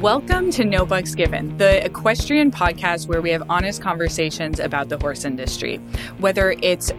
Welcome 0.00 0.52
to 0.52 0.64
No 0.64 0.86
Bucks 0.86 1.16
Given, 1.16 1.56
the 1.56 1.84
equestrian 1.84 2.52
podcast 2.52 3.08
where 3.08 3.20
we 3.20 3.30
have 3.30 3.42
honest 3.50 3.82
conversations 3.82 4.60
about 4.60 4.90
the 4.90 4.96
horse 4.96 5.24
industry. 5.24 5.78
Whether 6.18 6.54
it's 6.62 6.92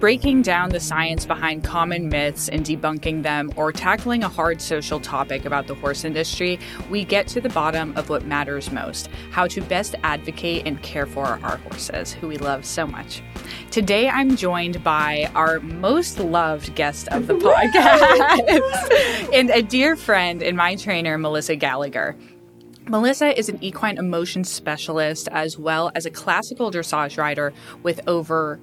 breaking 0.00 0.40
down 0.40 0.70
the 0.70 0.80
science 0.80 1.26
behind 1.26 1.62
common 1.62 2.08
myths 2.08 2.48
and 2.48 2.64
debunking 2.64 3.22
them, 3.22 3.52
or 3.56 3.70
tackling 3.70 4.24
a 4.24 4.28
hard 4.28 4.62
social 4.62 4.98
topic 4.98 5.44
about 5.44 5.66
the 5.66 5.74
horse 5.74 6.02
industry, 6.02 6.58
we 6.88 7.04
get 7.04 7.28
to 7.28 7.42
the 7.42 7.50
bottom 7.50 7.94
of 7.98 8.08
what 8.08 8.24
matters 8.24 8.72
most 8.72 9.10
how 9.30 9.46
to 9.46 9.60
best 9.60 9.94
advocate 10.02 10.62
and 10.66 10.82
care 10.82 11.04
for 11.04 11.26
our 11.26 11.58
horses, 11.58 12.14
who 12.14 12.26
we 12.26 12.38
love 12.38 12.64
so 12.64 12.86
much. 12.86 13.22
Today, 13.70 14.08
I'm 14.08 14.34
joined 14.34 14.82
by 14.82 15.30
our 15.34 15.60
most 15.60 16.18
loved 16.18 16.74
guest 16.74 17.06
of 17.08 17.26
the 17.26 17.34
podcast 17.38 19.30
and 19.34 19.50
a 19.50 19.62
dear 19.62 19.94
friend 19.94 20.42
and 20.42 20.56
my 20.56 20.76
trainer, 20.76 21.18
Melissa 21.18 21.56
Gallagher. 21.56 22.16
Melissa 22.90 23.38
is 23.38 23.48
an 23.48 23.62
equine 23.62 23.98
emotion 23.98 24.42
specialist 24.42 25.28
as 25.30 25.56
well 25.56 25.92
as 25.94 26.06
a 26.06 26.10
classical 26.10 26.72
dressage 26.72 27.16
rider 27.16 27.52
with 27.84 28.00
over 28.08 28.58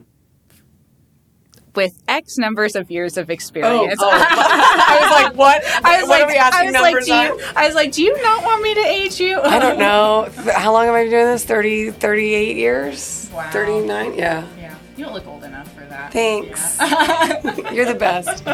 with 1.75 1.93
X 2.07 2.37
numbers 2.37 2.75
of 2.75 2.91
years 2.91 3.17
of 3.17 3.29
experience. 3.29 3.99
Oh, 4.01 4.05
oh. 4.05 4.11
I 4.19 4.99
was 4.99 5.11
like, 5.23 5.35
what? 5.35 5.63
I 5.85 6.01
was 6.01 6.09
what 6.09 6.19
like, 6.19 6.23
are 6.23 6.27
we 6.27 6.35
asking 6.35 6.59
I 6.59 6.63
was 6.65 6.73
numbers 6.73 7.07
like, 7.07 7.27
do 7.27 7.33
on? 7.33 7.39
you, 7.39 7.45
I 7.55 7.65
was 7.67 7.75
like, 7.75 7.91
do 7.93 8.03
you 8.03 8.21
not 8.21 8.43
want 8.43 8.63
me 8.63 8.73
to 8.73 8.81
age 8.81 9.19
you? 9.21 9.39
I 9.39 9.59
don't 9.59 9.79
know. 9.79 10.27
How 10.55 10.73
long 10.73 10.85
have 10.87 10.95
I 10.95 11.03
been 11.03 11.11
doing 11.11 11.25
this? 11.27 11.45
30, 11.45 11.91
38 11.91 12.57
years? 12.57 13.29
Wow. 13.31 13.49
39? 13.51 14.15
Yeah. 14.15 14.45
Yeah, 14.57 14.75
you 14.97 15.05
don't 15.05 15.13
look 15.13 15.27
old 15.27 15.43
enough 15.43 15.47
for 15.56 15.56
that. 15.97 16.13
Thanks. 16.13 16.77
You're 17.73 17.85
the 17.85 17.95
best. 17.95 18.45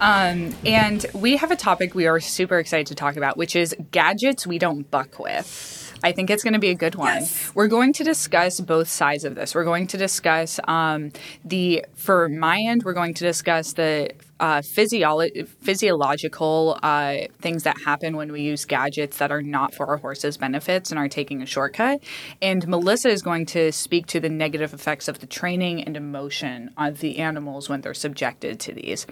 Um, 0.00 0.54
and 0.66 1.06
we 1.14 1.36
have 1.36 1.50
a 1.50 1.56
topic 1.56 1.94
we 1.94 2.06
are 2.06 2.20
super 2.20 2.58
excited 2.58 2.86
to 2.88 2.94
talk 2.94 3.16
about, 3.16 3.36
which 3.36 3.56
is 3.56 3.74
gadgets 3.90 4.46
we 4.46 4.58
don't 4.58 4.90
buck 4.90 5.18
with. 5.18 5.92
I 6.02 6.12
think 6.12 6.28
it's 6.28 6.42
going 6.42 6.52
to 6.52 6.58
be 6.58 6.68
a 6.68 6.74
good 6.74 6.96
one. 6.96 7.14
Yes. 7.14 7.50
We're 7.54 7.68
going 7.68 7.94
to 7.94 8.04
discuss 8.04 8.60
both 8.60 8.88
sides 8.88 9.24
of 9.24 9.34
this. 9.34 9.54
We're 9.54 9.64
going 9.64 9.86
to 9.86 9.96
discuss 9.96 10.60
um, 10.68 11.12
the, 11.44 11.86
for 11.94 12.28
my 12.28 12.60
end, 12.60 12.82
we're 12.82 12.92
going 12.92 13.14
to 13.14 13.24
discuss 13.24 13.72
the 13.72 14.10
uh, 14.40 14.58
physiolo- 14.58 15.46
physiological 15.46 16.78
uh, 16.82 17.18
things 17.40 17.62
that 17.62 17.76
happen 17.84 18.16
when 18.16 18.32
we 18.32 18.42
use 18.42 18.64
gadgets 18.64 19.18
that 19.18 19.30
are 19.30 19.42
not 19.42 19.74
for 19.74 19.86
our 19.86 19.96
horse's 19.98 20.36
benefits 20.36 20.90
and 20.90 20.98
are 20.98 21.08
taking 21.08 21.40
a 21.42 21.46
shortcut. 21.46 22.00
And 22.42 22.66
Melissa 22.66 23.10
is 23.10 23.22
going 23.22 23.46
to 23.46 23.70
speak 23.72 24.06
to 24.08 24.20
the 24.20 24.28
negative 24.28 24.74
effects 24.74 25.08
of 25.08 25.20
the 25.20 25.26
training 25.26 25.84
and 25.84 25.96
emotion 25.96 26.70
of 26.76 27.00
the 27.00 27.18
animals 27.18 27.68
when 27.68 27.80
they're 27.80 27.94
subjected 27.94 28.58
to 28.60 28.72
these. 28.72 29.06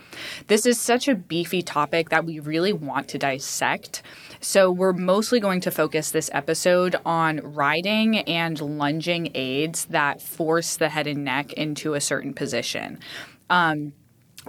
This 0.48 0.66
is 0.66 0.80
such 0.80 1.08
a 1.08 1.14
beefy 1.14 1.62
topic 1.62 2.10
that 2.10 2.24
we 2.24 2.40
really 2.40 2.72
want 2.72 3.08
to 3.08 3.18
dissect. 3.18 4.02
So, 4.40 4.70
we're 4.70 4.92
mostly 4.92 5.38
going 5.38 5.60
to 5.60 5.70
focus 5.70 6.10
this 6.10 6.30
episode 6.32 6.96
on 7.04 7.38
riding 7.38 8.18
and 8.18 8.60
lunging 8.60 9.30
aids 9.34 9.86
that 9.86 10.20
force 10.20 10.76
the 10.76 10.88
head 10.88 11.06
and 11.06 11.24
neck 11.24 11.52
into 11.52 11.94
a 11.94 12.00
certain 12.00 12.34
position. 12.34 12.98
Um, 13.48 13.92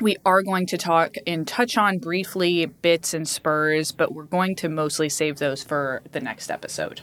we 0.01 0.17
are 0.25 0.41
going 0.41 0.65
to 0.67 0.77
talk 0.77 1.15
and 1.27 1.47
touch 1.47 1.77
on 1.77 1.99
briefly 1.99 2.65
bits 2.65 3.13
and 3.13 3.27
spurs, 3.27 3.91
but 3.91 4.13
we're 4.13 4.23
going 4.23 4.55
to 4.55 4.69
mostly 4.69 5.09
save 5.09 5.37
those 5.37 5.63
for 5.63 6.01
the 6.11 6.19
next 6.19 6.49
episode. 6.49 7.01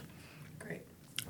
Great. 0.59 0.81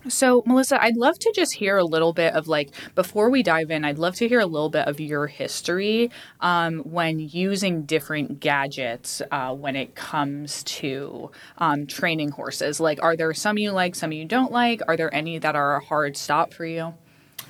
So, 0.08 0.42
Melissa, 0.48 0.82
I'd 0.82 0.98
love 0.98 1.20
to 1.20 1.32
just 1.36 1.54
hear 1.54 1.78
a 1.78 1.84
little 1.84 2.14
bit 2.14 2.34
of 2.34 2.48
like, 2.48 2.72
before 2.96 3.30
we 3.30 3.44
dive 3.44 3.70
in, 3.70 3.86
I'd 3.86 4.00
love 4.00 4.16
to 4.16 4.28
hear 4.28 4.40
a 4.40 4.46
little 4.46 4.70
bit 4.70 4.88
of 4.88 5.00
your 5.00 5.28
history 5.28 6.10
um, 6.40 6.80
when 6.80 7.20
using 7.20 7.84
different 7.84 8.40
gadgets 8.40 9.22
uh, 9.32 9.54
when 9.54 9.76
it 9.76 9.94
comes 9.94 10.64
to 10.64 11.30
um, 11.60 11.86
training 11.86 12.32
horses. 12.32 12.80
Like, 12.80 13.02
are 13.04 13.16
there 13.16 13.34
some 13.36 13.60
you 13.60 13.72
like, 13.72 13.94
some 13.94 14.12
you 14.12 14.26
don't 14.26 14.52
like? 14.52 14.82
Are 14.88 14.98
there 14.98 15.14
any 15.14 15.38
that 15.38 15.56
are 15.56 15.76
a 15.76 15.86
hard 15.86 16.18
stop 16.18 16.54
for 16.54 16.66
you? 16.66 16.96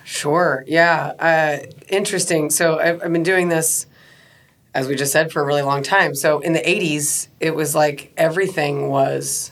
Sure. 0.04 0.66
Yeah. 0.68 1.14
Uh, 1.20 1.66
interesting. 1.88 2.50
So 2.50 2.80
I've, 2.80 3.04
I've 3.04 3.14
been 3.14 3.24
doing 3.24 3.50
this, 3.50 3.86
as 4.74 4.88
we 4.88 4.96
just 4.96 5.12
said, 5.12 5.32
for 5.32 5.42
a 5.42 5.46
really 5.46 5.62
long 5.62 5.84
time. 5.84 6.16
So 6.16 6.40
in 6.40 6.54
the 6.54 6.60
80s, 6.60 7.28
it 7.40 7.56
was 7.56 7.76
like 7.76 8.14
everything 8.18 8.90
was 8.90 9.52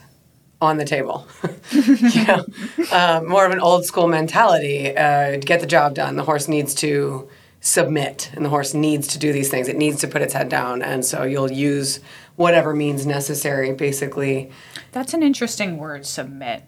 on 0.60 0.76
the 0.76 0.84
table. 0.84 1.26
you 1.72 2.24
know, 2.24 2.44
uh, 2.92 3.22
more 3.26 3.46
of 3.46 3.52
an 3.52 3.60
old 3.60 3.84
school 3.84 4.08
mentality. 4.08 4.96
Uh, 4.96 5.38
get 5.38 5.60
the 5.60 5.66
job 5.66 5.94
done, 5.94 6.16
the 6.16 6.24
horse 6.24 6.48
needs 6.48 6.74
to 6.76 7.28
submit, 7.60 8.30
and 8.34 8.44
the 8.44 8.48
horse 8.48 8.72
needs 8.74 9.06
to 9.08 9.18
do 9.18 9.32
these 9.32 9.50
things. 9.50 9.68
It 9.68 9.76
needs 9.76 10.00
to 10.00 10.08
put 10.08 10.22
its 10.22 10.32
head 10.32 10.48
down, 10.48 10.82
and 10.82 11.04
so 11.04 11.24
you'll 11.24 11.52
use 11.52 12.00
whatever 12.36 12.74
means 12.74 13.06
necessary, 13.06 13.72
basically. 13.72 14.50
That's 14.92 15.12
an 15.12 15.22
interesting 15.22 15.76
word, 15.76 16.06
submit. 16.06 16.64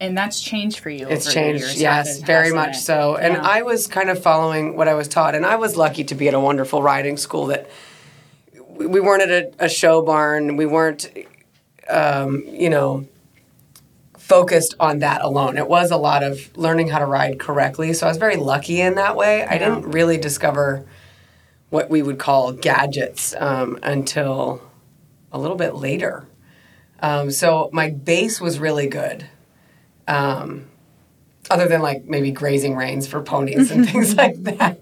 And 0.00 0.16
that's 0.16 0.40
changed 0.40 0.78
for 0.78 0.90
you. 0.90 1.08
It's 1.08 1.26
over 1.26 1.34
changed, 1.34 1.64
years, 1.64 1.80
yes, 1.80 2.20
very 2.20 2.52
much 2.52 2.76
it? 2.76 2.80
so. 2.80 3.16
And 3.16 3.34
Yeah. 3.34 3.42
I 3.42 3.62
was 3.62 3.88
kind 3.88 4.10
of 4.10 4.22
following 4.22 4.76
what 4.76 4.86
I 4.86 4.94
was 4.94 5.08
taught, 5.08 5.34
and 5.34 5.44
I 5.44 5.56
was 5.56 5.76
lucky 5.76 6.04
to 6.04 6.14
be 6.14 6.28
at 6.28 6.34
a 6.34 6.40
wonderful 6.40 6.82
riding 6.82 7.16
school 7.16 7.46
that 7.46 7.68
we 8.68 8.86
we 8.86 9.00
weren't 9.00 9.22
at 9.22 9.30
a, 9.30 9.64
a 9.64 9.68
show 9.68 10.02
barn. 10.02 10.56
We 10.56 10.66
weren't, 10.66 11.08
um, 11.88 12.44
you 12.46 12.70
know, 12.70 13.08
focused 14.16 14.74
on 14.78 15.00
that 15.00 15.22
alone. 15.22 15.58
It 15.58 15.68
was 15.68 15.90
a 15.90 15.96
lot 15.96 16.22
of 16.22 16.56
learning 16.56 16.88
how 16.88 17.00
to 17.00 17.06
ride 17.06 17.40
correctly. 17.40 17.92
So 17.92 18.06
I 18.06 18.10
was 18.10 18.18
very 18.18 18.36
lucky 18.36 18.80
in 18.80 18.94
that 18.94 19.16
way. 19.16 19.44
I 19.44 19.58
didn't 19.58 19.90
really 19.90 20.16
discover 20.18 20.84
what 21.70 21.90
we 21.90 22.02
would 22.02 22.18
call 22.18 22.52
gadgets 22.52 23.34
um, 23.36 23.78
until 23.82 24.62
a 25.32 25.38
little 25.38 25.56
bit 25.56 25.74
later. 25.74 26.26
Um, 27.00 27.30
so 27.30 27.68
my 27.72 27.90
base 27.90 28.40
was 28.40 28.58
really 28.58 28.86
good 28.86 29.26
um, 30.08 30.66
other 31.50 31.68
than 31.68 31.80
like 31.80 32.04
maybe 32.04 32.30
grazing 32.32 32.74
reins 32.76 33.06
for 33.06 33.22
ponies 33.22 33.70
and 33.70 33.88
things 33.90 34.16
like 34.16 34.42
that. 34.44 34.80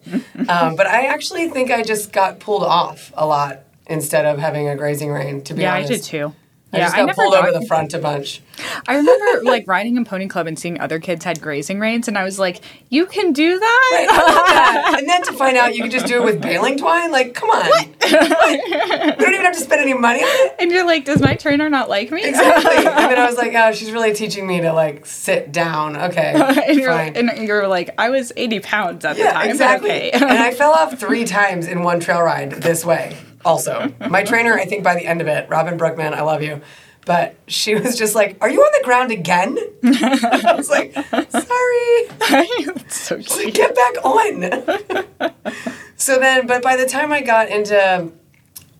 Um, 0.48 0.76
but 0.76 0.87
I 0.87 1.06
actually 1.06 1.48
think 1.50 1.70
I 1.70 1.82
just 1.82 2.12
got 2.12 2.41
pulled 2.41 2.62
off 2.64 3.12
a 3.16 3.26
lot 3.26 3.60
instead 3.86 4.25
of 4.25 4.38
having 4.38 4.69
a 4.69 4.76
grazing 4.76 5.10
rein. 5.12 5.42
To 5.42 5.54
be 5.54 5.62
Yeah, 5.62 5.75
honest, 5.75 5.91
I 5.92 5.94
did 5.97 6.03
too. 6.03 6.34
I 6.72 6.78
yeah, 6.78 6.84
just 6.84 6.97
got 6.97 7.06
never 7.06 7.15
pulled 7.22 7.34
over 7.34 7.53
the 7.53 7.65
front 7.66 7.94
a 7.94 7.99
bunch. 8.00 8.43
I 8.88 8.97
remember 8.97 9.44
like 9.44 9.69
riding 9.69 9.97
in 9.97 10.04
pony 10.04 10.27
club 10.27 10.49
and 10.49 10.59
seeing 10.59 10.81
other 10.81 10.99
kids 10.99 11.25
had 11.25 11.41
grazing 11.41 11.78
reins, 11.78 12.09
and 12.09 12.19
I 12.19 12.25
was 12.25 12.41
like, 12.41 12.60
"You 12.88 13.06
can 13.06 13.32
do 13.32 13.56
that." 13.59 13.91
I 13.93 14.06
love 14.16 14.34
that. 14.34 14.94
and 14.99 15.09
then 15.09 15.22
to 15.22 15.32
find 15.34 15.56
out 15.56 15.77
you 15.77 15.82
can 15.82 15.93
just 15.93 16.06
do 16.06 16.21
it 16.21 16.25
with 16.25 16.43
baling 16.43 16.77
twine, 16.77 17.12
like, 17.12 17.34
come 17.34 17.50
on. 17.50 17.71
Like, 18.06 19.19
we 19.19 19.25
don't 19.25 19.34
even 19.34 19.44
have 19.47 19.54
to 19.54 19.60
spend 19.60 19.81
any 19.81 19.94
money 19.94 20.21
on 20.21 20.28
it. 20.28 20.56
And 20.59 20.71
you're 20.72 20.87
like, 20.87 21.04
"Does 21.04 21.21
my 21.21 21.34
trainer 21.34 21.69
not 21.71 21.88
like 21.88 22.10
me?" 22.10 22.25
Exactly. 22.25 22.77
and 22.77 22.87
then 22.87 23.19
I 23.19 23.27
was 23.27 23.37
like, 23.37 23.54
oh, 23.54 23.72
she's 23.72 23.91
really 23.93 24.12
teaching 24.12 24.47
me 24.47 24.60
to 24.60 24.72
like 24.72 25.06
sit 25.06 25.53
down. 25.53 25.97
Okay, 25.97 26.33
and, 26.66 26.78
you're, 26.78 26.91
fine. 26.91 27.16
and 27.16 27.47
you're 27.47 27.69
like, 27.69 27.91
"I 27.98 28.10
was 28.10 28.33
80 28.37 28.60
pounds 28.60 29.04
at 29.04 29.15
the 29.16 29.22
Yeah, 29.22 29.33
time." 29.33 29.43
but 29.47 29.50
exactly. 29.50 29.91
Okay. 29.91 30.10
and 30.12 30.25
I 30.25 30.53
fell 30.53 30.72
off 30.72 30.98
three 30.98 31.25
times 31.25 31.66
in 31.69 31.83
one 31.83 32.00
trail 32.00 32.22
ride 32.22 32.50
this 32.53 32.84
way. 32.84 33.16
Also, 33.47 33.95
my 34.11 34.25
trainer, 34.25 34.55
I 34.55 34.65
think 34.65 34.83
by 34.83 34.97
the 34.97 35.07
end 35.07 35.21
of 35.21 35.29
it, 35.29 35.49
Robin 35.49 35.77
Brookman, 35.77 36.15
I 36.15 36.23
love 36.23 36.43
you, 36.43 36.61
but 37.05 37.37
she 37.47 37.77
was 37.77 37.97
just 37.97 38.17
like, 38.17 38.37
"Are 38.41 38.51
you 38.51 38.61
on 38.61 38.73
the 38.77 38.84
ground 38.84 39.12
again?" 39.12 39.57
I 39.84 40.55
was 40.57 40.69
like, 40.69 40.93
"Sorry, 41.31 42.67
so 42.89 43.15
like, 43.37 43.55
get 43.55 43.73
back 43.73 44.05
on." 44.05 45.33
so 45.97 46.19
then, 46.19 46.49
but 46.49 46.61
by 46.61 46.75
the 46.75 46.87
time 46.87 47.12
I 47.12 47.23
got 47.23 47.49
into 47.49 48.11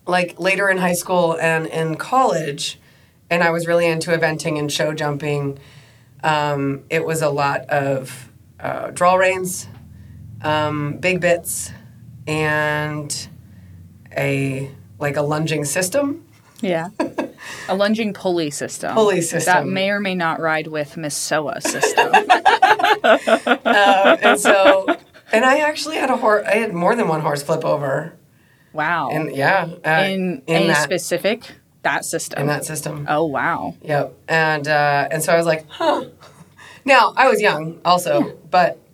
like 0.04 0.41
later 0.41 0.69
in 0.69 0.78
high 0.78 0.94
school 0.94 1.38
and 1.38 1.69
in 1.69 1.94
college, 1.94 2.81
and 3.31 3.44
I 3.44 3.50
was 3.50 3.69
really 3.69 3.87
into 3.87 4.10
eventing 4.10 4.59
and 4.59 4.71
show 4.71 4.94
jumping, 4.94 5.60
um, 6.25 6.83
it 6.91 7.06
was 7.06 7.22
a 7.22 7.31
lot 7.31 7.60
of 7.71 8.33
uh, 8.59 8.91
draw 8.91 9.15
reins, 9.15 9.69
um, 10.43 10.97
big 10.97 11.21
bits, 11.21 11.71
and 12.27 13.28
a 14.16 14.71
like 14.99 15.16
a 15.16 15.22
lunging 15.22 15.65
system. 15.65 16.25
Yeah. 16.60 16.89
A 17.68 17.74
lunging 17.77 18.13
pulley 18.15 18.51
system. 18.51 18.95
Pulley 18.95 19.21
system. 19.21 19.53
That 19.53 19.66
may 19.66 19.91
or 19.91 20.01
may 20.01 20.15
not 20.15 20.41
ride 20.41 20.66
with 20.68 20.95
Pessoa 20.95 21.60
system. 21.60 22.13
Um, 23.04 24.18
and 24.22 24.41
so, 24.41 24.86
and 25.33 25.45
I 25.45 25.59
actually 25.59 25.97
had 25.97 26.10
a 26.10 26.16
horse. 26.16 26.45
I 26.47 26.57
had 26.57 26.72
more 26.72 26.97
than 26.97 27.09
one 27.09 27.21
horse 27.21 27.42
flip 27.42 27.65
over, 27.65 28.15
Wow. 28.72 29.10
and 29.10 29.34
yeah, 29.34 29.68
uh, 29.84 30.04
in 30.09 30.42
any 30.48 30.69
that 30.69 30.83
specific 30.83 31.42
that 31.83 32.04
system. 32.04 32.41
in 32.41 32.47
that 32.48 32.65
system. 32.65 33.07
oh 33.09 33.27
wow. 33.27 33.74
Yep. 33.83 34.15
And 34.28 34.66
uh, 34.66 35.09
and 35.10 35.22
so 35.22 35.33
I 35.33 35.36
was 35.36 35.47
like, 35.47 35.66
huh. 35.69 36.07
Now 36.84 37.12
I 37.16 37.28
was 37.28 37.41
young 37.41 37.80
also, 37.84 38.36
but 38.51 38.78
Yeah. 38.78 38.85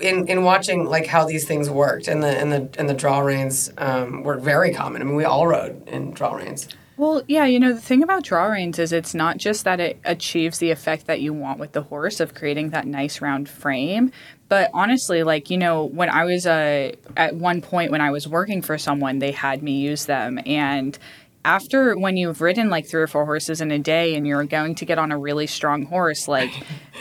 In 0.00 0.26
in 0.28 0.42
watching 0.42 0.84
like 0.84 1.06
how 1.06 1.24
these 1.24 1.46
things 1.46 1.70
worked 1.70 2.08
and 2.08 2.22
the 2.22 2.28
and 2.28 2.52
the 2.52 2.68
and 2.78 2.88
the 2.88 2.94
draw 2.94 3.20
reins 3.20 3.72
um, 3.78 4.22
were 4.22 4.38
very 4.38 4.72
common. 4.72 5.02
I 5.02 5.04
mean, 5.04 5.16
we 5.16 5.24
all 5.24 5.46
rode 5.46 5.88
in 5.88 6.12
draw 6.12 6.34
reins. 6.34 6.68
Well, 7.00 7.22
yeah, 7.28 7.46
you 7.46 7.58
know, 7.58 7.72
the 7.72 7.80
thing 7.80 8.02
about 8.02 8.24
draw 8.24 8.44
reins 8.44 8.78
is 8.78 8.92
it's 8.92 9.14
not 9.14 9.38
just 9.38 9.64
that 9.64 9.80
it 9.80 9.98
achieves 10.04 10.58
the 10.58 10.70
effect 10.70 11.06
that 11.06 11.22
you 11.22 11.32
want 11.32 11.58
with 11.58 11.72
the 11.72 11.80
horse 11.80 12.20
of 12.20 12.34
creating 12.34 12.70
that 12.70 12.86
nice 12.86 13.22
round 13.22 13.48
frame, 13.48 14.12
but 14.50 14.70
honestly, 14.74 15.22
like, 15.22 15.48
you 15.48 15.56
know, 15.56 15.84
when 15.84 16.10
I 16.10 16.24
was 16.24 16.44
uh, 16.44 16.92
at 17.16 17.36
one 17.36 17.62
point 17.62 17.90
when 17.90 18.02
I 18.02 18.10
was 18.10 18.28
working 18.28 18.60
for 18.60 18.76
someone, 18.76 19.18
they 19.18 19.30
had 19.30 19.62
me 19.62 19.78
use 19.80 20.04
them 20.04 20.40
and 20.44 20.98
after 21.44 21.96
when 21.96 22.16
you've 22.16 22.40
ridden 22.40 22.68
like 22.68 22.86
three 22.86 23.00
or 23.00 23.06
four 23.06 23.24
horses 23.24 23.60
in 23.60 23.70
a 23.70 23.78
day 23.78 24.14
and 24.14 24.26
you're 24.26 24.44
going 24.44 24.74
to 24.74 24.84
get 24.84 24.98
on 24.98 25.10
a 25.10 25.18
really 25.18 25.46
strong 25.46 25.84
horse, 25.86 26.28
like 26.28 26.50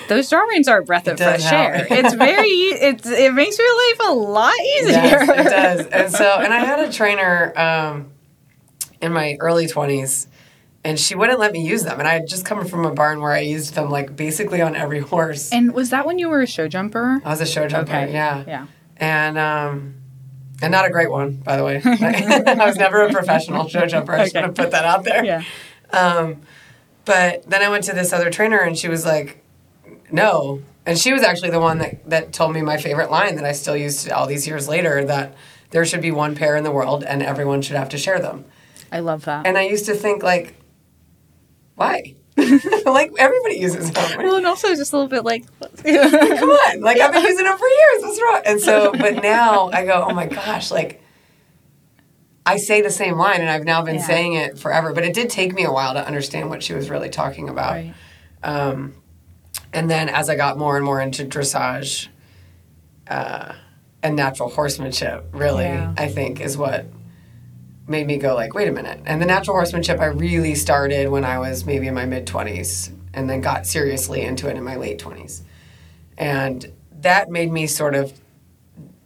those 0.08 0.30
draw 0.30 0.42
reins 0.44 0.68
are 0.68 0.80
a 0.80 0.84
breath 0.84 1.08
of 1.08 1.18
fresh 1.18 1.52
air. 1.52 1.86
It's 1.90 2.14
very, 2.14 2.48
it's 2.48 3.06
it 3.06 3.34
makes 3.34 3.58
your 3.58 3.90
life 3.90 4.00
a 4.10 4.14
lot 4.14 4.54
easier. 4.78 4.92
Yes, 4.94 5.30
it 5.30 5.50
does. 5.50 5.86
And 5.88 6.12
so, 6.14 6.26
and 6.40 6.54
I 6.54 6.60
had 6.64 6.80
a 6.88 6.92
trainer 6.92 7.54
um, 7.60 8.12
in 9.02 9.12
my 9.12 9.36
early 9.42 9.68
20s, 9.68 10.28
and 10.86 10.98
she 10.98 11.16
wouldn't 11.16 11.40
let 11.40 11.52
me 11.52 11.68
use 11.68 11.84
them. 11.84 12.00
And 12.00 12.08
I 12.08 12.14
had 12.14 12.28
just 12.28 12.46
come 12.46 12.66
from 12.66 12.86
a 12.86 12.94
barn 12.94 13.20
where 13.20 13.34
I 13.34 13.40
used 13.42 13.74
them 13.76 13.90
like 13.90 14.16
basically 14.16 14.62
on 14.62 14.74
every 14.76 15.00
horse. 15.00 15.52
And 15.52 15.74
was 15.74 15.90
that 15.90 16.06
when 16.06 16.18
you 16.18 16.30
were 16.30 16.42
a 16.42 16.48
show 16.48 16.70
jumper? 16.70 17.22
I 17.26 17.30
was 17.30 17.42
a 17.42 17.46
show 17.46 17.68
jumper, 17.68 17.92
Okay. 17.92 18.14
yeah. 18.14 18.44
Yeah. 18.48 18.68
And, 18.96 19.38
um, 19.38 19.96
and 20.62 20.72
not 20.72 20.86
a 20.86 20.90
great 20.90 21.10
one, 21.12 21.34
by 21.38 21.56
the 21.58 21.64
way. 21.64 21.82
I 21.86 22.66
was 22.66 22.76
never 22.78 23.02
a 23.04 23.12
professional 23.12 23.68
show 23.68 23.86
jumper. 23.86 24.14
I 24.14 24.24
just 24.24 24.36
Okay. 24.36 24.44
want 24.44 24.56
to 24.56 24.62
put 24.62 24.72
that 24.72 24.86
out 24.86 25.04
there. 25.04 25.24
Yeah. 25.24 25.44
Um, 25.92 26.42
but 27.06 27.50
then 27.50 27.62
I 27.62 27.70
went 27.70 27.84
to 27.86 27.94
this 27.94 28.14
other 28.14 28.30
trainer, 28.30 28.60
and 28.60 28.78
she 28.78 28.88
was 28.90 29.06
like, 29.06 29.44
"No." 30.12 30.62
And 30.86 30.98
she 30.98 31.14
was 31.14 31.22
actually 31.24 31.52
the 31.52 31.60
one 31.60 31.78
that, 31.80 32.10
that 32.10 32.34
told 32.34 32.54
me 32.54 32.62
my 32.62 32.78
favorite 32.78 33.12
line 33.12 33.36
that 33.36 33.46
I 33.46 33.52
still 33.52 33.76
use 33.78 34.10
all 34.10 34.26
these 34.26 34.48
years 34.48 34.68
later 34.68 35.04
that 35.06 35.36
there 35.70 35.86
should 35.86 36.02
be 36.02 36.10
one 36.12 36.36
pair 36.36 36.56
in 36.56 36.64
the 36.64 36.72
world 36.72 37.04
and 37.04 37.22
everyone 37.22 37.62
should 37.62 37.76
have 37.76 37.90
to 37.90 37.98
share 37.98 38.20
them. 38.20 38.46
I 38.92 39.02
love 39.02 39.26
that. 39.26 39.46
And 39.46 39.56
I 39.56 39.64
used 39.68 39.86
to 39.86 39.94
think 39.94 40.24
like, 40.24 40.56
why? 41.76 42.16
like 42.86 43.12
everybody 43.18 43.58
uses 43.58 43.92
them. 43.92 44.18
well, 44.24 44.36
and 44.38 44.46
also 44.48 44.70
just 44.76 44.94
a 44.94 44.96
little 44.98 45.10
bit 45.10 45.24
like, 45.24 45.46
Come 45.84 46.50
on, 46.50 46.82
like 46.82 47.00
I've 47.00 47.12
been 47.14 47.24
using 47.24 47.46
them 47.46 47.58
for 47.58 47.68
years. 47.68 48.02
What's 48.04 48.22
wrong? 48.22 48.42
And 48.46 48.60
so, 48.62 48.92
but 48.92 49.22
now 49.24 49.70
I 49.72 49.86
go, 49.86 50.06
oh 50.10 50.14
my 50.14 50.26
gosh, 50.28 50.72
like 50.72 51.02
I 52.46 52.58
say 52.58 52.82
the 52.82 52.90
same 52.90 53.18
line, 53.18 53.42
and 53.42 53.50
I've 53.50 53.64
now 53.66 53.82
been 53.84 53.96
Yeah. 53.96 54.06
saying 54.08 54.34
it 54.34 54.58
forever. 54.58 54.94
But 54.94 55.04
it 55.06 55.14
did 55.14 55.30
take 55.30 55.54
me 55.54 55.64
a 55.66 55.72
while 55.72 55.94
to 55.94 56.06
understand 56.06 56.50
what 56.50 56.64
she 56.64 56.74
was 56.74 56.90
really 56.90 57.10
talking 57.10 57.50
about. 57.50 57.72
right. 57.74 57.94
Um, 58.42 58.96
and 59.74 59.90
then 59.90 60.10
as 60.10 60.30
I 60.30 60.36
got 60.36 60.58
more 60.58 60.76
and 60.78 60.86
more 60.86 61.00
into 61.02 61.26
dressage 61.26 62.08
uh, 63.08 63.54
and 64.02 64.16
natural 64.16 64.50
horsemanship, 64.50 65.26
really, 65.34 65.66
Yeah. 65.66 65.94
I 65.98 66.08
think 66.08 66.40
is 66.42 66.58
what 66.58 66.86
made 67.90 68.08
me 68.08 68.18
go 68.18 68.36
like, 68.36 68.54
wait 68.54 68.68
a 68.68 68.72
minute. 68.72 69.02
And 69.06 69.22
the 69.22 69.26
natural 69.26 69.56
horsemanship 69.56 70.00
I 70.00 70.06
really 70.06 70.56
started 70.56 71.10
when 71.10 71.26
I 71.26 71.40
was 71.40 71.66
maybe 71.66 71.88
in 71.88 71.94
my 71.94 72.06
mid 72.06 72.28
20s 72.28 72.92
and 73.14 73.30
then 73.30 73.42
got 73.42 73.66
seriously 73.66 74.22
into 74.22 74.48
it 74.48 74.56
in 74.56 74.64
my 74.64 74.76
late 74.76 75.00
20s. 75.00 75.42
And 76.18 76.72
that 77.02 77.30
made 77.30 77.52
me 77.52 77.66
sort 77.66 77.96
of 77.96 78.14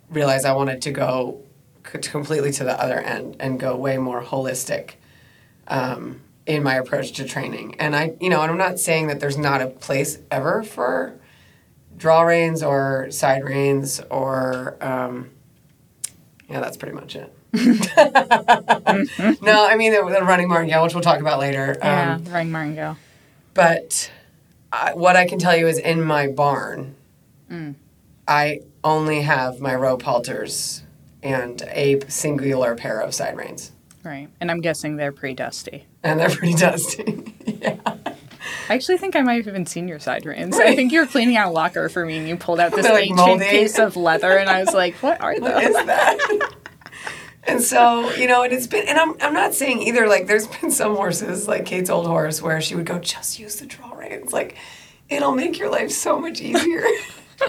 realize 0.10 0.46
I 0.46 0.54
wanted 0.54 0.82
to 0.84 0.92
go 0.92 1.42
completely 1.84 2.52
to 2.52 2.64
the 2.64 2.80
other 2.82 3.00
end 3.00 3.38
and 3.40 3.60
go 3.60 3.76
way 3.76 3.98
more 3.98 4.22
holistic 4.22 4.94
um, 5.68 6.22
in 6.46 6.64
my 6.64 6.76
approach 6.76 7.14
to 7.14 7.26
training. 7.26 7.76
And 7.80 7.96
I, 7.96 8.14
you 8.20 8.30
know, 8.30 8.42
and 8.42 8.52
I'm 8.52 8.58
not 8.58 8.80
saying 8.80 9.08
that 9.08 9.20
there's 9.20 9.38
not 9.38 9.62
a 9.62 9.68
place 9.68 10.20
ever 10.30 10.64
for 10.64 11.20
draw 11.96 12.24
reins 12.24 12.64
or 12.64 13.08
side 13.12 13.44
reins 13.44 14.02
or, 14.10 14.78
um, 14.82 15.30
yeah, 16.50 16.60
that's 16.60 16.78
pretty 16.78 16.96
much 16.96 17.16
it. 17.16 17.34
no, 19.42 19.68
I 19.68 19.76
mean 19.78 19.92
the, 19.94 20.02
the 20.12 20.24
running 20.24 20.48
martingale, 20.48 20.84
which 20.84 20.94
we'll 20.94 21.04
talk 21.04 21.20
about 21.20 21.40
later. 21.40 21.76
Yeah. 21.80 22.16
Um, 22.16 22.34
Ring 22.34 22.52
Maringo. 22.52 22.98
but 23.54 24.12
I, 24.72 24.94
what 24.96 25.16
I 25.16 25.28
can 25.28 25.38
tell 25.40 25.56
you 25.56 25.68
is 25.68 25.78
in 25.78 26.02
my 26.02 26.28
barn, 26.28 26.96
I 28.28 28.62
only 28.84 29.22
have 29.22 29.60
my 29.60 29.76
rope 29.76 30.02
halters 30.02 30.82
and 31.22 31.62
a 31.68 32.00
singular 32.08 32.74
pair 32.76 33.00
of 33.00 33.14
side 33.14 33.38
reins. 33.38 33.72
Right. 34.04 34.28
And 34.42 34.50
I'm 34.50 34.60
guessing 34.62 34.96
they're 34.96 35.12
pretty 35.12 35.36
dusty. 35.36 35.86
And 36.02 36.20
they're 36.20 36.30
pretty 36.30 36.56
dusty. 36.56 37.34
yeah. 37.46 37.78
I 38.68 38.74
actually 38.76 38.98
think 38.98 39.16
I 39.16 39.22
might 39.22 39.36
have 39.36 39.48
even 39.48 39.66
seen 39.66 39.88
your 39.88 40.00
side 40.00 40.26
reins. 40.26 40.58
I 40.58 40.76
think 40.76 40.92
you 40.92 41.00
were 41.02 41.06
cleaning 41.06 41.38
out 41.38 41.50
a 41.50 41.52
locker 41.52 41.88
for 41.90 42.06
me 42.06 42.18
and 42.18 42.28
you 42.28 42.36
pulled 42.36 42.60
out 42.60 42.74
this 42.74 42.86
like, 42.90 43.04
ancient 43.04 43.18
moldy. 43.18 43.46
piece 43.50 43.78
of 43.78 43.96
leather 43.96 44.38
and 44.38 44.50
I 44.50 44.60
was 44.62 44.74
like, 44.74 44.96
what 44.96 45.22
are 45.22 45.40
those? 45.40 45.64
is 45.64 45.74
that? 45.74 46.50
And 47.48 47.62
so, 47.62 48.10
you 48.16 48.28
know, 48.28 48.44
and 48.44 48.54
it's 48.54 48.68
been, 48.68 48.88
and 48.88 48.98
I'm, 48.98 49.16
I'm 49.22 49.34
not 49.34 49.54
saying 49.54 49.82
either, 49.82 50.08
like, 50.08 50.28
there's 50.28 50.48
been 50.48 50.72
some 50.72 50.96
horses, 50.96 51.48
like 51.48 51.66
Kate's 51.66 51.90
old 51.90 52.08
horse, 52.08 52.42
where 52.42 52.62
she 52.62 52.76
would 52.76 52.86
go, 52.86 53.00
just 53.00 53.40
use 53.40 53.58
the 53.58 53.66
draw 53.66 53.92
reins. 53.94 54.32
Like, 54.34 54.56
it'll 55.10 55.34
make 55.36 55.58
your 55.60 55.70
life 55.70 55.92
so 55.92 56.20
much 56.20 56.42
easier. 56.42 56.84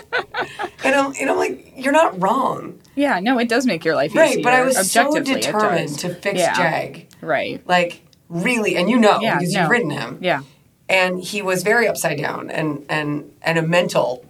and, 0.85 0.95
I'm, 0.95 1.13
and 1.21 1.31
I'm 1.31 1.37
like, 1.37 1.73
you're 1.77 1.93
not 1.93 2.21
wrong. 2.21 2.79
Yeah, 2.95 3.21
no, 3.21 3.39
it 3.39 3.49
does 3.49 3.67
make 3.67 3.85
your 3.85 3.95
life 3.95 4.15
Right, 4.15 4.31
easier. 4.33 4.43
but 4.45 4.53
I 4.53 4.63
was 4.63 4.91
so 4.91 5.19
determined 5.21 5.99
to 6.01 6.15
fix 6.15 6.39
Yeah. 6.39 6.55
Jag. 6.55 7.09
Right. 7.21 7.67
Like, 7.67 8.03
really, 8.29 8.77
and 8.77 8.89
you 8.89 8.99
know, 8.99 9.21
Yeah, 9.21 9.39
because 9.39 9.53
no. 9.53 9.63
you've 9.63 9.71
ridden 9.71 9.91
him. 9.91 10.19
Yeah. 10.21 10.43
And 10.89 11.21
he 11.21 11.43
was 11.43 11.63
very 11.63 11.89
upside 11.89 12.19
down 12.19 12.51
and, 12.51 12.85
and, 12.89 13.33
and 13.43 13.59
a 13.59 13.63
mental 13.63 14.25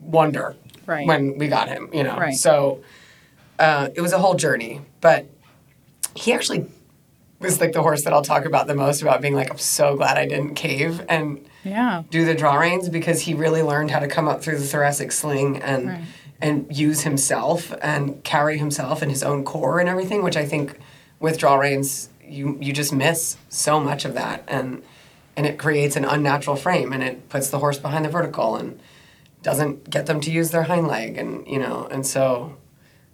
wonder 0.00 0.56
Right. 0.86 1.06
when 1.06 1.38
we 1.38 1.46
got 1.48 1.68
him, 1.68 1.88
you 1.92 2.02
know. 2.02 2.16
Right. 2.18 2.34
So 2.34 2.82
uh, 3.60 3.88
it 3.94 4.00
was 4.00 4.12
a 4.12 4.18
whole 4.18 4.34
journey. 4.34 4.80
But 5.00 5.26
he 6.16 6.32
actually 6.32 6.66
was 7.38 7.60
like 7.60 7.72
the 7.72 7.82
horse 7.82 8.02
that 8.04 8.12
I'll 8.12 8.22
talk 8.22 8.44
about 8.44 8.66
the 8.66 8.74
most 8.74 9.00
about 9.02 9.20
being 9.22 9.34
like, 9.34 9.50
I'm 9.50 9.58
so 9.58 9.96
glad 9.96 10.18
I 10.18 10.26
didn't 10.26 10.54
cave 10.56 11.04
and 11.08 11.46
Yeah. 11.64 12.02
do 12.10 12.24
the 12.24 12.34
draw 12.34 12.56
reins 12.56 12.88
because 12.88 13.20
he 13.22 13.34
really 13.34 13.62
learned 13.62 13.90
how 13.92 13.98
to 14.00 14.08
come 14.08 14.26
up 14.28 14.42
through 14.42 14.58
the 14.58 14.66
thoracic 14.66 15.12
sling 15.12 15.56
and 15.62 15.88
Right. 15.88 16.00
and 16.42 16.66
use 16.76 17.02
himself 17.02 17.72
and 17.82 18.22
carry 18.24 18.58
himself 18.58 19.00
and 19.02 19.10
his 19.10 19.22
own 19.22 19.44
core 19.44 19.78
and 19.80 19.88
everything, 19.88 20.22
which 20.22 20.36
I 20.36 20.44
think 20.44 20.78
with 21.20 21.38
draw 21.38 21.56
reins 21.56 22.08
you 22.26 22.56
you 22.60 22.72
just 22.72 22.92
miss 22.92 23.36
so 23.48 23.78
much 23.80 24.04
of 24.04 24.14
that 24.14 24.44
and 24.48 24.82
and 25.36 25.46
it 25.46 25.58
creates 25.58 25.96
an 25.96 26.04
unnatural 26.04 26.56
frame 26.56 26.92
and 26.92 27.02
it 27.02 27.28
puts 27.28 27.50
the 27.50 27.58
horse 27.58 27.78
behind 27.78 28.04
the 28.04 28.08
vertical 28.08 28.56
and 28.56 28.78
doesn't 29.42 29.88
get 29.90 30.06
them 30.06 30.20
to 30.20 30.30
use 30.30 30.50
their 30.50 30.62
hind 30.64 30.86
leg 30.86 31.16
and 31.18 31.46
you 31.46 31.58
know 31.58 31.88
and 31.90 32.06
so 32.06 32.54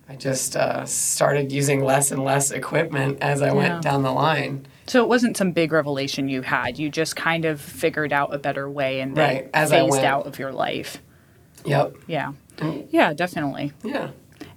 I 0.08 0.14
just 0.16 0.56
uh, 0.56 0.84
started 0.86 1.50
using 1.50 1.82
less 1.84 2.12
and 2.12 2.22
less 2.24 2.50
equipment 2.52 3.18
as 3.20 3.42
I 3.42 3.46
Yeah. 3.48 3.52
went 3.54 3.82
down 3.82 4.02
the 4.02 4.12
line. 4.12 4.66
So 4.86 5.02
it 5.02 5.08
wasn't 5.08 5.36
some 5.36 5.50
big 5.50 5.72
revelation 5.72 6.28
you 6.28 6.42
had. 6.42 6.78
You 6.78 6.90
just 6.90 7.16
kind 7.16 7.44
of 7.44 7.60
figured 7.60 8.12
out 8.12 8.32
a 8.32 8.38
better 8.38 8.70
way 8.70 9.00
and 9.00 9.16
then 9.16 9.34
Right, 9.34 9.50
as 9.52 9.72
I 9.72 9.80
phased 9.80 9.90
went. 9.90 10.04
out 10.04 10.26
of 10.26 10.38
your 10.38 10.52
life. 10.52 11.02
Yep. 11.64 11.96
Yeah. 12.06 12.32
Yeah, 12.90 13.12
definitely. 13.12 13.72
Yeah. 13.82 14.10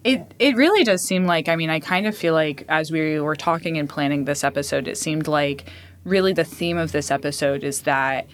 It 0.04 0.34
it 0.40 0.56
really 0.56 0.84
does 0.86 1.02
seem 1.04 1.26
like 1.26 1.50
I 1.50 1.56
mean 1.58 1.70
I 1.70 1.80
kind 1.80 2.06
of 2.08 2.16
feel 2.16 2.34
like 2.34 2.64
as 2.70 2.92
we 2.92 3.20
were 3.20 3.36
talking 3.36 3.78
and 3.78 3.90
planning 3.90 4.24
this 4.26 4.44
episode 4.46 4.88
it 4.88 4.98
seemed 4.98 5.28
like 5.28 5.66
really 6.06 6.32
the 6.32 6.46
theme 6.46 6.78
of 6.78 6.94
this 6.94 7.12
episode 7.12 7.64
is 7.66 7.82
that 7.82 8.28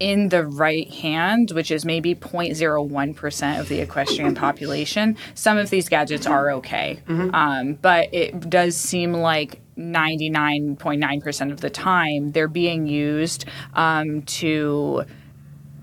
in 0.00 0.30
the 0.30 0.44
right 0.44 0.90
hand, 0.90 1.52
which 1.52 1.70
is 1.70 1.84
maybe 1.84 2.14
0.01% 2.14 3.60
of 3.60 3.68
the 3.68 3.80
equestrian 3.80 4.34
population, 4.34 5.16
some 5.34 5.58
of 5.58 5.68
these 5.70 5.88
gadgets 5.88 6.26
are 6.26 6.50
okay. 6.52 7.00
Um, 7.34 7.74
but 7.74 8.12
it 8.12 8.48
does 8.48 8.76
seem 8.76 9.12
like 9.12 9.60
99.9% 9.76 11.52
of 11.52 11.60
the 11.60 11.70
time 11.70 12.32
they're 12.32 12.48
being 12.48 12.86
used 12.86 13.44
um, 13.74 14.22
to 14.22 15.04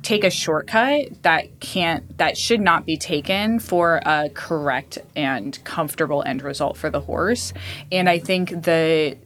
take 0.04 0.24
a 0.24 0.30
shortcut 0.30 1.22
that 1.24 1.60
can't 1.60 2.18
that 2.18 2.38
should 2.38 2.62
not 2.62 2.86
be 2.86 2.96
taken 2.96 3.60
for 3.60 4.00
a 4.06 4.30
correct 4.34 5.00
and 5.18 5.62
comfortable 5.66 6.24
end 6.24 6.42
result 6.44 6.78
for 6.78 6.90
the 6.90 7.02
horse 7.02 7.52
and 7.92 8.08
i 8.08 8.18
think 8.18 8.50
the 8.64 9.18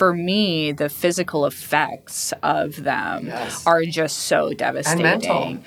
for 0.00 0.14
me 0.14 0.72
the 0.72 0.88
physical 0.88 1.44
effects 1.44 2.32
of 2.42 2.82
them 2.84 3.26
Yes. 3.26 3.66
are 3.66 3.84
just 3.84 4.16
so 4.20 4.54
devastating 4.54 5.02
mental. 5.02 5.58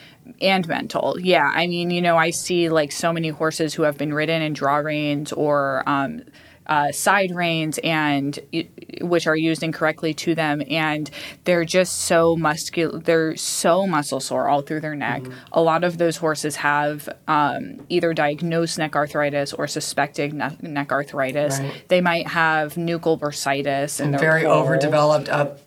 and 0.42 0.68
mental 0.68 1.16
yeah 1.20 1.52
i 1.54 1.68
mean 1.68 1.92
you 1.92 2.02
know 2.02 2.18
i 2.18 2.32
see 2.32 2.68
like 2.68 2.92
so 2.92 3.14
many 3.14 3.30
horses 3.30 3.76
who 3.76 3.84
have 3.84 3.96
been 3.96 4.12
ridden 4.12 4.42
in 4.42 4.54
draw 4.54 4.78
reins 4.78 5.32
or 5.34 5.84
um, 5.86 6.24
uh, 6.68 6.92
side 6.92 7.32
reins 7.36 7.80
and 7.84 8.40
which 9.02 9.28
are 9.28 9.36
used 9.36 9.64
incorrectly 9.64 10.14
to 10.14 10.36
them. 10.36 10.62
And 10.70 11.10
they're 11.44 11.66
just 11.66 12.00
so 12.00 12.36
muscular 12.36 13.00
they're 13.00 13.36
so 13.36 13.88
muscle 13.88 14.20
sore 14.20 14.48
all 14.48 14.62
through 14.62 14.82
their 14.82 14.96
neck. 14.96 15.24
A 15.52 15.62
lot 15.62 15.84
of 15.84 15.98
those 15.98 16.18
horses 16.18 16.58
have 16.58 17.10
um, 17.28 17.86
either 17.90 18.14
diagnosed 18.14 18.78
neck 18.78 18.96
arthritis 18.96 19.54
or 19.54 19.68
suspected 19.68 20.34
ne- 20.34 20.58
neck 20.62 20.92
arthritis. 20.92 21.60
Right. 21.60 21.84
they 21.88 22.02
might 22.02 22.28
have 22.28 22.76
nuchal 22.76 23.20
bursitis 23.20 24.00
and 24.00 24.18
Very 24.20 24.46
overdeveloped 24.46 25.30
up 25.30 25.60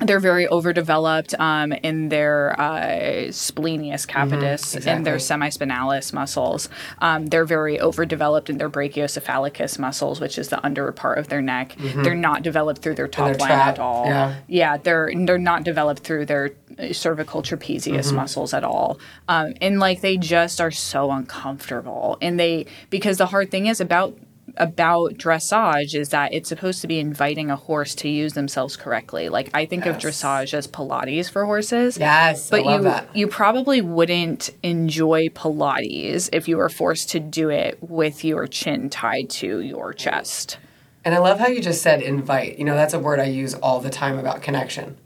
they're 0.00 0.20
very 0.20 0.48
overdeveloped 0.48 1.34
um, 1.38 1.72
in 1.72 2.08
their 2.08 2.58
uh, 2.58 3.30
splenius 3.30 4.06
capitis 4.06 4.86
and 4.86 5.06
their 5.06 5.16
semispinalis 5.16 6.12
muscles. 6.12 6.68
Um, 7.00 7.26
they're 7.26 7.44
very 7.44 7.78
overdeveloped 7.78 8.48
in 8.48 8.56
their 8.58 8.70
brachiocephalicus 8.70 9.78
muscles, 9.78 10.18
which 10.20 10.38
is 10.38 10.48
the 10.48 10.64
under 10.64 10.90
part 10.92 11.18
of 11.18 11.28
their 11.28 11.42
neck. 11.42 11.76
They're 11.78 12.14
not 12.14 12.42
developed 12.42 12.80
through 12.82 12.94
their 12.94 13.06
top 13.08 13.38
line 13.38 13.50
at 13.50 13.78
all. 13.78 14.06
yeah. 14.06 14.34
Yeah, 14.48 14.76
they're 14.78 15.12
they're 15.14 15.38
not 15.38 15.62
developed 15.64 16.02
through 16.02 16.26
their 16.26 16.52
uh, 16.78 16.92
cervical 16.92 17.42
trapezius 17.42 18.12
muscles 18.12 18.54
at 18.54 18.64
all. 18.64 18.98
Um, 19.28 19.54
and 19.60 19.78
like 19.78 20.00
they 20.00 20.16
just 20.16 20.60
are 20.60 20.70
so 20.70 21.10
uncomfortable. 21.10 22.16
And 22.22 22.40
they 22.40 22.66
because 22.90 23.18
the 23.18 23.26
hard 23.26 23.50
thing 23.50 23.66
is 23.66 23.80
about 23.80 24.16
about 24.56 25.14
dressage 25.14 25.94
is 25.94 26.10
that 26.10 26.32
it's 26.32 26.48
supposed 26.48 26.80
to 26.82 26.86
be 26.86 26.98
inviting 26.98 27.50
a 27.50 27.56
horse 27.56 27.94
to 27.96 28.08
use 28.08 28.34
themselves 28.34 28.76
correctly. 28.76 29.28
Like 29.28 29.50
I 29.54 29.66
think 29.66 29.86
of 29.86 29.96
dressage 29.96 30.54
as 30.54 30.66
Pilates 30.66 31.30
for 31.30 31.44
horses. 31.44 31.96
Yes, 31.98 32.50
But 32.50 32.64
you 32.64 32.82
that. 32.82 33.16
you 33.16 33.26
probably 33.28 33.80
wouldn't 33.80 34.50
enjoy 34.62 35.28
Pilates 35.28 36.28
if 36.32 36.48
you 36.48 36.56
were 36.56 36.68
forced 36.68 37.10
to 37.10 37.20
do 37.20 37.48
it 37.48 37.78
with 37.80 38.24
your 38.24 38.46
chin 38.46 38.90
tied 38.90 39.30
to 39.30 39.60
your 39.60 39.92
chest. 39.92 40.58
And 41.04 41.14
I 41.14 41.18
love 41.18 41.40
how 41.40 41.48
you 41.48 41.60
just 41.60 41.82
said 41.82 42.02
invite. 42.02 42.58
You 42.58 42.64
know, 42.64 42.74
that's 42.74 42.94
a 42.94 42.98
word 42.98 43.18
I 43.18 43.24
use 43.24 43.54
all 43.54 43.80
the 43.80 43.90
time 43.90 44.18
about 44.18 44.42
connection. 44.42 44.98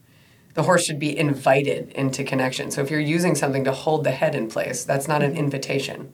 The 0.55 0.63
horse 0.63 0.85
should 0.85 0.99
be 0.99 1.17
invited 1.17 1.91
into 1.93 2.25
connection. 2.25 2.71
So 2.71 2.81
if 2.83 2.91
you're 2.91 3.01
using 3.01 3.35
something 3.35 3.65
to 3.65 3.73
hold 3.73 4.05
the 4.05 4.11
head 4.11 4.35
in 4.35 4.49
place, 4.49 4.85
that's 4.85 5.07
not 5.07 5.23
an 5.23 5.37
invitation. 5.37 6.13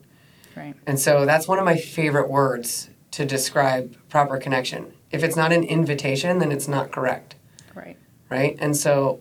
Right. 0.57 0.75
And 0.87 0.99
so 1.01 1.25
that's 1.25 1.49
one 1.49 1.59
of 1.59 1.65
my 1.65 1.77
favorite 1.77 2.29
words 2.29 2.91
to 3.13 3.25
describe 3.25 3.97
proper 4.09 4.39
connection. 4.39 4.93
If 5.11 5.23
it's 5.23 5.37
not 5.37 5.53
an 5.53 5.63
invitation, 5.63 6.39
then 6.39 6.51
it's 6.51 6.67
not 6.67 6.91
correct, 6.91 7.37
Right. 7.75 7.97
right? 8.31 8.57
And 8.59 8.77
so, 8.77 9.21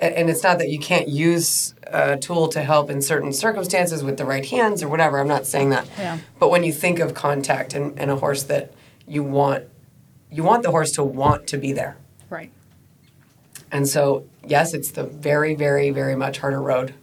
and 0.00 0.30
it's 0.30 0.42
not 0.42 0.58
that 0.58 0.70
you 0.70 0.78
can't 0.78 1.08
use 1.08 1.74
a 1.88 2.16
tool 2.16 2.48
to 2.48 2.62
help 2.62 2.88
in 2.88 3.02
certain 3.02 3.32
circumstances 3.32 4.02
with 4.02 4.16
the 4.16 4.24
right 4.24 4.46
hands 4.46 4.82
or 4.82 4.88
whatever. 4.88 5.18
I'm 5.18 5.28
not 5.28 5.46
saying 5.46 5.70
that. 5.70 5.86
Yeah. 5.98 6.18
But 6.38 6.48
when 6.50 6.64
you 6.64 6.72
think 6.72 7.00
of 7.00 7.12
contact 7.12 7.74
and, 7.74 7.98
and 7.98 8.10
a 8.10 8.16
horse 8.16 8.44
that 8.44 8.72
you 9.06 9.22
want, 9.22 9.64
you 10.30 10.42
want 10.42 10.62
the 10.62 10.70
horse 10.70 10.92
to 10.92 11.04
want 11.04 11.48
to 11.48 11.58
be 11.58 11.72
there. 11.72 11.96
Right. 12.30 12.52
And 13.72 13.88
so, 13.88 14.24
yes, 14.46 14.72
it's 14.72 14.92
the 14.92 15.04
very, 15.04 15.54
very, 15.54 15.90
very 15.90 16.16
much 16.16 16.38
harder 16.38 16.62
road. 16.62 16.94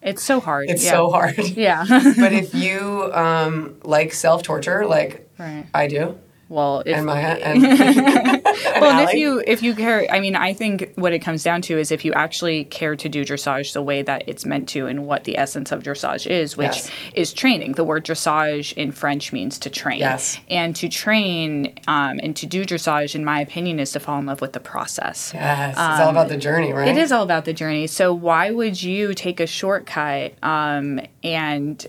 It's 0.00 0.22
so 0.22 0.40
hard. 0.40 0.70
It's 0.70 0.84
yeah. 0.84 0.90
so 0.90 1.10
hard. 1.10 1.36
Yeah. 1.38 1.84
but 1.88 2.32
if 2.32 2.54
you 2.54 3.10
um, 3.12 3.76
like 3.82 4.12
self 4.12 4.42
torture, 4.42 4.86
like 4.86 5.27
right. 5.38 5.66
I 5.74 5.86
do, 5.86 6.18
Well, 6.48 6.82
if, 6.86 6.96
and 6.96 7.04
my 7.06 7.20
and, 7.20 7.62
and 7.64 8.42
well, 8.80 8.98
and 9.00 9.08
if 9.08 9.14
you 9.20 9.42
if 9.46 9.62
you 9.62 9.74
care, 9.74 10.06
I 10.10 10.18
mean, 10.20 10.34
I 10.34 10.54
think 10.54 10.92
what 10.96 11.12
it 11.12 11.18
comes 11.18 11.42
down 11.42 11.60
to 11.62 11.78
is 11.78 11.92
if 11.92 12.04
you 12.06 12.12
actually 12.14 12.64
care 12.64 12.96
to 12.96 13.08
do 13.08 13.22
dressage 13.24 13.74
the 13.74 13.82
way 13.82 14.00
that 14.00 14.24
it's 14.26 14.46
meant 14.46 14.66
to, 14.70 14.86
and 14.86 15.06
what 15.06 15.24
the 15.24 15.36
essence 15.36 15.72
of 15.72 15.82
dressage 15.82 16.26
is, 16.26 16.56
which 16.56 16.68
Yes. 16.76 16.90
is 17.14 17.32
training. 17.34 17.72
The 17.72 17.84
word 17.84 18.06
dressage 18.06 18.72
in 18.74 18.92
French 18.92 19.30
means 19.30 19.58
to 19.58 19.68
train. 19.70 19.98
Yes. 19.98 20.40
And 20.48 20.74
to 20.76 20.88
train 20.88 21.74
um, 21.86 22.18
and 22.22 22.34
to 22.36 22.46
do 22.46 22.64
dressage, 22.64 23.14
in 23.14 23.24
my 23.26 23.40
opinion, 23.42 23.78
is 23.78 23.92
to 23.92 24.00
fall 24.00 24.18
in 24.18 24.24
love 24.26 24.40
with 24.40 24.54
the 24.54 24.60
process. 24.60 25.32
yes, 25.34 25.72
it's 25.72 26.00
all 26.00 26.08
about 26.10 26.28
the 26.30 26.38
journey, 26.38 26.72
right? 26.72 26.88
It 26.88 26.96
is 26.96 27.12
all 27.12 27.24
about 27.24 27.44
the 27.44 27.52
journey. 27.52 27.86
So 27.88 28.14
why 28.14 28.50
would 28.52 28.82
you 28.82 29.12
take 29.12 29.38
a 29.40 29.46
shortcut 29.46 30.32
um, 30.42 31.00
and 31.22 31.86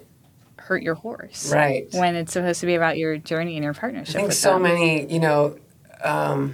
hurt 0.69 0.83
your 0.83 0.93
horse? 0.95 1.51
Right. 1.51 1.87
When 1.93 2.15
it's 2.15 2.31
supposed 2.33 2.59
to 2.59 2.67
be 2.67 2.75
about 2.75 2.97
your 2.99 3.17
journey 3.17 3.55
and 3.57 3.63
your 3.63 3.73
partnership. 3.73 4.15
I 4.15 4.19
think 4.19 4.33
so 4.33 4.53
them. 4.53 4.61
many, 4.63 5.11
you 5.11 5.19
know, 5.19 5.57
um, 6.03 6.53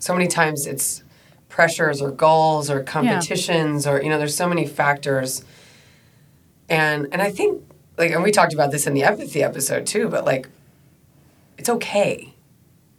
so 0.00 0.12
many 0.12 0.26
times 0.26 0.66
it's 0.66 1.04
pressures 1.48 2.02
or 2.02 2.10
goals 2.10 2.68
or 2.68 2.82
competitions 2.82 3.86
or 3.86 4.02
you 4.02 4.10
know, 4.10 4.18
there's 4.18 4.36
so 4.36 4.48
many 4.48 4.66
factors, 4.66 5.44
and 6.68 7.06
and 7.12 7.22
I 7.22 7.30
think 7.30 7.62
like, 7.96 8.10
and 8.10 8.22
we 8.22 8.32
talked 8.32 8.52
about 8.52 8.72
this 8.72 8.86
in 8.86 8.94
the 8.94 9.04
empathy 9.04 9.42
episode 9.42 9.86
too, 9.86 10.08
but 10.08 10.24
like, 10.24 10.48
it's 11.56 11.68
okay. 11.68 12.34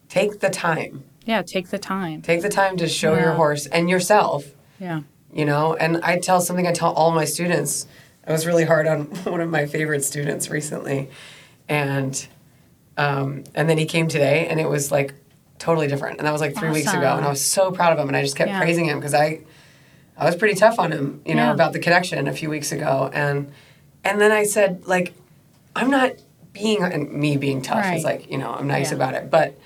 Take 0.09 0.39
the 0.39 0.49
time. 0.49 1.03
Yeah, 1.25 1.41
take 1.41 1.69
the 1.69 1.77
time. 1.77 2.21
Take 2.21 2.41
the 2.41 2.49
time 2.49 2.77
to 2.77 2.87
show 2.87 3.15
your 3.17 3.33
horse 3.33 3.67
and 3.67 3.89
yourself 3.89 4.45
Yeah. 4.79 5.01
you 5.33 5.43
know 5.43 5.75
and 5.75 5.97
i 6.03 6.17
tell 6.17 6.39
something 6.39 6.65
i 6.65 6.71
tell 6.71 6.93
all 6.93 7.11
my 7.11 7.25
students 7.25 7.85
i 8.27 8.31
was 8.31 8.45
really 8.45 8.65
hard 8.65 8.87
on 8.87 9.01
one 9.23 9.41
of 9.41 9.49
my 9.49 9.65
favorite 9.65 10.03
students 10.03 10.49
recently. 10.49 11.09
And 11.69 12.27
um, 12.97 13.43
and 13.53 13.69
then 13.69 13.77
he 13.77 13.85
came 13.85 14.07
today 14.07 14.47
and 14.47 14.59
it 14.59 14.67
was 14.69 14.91
like 14.91 15.13
totally 15.59 15.87
different. 15.87 16.17
And 16.19 16.25
that 16.27 16.31
was 16.31 16.41
like 16.41 16.55
three 16.55 16.69
weeks 16.71 16.93
ago. 16.93 17.15
And 17.15 17.25
i 17.25 17.29
was 17.29 17.43
so 17.43 17.71
proud 17.71 17.93
of 17.93 17.99
him. 17.99 18.07
And 18.07 18.15
i 18.17 18.21
just 18.21 18.35
kept 18.35 18.49
Yeah. 18.49 18.59
praising 18.59 18.85
him 18.85 18.99
because 18.99 19.13
i 19.13 19.41
i 20.17 20.25
was 20.25 20.35
pretty 20.35 20.55
tough 20.55 20.79
on 20.79 20.91
him 20.91 21.21
you 21.25 21.35
know 21.35 21.45
Yeah. 21.47 21.53
about 21.53 21.73
the 21.73 21.79
connection 21.79 22.27
a 22.27 22.33
few 22.33 22.49
weeks 22.49 22.71
ago. 22.71 23.09
And 23.13 23.51
and 24.03 24.19
then 24.21 24.31
i 24.31 24.43
said 24.43 24.85
like 24.87 25.13
i'm 25.75 25.89
not 25.91 26.11
being 26.53 26.81
and 26.83 27.11
me 27.11 27.37
being 27.37 27.61
tough 27.61 27.85
is 27.93 28.03
like 28.03 28.31
you 28.31 28.37
know 28.37 28.51
i'm 28.53 28.67
nice 28.67 28.89
Yeah. 28.91 28.95
about 28.97 29.13
it. 29.13 29.29
But 29.29 29.57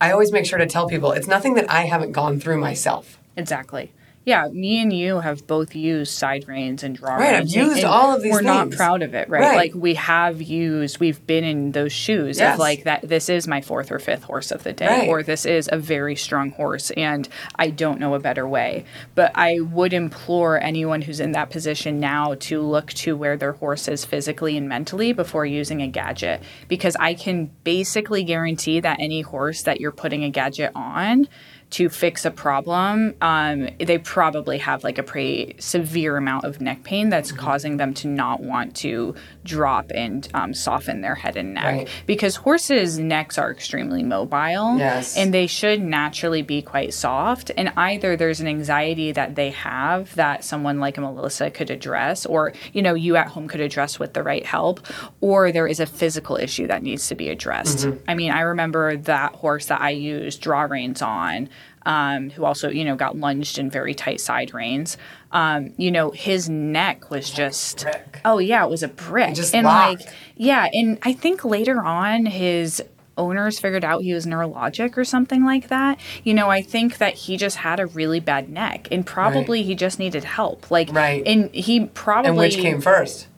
i 0.00 0.10
always 0.12 0.30
make 0.32 0.46
sure 0.46 0.58
to 0.58 0.66
tell 0.66 0.86
people 0.88 1.12
it's 1.12 1.26
nothing 1.26 1.54
that 1.54 1.70
i 1.70 1.82
haven't 1.86 2.12
gone 2.12 2.38
through 2.40 2.58
myself. 2.58 3.18
Exactly. 3.36 3.92
Yeah, 4.26 4.48
me 4.48 4.80
and 4.80 4.90
you 4.90 5.20
have 5.20 5.46
both 5.46 5.74
used 5.76 6.12
side 6.12 6.48
reins 6.48 6.82
and 6.82 6.96
draw 6.96 7.16
Right, 7.16 7.34
I've 7.34 7.38
reins. 7.40 7.54
and- 7.56 7.66
used 7.66 7.76
and 7.78 7.86
all 7.86 8.14
of 8.16 8.22
these 8.22 8.32
We're 8.32 8.40
not 8.40 8.70
proud 8.70 9.02
of 9.02 9.14
it, 9.14 9.28
right? 9.28 9.42
Right. 9.42 9.56
Like 9.56 9.72
we 9.74 9.94
have 9.94 10.40
used, 10.40 10.98
we've 10.98 11.24
been 11.26 11.44
in 11.44 11.72
those 11.72 11.92
shoes 11.92 12.38
Yes. 12.38 12.54
of 12.54 12.58
like 12.58 12.84
that. 12.84 13.06
This 13.06 13.28
is 13.28 13.46
my 13.46 13.60
fourth 13.60 13.92
or 13.92 13.98
fifth 13.98 14.22
horse 14.24 14.50
of 14.50 14.62
the 14.62 14.72
day, 14.72 14.86
Right. 14.86 15.08
or 15.08 15.22
this 15.22 15.44
is 15.44 15.68
a 15.70 15.76
very 15.76 16.16
strong 16.16 16.52
horse, 16.52 16.90
and 16.92 17.28
I 17.56 17.68
don't 17.68 18.00
know 18.00 18.14
a 18.14 18.18
better 18.18 18.48
way. 18.48 18.84
But 19.14 19.32
I 19.34 19.60
would 19.60 19.92
implore 19.92 20.58
anyone 20.58 21.02
who's 21.02 21.20
in 21.20 21.32
that 21.32 21.50
position 21.50 22.00
now 22.00 22.34
to 22.40 22.62
look 22.62 22.92
to 22.94 23.16
where 23.16 23.36
their 23.36 23.52
horse 23.52 23.88
is 23.88 24.06
physically 24.06 24.56
and 24.56 24.66
mentally 24.68 25.12
before 25.12 25.44
using 25.44 25.82
a 25.82 25.86
gadget, 25.86 26.40
because 26.66 26.96
I 26.98 27.12
can 27.12 27.50
basically 27.62 28.22
guarantee 28.24 28.80
that 28.80 28.98
any 29.00 29.20
horse 29.20 29.62
that 29.64 29.80
you're 29.82 29.92
putting 29.92 30.24
a 30.24 30.30
gadget 30.30 30.72
on 30.74 31.28
to 31.74 31.88
fix 31.88 32.24
a 32.24 32.30
problem, 32.30 33.14
um, 33.20 33.68
they 33.78 33.98
probably 33.98 34.58
have 34.58 34.84
like 34.84 34.98
a 34.98 35.02
pretty 35.02 35.56
severe 35.58 36.16
amount 36.16 36.44
of 36.44 36.60
neck 36.60 36.82
pain 36.84 37.10
that's 37.10 37.24
Mm-hmm. 37.34 37.46
causing 37.46 37.76
them 37.78 37.94
to 37.94 38.06
not 38.06 38.40
want 38.40 38.76
to 38.76 39.14
drop 39.44 39.90
and 39.94 40.28
um, 40.34 40.54
soften 40.54 41.00
their 41.00 41.14
head 41.14 41.36
and 41.36 41.54
neck. 41.54 41.64
Right. 41.64 41.88
Because 42.06 42.36
horses' 42.36 42.98
necks 42.98 43.38
are 43.38 43.50
extremely 43.50 44.02
mobile. 44.02 44.78
Yes. 44.78 45.16
And 45.16 45.34
they 45.34 45.46
should 45.46 45.82
naturally 45.82 46.42
be 46.42 46.62
quite 46.62 46.94
soft. 46.94 47.50
And 47.56 47.72
either 47.76 48.16
there's 48.16 48.40
an 48.40 48.46
anxiety 48.46 49.10
that 49.12 49.34
they 49.34 49.50
have 49.50 50.14
that 50.14 50.44
someone 50.44 50.78
like 50.78 50.96
a 50.98 51.00
Melissa 51.00 51.50
could 51.50 51.70
address, 51.70 52.24
or, 52.26 52.52
you 52.72 52.82
know, 52.82 52.94
you 52.94 53.16
at 53.16 53.28
home 53.28 53.48
could 53.48 53.60
address 53.60 53.98
with 53.98 54.12
the 54.12 54.22
right 54.22 54.46
help, 54.46 54.86
or 55.20 55.50
there 55.50 55.66
is 55.66 55.80
a 55.80 55.86
physical 55.86 56.36
issue 56.36 56.66
that 56.66 56.82
needs 56.82 57.08
to 57.08 57.14
be 57.14 57.30
addressed. 57.30 57.78
Mm-hmm. 57.78 58.04
I 58.06 58.14
mean, 58.14 58.30
I 58.30 58.40
remember 58.40 58.96
that 58.96 59.34
horse 59.34 59.66
that 59.66 59.80
I 59.80 59.90
used 59.90 60.40
draw 60.40 60.62
reins 60.62 61.02
on 61.02 61.48
um, 61.86 62.30
who 62.30 62.44
also, 62.44 62.68
you 62.70 62.84
know, 62.84 62.96
got 62.96 63.16
lunged 63.16 63.58
in 63.58 63.70
very 63.70 63.94
tight 63.94 64.20
side 64.20 64.54
reins. 64.54 64.96
Um, 65.32 65.72
you 65.76 65.90
know, 65.90 66.10
his 66.10 66.48
neck 66.48 67.10
was 67.10 67.30
just 67.30 67.82
brick. 67.82 68.20
oh 68.24 68.38
yeah, 68.38 68.64
it 68.64 68.70
was 68.70 68.82
a 68.82 68.88
brick. 68.88 69.34
just 69.34 69.54
and 69.54 69.64
locked. 69.66 70.04
like 70.06 70.14
yeah, 70.36 70.68
and 70.72 70.98
I 71.02 71.12
think 71.12 71.44
later 71.44 71.80
on 71.82 72.26
his 72.26 72.82
owners 73.16 73.60
figured 73.60 73.84
out 73.84 74.02
he 74.02 74.12
was 74.12 74.26
neurologic 74.26 74.96
or 74.96 75.04
something 75.04 75.44
like 75.44 75.68
that. 75.68 76.00
You 76.24 76.34
know, 76.34 76.50
I 76.50 76.62
think 76.62 76.98
that 76.98 77.14
he 77.14 77.36
just 77.36 77.58
had 77.58 77.78
a 77.78 77.86
really 77.86 78.18
bad 78.18 78.48
neck 78.48 78.88
and 78.90 79.06
probably 79.06 79.62
he 79.62 79.76
just 79.76 80.00
needed 80.00 80.24
help. 80.24 80.70
Like 80.70 80.92
Right. 80.92 81.22
and 81.24 81.48
he 81.54 81.86
probably 81.86 82.28
And 82.30 82.38
which 82.38 82.56
came 82.56 82.80
first? 82.80 83.28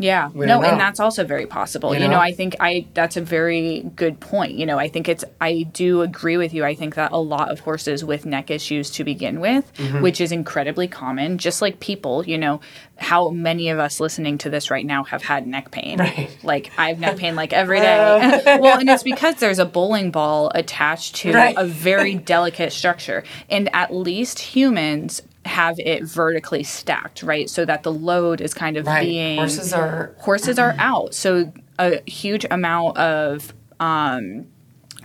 Yeah. 0.00 0.28
We 0.30 0.46
no, 0.46 0.62
and 0.62 0.80
that's 0.80 0.98
also 1.00 1.24
very 1.24 1.46
possible. 1.46 1.94
You 1.94 2.00
You 2.00 2.06
know? 2.08 2.14
know? 2.14 2.20
I 2.20 2.32
think 2.32 2.56
I 2.60 2.86
that's 2.94 3.16
a 3.16 3.20
very 3.20 3.82
good 3.94 4.18
point. 4.20 4.52
You 4.52 4.66
know, 4.66 4.78
I 4.78 4.88
think 4.88 5.08
it's 5.08 5.24
I 5.40 5.62
do 5.72 6.02
agree 6.02 6.36
with 6.36 6.52
you. 6.54 6.64
I 6.64 6.74
think 6.74 6.94
that 6.96 7.12
a 7.12 7.18
lot 7.18 7.50
of 7.50 7.60
horses 7.60 8.04
with 8.04 8.26
neck 8.26 8.50
issues 8.50 8.90
to 8.92 9.04
begin 9.04 9.40
with, 9.40 9.70
Mm-hmm. 9.76 10.02
which 10.02 10.20
is 10.20 10.32
incredibly 10.32 10.88
common, 10.88 11.38
just 11.38 11.62
like 11.62 11.80
people, 11.80 12.24
you 12.26 12.38
know, 12.38 12.60
how 12.96 13.30
many 13.30 13.68
of 13.70 13.78
us 13.78 14.00
listening 14.00 14.36
to 14.38 14.50
this 14.50 14.70
right 14.70 14.84
now 14.84 15.04
have 15.04 15.22
had 15.22 15.46
neck 15.46 15.70
pain. 15.70 15.98
Right. 15.98 16.28
Like 16.42 16.70
I 16.76 16.88
have 16.88 16.98
neck 17.00 17.16
pain 17.16 17.34
like 17.36 17.52
every 17.52 17.80
day. 17.80 18.58
well, 18.60 18.78
and 18.80 18.88
it's 18.90 19.02
because 19.02 19.36
there's 19.36 19.58
a 19.58 19.64
bowling 19.64 20.10
ball 20.10 20.50
attached 20.54 21.16
to 21.16 21.32
Right. 21.32 21.54
a 21.56 21.64
very 21.66 22.14
delicate 22.14 22.72
structure. 22.72 23.22
And 23.48 23.68
at 23.74 23.94
least 23.94 24.38
humans 24.38 25.22
have 25.44 25.78
it 25.78 26.04
vertically 26.04 26.62
stacked, 26.62 27.22
right? 27.22 27.48
So 27.48 27.64
that 27.64 27.82
the 27.82 27.92
load 27.92 28.40
is 28.40 28.52
kind 28.54 28.76
of 28.76 28.86
Right. 28.86 29.06
being 29.06 29.38
Horses 29.38 29.72
are 29.72 30.14
horses 30.18 30.58
are 30.58 30.74
out. 30.78 31.14
So 31.14 31.52
a 31.78 32.02
huge 32.08 32.44
amount 32.50 32.98
of 32.98 33.54
um, 33.80 34.46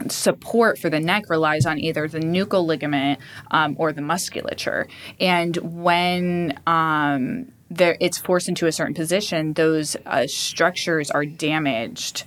support 0.10 0.78
for 0.78 0.90
the 0.90 1.00
neck 1.00 1.30
relies 1.30 1.66
on 1.66 1.80
either 1.80 2.08
the 2.08 2.20
nuchal 2.20 2.66
ligament 2.66 3.20
um, 3.52 3.76
or 3.80 3.94
the 3.94 4.02
musculature. 4.02 4.88
And 5.20 5.56
when 5.58 6.60
um, 6.68 7.52
there, 7.70 7.98
it's 8.02 8.18
forced 8.18 8.50
into 8.50 8.68
a 8.68 8.72
certain 8.72 8.94
position, 8.94 9.54
those 9.54 9.96
uh, 10.06 10.28
structures 10.28 11.10
are 11.12 11.26
damaged 11.26 12.26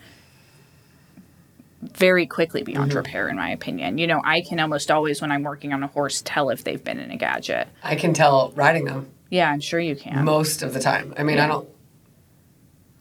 very 1.83 2.27
quickly 2.27 2.63
beyond 2.63 2.91
mm-hmm. 2.91 2.99
repair, 2.99 3.29
in 3.29 3.37
my 3.37 3.51
opinion. 3.51 3.99
You 3.99 4.07
know, 4.07 4.21
I 4.25 4.41
can 4.41 4.59
almost 4.61 4.91
always, 4.91 5.21
when 5.21 5.31
I'm 5.31 5.43
working 5.43 5.73
on 5.73 5.83
a 5.83 5.87
horse, 5.87 6.23
tell 6.25 6.51
if 6.51 6.65
they've 6.65 6.83
been 6.83 6.99
in 6.99 7.11
a 7.11 7.17
gadget. 7.17 7.69
I 7.83 7.95
can 7.95 8.15
tell 8.15 8.53
riding 8.57 8.85
them 8.87 9.09
Yeah, 9.31 9.51
I'm 9.51 9.61
sure 9.61 9.79
you 9.79 9.95
can. 9.95 10.25
most 10.25 10.63
of 10.63 10.75
the 10.75 10.81
time. 10.81 11.15
I 11.17 11.23
mean, 11.23 11.39
I 11.39 11.47
don't. 11.47 11.69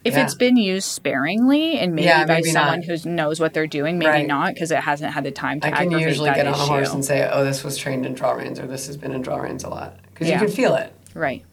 If 0.03 0.13
Yeah. 0.13 0.24
it's 0.24 0.36
been 0.36 0.55
used 0.57 0.88
sparingly 0.88 1.79
and 1.79 1.93
maybe 1.96 2.05
Yeah, 2.05 2.25
by 2.25 2.36
maybe 2.36 2.51
someone 2.51 2.81
who 2.84 2.96
knows 3.10 3.39
what 3.39 3.53
they're 3.53 3.67
doing, 3.67 3.98
maybe 3.98 4.12
Right. 4.12 4.27
not 4.27 4.53
because 4.53 4.72
it 4.72 4.79
hasn't 4.79 5.12
had 5.13 5.24
the 5.25 5.31
time 5.31 5.60
to 5.62 5.67
I 5.67 5.72
can 5.72 5.91
usually 5.91 6.29
get 6.29 6.48
on 6.48 6.53
issue. 6.53 6.63
a 6.63 6.65
horse 6.65 6.93
and 6.93 7.03
say, 7.03 7.27
"Oh, 7.29 7.43
this 7.43 7.63
was 7.63 7.77
trained 7.77 8.05
in 8.05 8.13
draw 8.13 8.31
reins," 8.31 8.60
or 8.60 8.67
"This 8.67 8.88
has 8.88 8.96
been 8.96 9.12
in 9.12 9.22
draw 9.22 9.38
reins 9.38 9.63
a 9.63 9.69
lot," 9.69 9.98
because 10.13 10.29
Yeah. 10.29 10.36
you 10.39 10.46
can 10.46 10.55
feel 10.55 10.75
it. 10.75 10.93
right. 11.13 11.43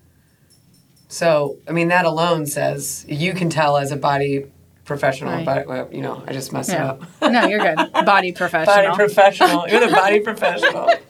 So, 1.09 1.57
I 1.69 1.73
mean, 1.73 1.89
that 1.89 2.05
alone 2.05 2.47
says 2.47 3.05
you 3.09 3.35
can 3.35 3.49
tell 3.49 3.77
as 3.77 3.93
a 3.93 3.97
body 3.97 4.47
professional, 4.85 5.33
Right. 5.45 5.67
but 5.67 5.93
you 5.95 6.03
know, 6.03 6.23
I 6.27 6.33
just 6.33 6.53
messed 6.53 6.71
it 6.71 6.75
Yeah. 6.75 6.91
up. 6.91 7.03
no, 7.23 7.47
you're 7.47 7.61
good. 7.61 7.93
Body 8.05 8.33
professional. 8.33 8.77
Body 8.77 8.95
professional. 8.97 9.69
You're 9.69 9.87
the 9.87 9.93
body 9.93 10.21
professional. 10.31 10.91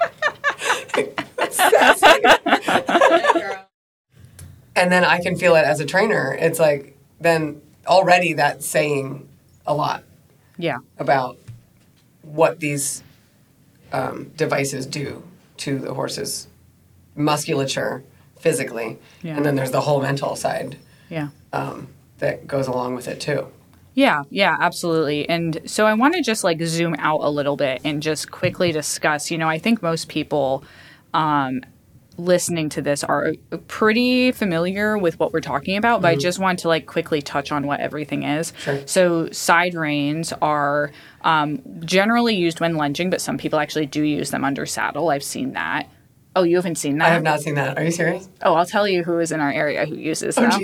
And 4.76 4.90
then 4.90 5.04
I 5.04 5.20
can 5.20 5.36
feel 5.36 5.54
it 5.54 5.64
as 5.64 5.78
a 5.78 5.86
trainer. 5.86 6.36
It's 6.38 6.58
like 6.58 6.96
then 7.20 7.62
already 7.86 8.32
that's 8.32 8.66
saying 8.66 9.28
a 9.66 9.72
lot 9.74 10.02
yeah. 10.58 10.78
about 10.98 11.38
what 12.22 12.58
these 12.58 13.02
um, 13.92 14.32
devices 14.36 14.84
do 14.86 15.22
to 15.58 15.78
the 15.78 15.94
horse's 15.94 16.48
musculature 17.14 18.02
physically, 18.40 18.98
Yeah. 19.22 19.36
and 19.36 19.46
then 19.46 19.54
there's 19.54 19.70
the 19.70 19.82
whole 19.82 20.02
mental 20.02 20.34
side 20.34 20.76
Yeah. 21.08 21.28
um, 21.52 21.86
that 22.18 22.48
goes 22.48 22.66
along 22.66 22.96
with 22.96 23.06
it 23.06 23.20
too. 23.20 23.46
Yeah, 23.94 24.24
yeah, 24.30 24.56
absolutely. 24.58 25.28
And 25.28 25.60
so 25.66 25.86
I 25.86 25.94
want 25.94 26.14
to 26.14 26.22
just 26.22 26.42
like 26.42 26.60
zoom 26.62 26.96
out 26.98 27.20
a 27.22 27.30
little 27.30 27.56
bit 27.56 27.80
and 27.84 28.02
just 28.02 28.30
quickly 28.30 28.72
discuss. 28.72 29.30
You 29.30 29.38
know, 29.38 29.48
I 29.48 29.58
think 29.58 29.82
most 29.82 30.08
people 30.08 30.64
um, 31.12 31.62
listening 32.16 32.68
to 32.70 32.82
this 32.82 33.04
are 33.04 33.34
pretty 33.68 34.32
familiar 34.32 34.98
with 34.98 35.18
what 35.20 35.32
we're 35.32 35.40
talking 35.40 35.76
about, 35.76 36.02
but 36.02 36.08
I 36.08 36.16
just 36.16 36.40
want 36.40 36.58
to 36.60 36.68
like 36.68 36.86
quickly 36.86 37.22
touch 37.22 37.52
on 37.52 37.66
what 37.68 37.78
everything 37.78 38.24
is. 38.24 38.52
Sure. 38.58 38.80
So 38.86 39.30
side 39.30 39.74
reins 39.74 40.32
are 40.42 40.90
um, 41.22 41.62
generally 41.84 42.34
used 42.34 42.60
when 42.60 42.74
lunging, 42.74 43.10
but 43.10 43.20
some 43.20 43.38
people 43.38 43.60
actually 43.60 43.86
do 43.86 44.02
use 44.02 44.30
them 44.30 44.44
under 44.44 44.66
saddle. 44.66 45.10
I've 45.10 45.24
seen 45.24 45.52
that. 45.52 45.88
Oh, 46.36 46.42
you 46.42 46.56
haven't 46.56 46.76
seen 46.78 46.98
that? 46.98 47.10
I 47.10 47.14
have 47.14 47.22
not 47.22 47.40
seen 47.42 47.54
that. 47.54 47.78
Are 47.78 47.84
you 47.84 47.92
serious? 47.92 48.28
Oh, 48.42 48.54
I'll 48.54 48.66
tell 48.66 48.88
you 48.88 49.04
who 49.04 49.20
is 49.20 49.30
in 49.30 49.38
our 49.38 49.52
area 49.52 49.86
who 49.86 49.94
uses 49.94 50.36
Oh, 50.36 50.42
them. 50.42 50.60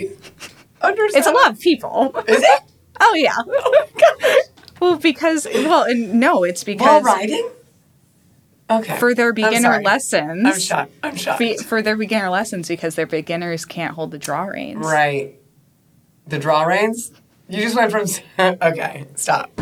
Under 0.81 1.03
It's 1.05 1.29
a 1.29 1.31
lot 1.31 1.51
of 1.53 1.61
people. 1.61 2.13
Is 2.27 2.43
it? 2.43 2.61
Oh 3.00 3.14
yeah. 3.14 3.35
Oh, 4.83 4.92
well, 4.92 4.97
because 4.97 5.47
well, 5.52 5.83
and 5.83 6.14
no, 6.14 6.42
it's 6.42 6.64
because 6.64 6.87
While 6.87 7.02
riding? 7.02 7.50
Okay. 8.71 8.97
for 8.97 9.14
their 9.14 9.28
I'm 9.28 9.35
beginner 9.35 9.83
lessons. 9.83 10.47
I'm 10.47 10.59
shocked. 10.59 10.92
I'm 11.02 11.16
shocked. 11.16 11.64
For 11.64 11.83
their 11.83 11.97
beginner 11.97 12.30
lessons, 12.30 12.69
because 12.69 12.95
their 12.95 13.07
beginners 13.07 13.66
can't 13.66 13.95
hold 13.95 14.11
the 14.11 14.19
draw 14.19 14.45
reins. 14.45 14.78
Right. 14.78 15.35
The 16.28 16.38
draw 16.38 16.62
reins? 16.62 17.12
You 17.50 17.61
just 17.61 17.76
went 17.76 17.90
from. 17.90 18.07
Okay, 18.62 19.07
stop. 19.16 19.50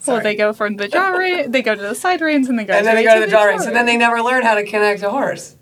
So 0.00 0.18
they 0.18 0.34
go 0.34 0.52
from 0.52 0.74
the 0.74 0.88
draw 0.88 1.10
rein, 1.10 1.52
they 1.52 1.62
go 1.62 1.76
to 1.76 1.80
the 1.80 1.94
side 1.94 2.20
reins, 2.20 2.48
and 2.48 2.58
they 2.58 2.64
go. 2.64 2.72
And 2.72 2.84
then 2.84 2.96
they 2.96 3.04
go 3.04 3.14
to 3.14 3.20
the 3.20 3.28
draw 3.28 3.44
reins, 3.44 3.66
and 3.66 3.76
then 3.76 3.86
they 3.86 3.96
never 3.96 4.20
learn 4.20 4.42
how 4.42 4.56
to 4.56 4.64
connect 4.64 5.00
a 5.04 5.10
horse. 5.10 5.54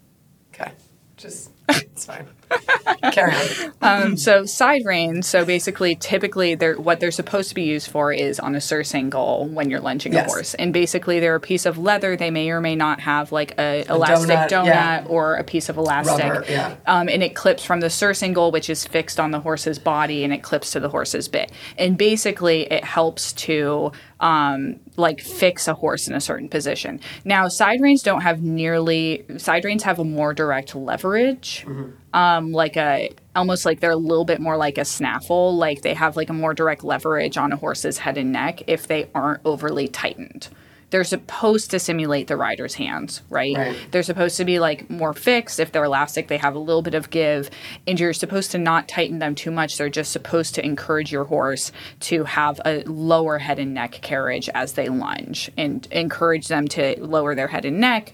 Okay. 0.54 0.72
Just. 1.18 1.50
It's 1.68 2.06
fine. 2.06 2.26
Carry 3.12 3.34
on. 3.34 3.72
Um, 3.82 4.16
so 4.16 4.44
side 4.44 4.82
reins. 4.84 5.26
So 5.26 5.44
basically, 5.44 5.94
typically, 5.96 6.54
they're 6.54 6.78
what 6.78 7.00
they're 7.00 7.10
supposed 7.10 7.48
to 7.50 7.54
be 7.54 7.62
used 7.62 7.90
for 7.90 8.12
is 8.12 8.38
on 8.38 8.54
a 8.54 8.60
surcingle 8.60 9.46
when 9.48 9.70
you're 9.70 9.80
lunging 9.80 10.12
Yes. 10.12 10.26
a 10.26 10.28
horse, 10.30 10.54
and 10.54 10.72
basically 10.72 11.20
they're 11.20 11.34
a 11.34 11.40
piece 11.40 11.66
of 11.66 11.78
leather. 11.78 12.16
They 12.16 12.30
may 12.30 12.50
or 12.50 12.60
may 12.60 12.76
not 12.76 13.00
have 13.00 13.32
like 13.32 13.58
a, 13.58 13.84
elastic 13.88 14.30
donut, 14.30 14.48
donut, 14.48 14.66
yeah. 14.66 15.04
or 15.08 15.36
a 15.36 15.44
piece 15.44 15.68
of 15.68 15.76
elastic. 15.76 16.24
Rubber, 16.24 16.44
yeah. 16.48 16.76
Um, 16.86 17.08
and 17.08 17.22
it 17.22 17.34
clips 17.34 17.64
from 17.64 17.80
the 17.80 17.90
surcingle, 17.90 18.50
which 18.50 18.68
is 18.68 18.86
fixed 18.86 19.18
on 19.20 19.30
the 19.30 19.40
horse's 19.40 19.78
body, 19.78 20.24
and 20.24 20.32
it 20.32 20.42
clips 20.42 20.72
to 20.72 20.80
the 20.80 20.88
horse's 20.88 21.28
bit. 21.28 21.52
And 21.78 21.96
basically, 21.96 22.62
it 22.72 22.84
helps 22.84 23.32
to 23.34 23.92
um, 24.20 24.80
like 24.96 25.20
fix 25.20 25.68
a 25.68 25.74
horse 25.74 26.08
in 26.08 26.14
a 26.14 26.20
certain 26.20 26.48
position. 26.48 27.00
Now, 27.24 27.48
side 27.48 27.80
reins 27.80 28.02
don't 28.02 28.20
have 28.20 28.42
nearly 28.42 29.24
side 29.38 29.64
reins 29.64 29.82
have 29.84 29.98
a 29.98 30.04
more 30.04 30.34
direct 30.34 30.74
leverage, 30.74 31.64
um, 32.12 32.52
like 32.52 32.76
a 32.76 33.10
almost 33.36 33.64
like 33.64 33.80
they're 33.80 33.90
a 33.90 33.96
little 33.96 34.24
bit 34.24 34.40
more 34.40 34.56
like 34.56 34.78
a 34.78 34.84
snaffle. 34.84 35.56
Like 35.56 35.82
they 35.82 35.94
have 35.94 36.16
like 36.16 36.30
a 36.30 36.34
more 36.34 36.54
direct 36.54 36.84
leverage 36.84 37.36
on 37.36 37.52
a 37.52 37.56
horse's 37.56 37.98
head 37.98 38.18
and 38.18 38.32
neck 38.32 38.62
if 38.66 38.86
they 38.86 39.08
aren't 39.14 39.40
overly 39.44 39.88
tightened. 39.88 40.48
They're 40.90 41.04
supposed 41.04 41.70
to 41.70 41.78
simulate 41.78 42.26
the 42.26 42.36
rider's 42.36 42.74
hands, 42.74 43.22
right? 43.30 43.56
Right. 43.56 43.76
They're 43.92 44.02
supposed 44.02 44.36
to 44.38 44.44
be 44.44 44.58
like 44.58 44.90
more 44.90 45.14
fixed. 45.14 45.60
If 45.60 45.70
they're 45.70 45.84
elastic, 45.84 46.26
they 46.26 46.38
have 46.38 46.56
a 46.56 46.58
little 46.58 46.82
bit 46.82 46.94
of 46.94 47.10
give, 47.10 47.48
and 47.86 47.98
you're 47.98 48.12
supposed 48.12 48.50
to 48.52 48.58
not 48.58 48.88
tighten 48.88 49.20
them 49.20 49.36
too 49.36 49.52
much. 49.52 49.78
They're 49.78 49.88
just 49.88 50.10
supposed 50.10 50.56
to 50.56 50.64
encourage 50.64 51.12
your 51.12 51.24
horse 51.24 51.70
to 52.00 52.24
have 52.24 52.60
a 52.64 52.82
lower 52.86 53.38
head 53.38 53.60
and 53.60 53.72
neck 53.72 54.00
carriage 54.02 54.48
as 54.52 54.72
they 54.72 54.88
lunge 54.88 55.48
and 55.56 55.86
encourage 55.92 56.48
them 56.48 56.66
to 56.68 56.96
lower 56.98 57.36
their 57.36 57.48
head 57.48 57.64
and 57.64 57.78
neck, 57.80 58.12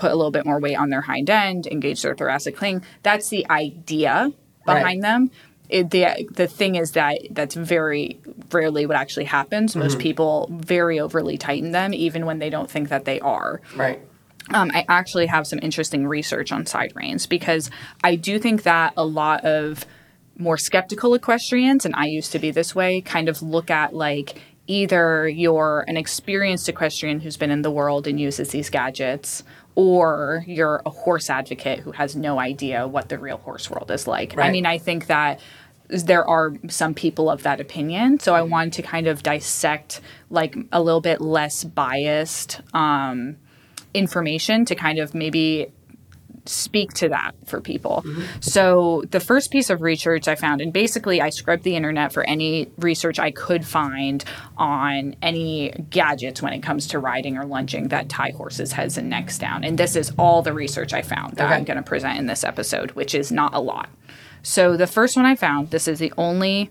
put 0.00 0.10
a 0.10 0.16
little 0.16 0.30
bit 0.30 0.44
more 0.46 0.58
weight 0.58 0.76
on 0.76 0.88
their 0.90 1.02
hind 1.02 1.28
end, 1.30 1.66
engage 1.66 2.02
their 2.02 2.14
thoracic 2.16 2.56
sling. 2.58 2.82
That's 3.02 3.28
the 3.28 3.46
idea 3.50 4.32
behind 4.66 4.84
Right. 4.84 5.02
them. 5.02 5.30
It, 5.68 5.90
the 5.90 6.28
the 6.32 6.48
thing 6.48 6.74
is 6.74 6.92
that 6.92 7.18
that's 7.30 7.54
very 7.54 8.18
rarely 8.50 8.86
what 8.86 8.96
actually 8.96 9.26
happens. 9.26 9.76
Most 9.76 10.00
people 10.00 10.48
very 10.50 10.98
overly 10.98 11.38
tighten 11.38 11.70
them, 11.70 11.94
even 11.94 12.26
when 12.26 12.40
they 12.40 12.50
don't 12.50 12.68
think 12.68 12.88
that 12.88 13.04
they 13.04 13.20
are. 13.20 13.60
Right. 13.76 14.00
Um, 14.52 14.70
I 14.74 14.84
actually 14.88 15.26
have 15.26 15.46
some 15.46 15.60
interesting 15.62 16.08
research 16.08 16.50
on 16.50 16.66
side 16.66 16.92
reins 16.96 17.26
because 17.26 17.70
I 18.02 18.16
do 18.16 18.40
think 18.40 18.64
that 18.64 18.94
a 18.96 19.04
lot 19.04 19.44
of 19.44 19.86
more 20.36 20.56
skeptical 20.58 21.14
equestrians, 21.14 21.84
and 21.84 21.94
I 21.94 22.06
used 22.06 22.32
to 22.32 22.40
be 22.40 22.50
this 22.50 22.74
way, 22.74 23.00
kind 23.02 23.28
of 23.28 23.40
look 23.40 23.70
at 23.70 23.94
like 23.94 24.40
either 24.66 25.28
you're 25.28 25.84
an 25.86 25.96
experienced 25.96 26.68
equestrian 26.68 27.20
who's 27.20 27.36
been 27.36 27.50
in 27.50 27.62
the 27.62 27.70
world 27.70 28.06
and 28.08 28.18
uses 28.18 28.48
these 28.50 28.70
gadgets, 28.70 29.44
or 29.74 30.44
you're 30.46 30.82
a 30.84 30.90
horse 30.90 31.30
advocate 31.30 31.80
who 31.80 31.92
has 31.92 32.16
no 32.16 32.38
idea 32.38 32.86
what 32.86 33.08
the 33.08 33.18
real 33.18 33.38
horse 33.38 33.70
world 33.70 33.90
is 33.90 34.06
like. 34.06 34.36
I 34.48 34.50
mean, 34.50 34.66
I 34.66 34.78
think 34.78 35.06
that 35.06 35.40
there 35.88 36.26
are 36.28 36.52
some 36.68 36.94
people 36.94 37.30
of 37.30 37.42
that 37.42 37.60
opinion. 37.60 38.20
So 38.20 38.34
I 38.34 38.42
wanted 38.42 38.74
to 38.74 38.82
kind 38.82 39.06
of 39.06 39.22
dissect 39.22 40.00
like 40.30 40.56
a 40.72 40.80
little 40.80 41.00
bit 41.00 41.20
less 41.20 41.64
biased 41.64 42.60
um, 42.74 43.36
information 43.92 44.64
to 44.66 44.74
kind 44.74 44.98
of 44.98 45.14
maybe 45.14 45.72
speak 46.46 46.92
to 46.94 47.08
that 47.08 47.32
for 47.46 47.60
people. 47.60 48.04
So 48.40 49.02
the 49.10 49.20
first 49.20 49.50
piece 49.50 49.70
of 49.70 49.82
research 49.82 50.26
I 50.28 50.34
found, 50.34 50.60
and 50.60 50.72
basically 50.72 51.20
I 51.20 51.30
scrubbed 51.30 51.64
the 51.64 51.76
internet 51.76 52.12
for 52.12 52.24
any 52.24 52.70
research 52.78 53.18
I 53.18 53.30
could 53.30 53.64
find 53.66 54.24
on 54.56 55.16
any 55.22 55.70
gadgets 55.90 56.42
when 56.42 56.52
it 56.52 56.60
comes 56.62 56.86
to 56.88 56.98
riding 56.98 57.36
or 57.36 57.44
lunging 57.44 57.88
that 57.88 58.08
tie 58.08 58.32
horses' 58.36 58.72
heads 58.72 58.96
and 58.96 59.10
necks 59.10 59.38
down. 59.38 59.64
And 59.64 59.78
this 59.78 59.96
is 59.96 60.12
all 60.18 60.42
the 60.42 60.52
research 60.52 60.92
I 60.92 61.02
found 61.02 61.36
that 61.36 61.46
Okay. 61.46 61.54
I'm 61.54 61.64
going 61.64 61.76
to 61.76 61.82
present 61.82 62.18
in 62.18 62.26
this 62.26 62.44
episode, 62.44 62.92
which 62.92 63.14
is 63.14 63.30
not 63.30 63.54
a 63.54 63.60
lot. 63.60 63.88
So 64.42 64.76
the 64.76 64.86
first 64.86 65.16
one 65.16 65.26
I 65.26 65.36
found, 65.36 65.70
this 65.70 65.86
is 65.86 65.98
the 65.98 66.12
only 66.16 66.70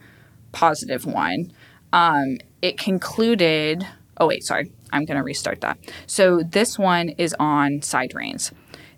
positive 0.52 1.06
one. 1.06 1.52
Um, 1.94 2.38
it 2.62 2.78
concluded. 2.78 3.86
Oh 4.18 4.28
wait, 4.28 4.44
sorry. 4.44 4.72
I'm 4.92 5.06
going 5.06 5.18
to 5.18 5.24
restart 5.24 5.62
that. 5.62 5.78
So 6.08 6.42
this 6.42 6.80
one 6.80 7.10
is 7.10 7.36
on 7.40 7.82
side 7.84 8.14
reins. 8.16 8.52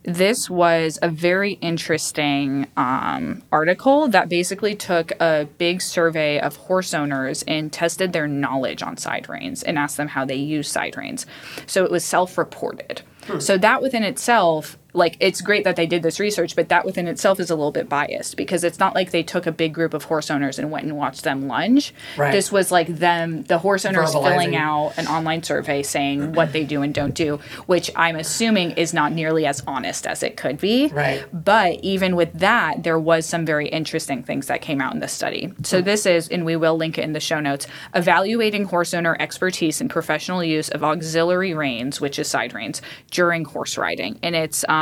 This 0.03 0.49
was 0.49 0.97
a 1.01 1.09
very 1.09 1.53
interesting 1.53 2.67
um, 2.75 3.43
article 3.51 4.07
that 4.07 4.29
basically 4.29 4.75
took 4.75 5.11
a 5.19 5.47
big 5.57 5.81
survey 5.81 6.39
of 6.39 6.55
horse 6.55 6.93
owners 6.93 7.43
and 7.47 7.71
tested 7.71 8.11
their 8.11 8.27
knowledge 8.27 8.81
on 8.81 8.97
side 8.97 9.29
reins 9.29 9.61
and 9.61 9.77
asked 9.77 9.97
them 9.97 10.07
how 10.07 10.25
they 10.25 10.35
use 10.35 10.69
side 10.69 10.97
reins. 10.97 11.27
So 11.67 11.85
it 11.85 11.91
was 11.91 12.03
self-reported. 12.03 13.03
So 13.37 13.57
that 13.59 13.83
within 13.83 14.03
itself, 14.03 14.77
like 14.93 15.17
it's 15.19 15.41
great 15.41 15.63
that 15.63 15.75
they 15.75 15.85
did 15.85 16.03
this 16.03 16.19
research, 16.19 16.55
but 16.55 16.69
that 16.69 16.85
within 16.85 17.07
itself 17.07 17.39
is 17.39 17.49
a 17.49 17.55
little 17.55 17.71
bit 17.71 17.87
biased 17.87 18.35
because 18.35 18.63
it's 18.63 18.79
not 18.79 18.93
like 18.93 19.11
they 19.11 19.23
took 19.23 19.45
a 19.45 19.51
big 19.51 19.73
group 19.73 19.93
of 19.93 20.05
horse 20.05 20.29
owners 20.29 20.59
and 20.59 20.71
went 20.71 20.85
and 20.85 20.97
watched 20.97 21.23
them 21.23 21.47
lunge. 21.47 21.93
Right. 22.17 22.31
This 22.31 22.51
was 22.51 22.71
like 22.71 22.87
them, 22.87 23.43
the 23.43 23.59
horse 23.59 23.85
owners 23.85 24.11
filling 24.11 24.55
out 24.55 24.93
an 24.97 25.07
online 25.07 25.43
survey 25.43 25.83
saying 25.83 26.33
what 26.33 26.51
they 26.51 26.65
do 26.65 26.81
and 26.81 26.93
don't 26.93 27.15
do, 27.15 27.39
which 27.67 27.89
I'm 27.95 28.15
assuming 28.15 28.71
is 28.71 28.93
not 28.93 29.13
nearly 29.13 29.45
as 29.45 29.63
honest 29.65 30.05
as 30.05 30.23
it 30.23 30.35
could 30.35 30.59
be. 30.59 30.87
Right. 30.87 31.25
But 31.31 31.83
even 31.83 32.15
with 32.15 32.33
that, 32.33 32.83
there 32.83 32.99
was 32.99 33.25
some 33.25 33.45
very 33.45 33.69
interesting 33.69 34.23
things 34.23 34.47
that 34.47 34.61
came 34.61 34.81
out 34.81 34.93
in 34.93 34.99
this 34.99 35.13
study. 35.13 35.53
So 35.63 35.81
this 35.81 36.05
is, 36.05 36.27
and 36.27 36.45
we 36.45 36.55
will 36.55 36.75
link 36.75 36.97
it 36.97 37.03
in 37.03 37.13
the 37.13 37.19
show 37.19 37.39
notes, 37.39 37.65
evaluating 37.95 38.65
horse 38.65 38.93
owner 38.93 39.15
expertise 39.19 39.79
and 39.79 39.89
professional 39.89 40.43
use 40.43 40.69
of 40.69 40.83
auxiliary 40.83 41.53
reins, 41.53 42.01
which 42.01 42.19
is 42.19 42.27
side 42.27 42.53
reins, 42.53 42.81
during 43.09 43.45
horse 43.45 43.77
riding. 43.77 44.19
And 44.21 44.35
it's 44.35 44.65
um, 44.67 44.80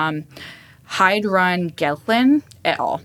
Heidrun 0.89 1.75
Gehlen 1.75 2.43
et 2.65 2.79
al. 2.79 3.01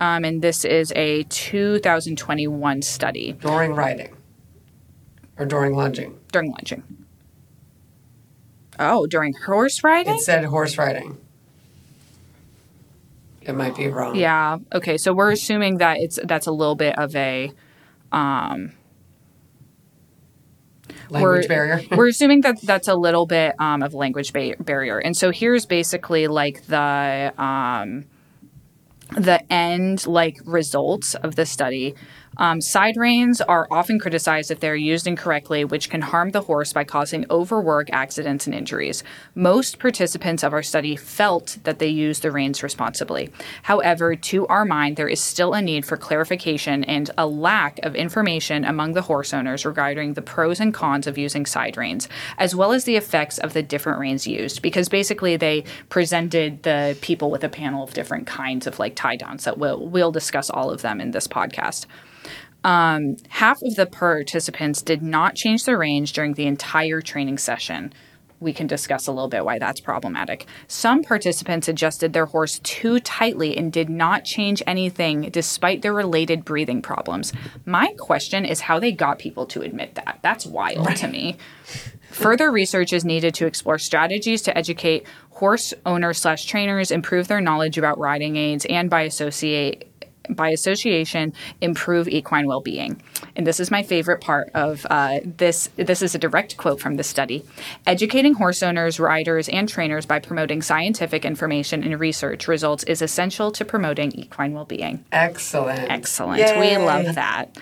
Um, 0.00 0.24
and 0.24 0.42
this 0.42 0.64
is 0.64 0.92
a 0.96 1.22
2021 1.24 2.82
study 2.82 3.32
During 3.40 3.74
riding. 3.74 4.14
Or 5.38 5.46
during 5.46 5.74
lunging. 5.74 6.18
during 6.32 6.50
lunging. 6.50 6.82
Oh, 8.78 9.06
during 9.06 9.34
horse 9.46 9.82
riding? 9.84 10.14
It 10.14 10.20
said 10.20 10.44
horse 10.44 10.76
riding. 10.78 11.16
It 13.42 13.54
might 13.54 13.76
be 13.76 13.88
wrong. 13.88 14.16
Yeah. 14.16 14.58
Okay. 14.74 14.96
So 14.96 15.12
we're 15.12 15.30
assuming 15.30 15.78
that 15.78 15.98
it's 15.98 16.18
that's 16.24 16.46
a 16.46 16.52
little 16.52 16.74
bit 16.74 16.98
of 16.98 17.14
a 17.14 17.52
Language 21.10 21.44
we're, 21.44 21.48
barrier. 21.48 21.82
we're 21.96 22.08
assuming 22.08 22.42
that 22.42 22.60
that's 22.62 22.88
a 22.88 22.94
little 22.94 23.26
bit 23.26 23.54
um, 23.58 23.82
of 23.82 23.94
language 23.94 24.32
ba- 24.32 24.56
barrier, 24.60 24.98
and 24.98 25.16
so 25.16 25.30
here's 25.30 25.66
basically 25.66 26.26
like 26.26 26.66
the 26.66 27.32
um, 27.38 28.04
the 29.16 29.40
end 29.52 30.06
like 30.06 30.38
results 30.44 31.14
of 31.14 31.36
the 31.36 31.46
study. 31.46 31.94
Um, 32.36 32.60
side 32.60 32.96
reins 32.96 33.40
are 33.40 33.68
often 33.70 33.98
criticized 33.98 34.50
if 34.50 34.60
they're 34.60 34.74
used 34.74 35.06
incorrectly, 35.06 35.64
which 35.64 35.90
can 35.90 36.00
harm 36.00 36.30
the 36.30 36.42
horse 36.42 36.72
by 36.72 36.84
causing 36.84 37.26
overwork, 37.30 37.88
accidents, 37.92 38.46
and 38.46 38.54
injuries. 38.54 39.04
Most 39.34 39.78
participants 39.78 40.42
of 40.42 40.52
our 40.52 40.62
study 40.62 40.96
felt 40.96 41.58
that 41.64 41.78
they 41.78 41.88
used 41.88 42.22
the 42.22 42.30
reins 42.30 42.62
responsibly. 42.62 43.30
However, 43.62 44.16
to 44.16 44.46
our 44.48 44.64
mind, 44.64 44.96
there 44.96 45.08
is 45.08 45.20
still 45.20 45.54
a 45.54 45.62
need 45.62 45.84
for 45.84 45.96
clarification 45.96 46.84
and 46.84 47.10
a 47.16 47.26
lack 47.26 47.78
of 47.84 47.94
information 47.94 48.64
among 48.64 48.94
the 48.94 49.02
horse 49.02 49.32
owners 49.32 49.64
regarding 49.64 50.14
the 50.14 50.22
pros 50.22 50.60
and 50.60 50.74
cons 50.74 51.06
of 51.06 51.18
using 51.18 51.46
side 51.46 51.76
reins, 51.76 52.08
as 52.38 52.54
well 52.54 52.72
as 52.72 52.84
the 52.84 52.96
effects 52.96 53.38
of 53.38 53.52
the 53.52 53.62
different 53.62 53.98
reins 53.98 54.26
used, 54.26 54.62
because 54.62 54.88
basically 54.88 55.36
they 55.36 55.64
presented 55.88 56.62
the 56.62 56.96
people 57.00 57.30
with 57.30 57.44
a 57.44 57.48
panel 57.48 57.84
of 57.84 57.94
different 57.94 58.26
kinds 58.26 58.66
of 58.66 58.78
like 58.78 58.94
tie 58.94 59.16
downs 59.16 59.44
that 59.44 59.58
we'll, 59.58 59.86
we'll 59.86 60.12
discuss 60.12 60.50
all 60.50 60.70
of 60.70 60.82
them 60.82 61.00
in 61.00 61.12
this 61.12 61.28
podcast. 61.28 61.86
Um, 62.64 63.16
half 63.28 63.60
of 63.62 63.76
the 63.76 63.86
participants 63.86 64.82
did 64.82 65.02
not 65.02 65.36
change 65.36 65.64
their 65.64 65.78
range 65.78 66.14
during 66.14 66.32
the 66.34 66.46
entire 66.46 67.00
training 67.02 67.38
session. 67.38 67.92
We 68.40 68.52
can 68.52 68.66
discuss 68.66 69.06
a 69.06 69.12
little 69.12 69.28
bit 69.28 69.44
why 69.44 69.58
that's 69.58 69.80
problematic. 69.80 70.46
Some 70.66 71.02
participants 71.02 71.68
adjusted 71.68 72.12
their 72.12 72.26
horse 72.26 72.58
too 72.62 73.00
tightly 73.00 73.56
and 73.56 73.72
did 73.72 73.88
not 73.88 74.24
change 74.24 74.62
anything 74.66 75.30
despite 75.30 75.82
their 75.82 75.94
related 75.94 76.44
breathing 76.44 76.82
problems. 76.82 77.32
My 77.64 77.94
question 77.98 78.44
is 78.44 78.60
how 78.60 78.80
they 78.80 78.92
got 78.92 79.18
people 79.18 79.46
to 79.46 79.62
admit 79.62 79.94
that. 79.94 80.18
That's 80.22 80.44
wild 80.44 80.86
right. 80.86 80.96
to 80.96 81.08
me. 81.08 81.36
Further 82.10 82.50
research 82.50 82.92
is 82.92 83.04
needed 83.04 83.34
to 83.34 83.46
explore 83.46 83.78
strategies 83.78 84.42
to 84.42 84.56
educate 84.56 85.06
horse 85.30 85.74
owners 85.84 86.18
slash 86.18 86.44
trainers, 86.44 86.90
improve 86.90 87.28
their 87.28 87.40
knowledge 87.40 87.78
about 87.78 87.98
riding 87.98 88.36
aids, 88.36 88.66
and 88.66 88.88
by 88.88 89.02
associate 89.02 89.90
by 90.30 90.50
association 90.50 91.32
improve 91.60 92.08
equine 92.08 92.46
well-being. 92.46 93.02
And 93.36 93.46
this 93.46 93.60
is 93.60 93.70
my 93.70 93.82
favorite 93.82 94.20
part 94.20 94.50
of 94.54 94.86
uh, 94.90 95.20
this 95.24 95.68
this 95.76 96.02
is 96.02 96.14
a 96.14 96.18
direct 96.18 96.56
quote 96.56 96.80
from 96.80 96.96
the 96.96 97.02
study. 97.02 97.44
Educating 97.86 98.34
horse 98.34 98.62
owners 98.62 99.00
riders 99.00 99.48
and 99.48 99.68
trainers 99.68 100.06
by 100.06 100.18
promoting 100.18 100.62
scientific 100.62 101.24
information 101.24 101.82
and 101.82 101.98
research 101.98 102.48
results 102.48 102.84
is 102.84 103.02
essential 103.02 103.50
to 103.52 103.64
promoting 103.64 104.12
equine 104.12 104.52
well-being. 104.52 105.04
Excellent. 105.12 105.90
Excellent. 105.90 106.40
Yay. 106.40 106.60
we 106.78 106.84
love 106.84 107.14
that. 107.14 107.56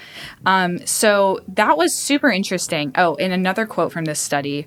Um, 0.44 0.84
so 0.86 1.40
that 1.48 1.76
was 1.76 1.96
super 1.96 2.30
interesting. 2.30 2.92
Oh 2.96 3.14
and 3.16 3.32
another 3.32 3.66
quote 3.66 3.92
from 3.92 4.04
this 4.04 4.20
study 4.20 4.66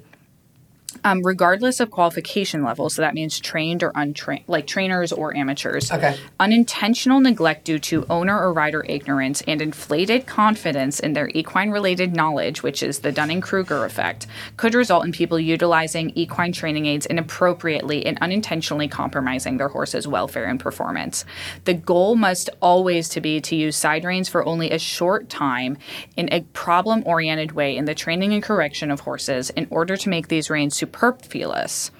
um, 1.06 1.22
regardless 1.24 1.80
of 1.80 1.91
qualification 1.91 2.63
level. 2.63 2.89
So 2.89 3.04
that 3.04 3.13
means 3.13 3.39
trained 3.39 3.84
or 3.84 3.91
untrained, 3.94 4.44
like 4.48 4.65
trainers 4.65 5.13
or 5.13 5.36
amateurs. 5.38 5.91
Okay. 5.91 6.18
Unintentional 6.39 7.20
neglect 7.20 7.63
due 7.63 7.78
to 7.80 8.06
owner 8.10 8.38
or 8.38 8.52
rider 8.52 8.84
ignorance 8.89 9.41
and 9.48 9.62
inflated 9.62 10.26
confidence 10.26 11.00
in 11.00 11.13
their 11.13 11.30
equine 11.30 11.70
related 11.70 12.15
knowledge, 12.15 12.63
which 12.63 12.82
is 12.82 13.00
the 13.00 13.12
Dunning 13.12 13.39
Kruger 13.39 13.86
effect, 13.86 14.26
could 14.58 14.74
result 14.74 15.06
in 15.06 15.12
people 15.12 15.39
utilizing 15.39 16.12
equine 16.15 16.52
training 16.52 16.88
aids 16.88 17.06
inappropriately 17.06 18.04
and 18.04 18.18
unintentionally 18.20 18.88
compromising 18.88 19.58
their 19.58 19.70
horse's 19.70 20.08
welfare 20.08 20.46
and 20.46 20.60
performance. 20.60 21.24
The 21.65 21.76
goal 21.76 22.15
must 22.15 22.50
always 22.62 23.10
to 23.10 23.22
be 23.22 23.39
to 23.41 23.56
use 23.56 23.76
side 23.76 24.04
reins 24.04 24.28
for 24.28 24.44
only 24.44 24.72
a 24.72 24.80
short 24.80 25.30
time 25.30 25.78
in 26.18 26.30
a 26.32 26.41
problem 26.54 27.04
oriented 27.06 27.52
way 27.52 27.78
in 27.78 27.86
the 27.86 27.94
training 27.94 28.34
and 28.34 28.41
correction 28.41 28.89
of 28.89 29.02
horses 29.02 29.52
in 29.52 29.68
order 29.70 29.96
to 29.98 30.10
make 30.10 30.30
these 30.30 30.50
reins 30.50 30.76
super 30.76 30.94
superfluous. 30.95 31.91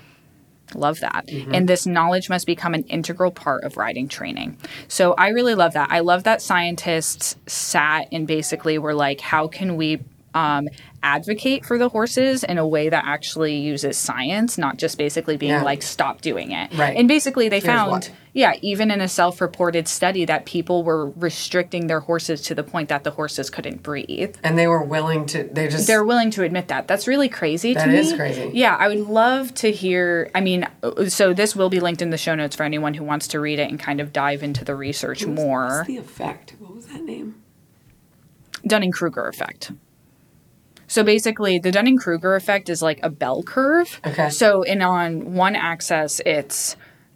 Love 0.74 1.00
that. 1.02 1.28
Mm-hmm. 1.28 1.54
And 1.54 1.70
this 1.70 1.86
knowledge 1.86 2.30
must 2.30 2.48
become 2.48 2.74
an 2.74 2.84
integral 2.84 3.32
part 3.32 3.64
of 3.64 3.78
riding 3.78 4.08
training. 4.08 4.58
So 4.88 5.14
I 5.14 5.30
really 5.30 5.56
love 5.56 5.74
that. 5.74 5.92
I 5.92 6.00
love 6.00 6.24
that 6.24 6.42
scientists 6.42 7.36
sat 7.46 8.08
and 8.12 8.28
basically 8.28 8.78
were 8.78 8.94
like, 8.94 9.22
how 9.22 9.48
can 9.48 9.78
we 9.78 10.02
um, 10.34 10.68
advocate 11.06 11.64
for 11.64 11.78
the 11.78 11.88
horses 11.88 12.44
in 12.44 12.58
a 12.58 12.68
way 12.68 12.90
that 12.90 13.04
actually 13.06 13.56
uses 13.56 13.96
science, 13.96 14.58
not 14.58 14.78
just 14.78 14.98
basically 14.98 15.38
being 15.38 15.52
yeah. 15.52 15.62
like, 15.62 15.84
stop 15.84 16.22
doing 16.22 16.52
it. 16.52 16.74
Right. 16.74 16.98
And 16.98 17.08
basically, 17.08 17.48
they 17.48 17.58
Here's 17.60 17.66
found, 17.66 17.92
what. 17.92 18.12
yeah, 18.34 18.54
even 18.62 18.90
in 18.90 19.00
a 19.00 19.08
self 19.08 19.40
reported 19.40 19.88
study, 19.88 20.26
that 20.26 20.46
people 20.46 20.84
were 20.84 21.12
restricting 21.12 21.86
their 21.86 22.00
horses 22.00 22.42
to 22.42 22.56
the 22.56 22.64
point 22.64 22.90
that 22.90 23.04
the 23.04 23.12
horses 23.12 23.52
couldn't 23.52 23.84
breathe. 23.84 24.36
And 24.44 24.58
they 24.58 24.68
were 24.68 24.84
willing 24.84 25.28
to, 25.28 25.44
they 25.44 25.68
just. 25.68 25.86
They're 25.86 26.04
willing 26.04 26.32
to 26.32 26.44
admit 26.44 26.70
that. 26.70 26.88
That's 26.88 27.08
really 27.08 27.30
crazy 27.30 27.76
that 27.76 27.86
to 27.86 27.88
me. 27.88 27.94
That 27.94 28.00
is 28.00 28.14
crazy. 28.14 28.52
Yeah, 28.54 28.76
I 28.76 28.88
would 28.88 29.08
love 29.08 29.54
to 29.56 29.72
hear. 29.72 30.32
I 30.34 30.42
mean, 30.42 30.68
so 31.08 31.34
this 31.34 31.56
will 31.56 31.70
be 31.70 31.80
linked 31.80 32.02
in 32.02 32.10
the 32.10 32.18
show 32.18 32.34
notes 32.34 32.56
for 32.56 32.64
anyone 32.64 32.96
who 32.96 33.04
wants 33.04 33.28
to 33.30 33.40
read 33.40 33.60
it 33.60 33.70
and 33.70 33.80
kind 33.80 34.02
of 34.02 34.12
dive 34.12 34.42
into 34.42 34.66
the 34.66 34.76
research 34.76 35.24
was, 35.24 35.36
more. 35.36 35.68
What's 35.68 35.88
the 35.88 35.98
effect? 35.98 36.56
What 36.58 36.76
was 36.76 36.88
that 36.88 37.04
name? 37.04 37.36
Dunning 38.66 38.92
Kruger 38.92 39.28
effect. 39.28 39.72
So 40.88 41.04
basically, 41.04 41.60
the 41.60 41.72
Dunning 41.72 41.98
Kruger 41.98 42.36
effect 42.36 42.70
is 42.70 42.82
like 42.82 43.00
a 43.04 43.10
bell 43.10 43.44
curve. 43.44 44.00
Okay. 44.06 44.30
So, 44.30 44.62
in 44.62 44.82
on 44.82 45.34
one 45.34 45.56
axis, 45.56 46.22
it's 46.26 46.76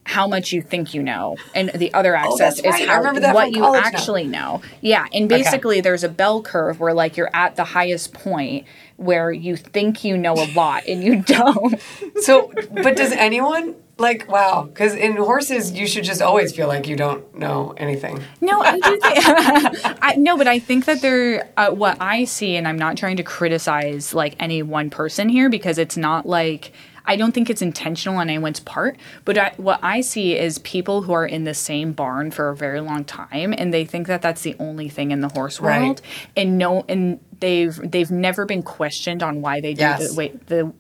how 0.09 0.27
much 0.27 0.51
you 0.51 0.61
think 0.61 0.95
you 0.95 1.03
know, 1.03 1.37
and 1.53 1.69
the 1.69 1.93
other 1.93 2.17
oh, 2.17 2.19
axis 2.19 2.61
oh, 2.65 2.69
is 2.69 2.87
how, 2.87 3.13
what 3.31 3.51
you 3.51 3.75
actually 3.75 4.25
now. 4.25 4.57
know. 4.57 4.61
Yeah, 4.81 5.05
and 5.13 5.29
basically, 5.29 5.77
okay. 5.77 5.81
there's 5.81 6.03
a 6.03 6.09
bell 6.09 6.41
curve 6.41 6.79
where 6.79 6.93
like 6.93 7.15
you're 7.15 7.29
at 7.31 7.55
the 7.55 7.63
highest 7.63 8.13
point 8.13 8.65
where 8.97 9.31
you 9.31 9.55
think 9.55 10.03
you 10.03 10.17
know 10.17 10.33
a 10.33 10.49
lot 10.53 10.87
and 10.87 11.03
you 11.03 11.21
don't. 11.27 11.79
so, 12.21 12.51
but 12.71 12.97
does 12.97 13.11
anyone 13.11 13.75
like 13.99 14.29
wow 14.29 14.63
because 14.63 14.93
in 14.93 15.15
horses 15.15 15.71
you 15.71 15.87
should 15.87 16.03
just 16.03 16.21
always 16.21 16.55
feel 16.55 16.67
like 16.67 16.87
you 16.87 16.95
don't 16.95 17.37
know 17.37 17.73
anything 17.77 18.21
no 18.41 18.61
i 18.61 18.79
do 18.79 18.99
think 18.99 19.97
i 20.01 20.15
no 20.17 20.37
but 20.37 20.47
i 20.47 20.59
think 20.59 20.85
that 20.85 21.01
they're 21.01 21.49
uh, 21.57 21.71
what 21.71 21.97
i 22.01 22.23
see 22.23 22.55
and 22.55 22.67
i'm 22.67 22.77
not 22.77 22.97
trying 22.97 23.17
to 23.17 23.23
criticize 23.23 24.13
like 24.13 24.35
any 24.39 24.61
one 24.61 24.89
person 24.89 25.29
here 25.29 25.49
because 25.49 25.77
it's 25.77 25.97
not 25.97 26.25
like 26.25 26.71
I 27.09 27.15
don't 27.15 27.31
think 27.31 27.49
it's 27.49 27.63
intentional 27.63 28.19
on 28.19 28.29
anyone's 28.29 28.59
part, 28.59 28.95
but 29.25 29.35
I, 29.35 29.53
what 29.57 29.79
I 29.81 30.01
see 30.01 30.37
is 30.37 30.59
people 30.59 31.01
who 31.01 31.11
are 31.11 31.25
in 31.25 31.43
the 31.43 31.55
same 31.55 31.91
barn 31.91 32.29
for 32.29 32.49
a 32.49 32.55
very 32.55 32.81
long 32.81 33.03
time, 33.03 33.51
and 33.57 33.73
they 33.73 33.83
think 33.83 34.05
that 34.05 34.21
that's 34.21 34.43
the 34.43 34.55
only 34.59 34.89
thing 34.89 35.09
in 35.09 35.21
the 35.21 35.29
horse 35.29 35.59
world, 35.59 36.01
right. 36.01 36.01
and 36.37 36.59
no, 36.59 36.85
and 36.87 37.19
they've 37.39 37.75
they've 37.83 38.11
never 38.11 38.45
been 38.45 38.61
questioned 38.61 39.23
on 39.23 39.41
why 39.41 39.59
they 39.59 39.73
do 39.73 39.81
yes. 39.81 40.11
the 40.11 40.15
way 40.15 40.33
the 40.45 40.71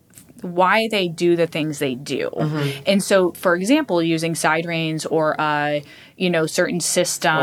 why 0.41 0.87
they 0.89 1.07
do 1.07 1.35
the 1.35 1.47
things 1.47 1.79
they 1.79 1.95
do. 1.95 2.29
Mm-hmm. 2.35 2.83
And 2.85 3.03
so, 3.03 3.31
for 3.33 3.55
example, 3.55 4.01
using 4.01 4.35
side 4.35 4.65
reins 4.65 5.05
or 5.05 5.39
uh, 5.39 5.81
you 6.19 6.29
know 6.29 6.45
certain 6.45 6.79
system 6.79 7.37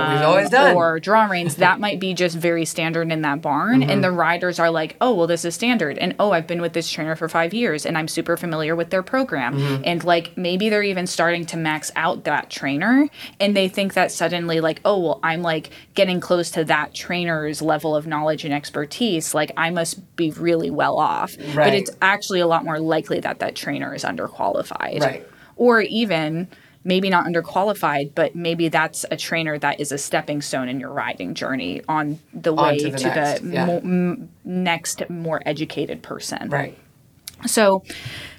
or 0.76 1.00
draw 1.00 1.24
reins, 1.26 1.56
that 1.56 1.80
might 1.86 1.98
be 1.98 2.12
just 2.14 2.36
very 2.36 2.64
standard 2.64 3.10
in 3.10 3.22
that 3.22 3.40
barn. 3.40 3.80
Mm-hmm. 3.80 3.90
And 3.90 4.04
the 4.04 4.10
riders 4.10 4.58
are 4.58 4.70
like, 4.70 4.96
oh 5.00 5.14
well, 5.14 5.26
this 5.26 5.44
is 5.44 5.54
standard, 5.54 5.98
and 5.98 6.14
oh, 6.18 6.32
I've 6.32 6.46
been 6.46 6.60
with 6.60 6.74
this 6.74 6.90
trainer 6.90 7.16
for 7.16 7.28
five 7.28 7.54
years, 7.54 7.86
and 7.86 7.96
I'm 7.96 8.08
super 8.08 8.36
familiar 8.36 8.76
with 8.76 8.90
their 8.90 9.02
program. 9.02 9.58
Mm-hmm. 9.58 9.82
And 9.84 10.04
like 10.04 10.36
maybe 10.36 10.68
they're 10.68 10.82
even 10.82 11.06
starting 11.06 11.46
to 11.46 11.56
max 11.56 11.90
out 11.96 12.24
that 12.24 12.50
trainer, 12.50 13.08
and 13.40 13.56
they 13.56 13.68
think 13.68 13.94
that 13.94 14.12
suddenly 14.12 14.60
like, 14.60 14.80
oh 14.84 14.98
well, 14.98 15.20
I'm 15.22 15.42
like 15.42 15.70
getting 15.94 16.20
close 16.20 16.50
to 16.52 16.64
that 16.64 16.94
trainer's 16.94 17.62
level 17.62 17.96
of 17.96 18.06
knowledge 18.06 18.44
and 18.44 18.52
expertise. 18.52 19.34
Like 19.34 19.52
I 19.56 19.70
must 19.70 20.16
be 20.16 20.30
really 20.32 20.70
well 20.70 20.98
off. 20.98 21.36
Right. 21.38 21.56
But 21.56 21.74
it's 21.74 21.90
actually 22.02 22.40
a 22.40 22.46
lot 22.46 22.64
more 22.64 22.78
likely 22.78 23.20
that 23.20 23.38
that 23.38 23.56
trainer 23.56 23.94
is 23.94 24.04
underqualified. 24.04 25.00
Right. 25.00 25.28
Or 25.56 25.80
even 25.80 26.48
maybe 26.86 27.10
not 27.10 27.26
underqualified, 27.26 28.12
but 28.14 28.34
maybe 28.36 28.68
that's 28.68 29.04
a 29.10 29.16
trainer 29.16 29.58
that 29.58 29.80
is 29.80 29.90
a 29.90 29.98
stepping 29.98 30.40
stone 30.40 30.68
in 30.68 30.78
your 30.78 30.90
riding 30.90 31.34
journey 31.34 31.82
on 31.88 32.20
the 32.32 32.54
way 32.54 32.78
to 32.78 32.90
the, 32.90 32.98
to 32.98 33.08
next, 33.08 33.42
the 33.42 33.48
yeah. 33.48 33.66
mo- 33.66 33.78
m- 33.78 34.30
next 34.44 35.10
more 35.10 35.42
educated 35.44 36.02
person. 36.02 36.48
Right. 36.48 36.78
So, 37.44 37.82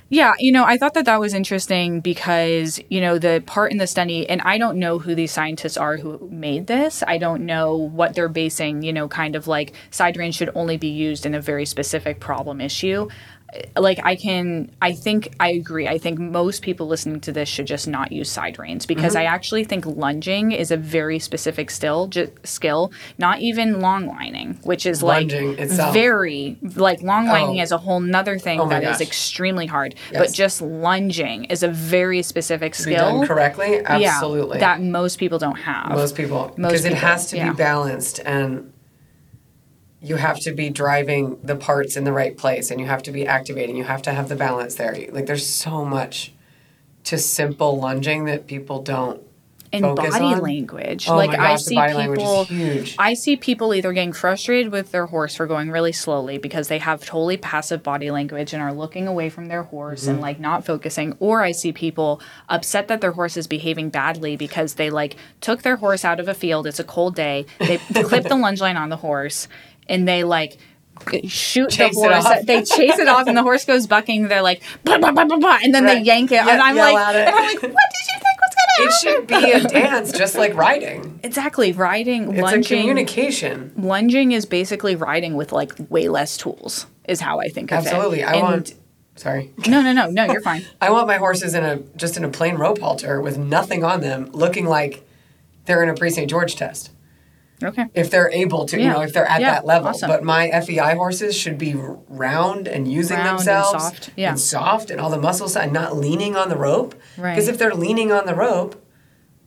yeah, 0.09 0.33
you 0.39 0.53
know, 0.53 0.63
I 0.63 0.77
thought 0.77 0.93
that 0.93 1.03
that 1.05 1.19
was 1.19 1.33
interesting 1.33 1.99
because, 1.99 2.79
you 2.89 3.01
know, 3.01 3.19
the 3.19 3.43
part 3.45 3.73
in 3.73 3.77
the 3.77 3.87
study, 3.87 4.27
and 4.29 4.41
I 4.41 4.57
don't 4.57 4.79
know 4.79 4.99
who 4.99 5.13
these 5.13 5.33
scientists 5.33 5.75
are 5.75 5.97
who 5.97 6.29
made 6.31 6.67
this. 6.67 7.03
I 7.05 7.17
don't 7.17 7.45
know 7.45 7.75
what 7.75 8.15
they're 8.15 8.29
basing, 8.29 8.81
you 8.81 8.93
know, 8.93 9.09
kind 9.09 9.35
of 9.35 9.47
like 9.47 9.73
side 9.91 10.15
reins 10.15 10.35
should 10.35 10.51
only 10.55 10.77
be 10.77 10.87
used 10.87 11.25
in 11.25 11.35
a 11.35 11.41
very 11.41 11.65
specific 11.65 12.21
problem 12.21 12.61
issue 12.61 13.09
like 13.77 13.99
I 14.03 14.15
can 14.15 14.71
I 14.81 14.93
think 14.93 15.33
I 15.39 15.51
agree. 15.51 15.87
I 15.87 15.97
think 15.97 16.19
most 16.19 16.61
people 16.61 16.87
listening 16.87 17.21
to 17.21 17.31
this 17.31 17.47
should 17.47 17.65
just 17.65 17.87
not 17.87 18.11
use 18.11 18.29
side 18.29 18.59
reins 18.59 18.85
because 18.85 19.13
mm-hmm. 19.13 19.21
I 19.21 19.25
actually 19.25 19.63
think 19.63 19.85
lunging 19.85 20.51
is 20.51 20.69
a 20.69 20.77
very 20.77 21.17
specific 21.19 21.71
still 21.71 22.07
j- 22.07 22.29
skill, 22.43 22.91
not 23.17 23.39
even 23.39 23.79
long 23.79 24.05
lining, 24.05 24.59
which 24.63 24.85
is 24.85 25.01
lunging 25.01 25.51
like 25.51 25.59
itself. 25.59 25.93
very 25.93 26.57
like 26.75 27.01
long 27.01 27.27
lining 27.27 27.59
oh. 27.59 27.63
is 27.63 27.71
a 27.71 27.77
whole 27.77 28.01
nother 28.01 28.37
thing 28.37 28.59
oh 28.59 28.67
that 28.67 28.81
gosh. 28.81 28.95
is 28.95 29.01
extremely 29.01 29.65
hard. 29.65 29.95
Yes. 30.11 30.19
But 30.19 30.33
just 30.33 30.61
lunging 30.61 31.45
is 31.45 31.63
a 31.63 31.69
very 31.69 32.21
specific 32.23 32.75
skill. 32.75 33.25
correctly, 33.25 33.81
absolutely. 33.85 34.57
Yeah, 34.57 34.77
that 34.77 34.81
most 34.81 35.19
people 35.19 35.39
don't 35.39 35.55
have. 35.55 35.89
Most 35.91 36.15
people 36.15 36.51
because 36.55 36.85
it 36.85 36.93
has 36.93 37.27
to 37.27 37.37
yeah. 37.37 37.51
be 37.51 37.55
balanced 37.55 38.19
and 38.25 38.73
you 40.07 40.15
have 40.15 40.39
to 40.39 40.51
be 40.51 40.69
driving 40.69 41.37
the 41.43 41.55
parts 41.55 41.95
in 41.97 42.03
the 42.03 42.13
right 42.13 42.37
place 42.37 42.71
and 42.71 42.79
you 42.79 42.85
have 42.87 43.03
to 43.03 43.11
be 43.11 43.25
activating 43.27 43.75
you 43.75 43.83
have 43.83 44.01
to 44.01 44.11
have 44.11 44.29
the 44.29 44.35
balance 44.35 44.75
there 44.75 44.95
like 45.11 45.25
there's 45.25 45.45
so 45.45 45.83
much 45.85 46.33
to 47.03 47.17
simple 47.17 47.79
lunging 47.79 48.25
that 48.25 48.47
people 48.47 48.81
don't 48.81 49.21
and 49.73 49.83
body 49.97 50.23
on. 50.23 50.39
language. 50.39 51.09
Oh 51.09 51.17
like 51.17 51.31
my 51.31 51.35
I 51.35 51.47
gosh, 51.51 51.63
the 51.63 51.69
see 51.71 51.75
body 51.75 51.93
language 51.93 52.19
is 52.21 52.23
people 52.25 52.43
huge. 52.45 52.95
I 52.97 53.13
see 53.15 53.35
people 53.35 53.73
either 53.73 53.91
getting 53.91 54.13
frustrated 54.13 54.71
with 54.71 54.91
their 54.93 55.07
horse 55.07 55.35
for 55.35 55.45
going 55.45 55.69
really 55.71 55.91
slowly 55.91 56.37
because 56.37 56.69
they 56.69 56.77
have 56.79 57.03
totally 57.05 57.35
passive 57.35 57.83
body 57.83 58.09
language 58.09 58.53
and 58.53 58.63
are 58.63 58.71
looking 58.73 59.09
away 59.09 59.29
from 59.29 59.47
their 59.47 59.63
horse 59.63 60.03
Mm-hmm. 60.03 60.11
and 60.11 60.21
like 60.21 60.39
not 60.39 60.65
focusing 60.65 61.17
or 61.19 61.41
I 61.43 61.51
see 61.51 61.73
people 61.73 62.21
upset 62.47 62.87
that 62.87 63.01
their 63.01 63.11
horse 63.11 63.35
is 63.35 63.45
behaving 63.45 63.89
badly 63.89 64.37
because 64.37 64.75
they 64.75 64.89
like 64.89 65.17
took 65.41 65.63
their 65.63 65.75
horse 65.75 66.05
out 66.05 66.21
of 66.21 66.29
a 66.29 66.33
field 66.33 66.65
it's 66.65 66.79
a 66.79 66.83
cold 66.85 67.15
day 67.15 67.45
they 67.59 67.77
clip 68.03 68.23
the 68.23 68.37
lunge 68.37 68.61
line 68.61 68.77
on 68.77 68.87
the 68.87 68.97
horse 68.97 69.49
and 69.89 70.07
they 70.07 70.23
like 70.23 70.57
shoot 71.25 71.69
Chase 71.69 71.95
the 71.95 72.01
horse 72.01 72.45
they 72.45 72.63
chase 72.63 72.97
it 72.99 73.07
off 73.07 73.27
and 73.27 73.37
the 73.37 73.43
horse 73.43 73.65
goes 73.65 73.85
bucking 73.87 74.27
they're 74.27 74.41
like 74.41 74.61
bah, 74.83 74.97
bah, 74.99 75.11
bah, 75.11 75.25
bah, 75.25 75.59
and 75.63 75.73
then 75.73 75.85
they 75.85 76.01
yank 76.01 76.31
it 76.31 76.35
Yeah, 76.35 76.49
and 76.49 76.61
I'm 76.61 76.75
like 76.75 76.95
and 76.97 77.29
I'm 77.29 77.45
like 77.45 77.61
what 77.61 77.61
did 77.61 78.07
you 78.07 78.19
think 78.19 78.37
was 78.41 78.55
gonna 78.57 78.77
It 78.79 78.83
happen 78.83 78.87
It 78.87 78.93
should 78.99 79.27
be 79.27 79.51
a 79.51 79.81
dance, 79.81 80.11
just 80.11 80.35
like 80.35 80.55
riding. 80.55 81.19
exactly 81.23 81.71
riding 81.71 82.31
It's 82.31 82.39
a 82.39 82.41
lunging 82.41 82.79
communication. 82.81 83.71
lunging 83.77 84.31
is 84.31 84.45
basically 84.45 84.95
riding 84.95 85.35
with 85.35 85.51
like 85.51 85.73
way 85.89 86.09
less 86.09 86.35
tools 86.35 86.87
is 87.07 87.21
how 87.21 87.39
I 87.39 87.47
think 87.49 87.71
of 87.71 87.85
Absolutely. 87.85 88.21
it. 88.21 88.27
I 88.27 88.33
And- 88.33 88.41
want. 88.43 88.73
Sorry. 89.15 89.51
no 89.67 89.81
no 89.81 89.93
no 89.93 90.09
no 90.11 90.25
you're 90.31 90.41
fine. 90.41 90.63
I 90.81 90.89
want 90.91 91.07
my 91.07 91.17
horses 91.17 91.53
in 91.55 91.63
a 91.63 91.77
just 91.95 92.17
in 92.17 92.23
a 92.25 92.29
plain 92.29 92.55
rope 92.55 92.79
halter 92.79 93.19
with 93.21 93.37
nothing 93.37 93.83
on 93.83 94.01
them, 94.01 94.29
looking 94.31 94.65
like 94.67 95.07
they're 95.65 95.81
in 95.81 95.89
a 95.89 95.95
Prix 95.95 96.11
St. 96.11 96.29
Georges 96.29 96.55
test. 96.55 96.91
Okay. 97.63 97.85
If 97.95 98.11
they're 98.11 98.31
able 98.31 98.65
to, 98.67 98.79
you 98.79 98.87
know, 98.87 99.01
if 99.01 99.13
they're 99.13 99.25
at 99.25 99.41
Yeah, 99.41 99.53
that 99.53 99.65
level. 99.65 99.89
awesome. 99.89 100.09
But 100.09 100.23
my 100.23 100.49
FEI 100.61 100.93
horses 100.95 101.35
should 101.35 101.57
be 101.57 101.73
round 101.75 102.67
and 102.67 102.91
using 102.91 103.17
Round 103.17 103.29
and 103.29 103.39
themselves 103.39 103.83
soft, 103.83 104.09
yeah. 104.15 104.29
and 104.29 104.39
soft 104.39 104.91
and 104.91 105.01
all 105.01 105.09
the 105.09 105.19
muscles 105.19 105.55
and 105.55 105.71
not 105.73 105.97
leaning 105.97 106.35
on 106.35 106.49
the 106.49 106.55
rope. 106.57 106.93
Right. 107.17 107.33
Because 107.33 107.47
if 107.47 107.57
they're 107.57 107.73
leaning 107.73 108.11
on 108.11 108.27
the 108.27 108.35
rope, 108.35 108.79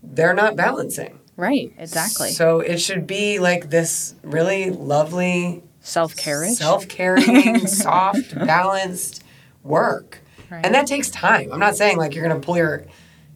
they're 0.03 0.35
not 0.35 0.57
balancing. 0.57 1.21
Right. 1.37 1.73
Exactly. 1.79 2.31
So 2.33 2.61
it 2.61 2.79
should 2.81 3.07
be 3.07 3.39
like 3.39 3.71
this 3.71 4.15
really 4.23 4.71
lovely 4.71 5.63
Self 5.83 6.15
carriage. 6.17 6.55
self-carrying, 6.57 7.67
soft, 7.67 8.35
balanced 8.35 9.23
work. 9.63 10.21
Right. 10.51 10.67
And 10.67 10.75
that 10.75 10.87
takes 10.87 11.11
time. 11.11 11.53
I'm 11.53 11.61
not 11.61 11.77
saying 11.77 11.97
like 11.97 12.15
you're 12.15 12.27
going 12.27 12.39
to 12.41 12.45
pull 12.45 12.57
your. 12.57 12.85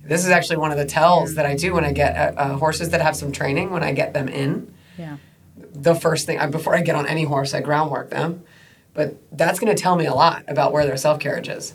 This 0.06 0.24
is 0.24 0.30
actually 0.30 0.58
one 0.58 0.70
of 0.70 0.76
the 0.78 0.84
tells 0.84 1.34
that 1.34 1.46
I 1.46 1.54
do 1.56 1.72
when 1.74 1.84
I 1.84 1.92
get 1.92 2.16
uh, 2.16 2.38
uh, 2.40 2.56
horses 2.56 2.90
that 2.90 3.00
have 3.00 3.16
some 3.16 3.32
training. 3.32 3.70
When 3.70 3.82
I 3.82 3.92
get 3.92 4.12
them 4.12 4.28
in, 4.28 4.72
Yeah. 4.98 5.16
the 5.56 5.94
first 5.94 6.26
thing 6.26 6.38
I, 6.38 6.46
before 6.46 6.74
I 6.74 6.82
get 6.82 6.94
on 6.94 7.06
any 7.06 7.24
horse, 7.24 7.54
I 7.54 7.60
groundwork 7.60 8.10
them. 8.10 8.42
But 8.92 9.16
that's 9.32 9.58
going 9.58 9.74
to 9.74 9.80
tell 9.82 9.96
me 9.96 10.06
a 10.06 10.14
lot 10.14 10.44
about 10.46 10.72
where 10.72 10.84
their 10.86 10.96
self 10.96 11.18
carriage 11.20 11.48
is. 11.48 11.74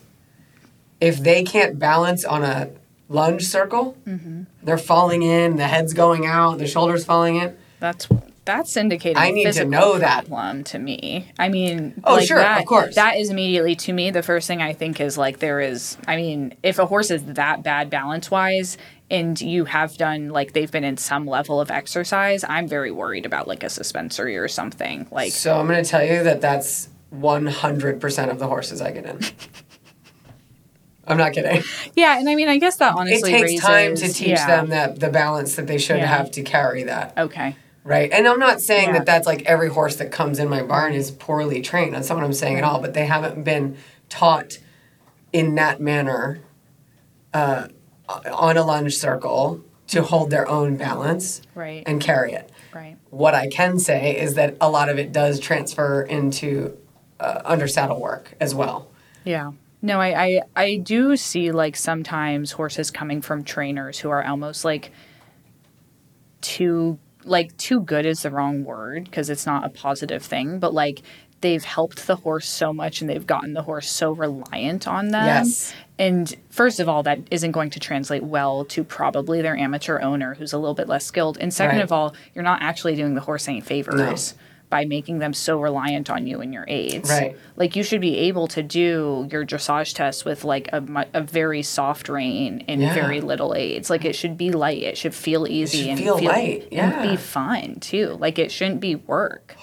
If 1.01 1.17
they 1.17 1.43
can't 1.43 1.79
balance 1.79 2.23
on 2.25 2.43
a 2.43 2.69
lunge 3.09 3.45
circle, 3.47 3.97
Mm-hmm. 4.07 4.43
they're 4.63 4.77
falling 4.77 5.23
in, 5.23 5.55
the 5.55 5.67
head's 5.67 5.93
going 5.93 6.25
out, 6.25 6.59
the 6.59 6.67
shoulders 6.67 7.03
falling 7.05 7.35
in. 7.37 7.57
That's 7.79 8.07
that's 8.49 8.75
indicating 8.75 9.17
I 9.17 9.29
need 9.29 9.51
to 9.53 9.65
know 9.65 9.99
that. 9.99 10.25
problem 10.27 10.63
to 10.65 10.79
me. 10.79 11.31
I 11.37 11.49
mean, 11.49 12.01
Oh, 12.03 12.15
like 12.15 12.27
sure, 12.27 12.41
of 12.43 12.65
course. 12.65 12.95
That 12.95 13.17
is 13.17 13.29
immediately 13.29 13.75
to 13.75 13.93
me 13.93 14.09
the 14.09 14.23
first 14.23 14.47
thing 14.47 14.61
I 14.61 14.73
think 14.73 14.99
is 14.99 15.17
like 15.17 15.37
there 15.39 15.59
is. 15.61 15.97
I 16.07 16.15
mean, 16.15 16.55
if 16.63 16.79
a 16.79 16.85
horse 16.87 17.11
is 17.11 17.23
that 17.25 17.61
bad 17.63 17.89
balance 17.91 18.31
wise, 18.31 18.77
and 19.11 19.39
you 19.39 19.65
have 19.65 19.97
done 19.97 20.29
like 20.29 20.53
they've 20.53 20.71
been 20.71 20.83
in 20.83 20.97
some 20.97 21.25
level 21.27 21.61
of 21.61 21.69
exercise, 21.71 22.43
I'm 22.47 22.67
very 22.67 22.91
worried 22.91 23.25
about 23.25 23.47
like 23.47 23.63
a 23.63 23.69
suspensory 23.69 24.35
or 24.37 24.47
something. 24.47 25.07
Like 25.11 25.31
So 25.31 25.59
I'm 25.59 25.67
going 25.67 25.83
to 25.83 25.89
tell 25.89 26.03
you 26.03 26.23
that 26.23 26.41
that's 26.41 26.89
100% 27.15 28.29
of 28.31 28.39
the 28.39 28.47
horses 28.47 28.81
I 28.81 28.91
get 28.91 29.05
in. 29.05 29.19
I'm 31.07 31.17
not 31.17 31.33
kidding. 31.33 31.63
yeah, 31.95 32.19
and 32.19 32.29
I 32.29 32.35
mean, 32.35 32.47
I 32.47 32.59
guess 32.59 32.75
that 32.77 32.93
honestly 32.95 33.31
It 33.31 33.37
takes 33.37 33.43
raises, 33.49 33.65
time 33.65 33.95
to 33.95 34.13
teach 34.13 34.27
yeah. 34.27 34.45
them 34.45 34.69
that 34.69 34.99
the 34.99 35.09
balance 35.09 35.55
that 35.55 35.65
they 35.65 35.79
should 35.79 35.97
Yeah. 35.97 36.05
have 36.05 36.29
to 36.31 36.43
carry 36.43 36.83
that, 36.83 37.13
Okay. 37.17 37.55
Right? 37.83 38.11
And 38.11 38.27
I'm 38.27 38.39
not 38.39 38.61
saying 38.61 38.87
Yeah. 38.89 38.93
that 38.99 39.05
that's 39.05 39.25
like 39.27 39.43
every 39.43 39.69
horse 39.69 39.95
that 39.97 40.11
comes 40.11 40.39
in 40.39 40.49
my 40.49 40.61
barn 40.63 40.93
is 40.93 41.11
poorly 41.11 41.61
trained. 41.61 41.93
That's 41.93 42.09
not 42.09 42.15
what 42.15 42.23
I'm 42.25 42.33
saying 42.33 42.57
at 42.57 42.63
all. 42.63 42.79
But 42.79 42.93
they 42.93 43.05
haven't 43.05 43.43
been 43.43 43.77
taught 44.09 44.57
in 45.33 45.55
that 45.55 45.79
manner 45.79 46.39
uh, 47.33 47.67
on 48.31 48.57
a 48.57 48.63
lunge 48.63 48.95
circle 48.97 49.61
to 49.87 50.01
hold 50.03 50.29
their 50.29 50.47
own 50.47 50.75
balance 50.77 51.41
Right. 51.55 51.83
and 51.85 52.01
carry 52.01 52.33
it. 52.33 52.51
right. 52.73 52.97
What 53.09 53.33
I 53.33 53.47
can 53.47 53.79
say 53.79 54.15
is 54.19 54.35
that 54.35 54.55
a 54.61 54.69
lot 54.69 54.89
of 54.89 54.99
it 54.99 55.11
does 55.11 55.39
transfer 55.39 56.01
into 56.03 56.77
uh, 57.19 57.41
under 57.45 57.67
saddle 57.67 57.99
work 57.99 58.33
as 58.39 58.53
well. 58.55 58.87
Yeah. 59.23 59.51
No, 59.81 59.99
I, 60.01 60.23
I 60.25 60.41
I 60.55 60.75
do 60.77 61.15
see 61.17 61.51
like 61.51 61.75
sometimes 61.75 62.51
horses 62.51 62.91
coming 62.91 63.21
from 63.21 63.43
trainers 63.43 63.99
who 63.99 64.09
are 64.09 64.23
almost 64.25 64.63
like 64.65 64.91
too 66.41 66.97
like 67.29 67.55
too 67.57 67.81
good 67.81 68.05
is 68.05 68.23
the 68.23 68.31
wrong 68.31 68.63
word 68.63 69.05
because 69.05 69.29
it's 69.29 69.45
not 69.45 69.65
a 69.65 69.69
positive 69.69 70.23
thing, 70.23 70.59
but 70.59 70.73
like 70.73 71.01
they've 71.41 71.63
helped 71.63 72.05
the 72.07 72.17
horse 72.17 72.49
so 72.49 72.73
much 72.73 72.99
and 73.01 73.09
they've 73.09 73.25
gotten 73.25 73.53
the 73.53 73.61
horse 73.61 73.89
so 73.89 74.11
reliant 74.11 74.87
on 74.87 75.09
them. 75.09 75.25
Yes. 75.25 75.73
And 75.97 76.33
first 76.49 76.79
of 76.79 76.89
all, 76.89 77.03
that 77.03 77.19
isn't 77.31 77.51
going 77.51 77.69
to 77.71 77.79
translate 77.79 78.23
well 78.23 78.65
to 78.65 78.83
probably 78.83 79.41
their 79.41 79.55
amateur 79.55 79.99
owner 79.99 80.33
who's 80.33 80.53
a 80.53 80.57
little 80.57 80.73
bit 80.73 80.87
less 80.87 81.05
skilled. 81.05 81.37
And 81.39 81.53
second 81.53 81.77
Right. 81.77 81.83
of 81.83 81.91
all, 81.91 82.13
you're 82.33 82.43
not 82.43 82.61
actually 82.61 82.95
doing 82.95 83.15
the 83.15 83.21
horse 83.21 83.47
any 83.47 83.61
favors 83.61 84.33
by 84.69 84.85
making 84.85 85.17
them 85.17 85.33
so 85.33 85.59
reliant 85.59 86.09
on 86.11 86.27
you 86.27 86.41
and 86.41 86.53
your 86.53 86.65
aids. 86.67 87.09
Right. 87.09 87.35
Like 87.55 87.75
you 87.75 87.81
should 87.83 88.01
be 88.01 88.17
able 88.17 88.47
to 88.49 88.61
do 88.61 89.27
your 89.31 89.43
dressage 89.45 89.95
test 89.95 90.25
with 90.25 90.43
like 90.43 90.69
a, 90.71 91.07
a 91.13 91.21
very 91.21 91.63
soft 91.63 92.07
rein 92.07 92.63
and 92.67 92.79
Yeah. 92.81 92.93
very 92.93 93.19
little 93.21 93.55
aids. 93.55 93.89
Like 93.89 94.05
it 94.05 94.15
should 94.15 94.37
be 94.37 94.51
light. 94.51 94.83
It 94.83 94.95
should 94.97 95.15
feel 95.15 95.47
easy 95.47 95.79
should 95.83 95.89
and 95.89 95.99
feel 95.99 96.19
light, 96.23 96.63
and 96.63 96.71
yeah. 96.71 97.01
be 97.09 97.15
fun 97.17 97.79
too. 97.79 98.15
Like 98.19 98.37
it 98.37 98.51
shouldn't 98.51 98.79
be 98.79 98.93
work. 98.95 99.55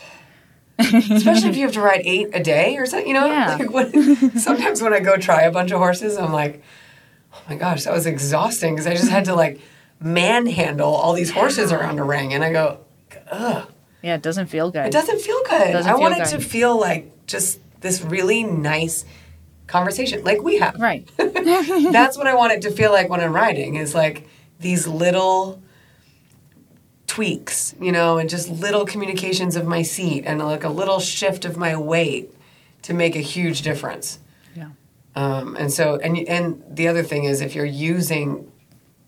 especially 0.79 1.51
if 1.51 1.57
you 1.57 1.63
have 1.63 1.73
to 1.73 1.81
ride 1.81 2.03
eight 2.05 2.31
a 2.35 2.43
day 2.43 2.77
or 2.77 2.85
something. 2.87 3.07
You 3.09 3.15
know, 3.15 3.27
Yeah. 3.27 3.57
like 3.61 3.71
when, 3.73 3.93
sometimes 4.39 4.83
when 4.83 4.93
I 4.93 4.99
go 5.01 5.17
try 5.17 5.43
a 5.43 5.53
bunch 5.53 5.71
of 5.71 5.79
horses, 5.79 6.17
I'm 6.19 6.33
like, 6.33 6.63
oh 7.33 7.43
my 7.49 7.55
gosh, 7.55 7.85
that 7.85 7.93
was 7.93 8.07
exhausting 8.07 8.75
because 8.75 8.87
I 8.89 8.95
just 8.95 9.09
had 9.09 9.27
to 9.27 9.35
like 9.37 9.61
manhandle 10.01 10.93
all 10.95 11.13
these 11.13 11.31
horses 11.31 11.71
around 11.73 11.99
a 12.01 12.05
ring, 12.05 12.35
and 12.35 12.43
I 12.45 12.53
go, 12.53 12.81
ugh, 13.31 13.71
Yeah, 14.03 14.15
it 14.15 14.23
doesn't 14.23 14.47
feel 14.47 14.71
good. 14.71 14.87
it 14.87 14.93
doesn't 14.93 15.21
feel 15.21 15.41
good. 15.49 15.73
Doesn't 15.73 15.91
I 15.91 15.95
feel 15.95 16.01
want 16.01 16.15
it 16.17 16.31
good. 16.31 16.41
to 16.41 16.41
feel 16.41 16.79
like 16.79 17.27
just 17.27 17.59
this 17.81 18.03
really 18.03 18.45
nice 18.45 19.05
conversation, 19.67 20.23
like 20.25 20.43
we 20.43 20.59
have. 20.59 20.77
Right. 20.79 21.09
That's 21.17 22.17
what 22.17 22.27
I 22.27 22.35
want 22.35 22.53
it 22.53 22.63
to 22.63 22.71
feel 22.71 22.93
like 22.93 23.09
when 23.09 23.21
I'm 23.21 23.33
riding. 23.33 23.75
Is 23.77 23.95
like 23.95 24.29
these 24.61 24.87
little 24.87 25.61
tweaks, 27.07 27.75
you 27.81 27.93
know, 27.93 28.19
and 28.19 28.29
just 28.29 28.49
little 28.49 28.85
communications 28.85 29.57
of 29.57 29.67
my 29.67 29.83
seat 29.83 30.25
and 30.27 30.39
like 30.39 30.65
a 30.65 30.69
little 30.69 31.01
shift 31.01 31.45
of 31.45 31.57
my 31.57 31.77
weight 31.77 32.31
to 32.83 32.95
make 32.95 33.17
a 33.17 33.21
huge 33.21 33.63
difference. 33.63 34.19
Yeah. 34.55 34.71
Um, 35.15 35.57
and 35.57 35.73
so, 35.73 35.97
and 35.97 36.17
and 36.29 36.63
the 36.69 36.89
other 36.89 37.03
thing 37.03 37.25
is, 37.25 37.41
if 37.41 37.55
you're 37.55 37.65
using, 37.65 38.51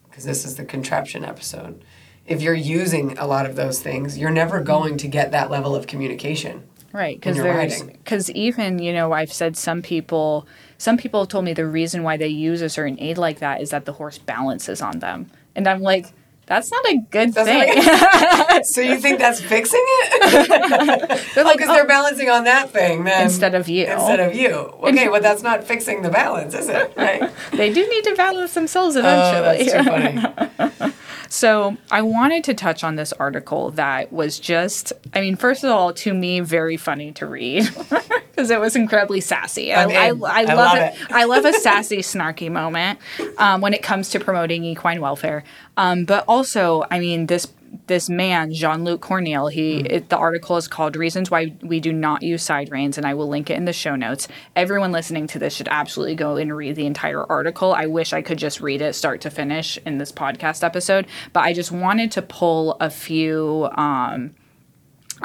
because 0.09 0.25
this 0.25 0.45
is 0.45 0.57
the 0.57 0.65
contraption 0.65 1.25
episode, 1.25 1.85
if 2.29 2.43
you're 2.43 2.55
using 2.55 3.17
a 3.19 3.27
lot 3.27 3.47
of 3.47 3.57
those 3.57 3.81
things, 3.81 4.19
you're 4.19 4.31
never 4.31 4.61
going 4.61 4.97
to 4.99 5.09
get 5.09 5.33
that 5.33 5.51
level 5.51 5.75
of 5.75 5.87
communication. 5.87 6.69
Right, 6.93 7.17
because 7.17 7.37
there's 7.37 7.83
because 7.83 8.31
even 8.31 8.79
you 8.79 8.93
know 8.93 9.13
I've 9.13 9.33
said 9.33 9.57
some 9.57 9.83
people 9.83 10.47
some 10.79 10.97
people 10.97 11.21
have 11.21 11.29
told 11.29 11.45
me 11.45 11.53
the 11.53 11.67
reason 11.67 12.03
why 12.03 12.17
they 12.17 12.29
use 12.29 12.63
a 12.63 12.69
certain 12.69 12.99
aid 12.99 13.19
like 13.19 13.41
that 13.41 13.61
is 13.61 13.71
that 13.71 13.85
the 13.85 13.93
horse 13.93 14.17
balances 14.17 14.81
on 14.81 15.01
them, 15.01 15.31
and 15.55 15.69
I'm 15.69 15.83
like 15.83 16.07
that's 16.49 16.73
not 16.73 16.87
a 16.87 16.97
good 17.11 17.35
That's 17.35 17.47
thing. 17.47 18.65
So 18.65 18.81
you 18.81 18.99
think 18.99 19.19
that's 19.19 19.41
fixing 19.41 19.83
it? 19.85 21.21
They're 21.35 21.45
like 21.45 21.59
because 21.59 21.71
"Oh," 21.71 21.75
they're 21.75 21.87
balancing 21.87 22.29
on 22.31 22.45
that 22.45 22.71
thing 22.71 23.05
then 23.05 23.25
instead 23.25 23.55
of 23.55 23.69
you. 23.69 23.87
instead 23.87 24.19
of 24.19 24.35
you. 24.35 24.51
Okay, 24.51 25.09
well 25.09 25.21
that's 25.21 25.43
not 25.43 25.63
fixing 25.63 26.03
the 26.03 26.09
balance, 26.09 26.55
is 26.55 26.69
it? 26.69 26.93
Right? 26.97 27.31
they 27.53 27.73
do 27.73 27.87
need 27.89 28.05
to 28.05 28.15
balance 28.17 28.55
themselves 28.55 28.97
eventually. 28.97 29.71
Oh, 29.71 29.81
eventually. 29.81 30.21
that's 30.21 30.79
too 30.79 30.79
funny. 30.79 30.95
So 31.29 31.77
I 31.91 32.03
wanted 32.03 32.45
to 32.45 32.55
touch 32.55 32.83
on 32.83 32.97
this 32.97 33.13
article 33.15 33.71
that 33.73 34.13
was 34.13 34.39
just, 34.39 34.93
I 35.15 35.21
mean, 35.21 35.37
first 35.37 35.65
of 35.65 35.71
all, 35.71 35.93
to 35.95 36.15
me, 36.15 36.41
very 36.41 36.77
funny 36.77 37.13
to 37.13 37.27
read 37.27 37.69
because 38.31 38.51
it 38.51 38.61
was 38.61 38.77
incredibly 38.77 39.21
sassy. 39.21 39.73
I, 39.73 39.85
I. 39.85 39.87
I, 39.87 40.07
I 40.07 40.11
love, 40.11 40.57
love 40.57 40.79
it. 40.79 40.95
it. 40.95 41.11
I 41.11 41.25
love 41.25 41.45
a 41.45 41.53
sassy, 41.53 41.99
snarky 41.99 42.51
moment 42.51 42.99
um, 43.37 43.61
when 43.61 43.75
it 43.75 43.83
comes 43.83 44.11
to 44.11 44.21
promoting 44.21 44.65
equine 44.65 45.01
welfare. 45.01 45.45
Um, 45.77 46.05
but 46.05 46.25
also, 46.27 46.85
I 46.91 46.99
mean, 46.99 47.27
this 47.27 47.47
this 47.87 48.09
man, 48.09 48.53
Jean 48.53 48.85
Luc 48.85 49.01
Cornille, 49.01 49.51
he 49.53 49.79
it, 49.81 50.09
the 50.09 50.17
article 50.17 50.57
is 50.57 50.69
called 50.69 50.97
"Reasons 50.97 51.31
Why 51.31 51.55
We 51.63 51.81
Do 51.81 51.93
Not 51.93 52.23
Use 52.23 52.43
Side 52.43 52.71
Reins," 52.71 52.97
and 52.99 53.07
I 53.07 53.15
will 53.15 53.29
link 53.29 53.51
it 53.51 53.57
in 53.57 53.65
the 53.65 53.73
show 53.73 53.97
notes. 53.97 54.29
Everyone 54.57 54.93
listening 54.93 55.27
to 55.29 55.39
this 55.39 55.55
should 55.55 55.69
absolutely 55.71 56.15
go 56.15 56.37
and 56.37 56.55
read 56.57 56.77
the 56.77 56.87
entire 56.87 57.25
article. 57.25 57.73
I 57.75 57.87
wish 57.87 58.13
I 58.13 58.23
could 58.23 58.39
just 58.39 58.61
read 58.61 58.83
it 58.83 58.95
start 58.95 59.21
to 59.23 59.31
finish 59.31 59.79
in 59.87 59.99
this 59.99 60.13
podcast 60.13 60.63
episode, 60.65 61.07
but 61.33 61.41
I 61.41 61.53
just 61.53 61.73
wanted 61.73 62.11
to 62.13 62.23
pull 62.23 62.77
a 62.81 62.91
few. 62.91 63.69
Um, 63.77 64.35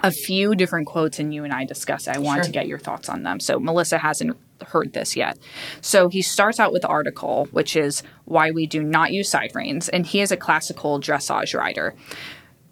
a 0.01 0.09
few 0.09 0.55
different 0.55 0.87
quotes 0.87 1.19
and 1.19 1.31
you 1.31 1.43
and 1.43 1.53
I 1.53 1.65
discuss 1.65 2.07
it. 2.07 2.15
I 2.15 2.17
want 2.19 2.37
Sure. 2.39 2.45
to 2.45 2.51
get 2.51 2.65
your 2.67 2.79
thoughts 2.79 3.09
on 3.09 3.21
them. 3.21 3.39
So 3.39 3.59
Melissa 3.59 3.99
has 3.99 4.21
an, 4.21 4.33
heard 4.65 4.93
this 4.93 5.15
yet. 5.15 5.37
So 5.81 6.09
he 6.09 6.21
starts 6.21 6.59
out 6.59 6.71
with 6.71 6.81
the 6.81 6.87
article, 6.87 7.47
which 7.51 7.75
is 7.75 8.03
why 8.25 8.51
we 8.51 8.65
do 8.65 8.81
not 8.83 9.11
use 9.11 9.29
side 9.29 9.51
reins, 9.53 9.89
and 9.89 10.05
he 10.05 10.21
is 10.21 10.31
a 10.31 10.37
classical 10.37 10.99
dressage 10.99 11.57
rider. 11.57 11.95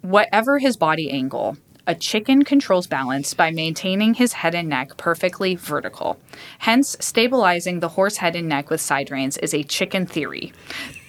Whatever 0.02 0.58
his 0.58 0.76
body 0.76 1.10
angle, 1.10 1.56
a 1.86 1.94
chicken 1.94 2.44
controls 2.44 2.86
balance 2.86 3.34
by 3.34 3.50
maintaining 3.50 4.14
his 4.14 4.34
head 4.34 4.54
and 4.54 4.68
neck 4.68 4.96
perfectly 4.96 5.56
vertical. 5.56 6.16
Hence, 6.60 6.96
stabilizing 7.00 7.80
the 7.80 7.88
horse 7.88 8.18
head 8.18 8.36
and 8.36 8.48
neck 8.48 8.70
with 8.70 8.80
side 8.80 9.10
reins 9.10 9.36
is 9.38 9.52
a 9.52 9.64
chicken 9.64 10.06
theory. 10.06 10.52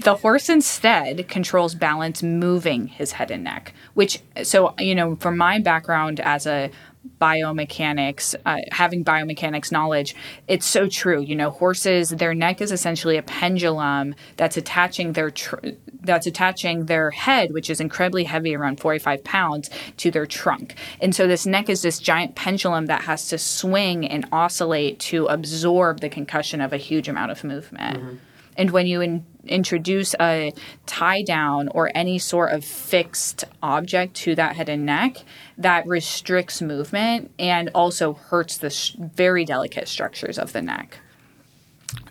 The 0.01 0.15
horse 0.15 0.49
instead 0.49 1.27
controls 1.27 1.75
balance 1.75 2.23
moving 2.23 2.87
his 2.87 3.11
head 3.11 3.29
and 3.29 3.43
neck, 3.43 3.73
which, 3.93 4.19
so, 4.41 4.73
you 4.79 4.95
know, 4.95 5.15
from 5.17 5.37
my 5.37 5.59
background 5.59 6.19
as 6.19 6.47
a 6.47 6.71
biomechanics, 7.19 8.35
uh, 8.45 8.57
having 8.71 9.03
biomechanics 9.03 9.71
knowledge, 9.71 10.15
it's 10.47 10.65
so 10.65 10.87
true. 10.87 11.21
You 11.21 11.35
know, 11.35 11.49
horses, 11.49 12.09
their 12.09 12.33
neck 12.33 12.61
is 12.61 12.71
essentially 12.71 13.17
a 13.17 13.23
pendulum 13.23 14.15
that's 14.37 14.57
attaching 14.57 15.13
their 15.13 15.31
tr- 15.31 15.55
that's 16.01 16.27
attaching 16.27 16.85
their 16.85 17.11
head, 17.11 17.53
which 17.53 17.69
is 17.69 17.79
incredibly 17.79 18.25
heavy, 18.25 18.55
around 18.55 18.79
45 18.79 19.23
pounds, 19.23 19.69
to 19.97 20.11
their 20.11 20.25
trunk. 20.25 20.75
And 20.99 21.15
so 21.15 21.27
this 21.27 21.45
neck 21.45 21.69
is 21.69 21.81
this 21.81 21.99
giant 21.99 22.35
pendulum 22.35 22.87
that 22.87 23.03
has 23.03 23.29
to 23.29 23.37
swing 23.37 24.05
and 24.05 24.27
oscillate 24.31 24.99
to 24.99 25.27
absorb 25.27 26.01
the 26.01 26.09
concussion 26.09 26.59
of 26.59 26.73
a 26.73 26.77
huge 26.77 27.07
amount 27.07 27.31
of 27.31 27.43
movement. 27.43 27.99
Mm-hmm. 27.99 28.15
And 28.57 28.71
when 28.71 28.87
you 28.87 29.01
in, 29.01 29.25
introduce 29.45 30.15
a 30.19 30.53
tie 30.85 31.21
down 31.21 31.67
or 31.69 31.91
any 31.93 32.19
sort 32.19 32.53
of 32.53 32.63
fixed 32.63 33.43
object 33.61 34.15
to 34.15 34.35
that 34.35 34.55
head 34.55 34.69
and 34.69 34.85
neck, 34.85 35.17
that 35.57 35.85
restricts 35.85 36.61
movement 36.61 37.31
and 37.37 37.69
also 37.75 38.13
hurts 38.13 38.57
the 38.57 38.69
sh- 38.69 38.95
very 38.97 39.45
delicate 39.45 39.87
structures 39.87 40.39
of 40.39 40.53
the 40.53 40.61
neck. 40.61 40.99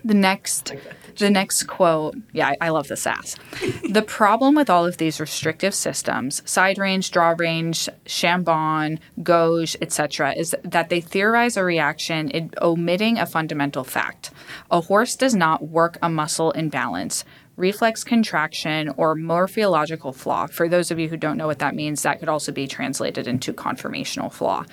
The 0.05 0.13
next, 0.13 0.73
the 1.17 1.29
next 1.29 1.63
quote, 1.63 2.15
yeah, 2.33 2.49
I, 2.49 2.67
I 2.67 2.69
love 2.69 2.87
the 2.87 2.97
sass. 2.97 3.35
the 3.89 4.01
problem 4.01 4.55
with 4.55 4.69
all 4.69 4.85
of 4.85 4.97
these 4.97 5.19
restrictive 5.19 5.73
systems, 5.73 6.41
side 6.49 6.77
reins, 6.77 7.09
draw 7.09 7.35
reins, 7.37 7.87
chambon, 8.05 8.99
Gogue, 9.21 9.69
etc., 9.81 10.33
is 10.33 10.55
that 10.63 10.89
they 10.89 10.99
theorize 10.99 11.55
a 11.55 11.63
reaction 11.63 12.29
in 12.29 12.51
omitting 12.61 13.17
a 13.17 13.25
fundamental 13.25 13.83
fact. 13.83 14.31
A 14.69 14.81
horse 14.81 15.15
does 15.15 15.35
not 15.35 15.67
work 15.67 15.97
a 16.01 16.09
muscle 16.09 16.51
in 16.51 16.69
balance 16.69 17.23
reflex 17.55 18.03
contraction, 18.03 18.89
or 18.97 19.15
morphological 19.15 20.11
flaw. 20.11 20.47
For 20.47 20.67
those 20.67 20.91
of 20.91 20.99
you 20.99 21.09
who 21.09 21.17
don't 21.17 21.37
know 21.37 21.47
what 21.47 21.59
that 21.59 21.75
means, 21.75 22.01
that 22.01 22.19
could 22.19 22.29
also 22.29 22.51
be 22.51 22.67
translated 22.67 23.27
into 23.27 23.53
conformational 23.53 24.31
flaw, 24.31 24.65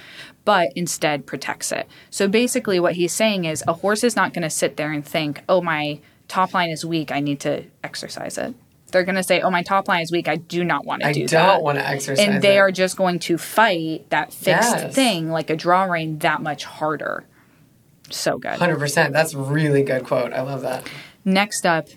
but 0.44 0.70
instead 0.74 1.26
protects 1.26 1.72
it. 1.72 1.86
So 2.10 2.26
basically, 2.28 2.80
what 2.80 2.94
he's 2.94 3.12
saying 3.12 3.44
is 3.44 3.62
a 3.68 3.74
horse 3.74 4.02
is 4.02 4.16
not 4.16 4.32
going 4.32 4.42
to 4.42 4.50
sit 4.50 4.76
there 4.76 4.92
and 4.92 5.04
think, 5.04 5.42
oh, 5.48 5.60
my 5.60 6.00
top 6.28 6.54
line 6.54 6.70
is 6.70 6.84
weak, 6.84 7.12
I 7.12 7.20
need 7.20 7.40
to 7.40 7.64
exercise 7.84 8.38
it. 8.38 8.54
They're 8.90 9.04
going 9.04 9.16
to 9.16 9.22
say, 9.22 9.40
"Oh, 9.40 9.50
my 9.50 9.62
top 9.62 9.88
line 9.88 10.02
is 10.02 10.10
weak. 10.10 10.28
I 10.28 10.36
do 10.36 10.64
not 10.64 10.84
want 10.84 11.02
to 11.02 11.12
do 11.12 11.26
that." 11.28 11.48
I 11.48 11.52
don't 11.52 11.62
want 11.62 11.78
to 11.78 11.86
exercise. 11.86 12.18
It. 12.18 12.28
And 12.28 12.42
they 12.42 12.56
it. 12.56 12.60
are 12.60 12.72
just 12.72 12.96
going 12.96 13.18
to 13.20 13.38
fight 13.38 14.08
that 14.10 14.32
fixed 14.32 14.74
yes. 14.74 14.94
thing, 14.94 15.30
like 15.30 15.50
a 15.50 15.56
draw 15.56 15.84
rein, 15.84 16.18
that 16.18 16.42
much 16.42 16.64
harder. 16.64 17.24
So 18.10 18.38
good. 18.38 18.58
Hundred 18.58 18.78
percent. 18.78 19.12
That's 19.12 19.34
really 19.34 19.82
good 19.82 20.04
quote. 20.04 20.32
I 20.32 20.42
love 20.42 20.62
that. 20.62 20.88
Next 21.24 21.66
up, 21.66 21.88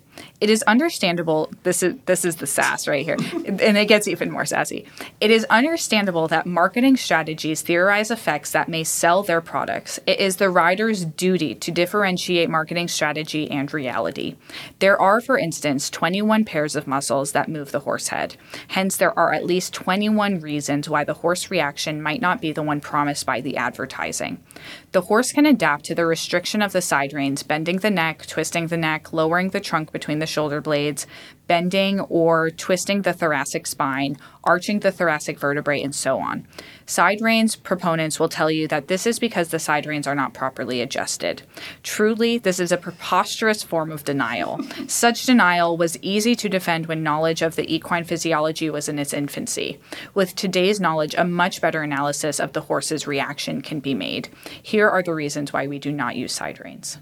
it 0.43 0.49
is 0.49 0.61
understandable. 0.63 1.49
This 1.63 1.81
is 1.81 1.95
this 2.05 2.25
is 2.25 2.35
the 2.35 2.47
sass 2.47 2.85
right 2.85 3.05
here, 3.05 3.15
and 3.45 3.77
it 3.77 3.87
gets 3.87 4.09
even 4.09 4.29
more 4.29 4.43
sassy. 4.43 4.85
It 5.21 5.31
is 5.31 5.45
understandable 5.45 6.27
that 6.27 6.45
marketing 6.45 6.97
strategies 6.97 7.61
theorize 7.61 8.11
effects 8.11 8.51
that 8.51 8.67
may 8.67 8.83
sell 8.83 9.23
their 9.23 9.39
products. 9.39 10.01
It 10.05 10.19
is 10.19 10.35
the 10.35 10.49
rider's 10.49 11.05
duty 11.05 11.55
to 11.55 11.71
differentiate 11.71 12.49
marketing 12.49 12.89
strategy 12.89 13.49
and 13.49 13.73
reality. 13.73 14.35
There 14.79 14.99
are, 14.99 15.21
for 15.21 15.37
instance, 15.37 15.89
21 15.89 16.43
pairs 16.43 16.75
of 16.75 16.87
muscles 16.87 17.31
that 17.31 17.47
move 17.47 17.71
the 17.71 17.79
horse 17.79 18.09
head. 18.09 18.35
Hence, 18.67 18.97
there 18.97 19.17
are 19.17 19.31
at 19.31 19.45
least 19.45 19.73
21 19.73 20.41
reasons 20.41 20.89
why 20.89 21.05
the 21.05 21.13
horse 21.13 21.51
reaction 21.51 22.01
might 22.01 22.19
not 22.19 22.41
be 22.41 22.51
the 22.51 22.63
one 22.63 22.81
promised 22.81 23.25
by 23.25 23.39
the 23.39 23.55
advertising. 23.55 24.43
The 24.91 25.01
horse 25.01 25.31
can 25.31 25.45
adapt 25.45 25.85
to 25.85 25.95
the 25.95 26.05
restriction 26.05 26.61
of 26.61 26.73
the 26.73 26.81
side 26.81 27.13
reins, 27.13 27.43
bending 27.43 27.77
the 27.77 27.89
neck, 27.89 28.25
twisting 28.27 28.67
the 28.67 28.75
neck, 28.75 29.13
lowering 29.13 29.51
the 29.51 29.61
trunk 29.61 29.93
between 29.93 30.19
the 30.19 30.32
shoulder 30.33 30.59
blades, 30.59 31.05
bending 31.47 31.99
or 32.01 32.49
twisting 32.49 33.01
the 33.01 33.13
thoracic 33.13 33.67
spine, 33.67 34.17
arching 34.43 34.79
the 34.79 34.91
thoracic 34.91 35.37
vertebrae, 35.37 35.81
and 35.81 35.93
so 35.93 36.19
on. 36.19 36.47
Side 36.85 37.19
reins 37.21 37.55
proponents 37.55 38.19
will 38.19 38.29
tell 38.29 38.49
you 38.49 38.67
that 38.67 38.87
this 38.87 39.05
is 39.05 39.19
because 39.19 39.49
the 39.49 39.59
side 39.59 39.85
reins 39.85 40.07
are 40.07 40.15
not 40.15 40.33
properly 40.33 40.81
adjusted. 40.81 41.43
Truly, 41.83 42.37
this 42.37 42.59
is 42.59 42.71
a 42.71 42.77
preposterous 42.77 43.63
form 43.63 43.91
of 43.91 44.03
denial. 44.03 44.59
Such 44.87 45.25
denial 45.25 45.77
was 45.77 45.97
easy 46.01 46.35
to 46.35 46.49
defend 46.49 46.87
when 46.87 47.03
knowledge 47.03 47.41
of 47.41 47.55
the 47.55 47.73
equine 47.73 48.03
physiology 48.03 48.69
was 48.69 48.89
in 48.89 48.99
its 48.99 49.13
infancy. 49.13 49.79
With 50.13 50.35
today's 50.35 50.79
knowledge, 50.79 51.15
a 51.15 51.25
much 51.25 51.61
better 51.61 51.83
analysis 51.83 52.39
of 52.39 52.53
the 52.53 52.61
horse's 52.61 53.07
reaction 53.07 53.61
can 53.61 53.79
be 53.79 53.93
made. 53.93 54.29
Here 54.61 54.89
are 54.89 55.03
the 55.03 55.13
reasons 55.13 55.53
why 55.53 55.67
we 55.67 55.79
do 55.79 55.91
not 55.91 56.15
use 56.15 56.33
side 56.33 56.59
reins. 56.63 56.97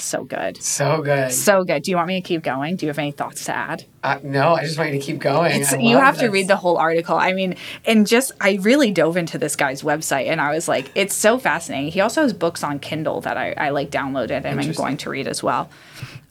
So 0.00 0.24
good. 0.24 0.62
So 0.62 1.02
good. 1.02 1.32
So 1.32 1.64
good. 1.64 1.82
Do 1.82 1.90
you 1.90 1.96
want 1.96 2.08
me 2.08 2.20
to 2.20 2.26
keep 2.26 2.42
going? 2.42 2.76
Do 2.76 2.86
you 2.86 2.90
have 2.90 2.98
any 2.98 3.12
thoughts 3.12 3.44
to 3.46 3.54
add? 3.54 3.84
Uh, 4.02 4.18
no, 4.22 4.54
I 4.54 4.64
just 4.64 4.78
want 4.78 4.92
you 4.92 4.98
to 4.98 5.04
keep 5.04 5.18
going. 5.18 5.52
you 5.80 5.98
have 5.98 6.14
this. 6.16 6.24
to 6.24 6.30
read 6.30 6.48
the 6.48 6.56
whole 6.56 6.78
article. 6.78 7.16
I 7.16 7.32
mean, 7.32 7.56
and 7.84 8.06
just, 8.06 8.32
I 8.40 8.58
really 8.62 8.90
dove 8.90 9.16
into 9.16 9.36
this 9.36 9.56
guy's 9.56 9.82
website 9.82 10.26
and 10.26 10.40
I 10.40 10.54
was 10.54 10.68
like, 10.68 10.90
it's 10.94 11.14
so 11.14 11.38
fascinating. 11.38 11.92
He 11.92 12.00
also 12.00 12.22
has 12.22 12.32
books 12.32 12.64
on 12.64 12.78
Kindle 12.78 13.20
that 13.22 13.36
I, 13.36 13.52
I 13.52 13.70
like 13.70 13.90
downloaded 13.90 14.44
and 14.44 14.60
I'm 14.60 14.72
going 14.72 14.96
to 14.98 15.10
read 15.10 15.28
as 15.28 15.42
well. 15.42 15.68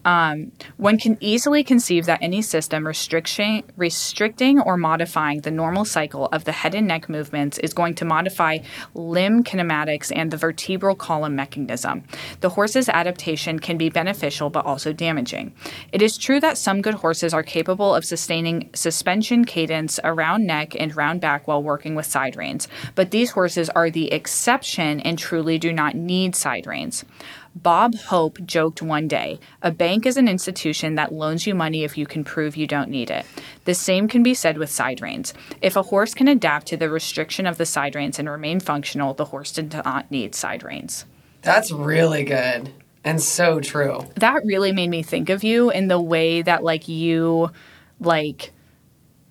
Um, 0.05 0.53
one 0.77 0.97
can 0.97 1.17
easily 1.19 1.63
conceive 1.63 2.05
that 2.05 2.19
any 2.21 2.41
system 2.41 2.87
restricting 2.87 4.61
or 4.61 4.77
modifying 4.77 5.41
the 5.41 5.51
normal 5.51 5.83
cycle 5.83 6.27
of 6.27 6.45
the 6.45 6.53
head 6.53 6.73
and 6.73 6.87
neck 6.87 7.09
movements 7.09 7.57
is 7.57 7.73
going 7.73 7.95
to 7.95 8.05
modify 8.05 8.59
limb 8.93 9.43
kinematics 9.43 10.11
and 10.15 10.31
the 10.31 10.37
vertebral 10.37 10.95
column 10.95 11.35
mechanism. 11.35 12.03
The 12.39 12.49
horse's 12.49 12.87
adaptation 12.87 13.59
can 13.59 13.77
be 13.77 13.89
beneficial 13.89 14.49
but 14.49 14.65
also 14.65 14.93
damaging. 14.93 15.53
It 15.91 16.01
is 16.01 16.17
true 16.17 16.39
that 16.39 16.57
some 16.57 16.81
good 16.81 16.95
horses 16.95 17.33
are 17.33 17.43
capable 17.43 17.93
of 17.93 18.05
sustaining 18.05 18.69
suspension 18.73 19.43
cadence 19.43 19.99
around 20.03 20.45
neck 20.45 20.75
and 20.79 20.95
round 20.95 21.19
back 21.19 21.47
while 21.47 21.61
working 21.61 21.95
with 21.95 22.05
side 22.05 22.37
reins, 22.37 22.67
but 22.95 23.11
these 23.11 23.31
horses 23.31 23.69
are 23.71 23.89
the 23.89 24.11
exception 24.13 25.01
and 25.01 25.19
truly 25.19 25.57
do 25.57 25.73
not 25.73 25.95
need 25.95 26.35
side 26.35 26.65
reins. 26.65 27.03
Bob 27.55 27.95
Hope 27.95 28.37
joked 28.45 28.81
one 28.81 29.07
day 29.07 29.39
a 29.61 29.71
bank 29.71 30.05
is 30.05 30.17
an 30.17 30.27
institution 30.27 30.95
that 30.95 31.11
loans 31.11 31.47
you 31.47 31.55
money 31.55 31.83
if 31.83 31.97
you 31.97 32.05
can 32.05 32.23
prove 32.23 32.55
you 32.55 32.67
don't 32.67 32.89
need 32.89 33.09
it. 33.09 33.25
The 33.65 33.73
same 33.73 34.07
can 34.07 34.23
be 34.23 34.33
said 34.33 34.57
with 34.57 34.69
side 34.69 35.01
reins. 35.01 35.33
If 35.61 35.75
a 35.75 35.83
horse 35.83 36.13
can 36.13 36.27
adapt 36.27 36.67
to 36.67 36.77
the 36.77 36.89
restriction 36.89 37.45
of 37.45 37.57
the 37.57 37.65
side 37.65 37.95
reins 37.95 38.19
and 38.19 38.29
remain 38.29 38.59
functional, 38.59 39.13
the 39.13 39.25
horse 39.25 39.51
does 39.51 39.71
not 39.71 40.09
need 40.11 40.35
side 40.35 40.63
reins. 40.63 41.05
That's 41.41 41.71
really 41.71 42.23
good 42.23 42.71
and 43.03 43.21
so 43.21 43.59
true. 43.59 44.05
That 44.15 44.43
really 44.45 44.71
made 44.71 44.89
me 44.89 45.03
think 45.03 45.29
of 45.29 45.43
you 45.43 45.71
in 45.71 45.87
the 45.87 46.01
way 46.01 46.41
that, 46.41 46.63
like, 46.63 46.87
you, 46.87 47.51
like, 47.99 48.51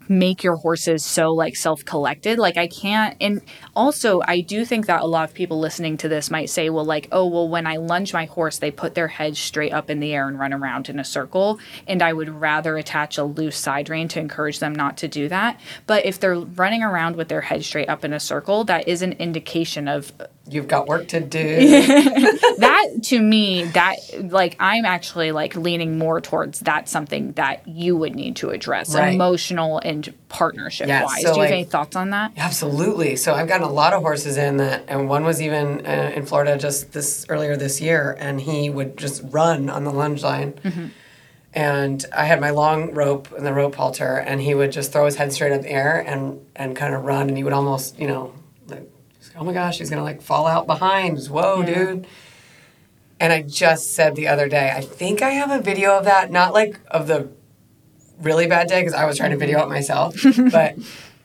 make 0.09 0.43
your 0.43 0.57
horses 0.57 1.05
so 1.05 1.33
like 1.33 1.57
self-collected. 1.57 2.39
Like 2.39 2.57
i 2.57 2.67
can't 2.67 3.17
and 3.21 3.43
also 3.75 4.21
i 4.27 4.41
do 4.41 4.65
think 4.65 4.87
that 4.87 5.03
a 5.03 5.07
lot 5.07 5.29
of 5.29 5.35
people 5.35 5.59
listening 5.59 5.97
to 5.99 6.09
this 6.09 6.31
might 6.31 6.51
say 6.51 6.71
well 6.71 6.85
like 6.85 7.09
oh 7.13 7.27
well 7.27 7.49
when 7.49 7.67
i 7.67 7.77
lunge 7.77 8.13
my 8.13 8.25
horse 8.27 8.59
they 8.59 8.71
put 8.71 8.95
their 8.95 9.09
head 9.09 9.37
straight 9.37 9.73
up 9.73 9.91
in 9.91 10.01
the 10.01 10.15
air 10.15 10.29
and 10.29 10.39
run 10.39 10.53
around 10.53 10.89
in 10.89 10.99
a 10.99 11.05
circle 11.05 11.59
and 11.87 12.03
i 12.03 12.13
would 12.13 12.29
rather 12.29 12.77
attach 12.77 13.19
a 13.19 13.25
loose 13.25 13.57
side 13.57 13.89
rein 13.89 14.09
to 14.09 14.21
encourage 14.21 14.59
them 14.59 14.75
not 14.75 14.97
to 14.97 15.09
do 15.09 15.29
that. 15.29 15.61
But 15.87 16.05
if 16.05 16.21
they're 16.21 16.39
running 16.39 16.83
around 16.83 17.17
with 17.17 17.29
their 17.29 17.43
head 17.43 17.65
straight 17.65 17.89
up 17.89 18.05
in 18.05 18.13
a 18.13 18.21
circle 18.21 18.65
that 18.65 18.89
is 18.89 19.03
an 19.03 19.13
indication 19.15 19.89
of 19.89 20.13
you've 20.51 20.69
got 20.69 20.87
work 20.87 21.09
to 21.09 21.21
do 21.21 21.57
that 22.59 22.89
to 23.03 23.21
me 23.21 23.65
that 23.65 23.97
like 24.31 24.57
i'm 24.61 24.85
actually 24.85 25.33
like 25.33 25.55
leaning 25.57 25.99
more 25.99 26.21
towards 26.21 26.61
that's 26.61 26.91
something 26.91 27.33
that 27.33 27.67
you 27.67 27.97
would 27.97 28.15
need 28.15 28.37
to 28.37 28.51
address 28.51 28.95
right. 28.95 29.15
emotional 29.15 29.79
and 29.79 30.13
partnership 30.29 30.89
wise. 30.89 31.23
So 31.23 31.29
Do 31.29 31.29
you 31.29 31.37
like, 31.39 31.51
have 31.51 31.53
any 31.53 31.65
thoughts 31.65 31.97
on 31.97 32.11
that? 32.11 32.33
Absolutely. 32.37 33.17
So 33.17 33.35
I've 33.35 33.49
gotten 33.49 33.67
a 33.67 33.73
lot 33.73 33.93
of 33.93 34.03
horses 34.03 34.37
in 34.37 34.59
that, 34.59 34.85
and 34.89 35.09
one 35.09 35.25
was 35.25 35.41
even 35.41 35.87
uh, 35.87 36.13
in 36.15 36.27
Florida 36.27 36.57
just 36.59 36.93
this 36.93 37.27
earlier 37.29 37.57
this 37.57 37.81
year, 37.81 38.17
and 38.19 38.41
he 38.41 38.71
would 38.71 38.97
just 38.97 39.23
run 39.27 39.69
on 39.69 39.85
the 39.85 39.91
lunge 39.91 40.23
line. 40.23 40.53
Mm-hmm. 40.53 40.87
And 41.55 42.05
I 42.15 42.27
had 42.27 42.41
my 42.41 42.51
long 42.51 42.93
rope 42.93 43.33
and 43.33 43.45
the 43.45 43.55
rope 43.55 43.75
halter, 43.75 44.17
and 44.17 44.41
he 44.41 44.55
would 44.55 44.71
just 44.71 44.93
throw 44.93 45.07
his 45.07 45.17
head 45.17 45.33
straight 45.33 45.53
up 45.53 45.59
in 45.59 45.63
the 45.63 45.71
air 45.71 46.05
and 46.07 46.41
and 46.55 46.77
kind 46.77 46.95
of 46.95 47.05
run, 47.05 47.29
and 47.29 47.37
he 47.37 47.45
would 47.45 47.53
almost, 47.53 47.99
you 47.99 48.07
know, 48.07 48.33
oh 49.39 49.45
my 49.45 49.53
gosh, 49.53 49.79
he's 49.79 49.91
gonna 49.91 50.03
like 50.03 50.21
fall 50.21 50.47
out 50.47 50.67
behind. 50.67 51.19
Whoa, 51.27 51.61
yeah. 51.61 51.75
dude. 51.75 52.07
And 53.21 53.33
I 53.33 53.43
just 53.43 53.95
said 53.95 54.15
the 54.15 54.29
other 54.29 54.49
day, 54.49 54.71
I 54.75 54.81
think 54.81 55.23
I 55.23 55.31
have 55.31 55.51
a 55.51 55.61
video 55.61 55.97
of 55.97 56.05
that, 56.05 56.31
not 56.31 56.55
like 56.55 56.81
of 56.89 57.07
the 57.07 57.29
really 58.21 58.47
bad 58.47 58.69
day 58.69 58.81
because 58.81 58.95
I 58.95 59.07
was 59.07 59.17
trying 59.17 59.31
to 59.31 59.37
video 59.37 59.63
it 59.63 59.69
myself. 59.69 60.17
but 60.53 60.77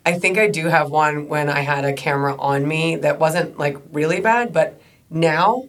I 0.05 0.14
think 0.14 0.38
I 0.38 0.47
do 0.47 0.68
have 0.68 0.89
one 0.89 1.28
when 1.28 1.49
I 1.49 1.61
had 1.61 1.86
a 1.86 1.93
camera 1.93 2.36
on 2.38 2.68
me 2.68 2.95
that 2.97 3.20
wasn't 3.20 3.57
like 3.57 3.78
really 3.91 4.20
bad, 4.20 4.53
but 4.53 4.82
now 5.09 5.68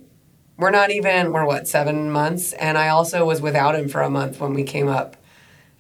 we're 0.57 0.71
not 0.71 0.91
even 0.91 1.33
we're 1.33 1.45
what 1.45 1.69
seven 1.69 2.11
months, 2.11 2.53
and 2.55 2.79
I 2.79 2.89
also 2.89 3.27
was 3.27 3.41
without 3.41 3.75
him 3.75 3.89
for 3.89 4.03
a 4.03 4.11
month 4.11 4.41
when 4.41 4.55
we 4.55 4.65
came 4.65 4.89
up, 4.89 5.17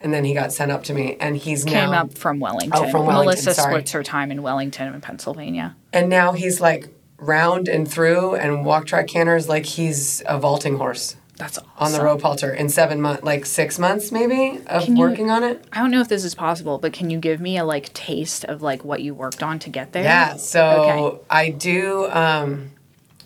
and 0.05 0.15
then 0.15 0.23
he 0.25 0.33
got 0.35 0.53
sent 0.53 0.71
up 0.71 0.85
to 0.85 0.95
me, 0.95 1.17
and 1.19 1.37
he's 1.37 1.65
Came 1.65 1.91
now 1.91 2.03
up 2.03 2.17
from 2.17 2.39
Wellington. 2.39 2.71
Oh, 2.75 2.89
from 2.91 3.07
Wellington, 3.07 3.25
Melissa 3.25 3.55
sorry. 3.55 3.73
splits 3.73 3.91
her 3.93 4.05
time 4.05 4.31
in 4.31 4.43
Wellington 4.43 4.95
in 4.95 5.01
Pennsylvania. 5.01 5.75
and 5.93 6.09
now 6.09 6.33
he's 6.33 6.61
like 6.61 6.89
round 7.19 7.67
and 7.69 7.91
through 7.91 8.35
and 8.37 8.65
walk 8.65 8.87
track 8.87 9.07
canters 9.09 9.49
like 9.49 9.65
he's 9.65 10.23
a 10.27 10.39
vaulting 10.39 10.77
horse 10.77 11.17
That's 11.39 11.57
awesome. 11.59 11.71
on 11.79 11.93
the 11.93 12.03
rope 12.05 12.21
halter 12.23 12.53
in 12.53 12.69
seven 12.69 13.01
months, 13.01 13.23
like 13.23 13.47
six 13.47 13.79
months 13.79 14.13
maybe 14.13 14.61
of 14.67 14.87
you- 14.89 14.97
working 14.97 15.31
on 15.31 15.43
it. 15.43 15.65
I 15.73 15.79
don't 15.81 15.91
know 15.91 16.01
if 16.01 16.09
this 16.09 16.23
is 16.25 16.35
possible, 16.35 16.79
but 16.79 16.93
can 16.93 17.09
you 17.11 17.19
give 17.19 17.41
me 17.41 17.57
a 17.57 17.65
like 17.65 17.93
taste 17.95 18.45
of 18.45 18.61
like 18.63 18.85
what 18.85 19.01
you 19.01 19.15
worked 19.15 19.43
on 19.43 19.59
to 19.61 19.71
get 19.71 19.93
there? 19.93 20.03
Yeah, 20.05 20.37
so 20.37 20.63
Okay. 20.67 21.19
I 21.31 21.49
do. 21.51 22.11
Um, 22.11 22.73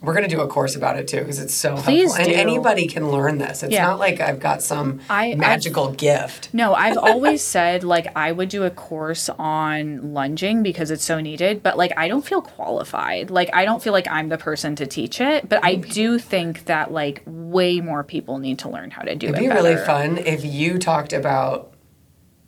we're 0.01 0.15
gonna 0.15 0.29
do 0.29 0.41
a 0.41 0.47
course 0.47 0.77
about 0.77 0.97
it 0.97 1.09
too 1.09 1.19
because 1.19 1.39
it's 1.41 1.55
so 1.55 1.77
Please 1.77 2.15
helpful, 2.15 2.33
and 2.33 2.41
anybody 2.41 2.87
can 2.87 3.11
learn 3.11 3.39
this. 3.39 3.63
It's 3.63 3.73
Yeah. 3.73 3.87
not 3.87 3.99
like 3.99 4.21
I've 4.21 4.39
got 4.39 4.63
some 4.63 5.01
I- 5.11 5.27
I've- 5.31 5.37
magical 5.37 5.91
gift. 5.91 6.51
No, 6.53 6.73
I've 6.75 6.97
always 7.11 7.43
said 7.43 7.83
like 7.85 8.07
I 8.17 8.31
would 8.33 8.49
do 8.49 8.63
a 8.65 8.71
course 8.71 9.29
on 9.39 10.13
lunging 10.15 10.63
because 10.63 10.91
it's 10.91 11.05
so 11.05 11.21
needed, 11.21 11.63
but 11.63 11.77
like 11.77 11.93
I 11.97 12.07
don't 12.09 12.25
feel 12.25 12.43
qualified. 12.43 13.31
Like 13.31 13.51
I 13.53 13.65
don't 13.65 13.83
feel 13.83 13.93
like 13.93 14.07
I'm 14.09 14.29
the 14.29 14.39
person 14.39 14.77
to 14.77 14.87
teach 14.87 15.21
it, 15.21 15.49
but 15.49 15.65
I 15.65 15.75
do 15.75 16.19
think 16.19 16.67
that 16.67 16.93
like 16.93 17.23
way 17.27 17.81
more 17.81 18.05
people 18.05 18.39
need 18.39 18.61
to 18.61 18.69
learn 18.69 18.91
how 18.93 19.03
to 19.03 19.15
do 19.17 19.29
It'd 19.29 19.39
it. 19.39 19.41
be 19.41 19.49
really 19.49 19.77
fun 19.77 20.19
if 20.19 20.45
you 20.45 20.79
talked 20.79 21.13
about 21.13 21.73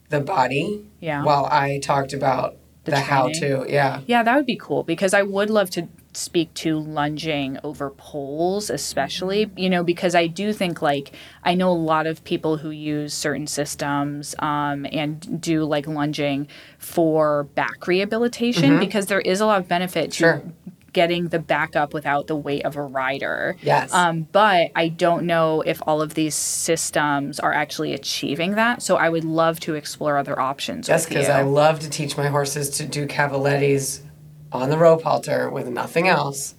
the 0.09 0.21
body, 0.21 0.85
Yeah. 1.01 1.23
while 1.25 1.47
I 1.47 1.79
talked 1.79 2.13
about 2.13 2.57
the, 2.85 2.99
how 2.99 3.29
to. 3.29 3.65
Yeah, 3.69 4.01
Yeah, 4.07 4.23
that 4.25 4.35
would 4.37 4.47
be 4.47 4.57
cool 4.57 4.83
because 4.83 5.15
I 5.15 5.23
would 5.23 5.51
love 5.51 5.71
to 5.71 5.89
speak 6.13 6.53
to 6.55 6.79
lunging 6.79 7.59
over 7.63 7.91
poles, 7.91 8.69
especially, 8.71 9.51
you 9.57 9.71
know, 9.71 9.85
because 9.85 10.15
I 10.15 10.27
do 10.27 10.53
think 10.53 10.83
like 10.83 11.13
I 11.45 11.55
know 11.55 11.71
a 11.71 11.75
lot 11.75 12.07
of 12.07 12.25
people 12.25 12.57
who 12.57 12.71
use 12.71 13.15
certain 13.15 13.47
systems 13.47 14.35
um, 14.41 14.87
and 14.91 15.41
do 15.41 15.65
like 15.65 15.87
lunging 15.87 16.49
for 16.79 17.45
back 17.55 17.87
rehabilitation 17.87 18.79
because 18.81 19.07
there 19.07 19.21
is 19.21 19.41
a 19.41 19.47
lot 19.47 19.61
of 19.61 19.69
benefit 19.69 20.13
to 20.13 20.21
Mm-hmm. 20.25 20.49
Sure. 20.49 20.53
getting 20.93 21.29
the 21.29 21.39
back 21.39 21.77
up 21.77 21.95
without 21.95 22.27
the 22.27 22.35
weight 22.35 22.65
of 22.65 22.75
a 22.77 22.83
rider. 22.83 23.57
Yes. 23.63 23.93
Um, 23.95 24.23
but 24.33 24.73
I 24.75 24.89
don't 24.89 25.25
know 25.25 25.61
if 25.63 25.81
all 25.87 26.03
of 26.03 26.15
these 26.15 26.35
systems 26.35 27.39
are 27.39 27.53
actually 27.53 27.95
achieving 27.95 28.57
that. 28.57 28.83
So 28.83 28.97
I 28.97 29.09
would 29.09 29.25
love 29.25 29.61
to 29.61 29.75
explore 29.77 30.17
other 30.19 30.39
options. 30.39 30.89
just 30.89 31.09
because. 31.09 31.29
I 31.29 31.43
love 31.43 31.79
to 31.81 31.89
teach 31.91 32.17
my 32.17 32.27
horses 32.27 32.71
to 32.71 32.87
do 32.87 33.07
cavalettis 33.07 34.01
on 34.53 34.71
the 34.71 34.79
rope 34.79 35.03
halter 35.03 35.49
with 35.49 35.69
nothing 35.69 36.09
else, 36.09 36.55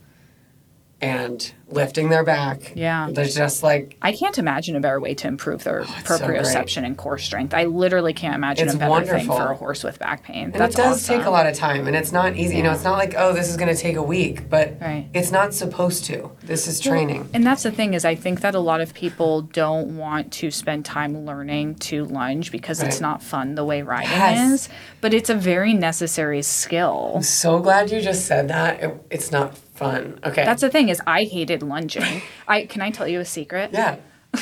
and 1.01 1.53
lifting 1.67 2.09
their 2.09 2.23
back. 2.23 2.73
Yeah. 2.75 3.09
there's 3.11 3.33
just 3.33 3.63
like 3.63 3.95
I 4.01 4.11
can't 4.11 4.37
imagine 4.37 4.75
a 4.75 4.81
better 4.81 4.99
way 4.99 5.13
to 5.15 5.27
improve 5.27 5.63
their 5.63 5.81
Oh, 5.81 5.85
so 5.85 6.17
proprioception 6.17 6.83
and 6.85 6.97
core 6.97 7.17
strength. 7.17 7.53
I 7.53 7.63
literally 7.63 8.13
can't 8.13 8.35
imagine 8.35 8.65
It's 8.67 8.75
a 8.75 8.77
better 8.77 9.05
thing 9.05 9.27
wonderful. 9.27 9.37
for 9.37 9.51
a 9.51 9.55
horse 9.55 9.83
with 9.83 9.97
back 9.97 10.23
pain. 10.23 10.45
And 10.45 10.53
That's 10.53 10.75
it 10.75 10.77
does 10.77 10.97
awesome. 11.03 11.17
take 11.19 11.25
a 11.25 11.29
lot 11.29 11.47
of 11.47 11.55
time, 11.55 11.87
and 11.87 11.95
it's 11.95 12.11
not 12.11 12.35
easy. 12.35 12.57
You 12.57 12.63
know, 12.63 12.73
it's 12.73 12.83
not 12.83 12.97
like 12.97 13.13
oh, 13.17 13.31
this 13.33 13.49
is 13.49 13.55
going 13.57 13.73
to 13.73 13.81
take 13.81 13.95
a 13.95 14.03
week, 14.03 14.49
but 14.49 14.75
Right. 14.81 15.07
it's 15.13 15.31
not 15.31 15.53
supposed 15.53 16.03
to. 16.05 16.29
This 16.43 16.67
is 16.67 16.79
training. 16.79 17.29
And 17.33 17.45
that's 17.45 17.63
the 17.63 17.71
thing 17.71 17.93
is 17.93 18.03
I 18.05 18.15
think 18.15 18.41
that 18.41 18.53
a 18.53 18.59
lot 18.59 18.81
of 18.81 18.93
people 18.93 19.41
don't 19.43 19.97
want 19.97 20.33
to 20.33 20.51
spend 20.51 20.83
time 20.85 21.25
learning 21.25 21.75
to 21.75 22.03
lunge 22.05 22.51
because 22.51 22.83
it's 22.83 22.99
not 22.99 23.23
fun 23.23 23.55
the 23.55 23.63
way 23.63 23.81
riding 23.81 24.09
Yes. 24.11 24.51
is, 24.63 24.69
but 24.99 25.13
it's 25.13 25.29
a 25.29 25.35
very 25.35 25.73
necessary 25.73 26.41
skill. 26.41 27.13
I'm 27.15 27.23
so 27.23 27.59
glad 27.59 27.91
you 27.91 28.01
just 28.01 28.25
said 28.25 28.49
that. 28.49 28.83
It, 28.83 29.05
it's 29.09 29.31
not 29.31 29.55
fun. 29.81 30.19
Okay. 30.23 30.45
That's 30.45 30.61
the 30.61 30.69
thing 30.69 30.89
is 30.89 31.01
I 31.07 31.23
hated 31.23 31.63
lunging. 31.63 32.21
I 32.47 32.65
can 32.65 32.81
I 32.81 32.91
tell 32.91 33.07
you 33.07 33.19
a 33.19 33.25
secret? 33.25 33.71
yeah. 33.73 33.97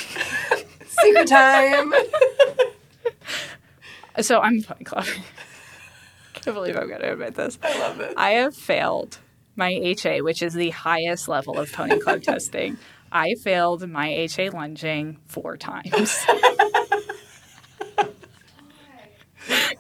Secret 1.02 1.28
time. 1.28 1.94
So 4.22 4.40
I'm 4.42 4.62
Pony 4.62 4.84
Club. 4.84 5.06
Can't 6.34 6.54
believe 6.56 6.76
I'm 6.78 6.90
gonna 6.90 7.14
admit 7.14 7.36
this. 7.36 7.58
I 7.64 7.80
love 7.80 8.00
it. 8.02 8.14
I 8.18 8.32
have 8.32 8.56
failed 8.56 9.18
my 9.56 9.70
HA, 9.72 10.22
which 10.22 10.42
is 10.42 10.54
the 10.54 10.70
highest 10.72 11.28
level 11.28 11.58
of 11.58 11.72
pony 11.72 12.00
club 12.00 12.22
testing. 12.24 12.78
I 13.12 13.36
failed 13.44 13.88
my 13.90 14.10
HA 14.10 14.50
lunging 14.50 15.20
four 15.28 15.58
times. 15.58 16.26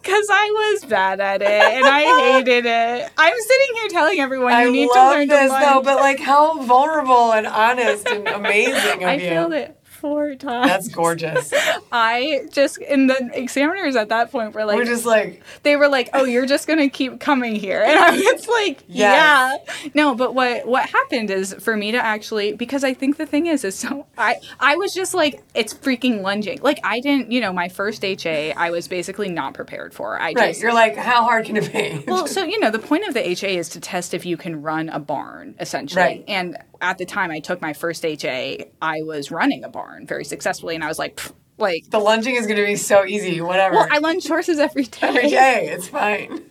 Because 0.01 0.27
I 0.31 0.73
was 0.73 0.85
bad 0.85 1.19
at 1.19 1.41
it 1.41 1.47
and 1.47 1.85
I 1.85 2.03
hated 2.31 2.65
it. 2.65 3.11
I'm 3.17 3.35
sitting 3.39 3.75
here 3.75 3.87
telling 3.89 4.19
everyone 4.19 4.51
you 4.53 4.57
I 4.57 4.69
need 4.71 4.87
to 4.87 4.93
learn 4.93 5.27
this 5.27 5.51
to 5.51 5.59
though, 5.59 5.81
but 5.83 5.97
like 5.97 6.19
how 6.19 6.61
vulnerable 6.63 7.33
and 7.33 7.45
honest 7.47 8.07
and 8.07 8.27
amazing 8.39 9.03
of 9.03 9.09
I 9.09 9.13
you. 9.13 9.19
failed 9.19 9.53
it 9.53 9.78
four 9.99 10.35
times. 10.35 10.67
That's 10.67 10.87
gorgeous. 10.87 11.53
I 11.91 12.45
just 12.51 12.79
and 12.79 13.09
the 13.09 13.29
examiners 13.33 13.95
at 13.95 14.09
that 14.09 14.31
point 14.31 14.53
were 14.53 14.65
like, 14.65 14.77
We're 14.77 14.85
just 14.85 15.05
like, 15.05 15.43
they 15.63 15.75
were 15.75 15.87
like, 15.87 16.09
"Oh, 16.13 16.23
you're 16.23 16.45
just 16.45 16.67
gonna 16.67 16.89
keep 16.89 17.19
coming 17.19 17.55
here," 17.55 17.83
and 17.87 17.99
I 17.99 18.11
was 18.11 18.47
like, 18.47 18.83
Yes. 18.87 19.59
"Yeah." 19.75 19.89
No, 19.93 20.15
but 20.15 20.33
what 20.33 20.65
what 20.65 20.89
happened 20.89 21.29
is 21.29 21.53
for 21.55 21.75
me 21.75 21.91
to 21.91 21.97
actually 21.97 22.53
because 22.53 22.83
I 22.83 22.93
think 22.93 23.17
the 23.17 23.25
thing 23.25 23.47
is 23.47 23.63
is 23.63 23.75
so 23.79 24.05
I 24.17 24.37
I 24.59 24.75
was 24.77 24.93
just 24.93 25.13
like 25.13 25.43
it's 25.53 25.73
freaking 25.73 26.21
lunging. 26.21 26.59
Like 26.61 26.79
I 26.83 26.99
didn't, 26.99 27.31
you 27.31 27.41
know, 27.41 27.53
my 27.53 27.69
first 27.69 28.03
HA 28.03 28.53
I 28.53 28.69
was 28.69 28.87
basically 28.87 29.29
not 29.29 29.53
prepared 29.53 29.93
for. 29.93 30.19
I 30.19 30.33
right. 30.33 30.37
just 30.49 30.61
You're 30.61 30.73
like, 30.73 30.95
how 30.95 31.23
hard 31.23 31.45
can 31.45 31.57
it 31.57 31.71
be? 31.71 32.03
well, 32.07 32.27
so 32.27 32.43
you 32.43 32.59
know, 32.59 32.71
the 32.71 32.79
point 32.79 33.07
of 33.07 33.13
the 33.13 33.29
HA 33.29 33.57
is 33.57 33.69
to 33.69 33.79
test 33.79 34.13
if 34.13 34.25
you 34.25 34.37
can 34.37 34.61
run 34.61 34.89
a 34.89 34.99
barn, 34.99 35.55
essentially. 35.59 36.01
Right. 36.01 36.23
And 36.27 36.57
at 36.81 36.97
the 36.97 37.05
time 37.05 37.31
I 37.31 37.39
took 37.39 37.61
my 37.61 37.73
first 37.73 38.05
HA, 38.05 38.71
I 38.81 39.01
was 39.01 39.31
running 39.31 39.63
a 39.63 39.69
barn 39.69 40.05
very 40.05 40.25
successfully, 40.25 40.75
and 40.75 40.83
I 40.83 40.87
was 40.87 40.99
like, 40.99 41.19
like, 41.57 41.89
the 41.89 41.99
lunging 41.99 42.35
is 42.35 42.45
going 42.45 42.57
to 42.57 42.65
be 42.65 42.75
so 42.75 43.05
easy. 43.05 43.41
Whatever. 43.41 43.75
well, 43.75 43.87
I 43.91 43.97
lunge 43.99 44.27
horses 44.27 44.59
every 44.59 44.83
day. 44.85 44.99
Every 45.01 45.29
day, 45.29 45.69
it's 45.69 45.87
fine. 45.87 46.45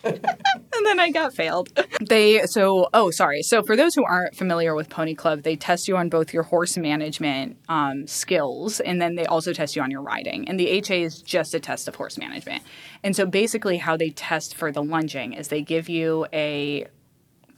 and 0.04 0.86
then 0.86 0.98
I 0.98 1.10
got 1.10 1.34
failed. 1.34 1.68
They 2.00 2.46
so 2.46 2.88
oh 2.94 3.10
sorry. 3.10 3.42
So 3.42 3.62
for 3.62 3.76
those 3.76 3.94
who 3.94 4.02
aren't 4.02 4.34
familiar 4.34 4.74
with 4.74 4.88
Pony 4.88 5.14
Club, 5.14 5.42
they 5.42 5.56
test 5.56 5.88
you 5.88 5.96
on 5.98 6.08
both 6.08 6.32
your 6.32 6.42
horse 6.42 6.78
management 6.78 7.58
um, 7.68 8.06
skills 8.06 8.80
and 8.80 9.00
then 9.00 9.14
they 9.14 9.26
also 9.26 9.52
test 9.52 9.76
you 9.76 9.82
on 9.82 9.90
your 9.90 10.00
riding. 10.00 10.48
And 10.48 10.58
the 10.58 10.68
HA 10.68 11.02
is 11.02 11.20
just 11.20 11.54
a 11.54 11.60
test 11.60 11.86
of 11.86 11.96
horse 11.96 12.16
management. 12.16 12.62
And 13.04 13.14
so 13.14 13.26
basically, 13.26 13.76
how 13.76 13.98
they 13.98 14.08
test 14.08 14.54
for 14.54 14.72
the 14.72 14.82
lunging 14.82 15.34
is 15.34 15.48
they 15.48 15.62
give 15.62 15.90
you 15.90 16.26
a 16.32 16.86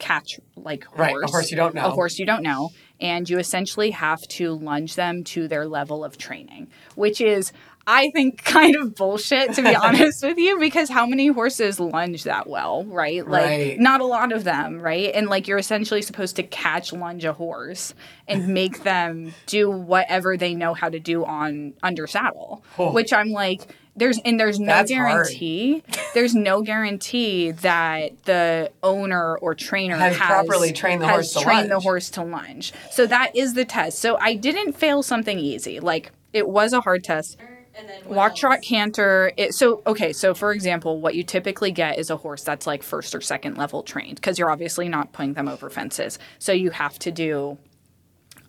catch 0.02 0.38
like 0.56 0.84
horse, 0.84 0.98
Right, 0.98 1.14
a 1.24 1.30
horse 1.30 1.50
you 1.50 1.56
don't 1.56 1.74
know. 1.74 1.86
a 1.86 1.90
horse 1.90 2.18
you 2.18 2.26
don't 2.26 2.42
know, 2.42 2.70
and 3.00 3.28
you 3.30 3.38
essentially 3.38 3.90
have 3.92 4.20
to 4.38 4.52
lunge 4.52 4.96
them 4.96 5.24
to 5.24 5.48
their 5.48 5.66
level 5.66 6.04
of 6.04 6.18
training, 6.18 6.68
which 6.94 7.20
is. 7.20 7.52
I 7.84 8.10
think 8.14 8.44
kind 8.44 8.76
of 8.76 8.94
bullshit 8.94 9.54
to 9.54 9.62
be 9.62 9.74
honest 9.86 10.22
with 10.22 10.38
you 10.38 10.56
because 10.60 10.88
how 10.88 11.04
many 11.04 11.26
horses 11.26 11.80
lunge 11.80 12.22
that 12.22 12.46
well, 12.48 12.84
right? 12.84 13.26
Like 13.28 13.42
Right. 13.44 13.80
not 13.80 14.00
a 14.00 14.04
lot 14.04 14.30
of 14.30 14.44
them, 14.44 14.78
right? 14.80 15.10
And 15.12 15.26
like 15.26 15.48
you're 15.48 15.58
essentially 15.58 16.00
supposed 16.00 16.36
to 16.36 16.44
catch 16.44 16.92
lunge 16.92 17.24
a 17.24 17.32
horse 17.32 17.92
and 18.28 18.46
make 18.54 18.84
them 18.84 19.32
do 19.46 19.68
whatever 19.68 20.36
they 20.36 20.54
know 20.54 20.74
how 20.74 20.90
to 20.90 21.00
do 21.00 21.24
on 21.24 21.74
under 21.82 22.06
saddle. 22.06 22.62
Oh. 22.78 22.92
Which 22.92 23.12
I'm 23.12 23.30
like 23.32 23.62
there's 23.94 24.18
and 24.24 24.40
there's 24.40 24.58
no 24.58 24.66
That's 24.66 24.92
hard. 24.92 25.26
guarantee. 25.26 25.82
There's 26.14 26.34
no 26.34 26.62
guarantee 26.62 27.50
that 27.50 28.24
the 28.24 28.70
owner 28.82 29.36
or 29.36 29.54
trainer 29.54 29.96
Has 29.96 30.16
has, 30.16 30.26
properly 30.46 30.72
trained 30.72 31.02
the 31.02 31.06
has 31.06 31.14
horse 31.14 31.32
to 31.34 31.40
trained 31.40 31.70
the 31.70 31.74
lunge. 31.74 31.82
horse 31.84 32.10
to 32.10 32.22
lunge. 32.22 32.72
So 32.90 33.06
that 33.06 33.36
is 33.36 33.54
the 33.54 33.64
test. 33.64 33.98
So 33.98 34.16
I 34.18 34.34
didn't 34.34 34.72
fail 34.74 35.02
something 35.02 35.38
easy. 35.38 35.78
Like 35.80 36.10
it 36.32 36.48
was 36.48 36.72
a 36.72 36.80
hard 36.80 37.04
test. 37.04 37.38
And 37.74 37.88
then 37.88 38.06
Walk, 38.06 38.32
else? 38.32 38.40
trot, 38.40 38.62
canter. 38.62 39.32
It, 39.38 39.54
so, 39.54 39.82
okay, 39.86 40.12
so 40.12 40.34
for 40.34 40.52
example, 40.52 41.00
what 41.00 41.14
you 41.14 41.22
typically 41.24 41.70
get 41.72 41.98
is 41.98 42.10
a 42.10 42.18
horse 42.18 42.42
that's 42.44 42.66
like 42.66 42.82
first 42.82 43.14
or 43.14 43.22
second 43.22 43.56
level 43.56 43.82
trained 43.82 44.16
because 44.16 44.38
you're 44.38 44.50
obviously 44.50 44.90
not 44.90 45.12
putting 45.12 45.32
them 45.32 45.48
over 45.48 45.70
fences. 45.70 46.18
So 46.38 46.52
you 46.52 46.70
have 46.70 46.98
to 46.98 47.10
do, 47.10 47.56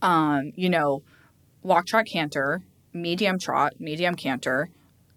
um, 0.01 0.51
you 0.55 0.69
know, 0.69 1.03
walk, 1.61 1.85
trot, 1.85 2.05
canter, 2.05 2.63
medium 2.91 3.39
trot, 3.39 3.79
medium 3.79 4.15
canter, 4.15 4.69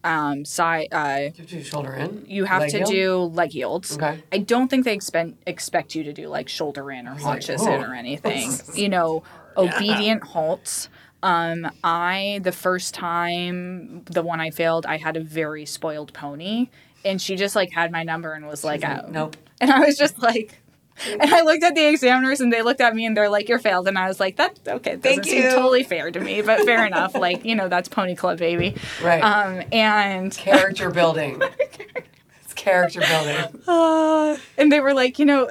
um, 0.07 0.45
side. 0.45 0.89
Uh, 0.93 1.19
You 1.19 1.25
have 1.27 1.35
to 1.37 1.43
do 1.47 1.63
shoulder 1.63 1.93
in. 1.95 2.25
you 2.29 2.45
have 2.45 2.63
Leg 2.63 2.71
to 2.71 2.77
yield? 2.79 2.91
do 2.91 3.19
leg 3.19 3.55
yields. 3.55 3.97
Okay. 3.97 4.23
I 4.33 4.39
don't 4.39 4.69
think 4.69 4.85
they 4.85 4.95
expect 4.95 5.33
expect 5.47 5.95
you 5.95 6.05
to 6.05 6.13
do 6.13 6.29
like 6.29 6.49
shoulder 6.49 6.91
in 6.91 7.07
or 7.09 7.17
haunches 7.17 7.63
in 7.63 7.69
oh. 7.69 7.83
or 7.83 7.95
anything. 7.95 8.53
you 8.75 8.89
know, 8.89 9.25
obedient 9.57 10.23
halts. 10.23 10.89
Um, 11.23 11.69
I 11.83 12.41
the 12.43 12.53
first 12.53 12.95
time 12.95 14.05
the 14.05 14.23
one 14.23 14.41
I 14.41 14.51
failed, 14.51 14.87
I 14.87 14.97
had 14.99 15.17
a 15.17 15.21
very 15.21 15.67
spoiled 15.67 16.13
pony, 16.13 16.69
and 17.05 17.21
she 17.21 17.35
just 17.35 17.57
like 17.57 17.73
had 17.73 17.91
my 17.91 18.05
number 18.05 18.33
and 18.33 18.47
was 18.47 18.63
like, 18.63 18.83
like, 18.83 19.03
oh. 19.05 19.09
nope. 19.11 19.37
And 19.61 19.71
I 19.71 19.81
was 19.81 19.99
just 19.99 20.23
like. 20.23 20.61
And 21.11 21.23
I 21.35 21.43
looked 21.43 21.63
at 21.63 21.75
the 21.75 21.87
examiners 21.89 22.41
and 22.41 22.53
they 22.53 22.63
looked 22.63 22.81
at 22.81 22.95
me 22.95 23.05
and 23.07 23.17
they're 23.17 23.29
like, 23.29 23.49
You're 23.49 23.59
failed. 23.59 23.87
And 23.89 23.99
I 23.99 24.09
was 24.09 24.19
like, 24.21 24.37
That 24.37 24.59
okay, 24.67 24.91
doesn't 24.97 25.03
Thank 25.03 25.25
seem 25.25 25.43
you. 25.45 25.51
totally 25.51 25.83
fair 25.85 26.11
to 26.11 26.21
me, 26.21 26.41
but 26.43 26.61
fair 26.61 26.87
enough. 26.91 27.15
Like, 27.15 27.45
you 27.45 27.55
know, 27.55 27.69
that's 27.69 27.89
Pony 27.89 28.15
Club 28.15 28.39
baby. 28.39 28.75
Right. 29.03 29.21
Um 29.21 29.63
and 29.73 30.33
character 30.37 30.91
building. 30.91 31.43
it's 32.45 32.55
character 32.55 33.01
building. 33.01 33.63
uh, 33.69 34.37
and 34.57 34.73
they 34.73 34.81
were 34.81 34.95
like, 34.95 35.19
you 35.19 35.27
know, 35.27 35.49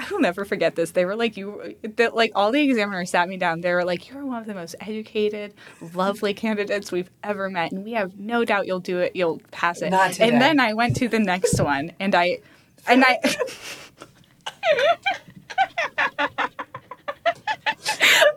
I 0.00 0.06
will 0.12 0.20
never 0.20 0.44
forget 0.44 0.76
this. 0.76 0.92
They 0.92 1.04
were 1.04 1.16
like, 1.16 1.36
you, 1.36 1.74
that 1.96 2.14
like 2.14 2.30
all 2.36 2.52
the 2.52 2.62
examiners 2.62 3.10
sat 3.10 3.28
me 3.28 3.36
down. 3.36 3.62
They 3.62 3.72
were 3.72 3.84
like, 3.84 4.08
you're 4.08 4.24
one 4.24 4.40
of 4.40 4.46
the 4.46 4.54
most 4.54 4.76
educated, 4.80 5.54
lovely 5.94 6.34
candidates 6.34 6.92
we've 6.92 7.10
ever 7.24 7.50
met, 7.50 7.72
and 7.72 7.84
we 7.84 7.92
have 7.92 8.16
no 8.18 8.44
doubt 8.44 8.66
you'll 8.68 8.78
do 8.78 8.98
it. 9.00 9.16
You'll 9.16 9.40
pass 9.50 9.82
it. 9.82 9.90
Not 9.90 10.12
today. 10.12 10.28
and 10.28 10.40
then 10.40 10.60
I 10.60 10.72
went 10.74 10.94
to 10.96 11.08
the 11.08 11.18
next 11.18 11.60
one, 11.60 11.92
and 11.98 12.14
I, 12.14 12.38
and 12.86 13.04
I. 13.04 13.18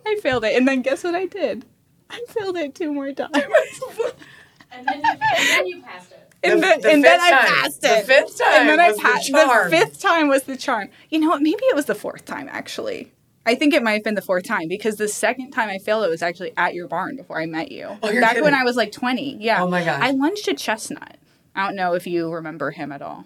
I 0.05 0.19
failed 0.21 0.43
it, 0.43 0.55
and 0.57 0.67
then 0.67 0.81
guess 0.81 1.03
what 1.03 1.15
I 1.15 1.25
did? 1.25 1.65
I 2.09 2.23
failed 2.27 2.57
it 2.57 2.75
two 2.75 2.91
more 2.91 3.11
times. 3.13 3.31
And 4.73 4.87
then 4.87 5.01
you, 5.03 5.09
and 5.37 5.49
then 5.49 5.67
you 5.67 5.81
passed 5.81 6.11
it. 6.11 6.17
And 6.43 6.57
The- 6.57 6.61
then, 6.61 6.81
the 6.81 6.91
and 6.91 7.03
then 7.03 7.19
fifth 7.19 7.23
I 7.23 7.31
time. 7.31 7.61
passed 7.61 7.81
The 7.81 7.97
it. 7.97 8.05
fifth 8.05 8.37
time 8.39 8.47
and 8.61 8.69
then 8.69 8.79
I 8.79 8.87
was 8.87 8.97
the 8.97 9.03
passed. 9.03 9.29
charm. 9.29 9.69
fifth 9.69 9.99
time 10.01 10.27
was 10.27 10.43
the 10.43 10.57
charm. 10.57 10.89
You 11.09 11.19
know 11.19 11.29
what? 11.29 11.41
Maybe 11.41 11.61
it 11.65 11.75
was 11.75 11.85
the 11.85 11.93
fourth 11.95 12.25
time 12.25 12.47
actually. 12.51 13.11
I 13.45 13.53
think 13.55 13.73
it 13.73 13.83
might 13.83 13.93
have 13.93 14.03
been 14.03 14.15
the 14.15 14.21
fourth 14.21 14.45
time 14.45 14.67
because 14.67 14.95
the 14.95 15.07
second 15.07 15.51
time 15.51 15.69
I 15.69 15.77
failed 15.77 16.03
it 16.05 16.09
was 16.09 16.21
actually 16.23 16.53
at 16.57 16.73
your 16.73 16.87
barn 16.87 17.15
before 17.15 17.39
I 17.39 17.45
met 17.45 17.71
you. 17.71 17.89
Oh, 18.01 18.09
you're 18.09 18.21
Back 18.21 18.41
when. 18.41 18.53
I 18.55 18.63
was 18.63 18.75
like 18.75 18.91
twenty. 18.91 19.35
Yeah. 19.39 19.61
Oh 19.61 19.67
my 19.67 19.83
gosh. 19.83 20.01
I 20.01 20.11
lunged 20.11 20.47
a 20.47 20.53
chestnut. 20.53 21.17
I 21.55 21.65
don't 21.67 21.75
know 21.75 21.93
if 21.93 22.07
you 22.07 22.31
remember 22.31 22.71
him 22.71 22.91
at 22.91 23.01
all. 23.01 23.25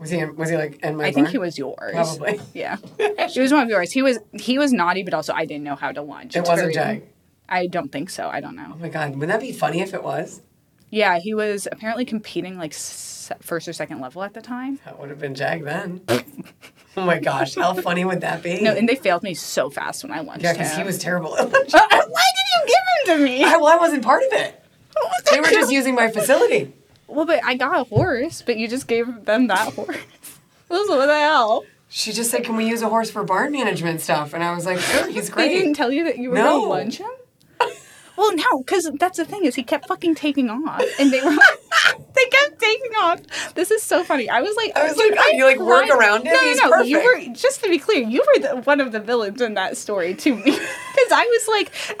Was 0.00 0.10
he? 0.10 0.18
in- 0.18 0.34
Was 0.36 0.48
he 0.50 0.56
like 0.56 0.80
in 0.82 0.96
my? 0.96 1.04
I 1.04 1.12
think 1.12 1.26
barn? 1.26 1.32
he 1.32 1.38
was 1.38 1.58
yours. 1.58 1.92
Probably. 1.92 2.40
Yeah. 2.54 2.76
he 3.28 3.40
was 3.40 3.52
one 3.52 3.62
of 3.62 3.68
yours. 3.68 3.92
He 3.92 4.02
was 4.02 4.18
he 4.32 4.58
was 4.58 4.72
naughty, 4.72 5.02
but 5.02 5.14
also 5.14 5.32
I 5.34 5.44
didn't 5.44 5.64
know 5.64 5.76
how 5.76 5.92
to 5.92 6.02
lunge. 6.02 6.34
It 6.36 6.40
It's 6.40 6.48
wasn't 6.48 6.74
Jag. 6.74 7.02
I 7.48 7.66
don't 7.66 7.90
think 7.92 8.10
so. 8.10 8.28
I 8.28 8.40
don't 8.40 8.56
know. 8.56 8.72
Oh 8.74 8.78
my 8.78 8.88
god! 8.88 9.10
Wouldn't 9.10 9.28
that 9.28 9.40
be 9.40 9.52
funny 9.52 9.80
if 9.80 9.92
it 9.94 10.02
was? 10.02 10.40
Yeah, 10.88 11.18
he 11.18 11.34
was 11.34 11.68
apparently 11.70 12.04
competing 12.04 12.58
like 12.58 12.72
s- 12.72 13.30
first 13.40 13.68
or 13.68 13.72
second 13.72 14.00
level 14.00 14.22
at 14.22 14.34
the 14.34 14.40
time. 14.40 14.80
That 14.84 14.98
would 14.98 15.10
have 15.10 15.18
been 15.20 15.34
Jag 15.34 15.64
then. 15.64 16.00
oh 16.96 17.04
my 17.04 17.18
gosh! 17.18 17.54
How 17.56 17.74
funny 17.74 18.04
would 18.04 18.22
that 18.22 18.42
be? 18.42 18.60
No, 18.60 18.72
and 18.72 18.88
they 18.88 18.96
failed 18.96 19.22
me 19.22 19.34
so 19.34 19.68
fast 19.70 20.02
when 20.02 20.12
I 20.12 20.20
lunged 20.20 20.42
yeah, 20.44 20.52
because 20.52 20.74
he 20.76 20.82
was 20.82 20.98
terrible. 20.98 21.36
at 21.36 21.52
lunch. 21.52 21.72
Why 21.72 21.86
did 21.90 22.46
you 22.54 22.66
give 22.66 23.14
him 23.16 23.18
to 23.18 23.24
me? 23.24 23.44
I, 23.44 23.56
well, 23.56 23.66
I 23.66 23.76
wasn't 23.76 24.02
part 24.04 24.22
of 24.22 24.32
it. 24.32 24.56
They 25.30 25.40
were 25.40 25.46
just 25.46 25.70
using 25.72 25.94
my 25.94 26.10
facility. 26.10 26.72
Well, 27.10 27.26
but 27.26 27.40
I 27.44 27.54
got 27.54 27.78
a 27.80 27.84
horse, 27.84 28.42
but 28.42 28.56
you 28.56 28.68
just 28.68 28.86
gave 28.86 29.24
them 29.24 29.46
that 29.48 29.72
horse. 29.74 29.96
What 30.68 31.06
the 31.06 31.14
hell? 31.14 31.64
She 31.88 32.12
just 32.12 32.30
said, 32.30 32.44
"Can 32.44 32.54
we 32.54 32.64
use 32.68 32.80
a 32.82 32.88
horse 32.88 33.10
for 33.10 33.24
barn 33.24 33.50
management 33.52 34.00
stuff?" 34.00 34.34
And 34.34 34.44
I 34.44 34.54
was 34.54 34.64
like, 34.66 34.78
"Sure, 34.78 35.08
he's 35.08 35.28
great." 35.28 35.48
They 35.48 35.58
didn't 35.58 35.74
tell 35.74 35.90
you 35.90 36.04
that 36.04 36.18
you 36.18 36.30
were 36.30 36.36
No. 36.36 36.44
going 36.44 36.62
to 36.62 36.68
lunge 36.68 36.98
him? 36.98 37.10
Well, 38.20 38.36
no, 38.36 38.58
because 38.58 38.90
that's 38.98 39.16
the 39.16 39.24
thing 39.24 39.44
is 39.46 39.54
he 39.54 39.62
kept 39.62 39.88
fucking 39.88 40.14
taking 40.14 40.50
off, 40.50 40.82
and 40.98 41.10
they 41.10 41.20
were 41.22 41.30
they 42.14 42.24
kept 42.26 42.58
taking 42.60 42.92
off. 43.00 43.54
This 43.54 43.70
is 43.70 43.82
so 43.82 44.04
funny. 44.04 44.28
I 44.28 44.40
was 44.42 44.54
like, 44.56 44.76
I 44.76 44.88
was 44.88 44.96
like, 44.98 45.12
oh, 45.18 45.30
you, 45.32 45.44
like, 45.46 45.58
work 45.58 45.86
cried- 45.86 45.98
around 45.98 46.26
him? 46.26 46.34
No, 46.34 46.40
He's 46.40 46.58
no, 46.60 46.68
no. 46.68 46.80
You 46.82 47.02
were 47.02 47.34
just 47.34 47.62
to 47.64 47.70
be 47.70 47.78
clear, 47.78 48.02
you 48.06 48.22
were 48.34 48.42
the, 48.42 48.56
one 48.62 48.80
of 48.80 48.92
the 48.92 49.00
villains 49.00 49.40
in 49.40 49.54
that 49.54 49.76
story 49.78 50.14
to 50.14 50.34
me, 50.34 50.42
because 50.44 51.12
I 51.12 51.24
was 51.24 51.48
like, 51.48 51.72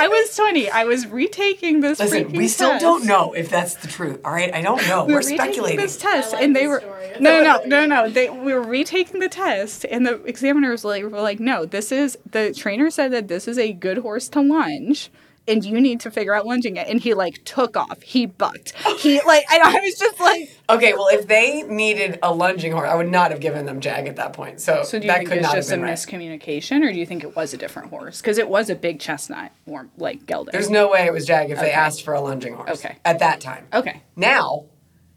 I 0.00 0.08
was 0.08 0.34
twenty. 0.36 0.70
I 0.70 0.84
was 0.84 1.06
retaking 1.06 1.80
this. 1.80 1.98
Listen, 2.00 2.32
we 2.32 2.48
still 2.48 2.70
test. 2.70 2.82
don't 2.82 3.04
know 3.04 3.32
if 3.32 3.50
that's 3.50 3.74
the 3.76 3.88
truth. 3.88 4.20
All 4.24 4.32
right, 4.32 4.52
I 4.54 4.62
don't 4.62 4.86
know. 4.88 5.04
we 5.04 5.12
We're 5.12 5.20
were 5.20 5.26
retaking 5.26 5.38
speculating. 5.38 5.78
this 5.80 5.96
test, 5.96 6.32
I 6.34 6.36
like 6.38 6.44
and 6.44 6.56
they 6.56 6.66
were 6.66 6.82
no, 7.20 7.42
no, 7.42 7.60
no, 7.66 7.80
no, 7.80 7.86
no. 7.86 8.10
They 8.10 8.30
we 8.30 8.52
were 8.54 8.62
retaking 8.62 9.20
the 9.20 9.28
test, 9.28 9.84
and 9.90 10.06
the 10.06 10.22
examiners 10.24 10.84
like 10.84 11.02
were 11.04 11.20
like, 11.20 11.40
no, 11.40 11.64
this 11.66 11.92
is 11.92 12.16
the 12.30 12.52
trainer 12.54 12.90
said 12.90 13.12
that 13.12 13.28
this 13.28 13.46
is 13.48 13.57
a 13.58 13.72
good 13.72 13.98
horse 13.98 14.28
to 14.30 14.40
lunge. 14.40 15.10
And 15.46 15.64
you 15.64 15.80
need 15.80 16.00
to 16.00 16.10
figure 16.10 16.34
out 16.34 16.44
lunging 16.44 16.76
it. 16.76 16.88
And 16.88 17.00
he 17.00 17.14
like 17.14 17.42
took 17.46 17.74
off. 17.74 18.02
He 18.02 18.26
bucked. 18.26 18.74
He 18.98 19.18
like, 19.26 19.50
and 19.50 19.62
I 19.62 19.80
was 19.80 19.98
just 19.98 20.20
like, 20.20 20.50
Okay, 20.68 20.92
well, 20.92 21.08
if 21.10 21.26
they 21.26 21.62
needed 21.62 22.18
a 22.22 22.34
lunging 22.34 22.72
horse, 22.72 22.86
I 22.86 22.94
would 22.94 23.08
not 23.08 23.30
have 23.30 23.40
given 23.40 23.64
them 23.64 23.80
Jag 23.80 24.06
at 24.08 24.16
that 24.16 24.34
point. 24.34 24.60
So, 24.60 24.82
so 24.82 24.98
do 24.98 25.06
you 25.06 25.10
that 25.10 25.20
think 25.20 25.30
could 25.30 25.38
it's 25.38 25.46
not 25.46 25.54
just 25.54 25.70
a 25.70 25.72
have 25.72 25.80
been 25.80 25.88
right. 25.88 25.94
miscommunication, 25.94 26.86
or 26.86 26.92
do 26.92 26.98
you 26.98 27.06
think 27.06 27.24
it 27.24 27.34
was 27.34 27.54
a 27.54 27.56
different 27.56 27.88
horse? 27.88 28.20
Because 28.20 28.36
it 28.36 28.46
was 28.46 28.68
a 28.68 28.74
big 28.74 29.00
chestnut, 29.00 29.50
or 29.66 29.88
like 29.96 30.26
gelding. 30.26 30.52
There's 30.52 30.68
no 30.68 30.90
way 30.90 31.06
it 31.06 31.14
was 31.14 31.24
Jag 31.24 31.50
if 31.50 31.58
they 31.58 31.70
asked 31.72 32.02
for 32.04 32.12
a 32.12 32.20
lunging 32.20 32.52
horse. 32.54 32.84
Okay. 32.84 32.98
At 33.06 33.20
that 33.20 33.40
time. 33.40 33.66
okay. 33.72 34.02
Now, 34.16 34.66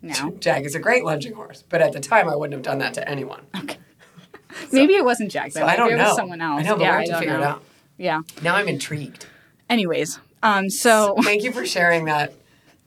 Now, 0.01 0.31
Jag 0.39 0.65
is 0.65 0.75
a 0.75 0.79
great 0.79 1.03
lunging 1.03 1.33
horse, 1.33 1.61
but 1.67 1.81
at 1.81 1.91
the 1.91 1.99
time, 1.99 2.29
I 2.29 2.37
wouldn't 2.37 2.53
have 2.53 2.63
done 2.63 2.77
that 2.79 2.93
to 2.93 3.05
anyone. 3.09 3.41
Okay. 3.63 3.77
Maybe 4.71 4.93
it 4.93 5.03
wasn't 5.03 5.29
Jag. 5.29 5.51
So 5.51 5.65
I 5.65 5.75
don't 5.75 5.91
it 5.91 5.97
know. 5.97 6.05
was 6.05 6.15
someone 6.15 6.39
else. 6.39 6.61
I 6.61 6.63
know, 6.63 6.77
but 6.77 6.83
yeah, 6.83 6.89
we'll 6.89 6.97
have 6.99 7.05
to 7.05 7.11
don't 7.11 7.19
figure 7.19 7.33
know. 7.37 7.41
it 7.41 7.45
out. 7.47 7.63
Yeah. 8.01 8.21
Now 8.41 8.55
I'm 8.55 8.67
intrigued. 8.67 9.27
Anyways, 9.69 10.17
um, 10.41 10.71
so 10.71 11.15
Thank 11.21 11.43
you 11.43 11.51
for 11.51 11.67
sharing 11.67 12.05
that 12.05 12.33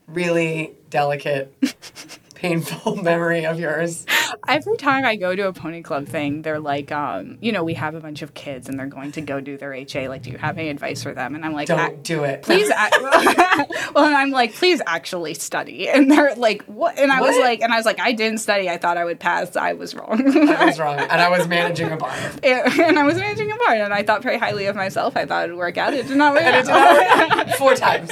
really 0.08 0.72
delicate, 0.90 1.54
painful 2.48 2.96
memory 3.02 3.46
of 3.46 3.58
yours. 3.58 4.04
every 4.46 4.76
time 4.76 5.04
I 5.04 5.16
go 5.16 5.34
to 5.34 5.48
a 5.48 5.52
pony 5.52 5.82
club 5.82 6.06
thing, 6.06 6.42
they're 6.42 6.60
like, 6.60 6.92
um, 6.92 7.38
you 7.40 7.52
know, 7.52 7.64
we 7.64 7.74
have 7.74 7.94
a 7.94 8.00
bunch 8.00 8.20
of 8.22 8.34
kids 8.34 8.68
and 8.68 8.78
they're 8.78 8.86
going 8.86 9.12
to 9.12 9.20
go 9.22 9.40
do 9.40 9.56
their 9.56 9.72
HA. 9.72 10.08
Like, 10.08 10.22
do 10.22 10.30
you 10.30 10.36
have 10.38 10.58
any 10.58 10.68
advice 10.68 11.02
for 11.02 11.14
them? 11.14 11.34
And 11.34 11.44
I'm 11.44 11.52
like, 11.54 11.68
Don't 11.68 12.02
do 12.02 12.24
it. 12.24 12.42
Please, 12.42 12.70
ac- 12.76 12.96
well, 13.94 14.04
and 14.04 14.14
I'm 14.14 14.30
like, 14.30 14.54
please 14.54 14.82
actually 14.86 15.34
study. 15.34 15.88
And 15.88 16.10
they're 16.10 16.34
like, 16.34 16.62
what? 16.64 16.98
And 16.98 17.10
I 17.10 17.20
was 17.22 17.36
like, 17.38 17.62
and 17.62 17.72
I 17.72 17.76
was 17.76 17.86
like, 17.86 18.00
I 18.00 18.12
didn't 18.12 18.38
study. 18.38 18.68
I 18.68 18.76
thought 18.76 18.98
I 18.98 19.04
would 19.04 19.20
pass. 19.20 19.56
I 19.56 19.72
was 19.72 19.94
wrong. 19.94 20.20
I 20.48 20.66
was 20.66 20.78
wrong, 20.78 20.98
and 20.98 21.20
I 21.20 21.28
was 21.30 21.48
managing 21.48 21.90
a 21.90 21.96
barn. 21.96 22.18
and, 22.42 22.80
and 22.80 22.98
I 22.98 23.04
was 23.04 23.16
managing 23.16 23.50
a 23.50 23.56
barn, 23.56 23.80
and 23.80 23.94
I 23.94 24.02
thought 24.02 24.22
very 24.22 24.38
highly 24.38 24.66
of 24.66 24.76
myself. 24.76 25.16
I 25.16 25.24
thought 25.24 25.48
it 25.48 25.52
would 25.52 25.58
work 25.58 25.78
out. 25.78 25.94
It 25.94 26.08
did 26.08 26.16
not 26.16 26.34
work 26.34 26.42
out. 26.44 27.50
Four 27.56 27.74
times. 27.74 28.10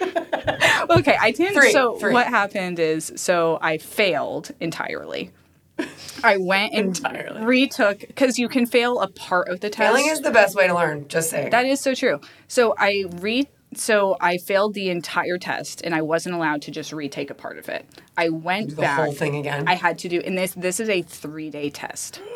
okay, 0.90 1.16
I 1.20 1.30
didn't. 1.30 1.54
Three, 1.54 1.72
so 1.72 1.96
three. 1.96 2.12
what 2.12 2.26
happened 2.26 2.78
is, 2.78 3.12
so 3.16 3.58
I 3.60 3.78
failed 3.78 4.50
entirely. 4.60 5.30
I 6.22 6.36
went 6.38 6.72
and 6.72 6.96
Entirely. 6.96 7.44
retook 7.44 7.98
because 8.00 8.38
you 8.38 8.48
can 8.48 8.64
fail 8.64 9.00
a 9.00 9.08
part 9.08 9.48
of 9.48 9.58
the 9.60 9.68
test. 9.70 9.92
Failing 9.92 10.08
is 10.08 10.20
the 10.20 10.30
best 10.30 10.54
way 10.54 10.68
to 10.68 10.74
learn. 10.74 11.08
Just 11.08 11.30
saying. 11.30 11.50
that 11.50 11.66
is 11.66 11.80
so 11.80 11.94
true. 11.94 12.20
So 12.46 12.74
I 12.78 13.04
re 13.16 13.48
so 13.74 14.16
I 14.20 14.36
failed 14.36 14.74
the 14.74 14.88
entire 14.90 15.36
test 15.36 15.82
and 15.82 15.92
I 15.92 16.02
wasn't 16.02 16.36
allowed 16.36 16.62
to 16.62 16.70
just 16.70 16.92
retake 16.92 17.28
a 17.30 17.34
part 17.34 17.58
of 17.58 17.68
it. 17.68 17.84
I 18.16 18.28
went 18.28 18.70
the 18.70 18.82
back. 18.82 19.00
whole 19.00 19.12
thing 19.12 19.34
again. 19.34 19.66
I 19.66 19.74
had 19.74 19.98
to 19.98 20.08
do 20.08 20.20
and 20.24 20.38
this 20.38 20.54
this 20.54 20.78
is 20.78 20.88
a 20.88 21.02
3-day 21.02 21.70
test. 21.70 22.20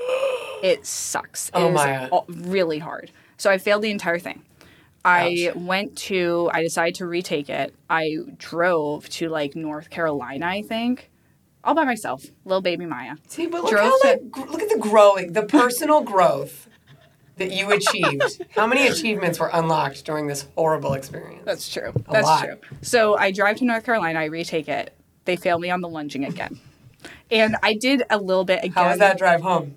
It 0.61 0.85
sucks. 0.85 1.51
It 1.51 1.55
Oh, 1.55 1.69
is 1.69 1.77
Maija. 1.77 2.09
all- 2.11 2.25
really 2.29 2.81
hard. 2.81 3.13
So 3.37 3.49
I 3.49 3.59
failed 3.59 3.83
the 3.83 3.93
entire 3.93 4.19
thing. 4.19 4.43
I 5.05 5.53
went 5.55 5.97
to 5.99 6.51
I 6.53 6.63
decided 6.63 6.97
to 6.97 7.07
retake 7.07 7.49
it. 7.49 7.75
I 7.89 8.17
drove 8.37 9.09
to 9.11 9.29
like 9.29 9.57
North 9.57 9.91
Carolina, 9.91 10.47
I 10.47 10.63
think. 10.63 11.11
All 11.65 11.75
by 11.75 11.85
myself. 11.85 12.25
Little 12.45 12.63
baby 12.63 12.85
Maija. 12.85 13.17
See, 13.29 13.47
but 13.47 13.65
look 13.65 13.75
how 13.77 13.91
to- 13.91 14.09
like, 14.09 14.31
gr- 14.31 14.51
look 14.51 14.63
at 14.63 14.69
the 14.69 14.79
growing, 14.79 15.33
the 15.33 15.43
personal 15.43 16.03
growth 16.03 16.69
that 17.37 17.53
you 17.53 17.71
achieved. 17.71 18.45
how 18.51 18.67
many 18.67 18.87
achievements 18.87 19.39
were 19.39 19.51
unlocked 19.53 20.05
during 20.05 20.27
this 20.27 20.47
horrible 20.57 20.95
experience? 20.95 21.43
That's 21.45 21.69
true. 21.73 21.93
That's 22.11 22.27
lot. 22.27 22.45
true. 22.45 22.57
So 22.83 23.17
I 23.17 23.31
drive 23.33 23.57
to 23.59 23.65
North 23.65 23.85
Carolina, 23.85 24.21
I 24.21 24.25
retake 24.25 24.69
it. 24.69 24.95
They 25.25 25.37
fail 25.37 25.59
me 25.59 25.71
on 25.71 25.81
the 25.81 25.89
lunging 25.89 26.25
again. 26.25 26.59
And 27.31 27.57
I 27.63 27.75
did 27.75 28.03
a 28.11 28.19
little 28.19 28.45
bit 28.45 28.61
again. 28.61 28.73
How 28.73 28.89
was 28.89 28.99
that 28.99 29.19
drive 29.19 29.43
home? 29.43 29.77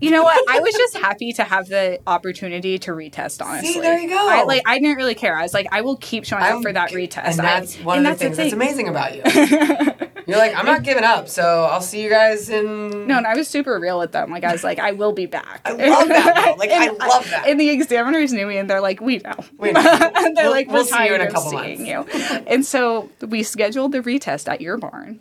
You 0.00 0.10
know 0.10 0.22
what? 0.22 0.50
I 0.50 0.60
was 0.60 0.74
just 0.74 0.96
happy 0.96 1.32
to 1.34 1.44
have 1.44 1.68
the 1.68 2.00
opportunity 2.06 2.78
to 2.80 2.90
retest. 2.90 3.44
Honestly, 3.44 3.80
there 3.80 3.98
you 3.98 4.08
go. 4.08 4.16
I 4.18 4.42
like. 4.44 4.62
I 4.66 4.78
didn't 4.78 4.96
really 4.96 5.14
care. 5.14 5.36
I 5.36 5.42
was 5.42 5.54
like, 5.54 5.68
I 5.72 5.82
will 5.82 5.96
keep 5.96 6.24
showing 6.24 6.42
up 6.42 6.62
for 6.62 6.72
that 6.72 6.90
retest. 6.90 7.24
And 7.24 7.38
that's 7.38 7.76
one 7.80 7.98
of 7.98 8.02
the 8.04 8.08
that's 8.10 8.20
things 8.20 8.36
that's 8.36 8.50
thing. 8.50 8.60
amazing 8.60 8.88
about 8.88 9.14
you. 9.14 9.22
You're 10.26 10.38
like, 10.38 10.56
I'm 10.56 10.64
not 10.64 10.82
giving 10.84 11.04
up, 11.04 11.28
so 11.28 11.64
I'll 11.70 11.82
see 11.82 12.02
you 12.02 12.08
guys 12.08 12.48
in. 12.48 13.06
No, 13.06 13.18
and 13.18 13.26
I 13.26 13.34
was 13.36 13.46
super 13.46 13.78
real 13.78 13.98
with 13.98 14.12
them. 14.12 14.30
Like 14.30 14.42
I 14.42 14.52
was 14.52 14.64
like, 14.64 14.78
I 14.78 14.92
will 14.92 15.12
be 15.12 15.26
back. 15.26 15.60
I 15.66 15.72
love 15.72 16.08
that, 16.08 16.44
though. 16.46 16.54
Like, 16.54 16.70
I 16.72 16.86
And 16.88 16.98
love 16.98 17.28
that. 17.30 17.46
And 17.46 17.60
the 17.60 17.68
examiners 17.68 18.32
knew 18.32 18.46
me, 18.46 18.56
and 18.56 18.68
they're 18.68 18.80
like, 18.80 19.00
we 19.02 19.18
know. 19.18 19.34
We 19.58 19.72
know. 19.72 19.80
and 19.80 20.34
they're 20.36 20.44
We'll- 20.44 20.50
like, 20.52 20.68
we'll 20.68 20.82
we're 20.82 20.84
see 20.84 21.06
you 21.06 21.14
in 21.14 21.20
a 21.20 21.26
tired 21.26 21.28
of 21.28 21.34
couple 21.34 21.50
seeing 21.50 21.86
you. 21.86 22.00
And 22.46 22.64
so 22.64 23.10
we 23.20 23.42
scheduled 23.42 23.92
the 23.92 24.00
retest 24.00 24.50
at 24.50 24.62
your 24.62 24.78
barn, 24.78 25.20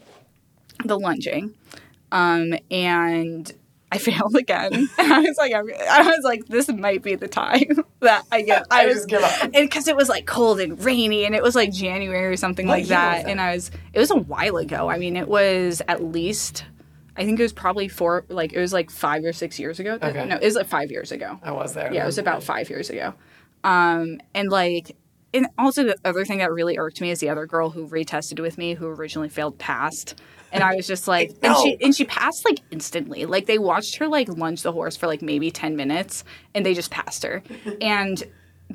the 0.85 0.97
lunging, 0.97 1.53
um, 2.13 2.53
and 2.71 3.51
I 3.93 3.99
failed 3.99 4.35
again. 4.35 4.73
And 4.73 4.89
I 5.13 5.19
was 5.19 5.37
like, 5.37 5.53
I'm, 5.53 5.69
I 5.89 6.01
was 6.01 6.23
like, 6.23 6.47
this 6.47 6.67
might 6.67 7.03
be 7.03 7.13
the 7.13 7.27
time 7.27 7.85
that 7.99 8.25
I 8.31 8.41
get. 8.41 8.65
I 8.71 8.87
was 8.87 8.95
just 8.95 9.07
give 9.07 9.21
up. 9.21 9.41
and 9.43 9.53
because 9.53 9.87
it 9.87 9.95
was 9.95 10.09
like 10.09 10.25
cold 10.25 10.59
and 10.59 10.83
rainy, 10.83 11.25
and 11.25 11.35
it 11.35 11.43
was 11.43 11.55
like 11.55 11.71
January 11.71 12.25
or 12.25 12.35
something 12.35 12.65
What 12.65 12.79
like 12.79 12.83
year 12.85 12.97
that. 12.97 13.27
And 13.27 13.39
I 13.39 13.53
was, 13.53 13.69
it 13.93 13.99
was 13.99 14.09
a 14.09 14.15
while 14.15 14.57
ago. 14.57 14.89
I 14.89 14.97
mean, 14.97 15.15
it 15.15 15.27
was 15.27 15.81
at 15.87 16.03
least. 16.03 16.65
I 17.15 17.23
think 17.25 17.39
it 17.39 17.43
was 17.43 17.53
probably 17.53 17.87
four, 17.87 18.25
like 18.29 18.53
it 18.53 18.59
was 18.59 18.73
like 18.73 18.89
five 18.89 19.23
or 19.23 19.33
six 19.33 19.59
years 19.59 19.79
ago. 19.79 19.99
Okay. 20.01 20.25
No, 20.25 20.37
it 20.37 20.43
was 20.43 20.55
like 20.55 20.65
five 20.65 20.89
years 20.89 21.11
ago. 21.11 21.39
I 21.43 21.51
was 21.51 21.73
there. 21.75 21.93
Yeah, 21.93 22.01
it 22.01 22.07
was 22.07 22.17
about 22.17 22.41
five 22.41 22.71
years 22.71 22.89
ago. 22.89 23.13
Um, 23.63 24.19
and 24.33 24.49
like, 24.49 24.95
and 25.33 25.47
also 25.57 25.83
the 25.83 25.97
other 26.05 26.25
thing 26.25 26.39
that 26.39 26.51
really 26.51 26.77
irked 26.77 27.01
me 27.01 27.11
is 27.11 27.19
the 27.19 27.29
other 27.29 27.45
girl 27.45 27.69
who 27.69 27.87
retested 27.87 28.39
with 28.39 28.57
me, 28.57 28.73
who 28.73 28.87
originally 28.87 29.29
failed, 29.29 29.57
passed. 29.57 30.21
And 30.51 30.63
I 30.63 30.75
was 30.75 30.85
just 30.85 31.07
like, 31.07 31.31
and 31.41 31.55
she 31.57 31.77
and 31.81 31.95
she 31.95 32.05
passed 32.05 32.45
like 32.45 32.59
instantly. 32.69 33.25
Like 33.25 33.47
they 33.47 33.57
watched 33.57 33.95
her 33.95 34.07
like 34.07 34.29
lunge 34.29 34.61
the 34.61 34.71
horse 34.71 34.95
for 34.95 35.07
like 35.07 35.21
maybe 35.21 35.49
ten 35.49 35.75
minutes, 35.75 36.23
and 36.53 36.65
they 36.65 36.73
just 36.75 36.91
passed 36.91 37.23
her. 37.23 37.41
and 37.81 38.23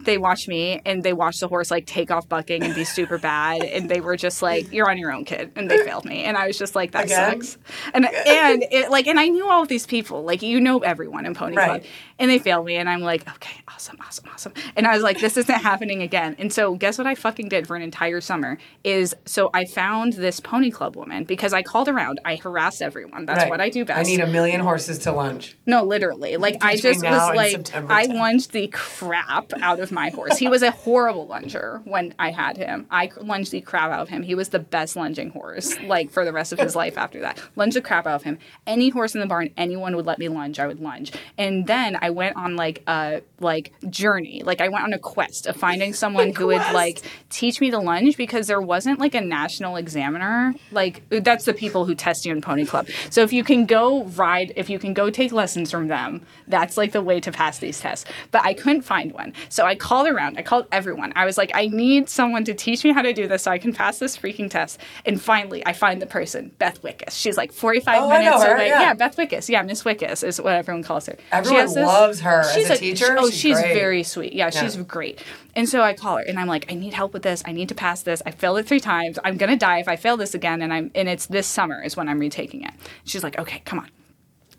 they 0.05 0.19
watched 0.19 0.49
me 0.49 0.81
and 0.87 1.03
they 1.03 1.13
watched 1.13 1.41
the 1.41 1.49
horse 1.49 1.71
like 1.71 1.87
take 1.87 2.11
off 2.11 2.29
bucking 2.29 2.63
and 2.63 2.75
be 2.75 2.85
super 2.85 3.19
bad 3.19 3.63
and 3.63 3.89
they 3.89 4.01
were 4.01 4.17
just 4.17 4.43
like 4.43 4.73
you're 4.73 4.89
on 4.91 4.99
your 4.99 5.13
own 5.13 5.25
kid 5.25 5.51
and 5.57 5.71
they 5.71 5.79
failed 5.85 6.05
me 6.05 6.25
and 6.25 6.37
i 6.37 6.47
was 6.47 6.57
just 6.59 6.75
like 6.75 6.93
that 6.93 7.05
Again? 7.07 7.43
sucks 7.43 7.59
and 7.95 8.05
and 8.07 8.65
it 8.71 8.91
like 8.91 9.07
and 9.07 9.19
i 9.19 9.29
knew 9.29 9.49
all 9.49 9.63
of 9.63 9.69
these 9.69 9.87
people 9.87 10.23
like 10.25 10.43
you 10.43 10.61
know 10.61 10.79
everyone 10.81 11.27
in 11.27 11.35
pony 11.35 11.55
club 11.57 11.83
and 12.19 12.31
they 12.31 12.39
failed 12.39 12.65
me 12.67 12.77
and 12.77 12.89
i'm 12.89 13.01
like 13.01 13.29
okay 13.37 13.61
awesome 13.69 13.97
awesome 14.07 14.25
awesome 14.33 14.53
and 14.77 14.87
i 14.87 14.95
was 14.95 15.03
like 15.03 15.21
this 15.21 15.37
isn't 15.37 15.61
happening 15.61 16.03
again 16.03 16.35
and 16.39 16.53
so 16.53 16.75
guess 16.75 16.99
what 16.99 17.07
i 17.07 17.15
fucking 17.15 17.49
did 17.49 17.67
for 17.67 17.77
an 17.77 17.83
entire 17.83 18.21
summer 18.21 18.59
is 18.85 19.15
so 19.25 19.51
i 19.55 19.65
found 19.65 20.15
this 20.15 20.41
pony 20.41 20.71
club 20.71 20.97
woman 20.97 21.25
because 21.25 21.53
i 21.53 21.63
called 21.63 21.89
around 21.89 22.21
i 22.25 22.37
harassed 22.37 22.83
everyone 22.83 23.25
that's 23.27 23.39
Right. 23.43 23.51
what 23.51 23.61
i 23.61 23.69
do 23.69 23.85
best 23.85 23.99
I 24.01 24.03
need 24.03 24.21
a 24.21 24.27
million 24.27 24.61
horses 24.61 24.99
to 25.01 25.13
lunch. 25.13 25.57
no, 25.67 25.85
literally. 25.85 26.37
Like 26.37 26.57
I 26.63 26.77
just 26.77 27.03
was 27.03 27.35
like 27.35 27.55
I 27.75 28.07
10th. 28.07 28.15
lunged 28.15 28.53
the 28.53 28.69
crap 28.69 29.53
out 29.61 29.81
of 29.81 29.88
my 29.91 30.11
horse. 30.11 30.39
He 30.39 30.49
was 30.49 30.63
a 30.63 30.71
horrible 30.71 31.27
lunger 31.27 31.81
when 31.85 32.15
I 32.19 32.31
had 32.31 32.57
him. 32.57 32.87
I 32.91 33.11
lunged 33.21 33.53
the 33.53 33.61
crap 33.61 33.91
out 33.91 34.01
of 34.01 34.09
him. 34.09 34.23
He 34.23 34.35
was 34.35 34.51
the 34.51 34.59
best 34.59 34.97
lunging 34.97 35.31
horse, 35.31 35.79
like 35.81 36.11
for 36.11 36.25
the 36.25 36.33
rest 36.33 36.53
of 36.53 36.59
his 36.59 36.75
life 36.75 36.99
after 36.99 37.21
that. 37.21 37.41
Lunged 37.57 37.77
the 37.77 37.81
crap 37.81 38.07
out 38.07 38.17
of 38.17 38.23
him. 38.23 38.39
Any 38.67 38.89
horse 38.89 39.15
in 39.15 39.21
the 39.21 39.27
barn, 39.27 39.51
anyone 39.57 39.97
would 39.97 40.07
let 40.07 40.19
me 40.19 40.29
lunge, 40.29 40.59
I 40.59 40.67
would 40.67 40.81
lunge. 40.81 41.13
And 41.37 41.67
then 41.67 41.99
I 42.01 42.11
went 42.11 42.37
on 42.37 42.57
like 42.57 42.83
a 42.87 43.23
like 43.41 43.73
journey. 43.89 44.43
Like 44.45 44.61
I 44.61 44.69
went 44.69 44.85
on 44.85 44.93
a 44.93 44.99
quest 44.99 45.47
of 45.47 45.57
finding 45.57 45.93
someone 45.93 46.35
who 46.35 46.49
would 46.49 46.63
like 46.73 47.03
teach 47.31 47.61
me 47.61 47.71
to 47.71 47.79
lunge 47.79 48.17
because 48.17 48.47
there 48.47 48.61
wasn't 48.61 48.99
like 48.99 49.15
a 49.15 49.21
national 49.21 49.77
examiner. 49.77 50.55
Like 50.73 51.03
that's 51.09 51.45
the 51.45 51.55
people 51.55 51.85
who 51.85 51.95
test 51.95 52.27
you 52.27 52.33
in 52.33 52.41
Pony 52.41 52.65
Club. 52.65 52.89
So 53.11 53.23
if 53.23 53.33
you 53.33 53.45
can 53.45 53.67
go 53.67 54.05
ride, 54.05 54.53
if 54.57 54.69
you 54.71 54.79
can 54.79 54.95
go 54.95 55.11
take 55.11 55.33
lessons 55.33 55.71
from 55.71 55.89
them, 55.89 56.23
that's 56.47 56.77
like 56.77 56.93
the 56.93 57.03
way 57.03 57.21
to 57.21 57.33
pass 57.33 57.59
these 57.59 57.81
tests. 57.81 58.09
But 58.31 58.45
I 58.45 58.55
couldn't 58.55 58.83
find 58.83 59.13
one. 59.13 59.33
So 59.49 59.65
I 59.65 59.75
called 59.79 60.07
around. 60.09 60.37
I 60.39 60.43
called 60.43 60.67
everyone. 60.71 61.13
I 61.17 61.25
was 61.25 61.39
like, 61.39 61.51
I 61.55 61.69
need 61.69 62.09
someone 62.11 62.45
to 62.45 62.55
teach 62.55 62.85
me 62.85 62.93
how 62.93 63.01
to 63.03 63.13
do 63.15 63.27
this 63.27 63.45
so 63.45 63.51
I 63.51 63.59
can 63.59 63.73
pass 63.73 63.99
this 63.99 64.19
freaking 64.19 64.51
test. 64.51 64.79
And 65.07 65.21
finally, 65.21 65.65
I 65.67 65.73
find 65.73 66.03
the 66.03 66.07
person, 66.07 66.51
Beth 66.59 66.83
Wickus. 66.83 67.13
She's 67.13 67.37
like 67.37 67.53
45 67.53 68.03
Oh, 68.03 68.09
minutes 68.11 68.45
away. 68.45 68.69
yeah. 68.69 68.93
Beth 68.95 69.17
Wickus. 69.17 69.49
Yeah, 69.49 69.63
Miss 69.63 69.85
Wickus 69.85 70.23
is 70.23 70.41
what 70.41 70.53
everyone 70.53 70.83
calls 70.83 71.07
her. 71.07 71.17
Everyone 71.33 71.65
this- 71.67 71.77
loves 71.77 72.21
her 72.21 72.41
as 72.41 72.53
she's 72.55 72.69
a 72.71 72.77
teacher. 72.77 73.17
Oh, 73.19 73.31
She's 73.31 73.39
she's 73.41 73.61
very 73.61 74.03
sweet. 74.03 74.33
Yeah, 74.35 74.51
she's 74.51 74.77
great. 74.77 75.23
And 75.57 75.69
so 75.69 75.81
I 75.83 75.95
call 75.95 76.19
her 76.19 76.23
and 76.23 76.39
I'm 76.39 76.47
like, 76.47 76.71
I 76.71 76.75
need 76.75 76.93
help 76.95 77.13
with 77.13 77.23
this. 77.23 77.43
I 77.47 77.53
need 77.53 77.69
to 77.71 77.75
pass 77.75 78.03
this. 78.03 78.23
I 78.27 78.31
failed 78.31 78.59
it 78.59 78.67
three 78.67 78.81
times. 78.81 79.19
I'm 79.25 79.37
gonna 79.37 79.57
die 79.57 79.79
if 79.79 79.89
I 79.89 79.97
fail 79.97 80.17
this 80.17 80.35
again. 80.35 80.63
And 80.63 80.73
I'm 80.73 80.91
and 80.95 81.09
it's 81.09 81.27
this 81.27 81.47
summer 81.47 81.83
is 81.83 81.97
when 81.97 82.09
I'm 82.09 82.19
retaking 82.19 82.63
it. 82.63 82.73
She's 83.05 83.23
like, 83.25 83.39
okay, 83.39 83.63
come 83.65 83.79
on. 83.81 83.89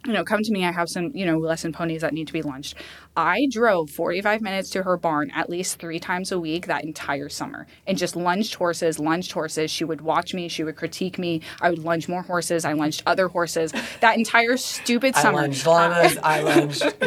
You 0.06 0.14
know, 0.14 0.24
come 0.24 0.42
to 0.42 0.52
me. 0.52 0.66
I 0.66 0.72
have 0.72 0.88
some, 0.90 1.12
you 1.14 1.26
know, 1.26 1.38
lesson 1.38 1.74
ponies 1.74 2.02
that 2.02 2.14
need 2.14 2.28
to 2.28 2.34
be 2.34 2.42
launched. 2.42 2.76
I 3.18 3.48
drove 3.52 3.90
45 3.90 4.42
minutes 4.42 4.70
to 4.72 4.84
her 4.84 4.98
barn 4.98 5.30
at 5.32 5.50
least 5.50 5.78
three 5.80 6.00
times 6.00 6.32
a 6.32 6.40
week 6.40 6.68
that 6.68 6.86
entire 6.86 7.28
summer 7.28 7.68
and 7.86 7.98
just 7.98 8.16
lunged 8.16 8.56
horses, 8.56 8.98
lunged 8.98 9.32
horses. 9.34 9.70
She 9.70 9.84
would 9.84 10.00
watch 10.02 10.34
me. 10.34 10.48
She 10.48 10.64
would 10.64 10.78
critique 10.78 11.20
me. 11.20 11.42
I 11.62 11.70
would 11.70 11.80
lunge 11.80 12.08
more 12.08 12.22
horses. 12.22 12.64
I 12.64 12.74
lunged 12.74 13.04
other 13.06 13.28
horses. 13.28 13.74
That 14.00 14.18
entire 14.18 14.56
stupid 14.56 15.16
summer. 15.16 15.40
I 15.42 15.42
summer. 15.42 15.42
lunged 15.42 15.66
llamas. 15.68 16.18
I 16.24 16.42
lunged. 16.42 16.84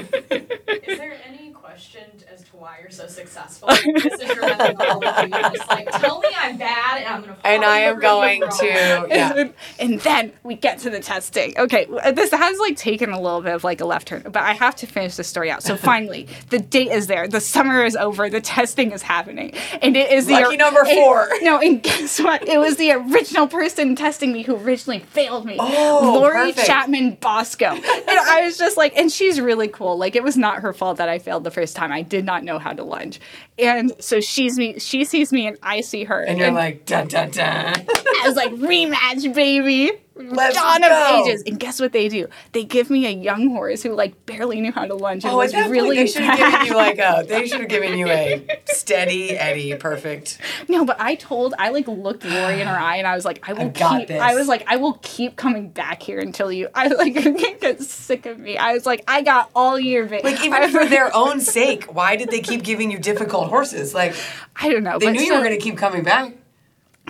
Is 0.86 0.98
there 0.98 1.16
any 1.26 1.50
question 1.52 2.02
to 2.18 2.31
why 2.62 2.78
you're 2.80 2.90
so 2.90 3.08
successful? 3.08 3.66
this 3.70 4.20
is 4.20 4.28
your 4.36 4.40
methodology. 4.42 5.30
You're 5.32 5.50
just 5.50 5.68
like, 5.68 5.90
tell 6.00 6.20
me 6.20 6.28
I'm 6.36 6.56
bad, 6.56 6.98
and 6.98 7.08
I'm 7.08 7.20
gonna. 7.22 7.36
and 7.42 7.64
I 7.64 7.78
am 7.80 7.98
going 7.98 8.40
to. 8.40 8.66
Yeah. 8.66 9.32
and, 9.36 9.54
and 9.80 10.00
then 10.00 10.32
we 10.44 10.54
get 10.54 10.78
to 10.80 10.90
the 10.90 11.00
testing. 11.00 11.58
Okay, 11.58 11.86
this 12.14 12.30
has 12.30 12.58
like 12.60 12.76
taken 12.76 13.10
a 13.10 13.20
little 13.20 13.40
bit 13.42 13.52
of 13.52 13.64
like 13.64 13.80
a 13.80 13.84
left 13.84 14.06
turn, 14.06 14.22
but 14.22 14.36
I 14.36 14.52
have 14.52 14.76
to 14.76 14.86
finish 14.86 15.16
the 15.16 15.24
story 15.24 15.50
out. 15.50 15.64
So 15.64 15.76
finally, 15.92 16.28
the 16.50 16.60
date 16.60 16.92
is 16.92 17.08
there. 17.08 17.26
The 17.26 17.40
summer 17.40 17.84
is 17.84 17.96
over. 17.96 18.30
The 18.30 18.40
testing 18.40 18.92
is 18.92 19.02
happening, 19.02 19.54
and 19.82 19.96
it 19.96 20.12
is 20.12 20.26
the 20.26 20.34
Lucky 20.34 20.56
number 20.56 20.84
and- 20.86 20.90
four. 20.90 21.30
no, 21.42 21.58
and 21.58 21.82
guess 21.82 22.20
what? 22.20 22.46
It 22.46 22.58
was 22.58 22.76
the 22.76 22.92
original 22.92 23.48
person 23.48 23.96
testing 23.96 24.32
me 24.32 24.42
who 24.42 24.54
originally 24.56 25.00
failed 25.00 25.46
me. 25.46 25.56
Oh, 25.58 26.18
Lori 26.20 26.50
perfect. 26.52 26.64
Chapman 26.68 27.14
Bosco. 27.16 27.66
and 27.66 27.82
I 27.84 28.42
was 28.44 28.56
just 28.56 28.76
like, 28.76 28.96
and 28.96 29.10
she's 29.10 29.40
really 29.40 29.66
cool. 29.66 29.98
Like 29.98 30.14
it 30.14 30.22
was 30.22 30.36
not 30.36 30.60
her 30.60 30.72
fault 30.72 30.98
that 30.98 31.08
I 31.08 31.18
failed 31.18 31.42
the 31.42 31.50
first 31.50 31.74
time. 31.74 31.90
I 31.90 32.02
did 32.02 32.24
not 32.24 32.44
know 32.44 32.51
how 32.58 32.72
to 32.72 32.82
lunge, 32.84 33.20
and 33.58 33.92
so 34.00 34.20
she's 34.20 34.58
me. 34.58 34.78
She 34.78 35.04
sees 35.04 35.32
me, 35.32 35.46
and 35.46 35.58
I 35.62 35.80
see 35.80 36.04
her, 36.04 36.20
And 36.20 36.38
you're 36.38 36.50
like, 36.50 36.86
dun 36.86 37.08
dun 37.08 37.30
dun. 37.30 37.74
I 37.76 38.22
was 38.24 38.36
like, 38.36 38.52
rematch, 38.52 39.34
baby. 39.34 39.92
Mm-hmm. 40.26 40.34
Let's 40.34 40.56
Dawn 40.56 40.80
go. 40.80 41.20
of 41.20 41.26
ages. 41.28 41.42
And 41.46 41.58
guess 41.58 41.80
what 41.80 41.92
they 41.92 42.08
do? 42.08 42.28
They 42.52 42.64
give 42.64 42.90
me 42.90 43.06
a 43.06 43.10
young 43.10 43.50
horse 43.50 43.82
who 43.82 43.94
like 43.94 44.26
barely 44.26 44.60
knew 44.60 44.72
how 44.72 44.86
to 44.86 44.94
lunge 44.94 45.24
and 45.24 45.32
Oh, 45.32 45.36
was 45.38 45.54
really 45.54 45.96
they 45.96 46.06
should 46.06 46.22
have 46.22 46.38
given 46.38 46.66
you 46.66 46.74
like 46.76 46.98
a. 46.98 47.24
They 47.28 47.46
should 47.46 47.60
have 47.60 47.68
given 47.68 47.98
you 47.98 48.08
a 48.08 48.44
steady 48.66 49.30
Eddie, 49.36 49.74
perfect. 49.76 50.38
No, 50.68 50.84
but 50.84 51.00
I 51.00 51.14
told 51.14 51.54
I 51.58 51.70
like 51.70 51.88
looked 51.88 52.24
Lori 52.24 52.60
in 52.60 52.66
her 52.66 52.76
eye 52.78 52.96
and 52.96 53.06
I 53.06 53.14
was 53.14 53.24
like, 53.24 53.48
I 53.48 53.52
will 53.52 53.70
keep 53.70 54.08
this. 54.08 54.20
I 54.20 54.34
was 54.34 54.48
like, 54.48 54.64
I 54.66 54.76
will 54.76 54.98
keep 55.02 55.36
coming 55.36 55.68
back 55.70 56.02
here 56.02 56.18
until 56.20 56.50
you 56.52 56.68
I 56.74 56.88
like 56.88 57.14
get 57.60 57.82
sick 57.82 58.26
of 58.26 58.38
me. 58.38 58.56
I 58.56 58.72
was 58.72 58.86
like, 58.86 59.04
I 59.08 59.22
got 59.22 59.50
all 59.54 59.78
year, 59.78 60.06
baby. 60.06 60.22
Like 60.22 60.44
even 60.44 60.70
for 60.70 60.86
their 60.86 61.14
own 61.14 61.40
sake, 61.58 61.84
why 61.94 62.16
did 62.16 62.30
they 62.30 62.40
keep 62.40 62.62
giving 62.62 62.90
you 62.90 62.98
difficult 62.98 63.48
horses? 63.48 63.94
Like 63.94 64.14
I 64.56 64.68
don't 64.70 64.82
know. 64.84 64.98
they 64.98 65.10
knew 65.12 65.22
you 65.22 65.34
were 65.34 65.40
going 65.44 65.58
to 65.58 65.62
keep 65.62 65.76
coming 65.76 66.02
back. 66.02 66.34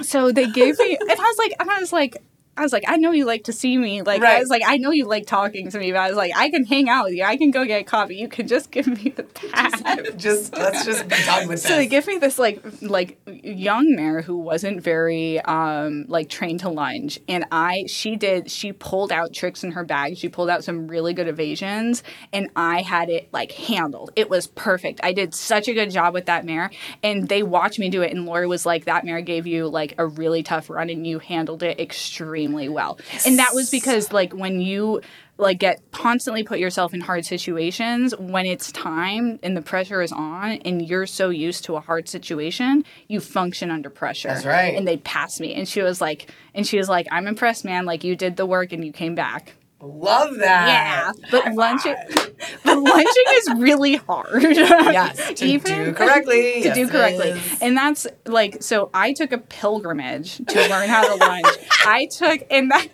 so 0.02 0.32
they 0.32 0.50
gave 0.50 0.78
me 0.78 0.96
and 1.00 1.10
I 1.10 1.14
was 1.14 1.38
like 1.38 1.54
and 1.60 1.70
I 1.70 1.78
was 1.78 1.92
like 1.92 2.16
I 2.54 2.60
was 2.60 2.72
like, 2.72 2.84
I 2.86 2.96
know 2.98 3.12
you 3.12 3.24
like 3.24 3.44
to 3.44 3.52
see 3.52 3.78
me. 3.78 4.02
Like 4.02 4.22
I 4.22 4.38
was 4.38 4.50
like, 4.50 4.62
I 4.66 4.76
know 4.76 4.90
you 4.90 5.06
like 5.06 5.26
talking 5.26 5.70
to 5.70 5.78
me, 5.78 5.90
but 5.90 6.00
I 6.00 6.08
was 6.08 6.18
like, 6.18 6.32
I 6.36 6.50
can 6.50 6.64
hang 6.66 6.86
out 6.86 7.06
with 7.06 7.14
you. 7.14 7.24
I 7.24 7.38
can 7.38 7.50
go 7.50 7.64
get 7.64 7.86
coffee. 7.86 8.16
You 8.16 8.28
can 8.28 8.46
just 8.46 8.70
give 8.70 8.86
me 8.86 9.10
the 9.10 9.22
pass. 9.52 9.72
Just 10.16 10.54
let's 10.56 10.84
just 10.84 11.08
be 11.08 11.16
done 11.24 11.48
with 11.48 11.62
that. 11.62 11.68
So 11.68 11.76
they 11.76 11.86
give 11.86 12.06
me 12.06 12.18
this 12.18 12.38
like 12.38 12.62
like 12.82 13.18
young 13.26 13.94
mare 13.94 14.22
who 14.22 14.36
wasn't 14.36 14.82
very 14.82 15.40
um 15.40 16.04
like 16.08 16.28
trained 16.28 16.60
to 16.60 16.68
lunge 16.68 17.18
and 17.28 17.44
I 17.50 17.84
she 17.86 18.16
did 18.16 18.50
she 18.50 18.72
pulled 18.72 19.10
out 19.10 19.32
tricks 19.32 19.64
in 19.64 19.72
her 19.72 19.84
bag. 19.84 20.16
She 20.16 20.28
pulled 20.28 20.50
out 20.50 20.64
some 20.64 20.86
really 20.86 21.14
good 21.14 21.28
evasions 21.28 22.02
and 22.32 22.50
I 22.54 22.82
had 22.82 23.08
it 23.08 23.28
like 23.32 23.52
handled. 23.52 24.12
It 24.14 24.30
was 24.30 24.46
perfect. 24.46 25.00
I 25.02 25.12
did 25.12 25.34
such 25.34 25.68
a 25.68 25.74
good 25.74 25.90
job 25.90 26.14
with 26.14 26.26
that 26.26 26.44
mare 26.44 26.70
and 27.02 27.28
they 27.28 27.42
watched 27.42 27.78
me 27.78 27.88
do 27.88 28.02
it 28.02 28.12
and 28.12 28.26
Lori 28.26 28.46
was 28.46 28.64
like 28.66 28.84
that 28.84 29.04
mare 29.04 29.20
gave 29.22 29.46
you 29.46 29.68
like 29.68 29.94
a 29.98 30.06
really 30.06 30.42
tough 30.42 30.70
run 30.70 30.90
and 30.90 31.06
you 31.06 31.18
handled 31.18 31.62
it 31.62 31.80
extremely 31.80 32.41
well. 32.48 32.98
And 33.26 33.38
that 33.38 33.54
was 33.54 33.70
because 33.70 34.12
like 34.12 34.32
when 34.32 34.60
you 34.60 35.00
like 35.38 35.58
get 35.58 35.82
constantly 35.92 36.44
put 36.44 36.58
yourself 36.58 36.94
in 36.94 37.00
hard 37.00 37.24
situations 37.24 38.14
when 38.18 38.46
it's 38.46 38.70
time 38.72 39.38
and 39.42 39.56
the 39.56 39.62
pressure 39.62 40.02
is 40.02 40.12
on 40.12 40.52
and 40.64 40.86
you're 40.86 41.06
so 41.06 41.30
used 41.30 41.64
to 41.64 41.74
a 41.74 41.80
hard 41.80 42.08
situation 42.08 42.84
you 43.08 43.20
function 43.20 43.70
under 43.70 43.90
pressure. 43.90 44.28
That's 44.28 44.44
right. 44.44 44.74
and 44.76 44.86
they 44.86 44.98
passed 44.98 45.40
me. 45.40 45.54
And 45.54 45.68
she 45.68 45.82
was 45.82 46.00
like 46.00 46.30
and 46.54 46.66
she 46.66 46.78
was 46.78 46.88
like 46.88 47.06
i'm 47.10 47.26
impressed 47.26 47.64
man. 47.64 47.86
Like 47.86 48.04
you 48.04 48.16
did 48.16 48.36
the 48.36 48.46
work 48.46 48.72
and 48.72 48.84
you 48.84 48.92
came 48.92 49.14
back 49.14 49.54
Love 49.84 50.36
that. 50.38 50.68
yeah 50.68 51.12
but 51.32 51.52
lunging 51.54 51.96
but 52.64 52.78
lunging 52.78 53.24
is 53.30 53.50
really 53.56 53.96
hard 53.96 54.42
Yes, 54.44 55.34
to 55.34 55.44
Even- 55.44 55.84
do 55.86 55.92
correctly. 55.92 56.62
to 56.62 56.68
Yes, 56.68 56.76
do 56.76 56.88
correctly. 56.88 57.40
And 57.60 57.76
that's 57.76 58.06
like 58.24 58.62
so 58.62 58.90
I 58.94 59.12
took 59.12 59.32
a 59.32 59.38
pilgrimage 59.38 60.36
to 60.36 60.68
learn 60.68 60.88
how 60.88 61.02
to 61.08 61.14
lunge. 61.16 61.46
I 61.84 62.06
took 62.06 62.42
and 62.50 62.70
that 62.70 62.86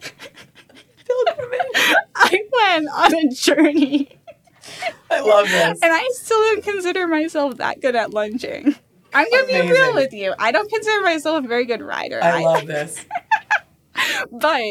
pilgrimage 1.06 1.94
I 2.14 2.40
went 2.52 2.88
on 2.94 3.14
a 3.14 3.28
journey 3.34 4.18
I 5.10 5.20
love 5.20 5.46
this. 5.48 5.80
and 5.82 5.92
I 5.92 6.08
still 6.14 6.38
don't 6.38 6.64
consider 6.64 7.06
myself 7.06 7.56
that 7.58 7.80
good 7.80 7.96
at 7.96 8.12
lunging. 8.14 8.74
I'm 9.14 9.26
gonna 9.30 9.46
be 9.46 9.60
real 9.70 9.94
with 9.94 10.12
you. 10.12 10.34
I 10.38 10.52
don't 10.52 10.70
consider 10.70 11.02
myself 11.02 11.44
a 11.44 11.48
very 11.48 11.64
good 11.64 11.80
rider. 11.80 12.20
I 12.22 12.42
love 12.44 12.66
this. 12.66 13.04
but 14.30 14.62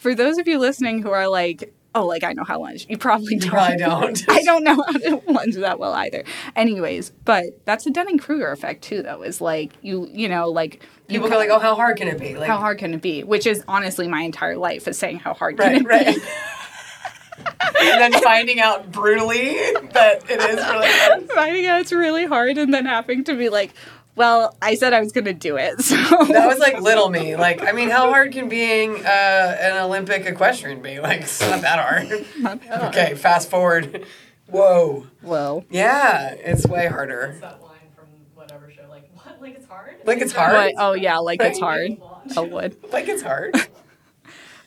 for 0.00 0.14
those 0.14 0.38
of 0.38 0.48
you 0.48 0.58
listening 0.58 1.02
who 1.02 1.10
are 1.10 1.28
like, 1.28 1.74
oh, 1.94 2.06
like 2.06 2.24
I 2.24 2.32
know 2.32 2.42
how 2.42 2.54
to 2.54 2.60
lunge, 2.60 2.86
you 2.88 2.96
probably 2.96 3.36
don't. 3.36 3.54
I 3.54 3.76
don't. 3.76 4.24
I 4.28 4.42
don't 4.42 4.64
know 4.64 4.76
how 4.76 4.92
to 4.92 5.22
lunge 5.30 5.56
that 5.56 5.78
well 5.78 5.92
either. 5.92 6.24
Anyways, 6.56 7.10
but 7.26 7.44
that's 7.66 7.84
the 7.84 7.90
Dunning 7.90 8.16
Kruger 8.18 8.50
effect 8.50 8.82
too, 8.82 9.02
though. 9.02 9.22
Is 9.22 9.42
like 9.42 9.72
you, 9.82 10.08
you 10.10 10.28
know, 10.28 10.48
like 10.48 10.82
you 11.06 11.18
People 11.20 11.28
go 11.28 11.36
like, 11.36 11.50
oh, 11.50 11.58
how 11.58 11.74
hard 11.74 11.98
can 11.98 12.08
it 12.08 12.18
be? 12.18 12.34
Like, 12.34 12.48
how 12.48 12.56
hard 12.56 12.78
can 12.78 12.94
it 12.94 13.02
be? 13.02 13.22
Which 13.22 13.46
is 13.46 13.62
honestly 13.68 14.08
my 14.08 14.22
entire 14.22 14.56
life 14.56 14.88
is 14.88 14.98
saying 14.98 15.18
how 15.18 15.34
hard 15.34 15.58
can 15.58 15.84
right, 15.84 16.06
it 16.06 16.06
right. 16.06 16.16
be. 16.16 16.22
and 17.80 18.12
then 18.12 18.22
finding 18.22 18.58
out 18.58 18.90
brutally 18.90 19.54
that 19.92 20.24
it 20.30 20.40
is 20.40 20.56
really 20.56 20.88
hard. 20.88 21.30
Finding 21.30 21.66
out 21.66 21.80
it's 21.80 21.92
really 21.92 22.24
hard 22.24 22.56
and 22.56 22.72
then 22.72 22.86
having 22.86 23.24
to 23.24 23.34
be 23.34 23.50
like, 23.50 23.74
well, 24.16 24.56
I 24.60 24.74
said 24.74 24.92
I 24.92 25.00
was 25.00 25.12
gonna 25.12 25.32
do 25.32 25.56
it, 25.56 25.80
so 25.84 25.96
That 25.96 26.46
was 26.46 26.58
like 26.58 26.80
little 26.80 27.08
me. 27.08 27.36
Like, 27.36 27.62
I 27.62 27.72
mean, 27.72 27.90
how 27.90 28.10
hard 28.10 28.32
can 28.32 28.48
being 28.48 29.04
uh, 29.04 29.56
an 29.60 29.76
Olympic 29.82 30.26
equestrian 30.26 30.82
be? 30.82 30.98
Like, 31.00 31.22
it's 31.22 31.40
not 31.48 31.62
that 31.62 31.78
hard. 31.78 32.86
Okay, 32.88 33.14
fast 33.14 33.48
forward. 33.50 34.04
Whoa. 34.46 35.06
Whoa. 35.22 35.64
Yeah, 35.70 36.30
it's 36.32 36.66
way 36.66 36.86
harder. 36.86 37.30
It's 37.32 37.40
that 37.40 37.62
line 37.62 37.78
from 37.94 38.06
whatever 38.34 38.70
show, 38.70 38.82
like 38.90 39.08
what? 39.14 39.40
Like 39.40 39.54
it's 39.56 39.66
hard. 39.66 39.96
Like 40.04 40.18
it's 40.18 40.32
hard? 40.32 40.52
What? 40.54 40.74
Oh 40.76 40.92
yeah, 40.92 41.18
like 41.18 41.40
it's 41.42 41.58
hard. 41.58 41.92
Oh 42.36 42.44
would. 42.44 42.76
Like, 42.92 43.08
it's 43.08 43.22
hard. 43.22 43.56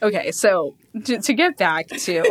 Okay, 0.01 0.31
so 0.31 0.75
to, 1.05 1.19
to 1.21 1.33
get 1.33 1.57
back 1.57 1.87
to 1.87 2.23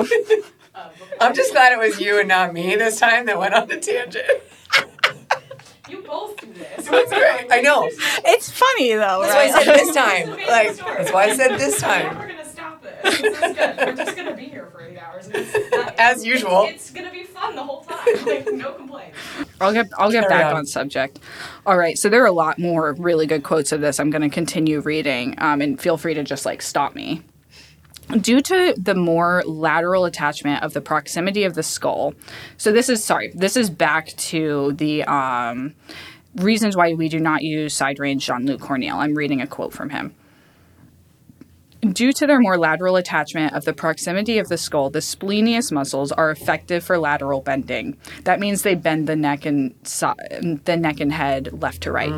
I'm 1.21 1.35
just 1.35 1.53
glad 1.53 1.73
it 1.73 1.79
was 1.79 2.01
you 2.01 2.19
and 2.19 2.29
not 2.29 2.53
me 2.53 2.75
this 2.77 2.99
time 2.99 3.27
that 3.27 3.39
went 3.39 3.55
on 3.55 3.69
the 3.69 3.79
tangent. 3.79 4.27
You 5.93 6.03
both 6.03 6.37
do 6.41 6.53
this. 6.53 6.87
That's 6.89 7.11
great. 7.13 7.47
I 7.51 7.61
know. 7.61 7.89
It's 8.25 8.51
funny 8.51 8.95
though, 8.95 9.23
That's 9.23 9.35
why 9.35 9.43
I 9.43 9.63
said 9.65 9.75
this 9.77 9.95
time. 9.95 10.31
Like 10.31 10.75
story. 10.75 10.97
that's 10.97 11.13
why 11.13 11.25
I 11.25 11.37
said 11.37 11.59
this 11.59 11.81
time. 11.81 12.05
We're 12.05 12.09
time. 12.11 12.19
never 12.19 12.29
gonna 12.33 12.49
stop 12.49 12.83
this. 12.83 13.21
This 13.21 13.35
is 13.43 13.57
good. 13.57 13.77
We're 13.79 13.97
just 13.97 14.17
gonna 14.17 14.35
be 14.37 14.45
here 14.45 14.67
for 14.73 14.81
eight 14.83 14.99
hours. 14.99 15.27
And 15.27 15.37
it's, 15.37 15.77
not- 15.77 15.95
As 15.99 16.25
usual. 16.25 16.65
It's, 16.69 16.89
it's 16.89 16.91
gonna 16.91 17.11
be 17.13 17.25
fun 17.25 17.55
the 17.57 17.63
whole 17.63 17.83
time. 17.85 18.07
Like 18.27 18.53
no 18.53 18.73
complaints. 18.73 19.19
I'll 19.61 19.73
get 19.73 19.89
I'll 19.99 20.11
get 20.11 20.29
Carry 20.29 20.41
back 20.43 20.53
on. 20.53 20.59
on 20.59 20.67
subject. 20.67 21.19
All 21.67 21.77
right, 21.77 21.99
so 21.99 22.09
there 22.09 22.23
are 22.23 22.27
a 22.27 22.33
lot 22.33 22.59
more 22.59 22.95
really 22.95 23.27
good 23.27 23.43
quotes 23.45 23.71
of 23.73 23.81
this. 23.81 24.01
I'm 24.01 24.11
going 24.11 24.23
to 24.23 24.29
continue 24.29 24.81
reading, 24.81 25.35
um, 25.39 25.61
and 25.61 25.81
feel 25.81 25.97
free 25.97 26.15
to 26.15 26.25
just 26.25 26.45
like 26.45 26.63
stop 26.63 26.95
me. 26.97 27.23
Due 28.21 28.43
to 28.43 28.75
the 28.77 28.95
more 28.95 29.43
lateral 29.47 30.05
attachment 30.05 30.63
of 30.63 30.75
the 30.75 30.81
proximity 30.81 31.45
of 31.45 31.55
the 31.55 31.63
skull, 31.63 32.15
so 32.59 32.71
this 32.71 32.89
is 32.89 33.03
sorry, 33.03 33.33
this 33.35 33.57
is 33.57 33.71
back 33.71 34.09
to 34.17 34.73
the 34.75 35.03
um, 35.05 35.75
reasons 36.37 36.77
why 36.77 36.93
we 36.93 37.09
do 37.09 37.19
not 37.19 37.43
use 37.43 37.75
side 37.75 37.99
reins 37.99 38.25
Jean 38.25 38.45
Luc 38.45 38.61
Cornille. 38.61 38.97
I'm 38.97 39.15
reading 39.15 39.41
a 39.41 39.47
quote 39.47 39.73
from 39.73 39.91
him. 39.91 40.15
Due 41.81 42.13
to 42.13 42.29
their 42.29 42.39
more 42.39 42.57
lateral 42.57 42.95
attachment 42.95 43.55
of 43.55 43.65
the 43.65 43.73
proximity 43.73 44.39
of 44.39 44.49
the 44.49 44.57
skull, 44.57 44.89
the 44.89 45.01
splenius 45.01 45.73
muscles 45.73 46.13
are 46.13 46.31
effective 46.31 46.85
for 46.85 46.97
lateral 46.97 47.41
bending. 47.41 47.97
That 48.23 48.39
means 48.39 48.63
they 48.63 48.77
bend 48.77 49.09
the 49.09 49.17
neck 49.17 49.45
and 49.47 49.75
si- 49.83 50.07
the 50.65 50.77
neck 50.77 51.01
and 51.01 51.13
head 51.13 51.61
left 51.61 51.81
to 51.83 51.91
right. 51.93 52.13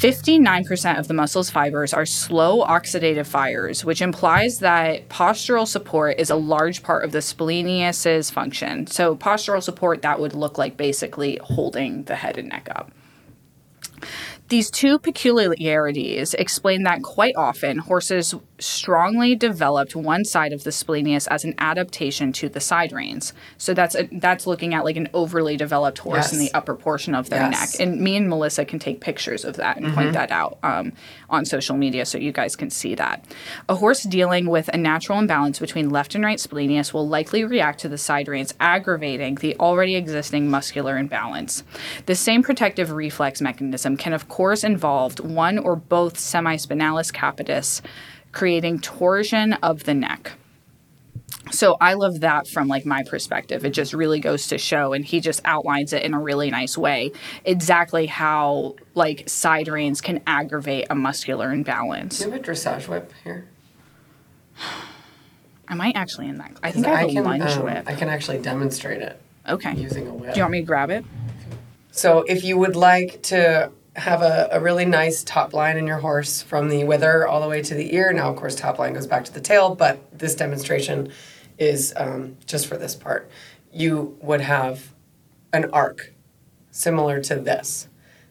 59% 0.00 0.98
of 0.98 1.08
the 1.08 1.14
muscle's 1.14 1.50
fibers 1.50 1.92
are 1.92 2.06
slow 2.06 2.64
oxidative 2.64 3.26
fibers, 3.26 3.84
which 3.84 4.00
implies 4.00 4.60
that 4.60 5.10
postural 5.10 5.68
support 5.68 6.18
is 6.18 6.30
a 6.30 6.36
large 6.36 6.82
part 6.82 7.04
of 7.04 7.12
the 7.12 7.20
splenius's 7.20 8.30
function. 8.30 8.86
So, 8.86 9.14
postural 9.14 9.62
support 9.62 10.00
that 10.00 10.18
would 10.18 10.32
look 10.32 10.56
like 10.56 10.78
basically 10.78 11.38
holding 11.42 12.04
the 12.04 12.14
head 12.14 12.38
and 12.38 12.48
neck 12.48 12.68
up. 12.74 12.90
These 14.48 14.70
two 14.70 14.98
peculiarities 14.98 16.32
explain 16.32 16.84
that 16.84 17.02
quite 17.02 17.36
often 17.36 17.76
horses 17.76 18.34
strongly 18.60 19.34
developed 19.34 19.96
one 19.96 20.24
side 20.24 20.52
of 20.52 20.64
the 20.64 20.72
splenius 20.72 21.26
as 21.26 21.44
an 21.44 21.54
adaptation 21.58 22.32
to 22.32 22.48
the 22.48 22.60
side 22.60 22.92
reins. 22.92 23.32
So 23.58 23.74
that's 23.74 23.94
a, 23.94 24.08
that's 24.12 24.46
looking 24.46 24.74
at 24.74 24.84
like 24.84 24.96
an 24.96 25.08
overly 25.14 25.56
developed 25.56 25.98
horse 25.98 26.32
in 26.32 26.38
the 26.38 26.52
upper 26.54 26.74
portion 26.74 27.14
of 27.14 27.30
their 27.30 27.40
Yes. 27.40 27.78
neck. 27.78 27.86
And 27.86 28.00
me 28.00 28.16
and 28.16 28.28
Melissa 28.28 28.64
can 28.64 28.78
take 28.78 29.00
pictures 29.00 29.44
of 29.44 29.56
that 29.56 29.76
and 29.76 29.92
point 29.94 30.12
that 30.12 30.30
out 30.30 30.58
um, 30.62 30.92
on 31.28 31.44
social 31.44 31.76
media 31.76 32.04
so 32.04 32.18
you 32.18 32.32
guys 32.32 32.56
can 32.56 32.70
see 32.70 32.94
that. 32.94 33.24
A 33.68 33.76
horse 33.76 34.02
dealing 34.02 34.46
with 34.48 34.68
a 34.68 34.76
natural 34.76 35.18
imbalance 35.18 35.58
between 35.58 35.90
left 35.90 36.14
and 36.14 36.24
right 36.24 36.38
splenius 36.38 36.92
will 36.92 37.08
likely 37.08 37.44
react 37.44 37.80
to 37.80 37.88
the 37.88 37.98
side 37.98 38.28
reins, 38.28 38.54
aggravating 38.60 39.36
the 39.36 39.56
already 39.58 39.96
existing 39.96 40.50
muscular 40.50 40.96
imbalance. 40.98 41.62
The 42.06 42.14
same 42.14 42.42
protective 42.42 42.90
reflex 42.90 43.40
mechanism 43.40 43.96
can, 43.96 44.12
of 44.12 44.28
course, 44.28 44.64
involve 44.64 45.18
one 45.20 45.58
or 45.58 45.76
both 45.76 46.16
semispinalis 46.16 47.12
capitis, 47.12 47.80
creating 48.32 48.80
torsion 48.80 49.54
of 49.54 49.84
the 49.84 49.94
neck. 49.94 50.32
So 51.50 51.76
I 51.80 51.94
love 51.94 52.20
that 52.20 52.46
from 52.46 52.68
like 52.68 52.86
my 52.86 53.02
perspective. 53.02 53.64
It 53.64 53.70
just 53.70 53.92
really 53.92 54.20
goes 54.20 54.48
to 54.48 54.58
show 54.58 54.92
and 54.92 55.04
he 55.04 55.20
just 55.20 55.40
outlines 55.44 55.92
it 55.92 56.02
in 56.02 56.14
a 56.14 56.20
really 56.20 56.50
nice 56.50 56.78
way 56.78 57.12
exactly 57.44 58.06
how 58.06 58.76
like 58.94 59.28
side 59.28 59.66
reins 59.66 60.00
can 60.00 60.20
aggravate 60.26 60.86
a 60.90 60.94
muscular 60.94 61.52
imbalance. 61.52 62.18
Do 62.18 62.26
you 62.26 62.30
have 62.30 62.40
a 62.40 62.44
dressage 62.44 62.88
whip 62.88 63.12
here? 63.24 63.48
I 65.68 65.74
might 65.74 65.96
actually 65.96 66.28
in 66.28 66.36
that. 66.38 66.52
I 66.62 66.70
think 66.72 66.86
I 66.86 67.00
have 67.00 67.10
a 67.10 67.12
can, 67.12 67.24
lunge 67.24 67.52
um, 67.52 67.64
whip. 67.64 67.84
I 67.86 67.94
can 67.94 68.08
actually 68.08 68.38
demonstrate 68.38 69.02
it 69.02 69.20
Okay. 69.48 69.74
Using 69.74 70.06
a 70.06 70.14
whip. 70.14 70.34
Do 70.34 70.38
you 70.38 70.44
want 70.44 70.52
me 70.52 70.60
to 70.60 70.66
grab 70.66 70.90
it? 70.90 71.04
So 71.90 72.24
if 72.28 72.44
you 72.44 72.56
would 72.58 72.76
like 72.76 73.22
to 73.24 73.72
have 74.00 74.22
a, 74.22 74.48
a 74.50 74.60
really 74.60 74.84
nice 74.84 75.22
top 75.22 75.52
line 75.52 75.76
in 75.76 75.86
your 75.86 75.98
horse 75.98 76.42
from 76.42 76.68
the 76.68 76.84
wither 76.84 77.26
all 77.26 77.40
the 77.40 77.48
way 77.48 77.62
to 77.62 77.74
the 77.74 77.94
ear, 77.94 78.12
now 78.12 78.30
of 78.30 78.36
course 78.36 78.54
top 78.54 78.78
line 78.78 78.94
goes 78.94 79.06
back 79.06 79.24
to 79.26 79.32
the 79.32 79.40
tail, 79.40 79.74
but 79.74 80.18
this 80.18 80.34
demonstration 80.34 81.12
is 81.58 81.92
um, 81.96 82.36
just 82.46 82.66
for 82.66 82.76
this 82.76 82.94
part. 82.94 83.30
You 83.72 84.16
would 84.22 84.40
have 84.40 84.94
an 85.52 85.70
arc 85.72 86.14
similar 86.70 87.20
to 87.20 87.36
this, 87.36 87.88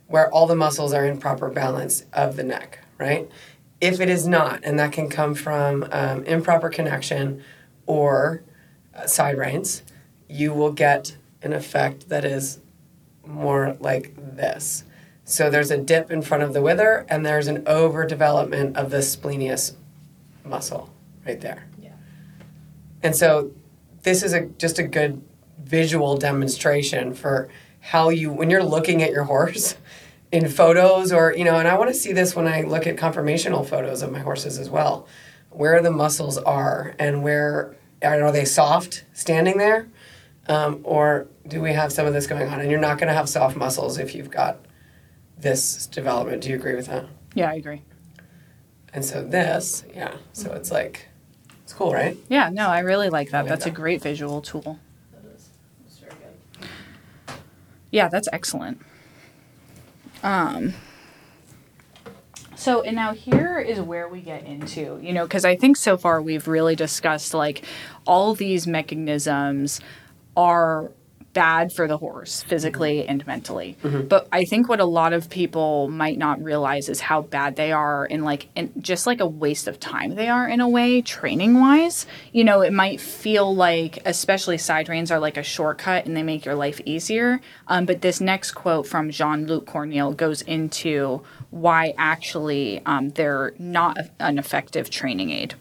where 0.07 0.31
all 0.31 0.47
the 0.47 0.55
muscles 0.55 0.93
are 0.93 1.05
in 1.05 1.19
proper 1.19 1.49
balance 1.49 2.05
of 2.13 2.35
the 2.35 2.43
neck, 2.43 2.79
right? 2.97 3.29
If 3.79 3.99
it 3.99 4.09
is 4.09 4.27
not, 4.27 4.61
and 4.63 4.79
that 4.79 4.91
can 4.91 5.07
come 5.07 5.35
from 5.35 5.87
um, 5.91 6.23
improper 6.23 6.69
connection 6.69 7.43
or 7.85 8.43
uh, 8.95 9.05
side 9.05 9.37
reins, 9.37 9.83
you 10.27 10.53
will 10.53 10.71
get 10.71 11.15
an 11.41 11.53
effect 11.53 12.09
that 12.09 12.25
is 12.25 12.59
more 13.25 13.77
like 13.79 14.13
this. 14.17 14.83
So 15.29 15.51
there's 15.51 15.69
a 15.69 15.77
dip 15.77 16.09
in 16.09 16.23
front 16.23 16.41
of 16.41 16.53
the 16.53 16.61
wither, 16.61 17.05
and 17.07 17.23
there's 17.23 17.47
an 17.47 17.63
overdevelopment 17.65 18.75
of 18.75 18.89
the 18.89 19.03
splenius 19.03 19.75
muscle 20.43 20.89
right 21.23 21.39
there. 21.39 21.67
Yeah. 21.79 21.91
And 23.03 23.15
so 23.15 23.51
this 24.01 24.23
is 24.23 24.33
a 24.33 24.47
just 24.47 24.79
a 24.79 24.83
good 24.83 25.21
visual 25.63 26.17
demonstration 26.17 27.13
for 27.13 27.47
how 27.79 28.09
you 28.09 28.31
when 28.31 28.49
you're 28.49 28.63
looking 28.63 29.03
at 29.03 29.11
your 29.11 29.25
horse 29.25 29.75
in 30.31 30.49
photos 30.49 31.11
or 31.11 31.35
you 31.35 31.43
know 31.43 31.57
and 31.57 31.67
I 31.67 31.77
want 31.77 31.91
to 31.91 31.93
see 31.93 32.11
this 32.11 32.35
when 32.35 32.47
I 32.47 32.61
look 32.61 32.87
at 32.87 32.95
conformational 32.95 33.63
photos 33.67 34.01
of 34.01 34.11
my 34.11 34.19
horses 34.19 34.57
as 34.57 34.69
well 34.69 35.07
where 35.51 35.79
the 35.81 35.91
muscles 35.91 36.39
are 36.39 36.95
and 36.97 37.23
where 37.23 37.75
are 38.01 38.31
they 38.31 38.45
soft 38.45 39.05
standing 39.13 39.57
there 39.57 39.87
um, 40.47 40.81
or 40.83 41.27
do 41.47 41.61
we 41.61 41.73
have 41.73 41.91
some 41.91 42.07
of 42.07 42.13
this 42.13 42.25
going 42.25 42.47
on 42.47 42.59
and 42.59 42.71
you're 42.71 42.79
not 42.79 42.97
going 42.97 43.09
to 43.09 43.13
have 43.13 43.29
soft 43.29 43.55
muscles 43.55 43.97
if 43.97 44.15
you've 44.15 44.31
got 44.31 44.57
this 45.41 45.87
development 45.87 46.41
do 46.43 46.49
you 46.49 46.55
agree 46.55 46.75
with 46.75 46.87
that 46.87 47.05
Yeah, 47.33 47.49
I 47.49 47.53
agree. 47.55 47.81
and 48.93 49.03
so 49.05 49.23
this 49.23 49.85
yeah 49.95 50.15
so 50.33 50.51
it's 50.53 50.71
like 50.71 51.07
it's 51.63 51.73
cool 51.73 51.93
right 51.93 52.17
Yeah, 52.29 52.49
no, 52.49 52.67
I 52.67 52.79
really 52.79 53.09
like 53.09 53.29
that. 53.31 53.41
like 53.41 53.49
That's 53.49 53.65
a 53.65 53.71
great 53.71 54.01
visual 54.01 54.41
tool. 54.41 54.79
That 55.13 55.35
is. 55.35 55.49
That's 55.83 55.97
very 55.99 56.13
good. 56.57 57.37
Yeah, 57.91 58.07
that's 58.09 58.27
excellent. 58.33 58.81
Um 60.23 60.73
so 62.55 62.81
and 62.81 62.95
now 62.95 63.13
here 63.13 63.59
is 63.59 63.79
where 63.79 64.09
we 64.09 64.19
get 64.19 64.45
into, 64.45 64.99
you 65.01 65.13
know, 65.13 65.23
because 65.25 65.45
I 65.45 65.55
think 65.55 65.77
so 65.77 65.95
far 65.95 66.21
we've 66.21 66.47
really 66.47 66.75
discussed 66.75 67.33
like 67.33 67.63
all 68.05 68.33
these 68.35 68.67
mechanisms 68.67 69.79
are 70.35 70.91
bad 71.39 71.71
for 71.71 71.87
the 71.87 71.97
horse 71.97 72.43
physically 72.43 73.07
and 73.07 73.25
mentally. 73.25 73.77
But 74.09 74.27
I 74.29 74.43
think 74.43 74.67
what 74.67 74.81
a 74.81 74.85
lot 74.99 75.13
of 75.13 75.29
people 75.29 75.87
might 75.87 76.17
not 76.17 76.43
realize 76.43 76.89
is 76.89 76.99
how 76.99 77.21
bad 77.21 77.55
they 77.55 77.71
are 77.71 78.05
and 78.11 78.25
like 78.25 78.49
and 78.57 78.73
just 78.81 79.07
like 79.07 79.21
a 79.21 79.25
waste 79.25 79.65
of 79.65 79.79
time 79.79 80.15
they 80.15 80.27
are 80.27 80.49
in 80.49 80.59
a 80.59 80.67
way 80.67 81.01
training 81.01 81.57
wise. 81.57 82.05
You 82.33 82.43
know, 82.43 82.59
it 82.59 82.73
might 82.73 82.99
feel 82.99 83.55
like 83.55 83.99
especially 84.05 84.57
side 84.57 84.89
reins 84.89 85.11
are 85.11 85.19
like 85.27 85.37
a 85.37 85.43
shortcut 85.43 86.05
and 86.05 86.17
they 86.17 86.23
make 86.23 86.43
your 86.43 86.55
life 86.55 86.81
easier. 86.83 87.39
Um, 87.67 87.85
but 87.85 88.01
this 88.01 88.19
next 88.19 88.51
quote 88.51 88.85
from 88.85 89.09
Jean-Luc 89.09 89.65
Cornille 89.65 90.17
goes 90.17 90.41
into 90.41 91.21
why 91.51 91.93
actually 91.97 92.81
um, 92.85 93.11
they're 93.11 93.53
not 93.57 93.97
an 94.19 94.37
effective 94.37 94.89
training 94.89 95.29
aid. 95.31 95.55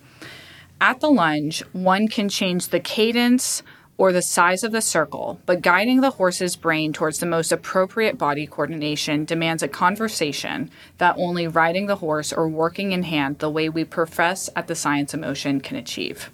At 0.80 0.98
the 0.98 1.10
lunge, 1.10 1.60
one 1.72 2.08
can 2.08 2.28
change 2.28 2.68
the 2.68 2.80
cadence 2.80 3.62
or 3.98 4.12
the 4.12 4.22
size 4.22 4.62
of 4.62 4.70
the 4.70 4.80
circle, 4.80 5.40
but 5.44 5.60
guiding 5.60 6.00
the 6.00 6.12
horse's 6.12 6.54
brain 6.54 6.92
towards 6.92 7.18
the 7.18 7.26
most 7.26 7.50
appropriate 7.50 8.16
body 8.16 8.46
coordination 8.46 9.24
demands 9.24 9.62
a 9.62 9.68
conversation 9.68 10.70
that 10.98 11.16
only 11.18 11.48
riding 11.48 11.86
the 11.86 11.96
horse 11.96 12.32
or 12.32 12.48
working 12.48 12.92
in 12.92 13.02
hand 13.02 13.40
the 13.40 13.50
way 13.50 13.68
we 13.68 13.84
profess 13.84 14.48
at 14.54 14.68
the 14.68 14.74
science 14.76 15.12
of 15.12 15.20
motion 15.20 15.60
can 15.60 15.76
achieve. 15.76 16.30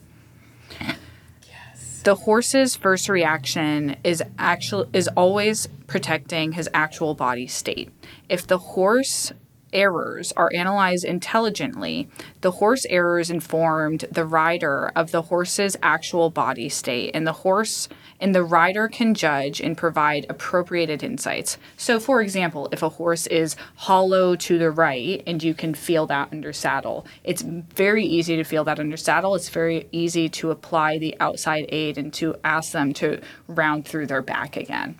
The 2.04 2.14
horse's 2.16 2.76
first 2.76 3.08
reaction 3.08 3.96
is 4.04 4.22
actual 4.38 4.86
is 4.92 5.08
always 5.16 5.66
protecting 5.86 6.52
his 6.52 6.68
actual 6.74 7.14
body 7.14 7.46
state. 7.46 7.90
If 8.28 8.46
the 8.46 8.58
horse 8.58 9.32
errors 9.74 10.32
are 10.32 10.50
analyzed 10.54 11.04
intelligently, 11.04 12.08
the 12.40 12.52
horse 12.52 12.86
errors 12.88 13.28
informed 13.28 14.06
the 14.10 14.24
rider 14.24 14.92
of 14.96 15.10
the 15.10 15.22
horse's 15.22 15.76
actual 15.82 16.30
body 16.30 16.68
state, 16.68 17.10
and 17.12 17.26
the 17.26 17.32
horse 17.32 17.88
and 18.20 18.34
the 18.34 18.44
rider 18.44 18.88
can 18.88 19.12
judge 19.12 19.60
and 19.60 19.76
provide 19.76 20.24
appropriated 20.30 21.02
insights. 21.02 21.58
So, 21.76 21.98
for 21.98 22.22
example, 22.22 22.68
if 22.72 22.82
a 22.82 22.88
horse 22.88 23.26
is 23.26 23.56
hollow 23.74 24.36
to 24.36 24.58
the 24.58 24.70
right 24.70 25.22
and 25.26 25.42
you 25.42 25.52
can 25.52 25.74
feel 25.74 26.06
that 26.06 26.28
under 26.32 26.52
saddle, 26.52 27.06
it's 27.24 27.42
very 27.42 28.04
easy 28.04 28.36
to 28.36 28.44
feel 28.44 28.64
that 28.64 28.78
under 28.78 28.96
saddle. 28.96 29.34
It's 29.34 29.48
very 29.48 29.88
easy 29.92 30.28
to 30.30 30.50
apply 30.50 30.98
the 30.98 31.16
outside 31.20 31.66
aid 31.68 31.98
and 31.98 32.12
to 32.14 32.36
ask 32.44 32.72
them 32.72 32.94
to 32.94 33.20
round 33.48 33.86
through 33.86 34.06
their 34.06 34.22
back 34.22 34.56
again. 34.56 34.98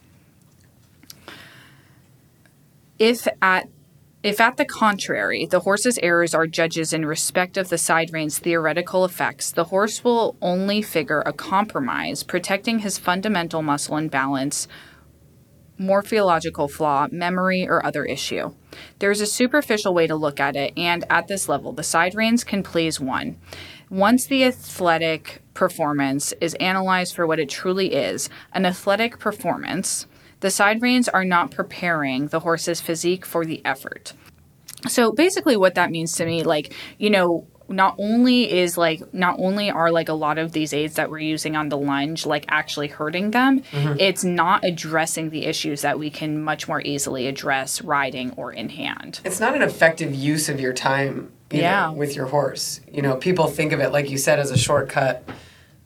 If 2.98 3.26
at 3.42 3.68
if 4.24 4.40
at 4.40 4.56
the 4.56 4.64
contrary, 4.64 5.44
the 5.44 5.60
horse's 5.60 5.98
errors 6.02 6.32
are 6.32 6.46
judges 6.46 6.94
in 6.94 7.04
respect 7.04 7.58
of 7.58 7.68
the 7.68 7.76
side 7.76 8.10
rein's 8.10 8.38
theoretical 8.38 9.04
effects, 9.04 9.50
the 9.52 9.64
horse 9.64 10.02
will 10.02 10.34
only 10.40 10.80
figure 10.80 11.22
a 11.26 11.32
compromise, 11.32 12.22
protecting 12.22 12.78
his 12.78 12.96
fundamental 12.96 13.60
muscle 13.60 13.96
and 13.96 14.10
balance 14.10 14.66
morphological 15.76 16.68
flaw, 16.68 17.06
memory, 17.10 17.68
or 17.68 17.84
other 17.84 18.04
issue. 18.04 18.54
There's 18.98 19.20
a 19.20 19.26
superficial 19.26 19.92
way 19.92 20.06
to 20.06 20.14
look 20.14 20.40
at 20.40 20.56
it, 20.56 20.72
and 20.74 21.04
at 21.10 21.28
this 21.28 21.46
level, 21.46 21.72
the 21.72 21.82
side 21.82 22.14
reins 22.14 22.44
can 22.44 22.62
please 22.62 22.98
one. 22.98 23.36
Once 23.90 24.24
the 24.24 24.44
athletic 24.44 25.42
performance 25.52 26.32
is 26.40 26.54
analyzed 26.54 27.14
for 27.14 27.26
what 27.26 27.38
it 27.38 27.50
truly 27.50 27.92
is 27.92 28.30
an 28.54 28.64
athletic 28.64 29.18
performance, 29.18 30.06
the 30.44 30.50
side 30.50 30.82
reins 30.82 31.08
are 31.08 31.24
not 31.24 31.50
preparing 31.50 32.26
the 32.26 32.40
horse's 32.40 32.78
physique 32.78 33.24
for 33.24 33.46
the 33.46 33.64
effort. 33.64 34.12
So 34.86 35.10
basically, 35.10 35.56
what 35.56 35.74
that 35.76 35.90
means 35.90 36.12
to 36.16 36.26
me, 36.26 36.42
like, 36.42 36.74
you 36.98 37.08
know, 37.08 37.46
not 37.66 37.94
only 37.98 38.52
is 38.52 38.76
like 38.76 39.14
not 39.14 39.36
only 39.38 39.70
are 39.70 39.90
like 39.90 40.10
a 40.10 40.12
lot 40.12 40.36
of 40.36 40.52
these 40.52 40.74
aids 40.74 40.96
that 40.96 41.10
we're 41.10 41.16
using 41.18 41.56
on 41.56 41.70
the 41.70 41.78
lunge 41.78 42.26
like 42.26 42.44
actually 42.48 42.88
hurting 42.88 43.30
them 43.30 43.60
mm-hmm. 43.60 43.96
it's 43.98 44.22
not 44.22 44.62
addressing 44.62 45.30
the 45.30 45.46
issues 45.46 45.80
that 45.80 45.98
we 45.98 46.10
can 46.10 46.44
much 46.44 46.68
more 46.68 46.82
easily 46.82 47.26
address 47.26 47.80
riding 47.80 48.30
or 48.32 48.52
in 48.52 48.68
hand 48.68 49.20
It's 49.24 49.40
not 49.40 49.56
an 49.56 49.62
effective 49.62 50.14
use 50.14 50.50
of 50.50 50.60
your 50.60 50.74
time 50.74 51.32
Yeah. 51.50 51.88
with 51.88 52.14
your 52.14 52.26
horse. 52.26 52.82
You 52.92 53.00
know, 53.00 53.16
people 53.16 53.46
think 53.46 53.72
of 53.72 53.80
it 53.80 53.92
like 53.92 54.10
you 54.10 54.18
said 54.18 54.38
as 54.38 54.50
a 54.50 54.58
shortcut. 54.58 55.26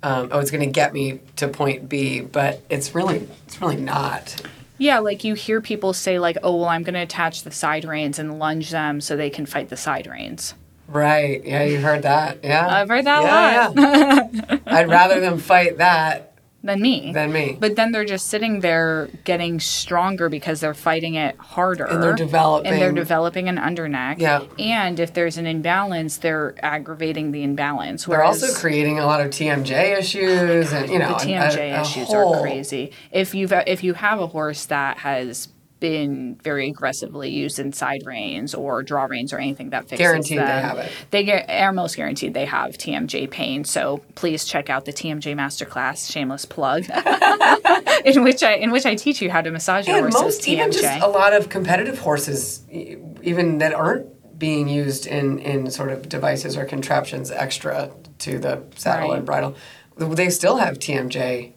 Um, 0.02 0.28
oh, 0.30 0.38
it's 0.38 0.50
going 0.50 0.64
to 0.64 0.72
get 0.72 0.92
me 0.92 1.20
to 1.36 1.48
point 1.48 1.88
B, 1.88 2.20
but 2.20 2.62
it's 2.70 2.94
really 2.94 3.26
it's 3.46 3.60
really 3.60 3.76
not. 3.76 4.40
yeah 4.78 5.00
like 5.00 5.24
you 5.24 5.34
hear 5.34 5.60
people 5.60 5.92
say 5.92 6.20
like 6.20 6.36
oh 6.44 6.54
well 6.54 6.68
i'm 6.68 6.84
going 6.84 6.94
to 6.94 7.00
attach 7.00 7.42
the 7.42 7.50
side 7.50 7.84
reins 7.84 8.20
and 8.20 8.38
lunge 8.38 8.70
them 8.70 9.00
so 9.00 9.16
they 9.16 9.28
can 9.28 9.44
fight 9.44 9.68
the 9.70 9.76
side 9.76 10.06
reins 10.06 10.54
Right? 10.86 11.44
Yeah, 11.44 11.64
you 11.64 11.80
heard 11.80 12.02
that. 12.04 12.38
Yeah, 12.42 12.66
I've 12.66 12.88
heard 12.88 13.04
that 13.04 13.22
a 13.22 13.74
yeah, 13.76 14.30
Yeah. 14.48 14.58
I'd 14.66 14.88
rather 14.88 15.20
them 15.20 15.38
fight 15.38 15.76
that 15.78 16.27
than 16.68 16.80
me 16.80 17.12
than 17.12 17.32
me. 17.32 17.56
but 17.58 17.74
then 17.76 17.90
they're 17.92 18.04
just 18.04 18.28
sitting 18.28 18.60
there 18.60 19.08
getting 19.24 19.58
stronger 19.58 20.28
because 20.28 20.60
they're 20.60 20.74
fighting 20.74 21.14
it 21.14 21.36
harder 21.38 21.84
And 21.86 22.00
they're 22.02 22.14
developing. 22.14 22.70
and 22.72 22.80
they're 22.80 22.92
developing 22.92 23.48
an 23.48 23.56
underneck. 23.56 24.20
Yeah. 24.20 24.44
And 24.58 25.00
if 25.00 25.12
there's 25.14 25.36
an 25.38 25.46
imbalance, 25.46 26.18
they're 26.18 26.54
aggravating 26.62 27.32
the 27.32 27.42
imbalance. 27.42 28.04
They're 28.04 28.22
also 28.22 28.52
creating 28.54 28.98
a 28.98 29.06
lot 29.06 29.20
of 29.20 29.28
TMJ 29.30 29.98
issues, 29.98 30.72
oh 30.72 30.76
and 30.76 30.90
you 30.90 30.98
know, 30.98 31.08
the 31.08 31.14
TMJ 31.14 31.56
a- 31.72 31.76
a 31.78 31.80
issues 31.80 32.06
whole- 32.08 32.34
are 32.36 32.40
crazy. 32.42 32.92
If 33.10 33.34
you've 33.34 33.52
if 33.66 33.82
you 33.82 33.94
have 33.94 34.20
a 34.20 34.26
horse 34.28 34.66
that 34.66 34.98
has 34.98 35.48
been 35.80 36.38
very 36.42 36.68
aggressively 36.68 37.30
used 37.30 37.58
in 37.58 37.72
side 37.72 38.02
reins 38.04 38.54
or 38.54 38.82
draw 38.82 39.04
reins 39.04 39.32
or 39.32 39.38
anything 39.38 39.70
that 39.70 39.82
fixes 39.84 39.98
Guaranteed 39.98 40.38
they 40.38 40.44
them, 40.44 40.62
have 40.64 40.78
it. 40.78 40.90
They 41.10 41.24
get 41.24 41.48
are 41.48 41.72
most 41.72 41.96
guaranteed 41.96 42.34
they 42.34 42.44
have 42.46 42.72
TMJ 42.78 43.30
pain. 43.30 43.64
So 43.64 44.02
please 44.14 44.44
check 44.44 44.70
out 44.70 44.84
the 44.84 44.92
TMJ 44.92 45.34
masterclass. 45.34 46.10
Shameless 46.10 46.44
plug, 46.44 46.84
in 48.04 48.22
which 48.22 48.42
I 48.42 48.54
in 48.54 48.70
which 48.70 48.86
I 48.86 48.94
teach 48.94 49.20
you 49.22 49.30
how 49.30 49.40
to 49.40 49.50
massage 49.50 49.86
your 49.86 49.96
And 49.96 50.12
horse's 50.12 50.38
most, 50.38 50.48
even 50.48 50.72
just 50.72 51.02
a 51.02 51.08
lot 51.08 51.32
of 51.32 51.48
competitive 51.48 51.98
horses, 51.98 52.62
even 52.70 53.58
that 53.58 53.74
aren't 53.74 54.06
being 54.38 54.68
used 54.68 55.06
in, 55.06 55.38
in 55.40 55.70
sort 55.70 55.90
of 55.90 56.08
devices 56.08 56.56
or 56.56 56.64
contraptions 56.64 57.30
extra 57.30 57.90
to 58.18 58.38
the 58.38 58.62
saddle 58.76 59.10
Right. 59.10 59.16
and 59.18 59.26
bridle, 59.26 59.56
they 59.96 60.30
still 60.30 60.58
have 60.58 60.78
TMJ, 60.78 61.54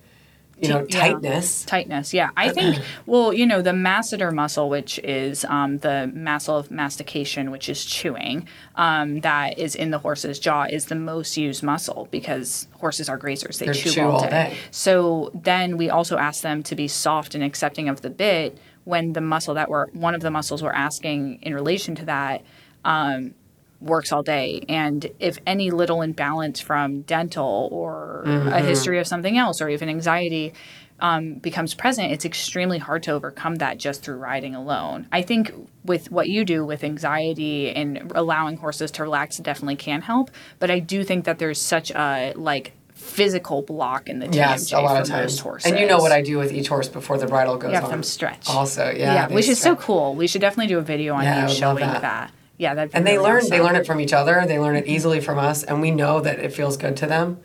you 0.62 0.70
know, 0.70 0.86
yeah. 0.88 1.00
tightness. 1.00 1.66
Tightness, 1.66 2.14
yeah. 2.14 2.30
I 2.38 2.50
think, 2.50 2.78
well, 3.08 3.34
you 3.34 3.46
know, 3.46 3.62
the 3.62 3.72
masseter 3.72 4.32
muscle, 4.32 4.70
which 4.70 5.00
is 5.00 5.44
um, 5.46 5.80
the 5.80 6.12
muscle 6.14 6.56
of 6.56 6.70
mastication, 6.70 7.50
which 7.50 7.68
is 7.68 7.84
chewing, 7.84 8.48
um, 8.76 9.22
that 9.22 9.58
is 9.58 9.76
in 9.76 9.90
the 9.90 9.98
horse's 9.98 10.40
jaw, 10.40 10.66
is 10.70 10.86
the 10.86 10.96
most 10.96 11.36
used 11.36 11.64
muscle 11.64 12.08
because 12.12 12.68
horses 12.80 13.10
are 13.10 13.18
grazers. 13.18 13.58
They 13.58 13.74
chew, 13.74 13.90
chew 13.90 14.04
all, 14.04 14.12
all 14.12 14.22
day. 14.22 14.30
day. 14.30 14.58
So 14.70 15.32
then 15.34 15.78
we 15.78 15.90
also 15.90 16.18
ask 16.18 16.44
them 16.44 16.62
to 16.64 16.76
be 16.76 16.88
soft 16.88 17.34
and 17.34 17.44
accepting 17.44 17.90
of 17.90 18.02
the 18.02 18.12
bit 18.12 18.58
when 18.84 19.14
the 19.14 19.22
muscle 19.22 19.56
that 19.56 19.70
we're, 19.70 19.88
one 19.88 20.14
of 20.14 20.22
the 20.22 20.32
muscles 20.32 20.62
we're 20.62 20.72
asking 20.72 21.40
in 21.42 21.54
relation 21.56 21.96
to 21.96 22.06
that 22.06 22.44
um, 22.84 23.34
works 23.82 24.12
all 24.12 24.24
day. 24.24 24.64
And 24.70 25.06
if 25.20 25.38
any 25.48 25.72
little 25.72 26.02
imbalance 26.02 26.60
from 26.60 27.02
dental 27.02 27.68
or 27.72 28.24
a 28.26 28.60
history 28.62 29.00
of 29.00 29.08
something 29.08 29.38
else 29.38 29.62
or 29.62 29.70
even 29.70 29.90
anxiety 29.90 30.54
um, 31.00 31.34
becomes 31.36 31.74
present, 31.74 32.12
it's 32.12 32.26
extremely 32.26 32.78
hard 32.78 33.02
to 33.04 33.12
overcome 33.12 33.56
that 33.56 33.80
just 33.80 34.04
through 34.04 34.18
riding 34.18 34.54
alone. 34.54 35.08
I 35.12 35.24
think 35.24 35.52
with 35.84 36.12
what 36.12 36.30
you 36.30 36.46
do 36.46 36.64
with 36.64 36.84
anxiety 36.84 37.72
and 37.72 38.12
allowing 38.14 38.58
horses 38.58 38.92
to 38.92 39.04
relax 39.04 39.38
definitely 39.38 39.78
can 39.78 40.02
help. 40.02 40.30
But 40.60 40.70
I 40.70 40.78
do 40.80 41.04
think 41.04 41.26
that 41.26 41.40
there's 41.40 41.60
such 41.60 41.90
a 41.92 42.34
like 42.36 42.74
physical 42.94 43.64
block 43.64 44.08
in 44.10 44.20
the 44.20 44.28
TMJ 44.28 44.36
Yes, 44.36 44.72
a 44.74 44.80
lot 44.80 45.02
of 45.02 45.08
times. 45.08 45.34
most 45.34 45.40
horses. 45.40 45.72
And 45.72 45.80
you 45.80 45.88
know 45.88 45.98
what 45.98 46.12
I 46.12 46.22
do 46.22 46.38
with 46.38 46.52
each 46.54 46.68
horse 46.68 46.88
before 46.88 47.18
the 47.18 47.26
bridle 47.26 47.58
goes 47.58 47.70
You 47.70 47.76
have 47.76 47.86
on. 47.86 47.90
them 47.90 48.04
stretch. 48.04 48.48
Also, 48.48 48.92
yeah. 48.96 49.16
yeah, 49.16 49.28
which 49.28 49.48
is 49.50 49.60
so 49.60 49.76
cool. 49.76 50.14
We 50.14 50.28
should 50.28 50.42
definitely 50.42 50.68
do 50.72 50.78
a 50.78 50.84
video 50.84 51.16
on 51.16 51.24
Yeah, 51.24 51.48
you 51.48 51.54
showing 51.54 51.80
that. 51.80 52.02
that. 52.04 52.32
Yeah, 52.62 52.76
that. 52.76 52.92
And 52.94 53.08
they 53.08 53.18
learn 53.18 53.42
they 53.50 53.60
learn 53.60 53.76
it 53.76 53.88
from 53.88 54.00
each 54.00 54.14
other. 54.14 54.44
They 54.46 54.60
learn 54.60 54.76
it 54.76 54.86
easily 54.86 55.20
from 55.20 55.40
us, 55.40 55.64
and 55.64 55.82
we 55.82 55.90
know 55.90 56.20
that 56.20 56.38
it 56.38 56.54
feels 56.54 56.78
good 56.78 56.96
to 56.98 57.08
them, 57.08 57.40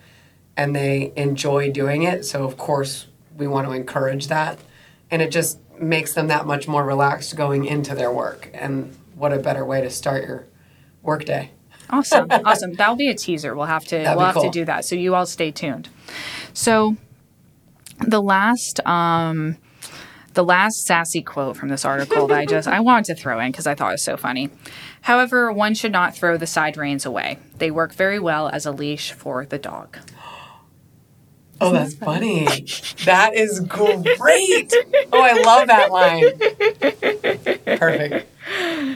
and 0.58 0.76
they 0.76 1.14
enjoy 1.16 1.72
doing 1.72 2.02
it. 2.02 2.26
So 2.26 2.44
of 2.44 2.58
course 2.58 3.06
we 3.34 3.46
want 3.46 3.66
to 3.66 3.72
encourage 3.72 4.26
that, 4.26 4.58
and 5.10 5.22
it 5.22 5.30
just 5.30 5.58
makes 5.80 6.12
them 6.12 6.26
that 6.26 6.44
much 6.44 6.68
more 6.68 6.84
relaxed 6.84 7.34
going 7.34 7.64
into 7.64 7.94
their 7.94 8.12
work. 8.12 8.50
And 8.52 8.94
what 9.14 9.32
a 9.32 9.38
better 9.38 9.64
way 9.64 9.80
to 9.80 9.88
start 9.88 10.22
your 10.24 10.44
workday. 11.02 11.50
Awesome, 11.88 12.26
awesome. 12.44 12.74
That'll 12.74 12.94
be 12.96 13.08
a 13.08 13.14
teaser. 13.14 13.54
We'll 13.56 13.64
have 13.64 13.86
to 13.86 13.96
That'd 13.96 14.18
we'll 14.18 14.26
have 14.26 14.34
cool. 14.34 14.44
to 14.44 14.50
do 14.50 14.66
that. 14.66 14.84
So 14.84 14.96
you 14.96 15.14
all 15.14 15.24
stay 15.24 15.50
tuned. 15.50 15.88
So 16.52 16.94
the 18.06 18.20
last 18.20 18.86
um 18.86 19.56
the 20.36 20.44
last 20.44 20.84
sassy 20.86 21.22
quote 21.22 21.56
from 21.56 21.70
this 21.70 21.84
article 21.84 22.28
that 22.28 22.38
I 22.38 22.44
just 22.44 22.68
I 22.68 22.78
wanted 22.80 23.06
to 23.06 23.14
throw 23.20 23.40
in 23.40 23.50
because 23.50 23.66
I 23.66 23.74
thought 23.74 23.88
it 23.88 23.94
was 23.94 24.02
so 24.02 24.16
funny. 24.18 24.50
However, 25.00 25.50
one 25.50 25.74
should 25.74 25.92
not 25.92 26.14
throw 26.14 26.36
the 26.36 26.46
side 26.46 26.76
reins 26.76 27.06
away. 27.06 27.38
They 27.56 27.70
work 27.70 27.94
very 27.94 28.20
well 28.20 28.48
as 28.48 28.66
a 28.66 28.70
leash 28.70 29.12
for 29.12 29.44
the 29.44 29.58
dog. 29.58 29.98
Oh, 31.58 31.72
that's 31.72 31.94
funny. 31.94 32.44
that 33.06 33.34
is 33.34 33.60
great. 33.60 34.74
Oh, 35.10 35.22
I 35.22 35.42
love 35.42 35.68
that 35.68 35.90
line. 35.90 37.78
Perfect. 37.78 38.35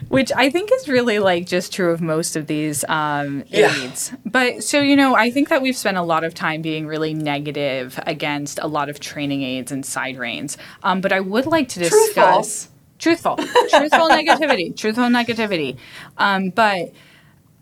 Which 0.09 0.30
I 0.34 0.51
think 0.51 0.70
is 0.72 0.88
really 0.88 1.18
like 1.18 1.46
just 1.46 1.72
true 1.72 1.90
of 1.90 2.01
most 2.01 2.36
of 2.36 2.46
these 2.46 2.84
um, 2.88 3.44
Yeah. 3.48 3.74
aids. 3.82 4.12
But 4.24 4.62
so, 4.62 4.80
you 4.80 4.96
know, 4.96 5.14
I 5.14 5.30
think 5.30 5.48
that 5.48 5.61
we've 5.62 5.76
spent 5.76 5.96
a 5.96 6.03
lot 6.03 6.24
of 6.24 6.34
time 6.34 6.62
being 6.62 6.86
really 6.86 7.14
negative 7.14 7.98
against 8.07 8.59
a 8.62 8.66
lot 8.68 8.88
of 8.88 9.01
training 9.01 9.42
aids 9.42 9.72
and 9.72 9.84
side 9.84 10.16
reins. 10.18 10.57
Um, 10.82 11.01
but 11.01 11.12
I 11.12 11.20
would 11.20 11.46
like 11.46 11.68
to 11.70 11.80
Truthful. 11.80 11.98
discuss 12.07 12.68
truthful, 12.98 13.36
truthful 13.36 14.09
negativity, 14.11 14.76
truthful 14.76 15.05
negativity. 15.05 15.76
Um, 16.18 16.51
but 16.51 16.92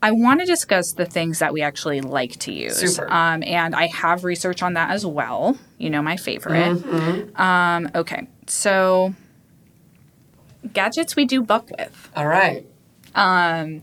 I 0.02 0.10
want 0.12 0.40
to 0.40 0.46
discuss 0.46 0.92
the 0.92 1.06
things 1.06 1.38
that 1.40 1.52
we 1.52 1.62
actually 1.62 2.00
like 2.00 2.32
to 2.40 2.52
use. 2.52 2.76
Super. 2.94 3.10
Um, 3.10 3.42
and 3.44 3.74
I 3.74 3.86
have 3.86 4.24
research 4.24 4.62
on 4.62 4.74
that 4.74 4.90
as 4.90 5.04
well. 5.06 5.56
You 5.78 5.90
know, 5.90 6.02
my 6.02 6.16
favorite. 6.16 6.76
Mm-hmm. 6.76 7.40
Um, 7.40 7.90
okay. 7.94 8.28
So, 8.46 9.14
gadgets 10.72 11.16
we 11.16 11.24
do 11.24 11.42
buck 11.42 11.70
with. 11.78 12.10
All 12.16 12.26
right. 12.26 12.66
Um, 13.14 13.82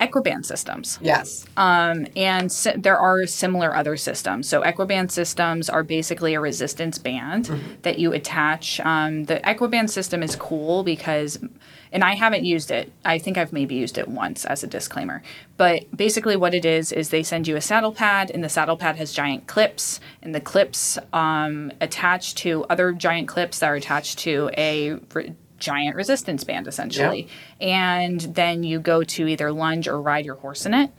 Equiband 0.00 0.44
systems. 0.44 0.98
Yes. 1.00 1.46
Um, 1.56 2.06
and 2.16 2.50
si- 2.50 2.76
there 2.76 2.98
are 2.98 3.26
similar 3.26 3.74
other 3.74 3.96
systems. 3.96 4.48
So, 4.48 4.62
Equiband 4.62 5.12
systems 5.12 5.70
are 5.70 5.82
basically 5.82 6.34
a 6.34 6.40
resistance 6.40 6.98
band 6.98 7.50
that 7.82 7.98
you 7.98 8.12
attach. 8.12 8.80
Um, 8.80 9.24
the 9.24 9.36
Equiband 9.48 9.90
system 9.90 10.22
is 10.22 10.34
cool 10.34 10.82
because, 10.82 11.38
and 11.92 12.02
I 12.02 12.16
haven't 12.16 12.44
used 12.44 12.70
it. 12.72 12.92
I 13.04 13.18
think 13.18 13.38
I've 13.38 13.52
maybe 13.52 13.76
used 13.76 13.96
it 13.96 14.08
once 14.08 14.44
as 14.44 14.64
a 14.64 14.66
disclaimer. 14.66 15.22
But 15.56 15.96
basically, 15.96 16.36
what 16.36 16.54
it 16.54 16.64
is, 16.64 16.90
is 16.90 17.10
they 17.10 17.22
send 17.22 17.46
you 17.46 17.56
a 17.56 17.60
saddle 17.60 17.92
pad, 17.92 18.30
and 18.30 18.42
the 18.42 18.48
saddle 18.48 18.76
pad 18.76 18.96
has 18.96 19.12
giant 19.12 19.46
clips, 19.46 20.00
and 20.20 20.34
the 20.34 20.40
clips 20.40 20.98
um, 21.12 21.70
attach 21.80 22.34
to 22.36 22.64
other 22.64 22.92
giant 22.92 23.28
clips 23.28 23.60
that 23.60 23.68
are 23.68 23.76
attached 23.76 24.18
to 24.20 24.50
a. 24.58 24.94
Re- 25.14 25.34
giant 25.64 25.96
resistance 25.96 26.44
band 26.44 26.66
essentially. 26.68 27.26
And 27.60 28.20
then 28.20 28.62
you 28.64 28.78
go 28.80 29.02
to 29.14 29.26
either 29.26 29.50
lunge 29.50 29.88
or 29.88 30.00
ride 30.00 30.24
your 30.24 30.36
horse 30.36 30.66
in 30.66 30.74
it. 30.74 30.90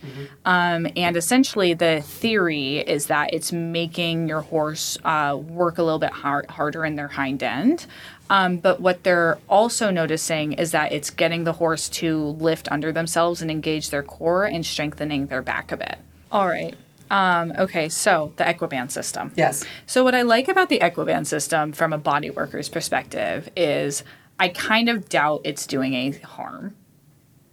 Um, 0.43 0.87
and 0.95 1.15
essentially 1.15 1.73
the 1.75 2.01
theory 2.01 2.79
is 2.79 3.07
that 3.07 3.33
it's 3.33 3.51
making 3.51 4.27
your 4.27 4.41
horse 4.41 4.97
uh, 5.03 5.37
work 5.61 5.77
a 5.77 5.83
little 5.83 5.99
bit 5.99 6.11
hard, 6.11 6.49
harder 6.49 6.83
in 6.85 6.95
their 6.95 7.09
hind 7.09 7.43
end. 7.43 7.85
Um, 8.29 8.57
but 8.57 8.81
what 8.81 9.03
they're 9.03 9.37
also 9.47 9.91
noticing 9.91 10.53
is 10.53 10.71
that 10.71 10.91
it's 10.91 11.11
getting 11.11 11.43
the 11.43 11.53
horse 11.53 11.89
to 12.01 12.17
lift 12.49 12.71
under 12.71 12.91
themselves 12.91 13.41
and 13.41 13.51
engage 13.51 13.91
their 13.91 14.03
core 14.03 14.45
and 14.45 14.65
strengthening 14.65 15.27
their 15.27 15.43
back 15.43 15.71
a 15.71 15.77
bit. 15.77 15.97
All 16.31 16.47
right. 16.47 16.75
Um, 17.11 17.53
okay 17.65 17.87
so 17.89 18.33
the 18.37 18.49
equiband 18.49 18.91
system. 18.91 19.31
Yes. 19.35 19.63
so 19.85 20.03
what 20.03 20.15
I 20.15 20.23
like 20.23 20.47
about 20.47 20.69
the 20.69 20.79
Equiband 20.79 21.27
system 21.27 21.71
from 21.71 21.93
a 21.93 21.99
body 21.99 22.31
worker's 22.31 22.67
perspective 22.67 23.47
is 23.55 24.03
I 24.39 24.49
kind 24.49 24.89
of 24.89 25.09
doubt 25.09 25.41
it's 25.45 25.65
doing 25.67 25.95
any 25.95 26.11
harm 26.19 26.75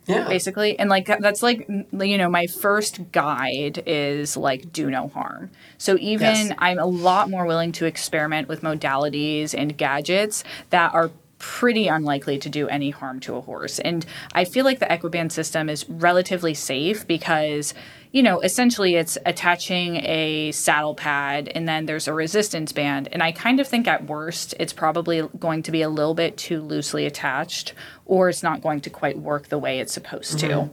Yeah. 0.07 0.27
basically 0.29 0.77
and 0.79 0.91
like 0.91 1.07
that's 1.07 1.43
like 1.45 1.69
you 1.69 2.19
know 2.19 2.29
my 2.29 2.47
first 2.49 3.13
guide 3.13 3.83
is 3.87 4.37
like 4.37 4.73
do 4.73 4.91
no 4.91 5.07
harm 5.09 5.51
so 5.79 5.97
even 6.01 6.49
Yes. 6.49 6.53
i'm 6.59 6.79
a 6.81 6.87
lot 6.87 7.31
more 7.31 7.47
willing 7.47 7.71
to 7.73 7.87
experiment 7.87 8.49
with 8.49 8.63
modalities 8.63 9.55
and 9.57 9.79
gadgets 9.79 10.43
that 10.71 10.93
are 10.93 11.13
pretty 11.39 11.87
unlikely 11.89 12.39
to 12.39 12.49
do 12.49 12.69
any 12.69 12.91
harm 12.91 13.19
to 13.19 13.35
a 13.35 13.41
horse. 13.41 13.81
And 13.81 14.07
I 14.33 14.45
feel 14.45 14.65
like 14.65 14.79
the 14.79 14.87
Equiband 14.87 15.33
system 15.33 15.69
is 15.69 15.89
relatively 15.91 16.55
safe 16.55 17.05
because, 17.05 17.75
you 18.13 18.23
know, 18.23 18.41
essentially 18.41 18.95
it's 18.95 19.17
attaching 19.25 19.97
a 20.05 20.53
saddle 20.53 20.95
pad 20.95 21.51
and 21.55 21.67
then 21.67 21.87
there's 21.87 22.07
a 22.07 22.13
resistance 22.13 22.71
band. 22.71 23.09
And 23.11 23.23
I 23.23 23.33
kind 23.33 23.59
of 23.59 23.67
think 23.67 23.89
at 23.89 24.07
worst 24.07 24.55
it's 24.61 24.75
probably 24.75 25.23
going 25.39 25.63
to 25.63 25.73
be 25.73 25.81
a 25.81 25.89
little 25.89 26.15
bit 26.15 26.37
too 26.37 26.61
loosely 26.61 27.07
attached 27.07 27.73
or 28.05 28.29
it's 28.29 28.43
not 28.43 28.61
going 28.61 28.83
to 28.83 28.91
quite 28.91 29.19
work 29.19 29.49
the 29.49 29.59
way 29.59 29.81
it's 29.81 29.95
supposed 29.95 30.39
to. 30.41 30.71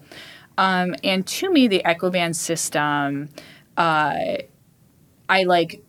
Um, 0.57 0.95
and 1.05 1.25
to 1.25 1.49
me, 1.49 1.69
the 1.69 1.81
Equiband 1.85 2.35
system, 2.35 3.29
uh, 3.77 4.17
I 5.29 5.43
like 5.43 5.81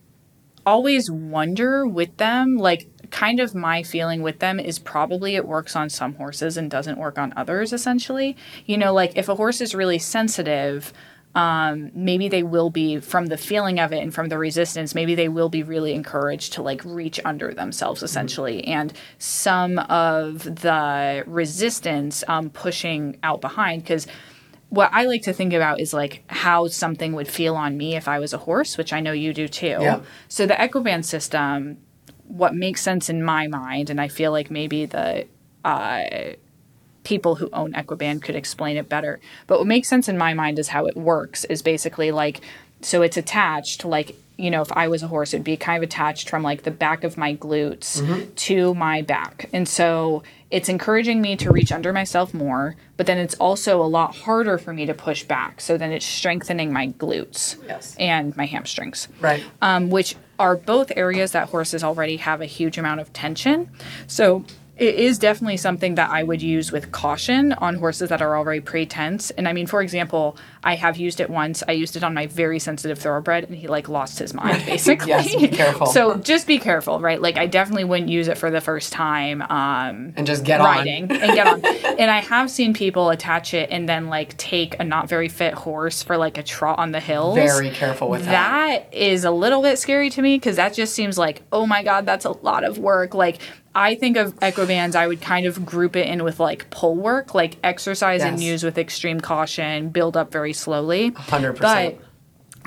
always 0.64 1.10
wonder 1.10 1.84
with 1.84 2.16
them, 2.18 2.58
like 2.58 2.86
kind 3.10 3.40
of 3.40 3.56
my 3.56 3.82
feeling 3.82 4.22
with 4.22 4.38
them 4.38 4.60
is 4.60 4.78
probably 4.78 5.34
it 5.34 5.44
works 5.44 5.74
on 5.74 5.90
some 5.90 6.14
horses 6.14 6.56
and 6.56 6.70
doesn't 6.70 6.96
work 6.96 7.18
on 7.18 7.32
others 7.36 7.72
essentially 7.72 8.36
you 8.66 8.78
know 8.78 8.94
like 8.94 9.16
if 9.16 9.28
a 9.28 9.34
horse 9.34 9.60
is 9.60 9.74
really 9.74 9.98
sensitive 9.98 10.92
um, 11.34 11.90
maybe 11.94 12.28
they 12.28 12.42
will 12.42 12.70
be 12.70 12.98
from 12.98 13.26
the 13.26 13.36
feeling 13.36 13.78
of 13.78 13.92
it 13.92 14.02
and 14.02 14.12
from 14.12 14.28
the 14.28 14.38
resistance 14.38 14.94
maybe 14.94 15.14
they 15.14 15.28
will 15.28 15.48
be 15.48 15.62
really 15.62 15.94
encouraged 15.94 16.52
to 16.54 16.62
like 16.62 16.84
reach 16.84 17.20
under 17.24 17.54
themselves 17.54 18.02
essentially 18.02 18.64
and 18.64 18.92
some 19.18 19.78
of 19.78 20.42
the 20.42 21.22
resistance 21.26 22.24
um, 22.26 22.50
pushing 22.50 23.16
out 23.22 23.40
behind 23.40 23.82
because 23.82 24.06
what 24.70 24.90
I 24.92 25.04
like 25.04 25.22
to 25.22 25.32
think 25.32 25.52
about 25.52 25.80
is 25.80 25.92
like 25.92 26.22
how 26.28 26.68
something 26.68 27.12
would 27.14 27.28
feel 27.28 27.56
on 27.56 27.76
me 27.76 27.96
if 27.96 28.06
I 28.06 28.20
was 28.20 28.32
a 28.32 28.38
horse, 28.38 28.78
which 28.78 28.92
I 28.92 29.00
know 29.00 29.12
you 29.12 29.34
do 29.34 29.48
too. 29.48 29.78
Yeah. 29.80 30.00
So 30.28 30.46
the 30.46 30.54
Equiband 30.54 31.04
system, 31.04 31.78
what 32.28 32.54
makes 32.54 32.80
sense 32.80 33.10
in 33.10 33.24
my 33.24 33.48
mind, 33.48 33.90
and 33.90 34.00
I 34.00 34.06
feel 34.06 34.30
like 34.30 34.48
maybe 34.48 34.86
the 34.86 35.26
uh, 35.64 36.02
people 37.04 37.36
who 37.36 37.48
own 37.52 37.72
Equiband 37.74 38.22
could 38.22 38.36
explain 38.36 38.76
it 38.76 38.88
better. 38.88 39.20
But 39.46 39.58
what 39.58 39.66
makes 39.66 39.88
sense 39.88 40.08
in 40.08 40.18
my 40.18 40.34
mind 40.34 40.58
is 40.58 40.68
how 40.68 40.86
it 40.86 40.96
works 40.96 41.44
is 41.46 41.62
basically 41.62 42.10
like 42.10 42.40
so 42.82 43.02
it's 43.02 43.16
attached 43.18 43.84
like 43.84 44.16
you 44.38 44.50
know 44.50 44.62
if 44.62 44.72
I 44.72 44.88
was 44.88 45.02
a 45.02 45.08
horse 45.08 45.34
it'd 45.34 45.44
be 45.44 45.56
kind 45.58 45.82
of 45.82 45.86
attached 45.86 46.30
from 46.30 46.42
like 46.42 46.62
the 46.62 46.70
back 46.70 47.04
of 47.04 47.18
my 47.18 47.34
glutes 47.36 48.02
to 48.36 48.74
my 48.74 49.02
back. 49.02 49.48
And 49.52 49.68
so 49.68 50.22
it's 50.50 50.68
encouraging 50.68 51.20
me 51.22 51.36
to 51.36 51.52
reach 51.52 51.70
under 51.70 51.92
myself 51.92 52.34
more, 52.34 52.74
but 52.96 53.06
then 53.06 53.18
it's 53.18 53.34
also 53.36 53.80
a 53.80 53.86
lot 53.86 54.16
harder 54.16 54.58
for 54.58 54.72
me 54.72 54.84
to 54.86 54.94
push 54.94 55.22
back. 55.22 55.60
So 55.60 55.78
then 55.78 55.92
it's 55.92 56.04
strengthening 56.06 56.72
my 56.72 56.88
glutes 56.88 57.56
Yes. 57.68 57.94
and 58.00 58.36
my 58.36 58.46
hamstrings 58.46 59.06
Right. 59.20 59.44
um, 59.62 59.90
which 59.90 60.16
are 60.40 60.56
both 60.56 60.90
areas 60.96 61.32
that 61.32 61.50
horses 61.50 61.84
already 61.84 62.16
have 62.16 62.40
a 62.40 62.46
huge 62.46 62.78
amount 62.78 63.00
of 63.00 63.12
tension. 63.12 63.70
So 64.06 64.44
it 64.80 64.94
is 64.94 65.18
definitely 65.18 65.58
something 65.58 65.96
that 65.96 66.08
I 66.10 66.22
would 66.22 66.40
use 66.40 66.72
with 66.72 66.90
caution 66.90 67.52
on 67.52 67.74
horses 67.74 68.08
that 68.08 68.22
are 68.22 68.34
already 68.34 68.60
pre 68.60 68.86
tense. 68.86 69.30
And 69.32 69.46
I 69.46 69.52
mean, 69.52 69.66
for 69.66 69.82
example, 69.82 70.38
I 70.62 70.74
have 70.74 70.98
used 70.98 71.20
it 71.20 71.30
once. 71.30 71.62
I 71.66 71.72
used 71.72 71.96
it 71.96 72.04
on 72.04 72.12
my 72.12 72.26
very 72.26 72.58
sensitive 72.58 72.98
thoroughbred, 72.98 73.44
and 73.44 73.56
he 73.56 73.66
like 73.66 73.88
lost 73.88 74.18
his 74.18 74.34
mind 74.34 74.64
basically. 74.66 75.08
Yes, 75.10 75.34
be 75.34 75.48
careful. 75.48 75.86
so 75.86 76.16
just 76.18 76.46
be 76.46 76.58
careful, 76.58 77.00
right? 77.00 77.20
Like 77.20 77.36
I 77.38 77.46
definitely 77.46 77.84
wouldn't 77.84 78.10
use 78.10 78.28
it 78.28 78.36
for 78.38 78.50
the 78.50 78.60
first 78.60 78.92
time. 78.92 79.40
Um, 79.42 80.12
and 80.16 80.26
just 80.26 80.44
get 80.44 80.60
riding 80.60 81.10
on. 81.10 81.16
and 81.16 81.34
get 81.34 81.46
on. 81.46 81.64
and 81.98 82.10
I 82.10 82.20
have 82.20 82.50
seen 82.50 82.74
people 82.74 83.10
attach 83.10 83.54
it 83.54 83.70
and 83.70 83.88
then 83.88 84.08
like 84.08 84.36
take 84.36 84.78
a 84.78 84.84
not 84.84 85.08
very 85.08 85.28
fit 85.28 85.54
horse 85.54 86.02
for 86.02 86.16
like 86.16 86.36
a 86.38 86.42
trot 86.42 86.78
on 86.78 86.92
the 86.92 87.00
hills. 87.00 87.36
Very 87.36 87.70
careful 87.70 88.10
with 88.10 88.24
that. 88.26 88.30
That 88.30 88.94
is 88.94 89.24
a 89.24 89.30
little 89.30 89.62
bit 89.62 89.78
scary 89.78 90.10
to 90.10 90.22
me 90.22 90.36
because 90.36 90.56
that 90.56 90.74
just 90.74 90.94
seems 90.94 91.16
like, 91.18 91.42
oh 91.52 91.66
my 91.66 91.82
god, 91.82 92.04
that's 92.06 92.24
a 92.26 92.32
lot 92.32 92.64
of 92.64 92.78
work. 92.78 93.14
Like 93.14 93.38
I 93.72 93.94
think 93.94 94.16
of 94.16 94.34
Equibands, 94.40 94.96
I 94.96 95.06
would 95.06 95.20
kind 95.20 95.46
of 95.46 95.64
group 95.64 95.94
it 95.94 96.08
in 96.08 96.24
with 96.24 96.40
like 96.40 96.70
pole 96.70 96.96
work, 96.96 97.34
like 97.34 97.56
exercise 97.62 98.20
and 98.22 98.42
use 98.42 98.64
with 98.64 98.76
extreme 98.78 99.20
caution, 99.20 99.90
build 99.90 100.16
up 100.16 100.32
very 100.32 100.49
slowly. 100.52 101.10
100%. 101.12 101.60
But 101.60 101.98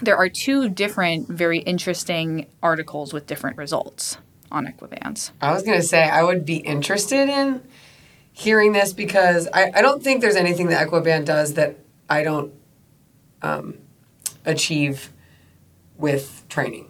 there 0.03 0.17
are 0.17 0.29
two 0.29 0.69
different, 0.69 1.27
very 1.27 1.59
interesting 1.59 2.47
articles 2.61 3.13
with 3.13 3.27
different 3.27 3.57
results 3.57 4.17
on 4.51 4.67
Equibands. 4.67 5.31
I 5.41 5.51
was 5.51 5.63
going 5.63 5.79
to 5.79 5.85
say, 5.85 6.03
I 6.03 6.23
would 6.23 6.45
be 6.45 6.57
interested 6.57 7.29
in 7.29 7.61
hearing 8.31 8.71
this 8.71 8.93
because 8.93 9.47
I, 9.53 9.71
I 9.75 9.81
don't 9.81 10.03
think 10.03 10.21
there's 10.21 10.35
anything 10.35 10.67
that 10.67 10.87
Equiband 10.87 11.25
does 11.25 11.53
that 11.53 11.77
I 12.09 12.23
don't 12.23 12.53
um, 13.41 13.77
achieve 14.45 15.11
with 15.97 16.43
training. 16.49 16.89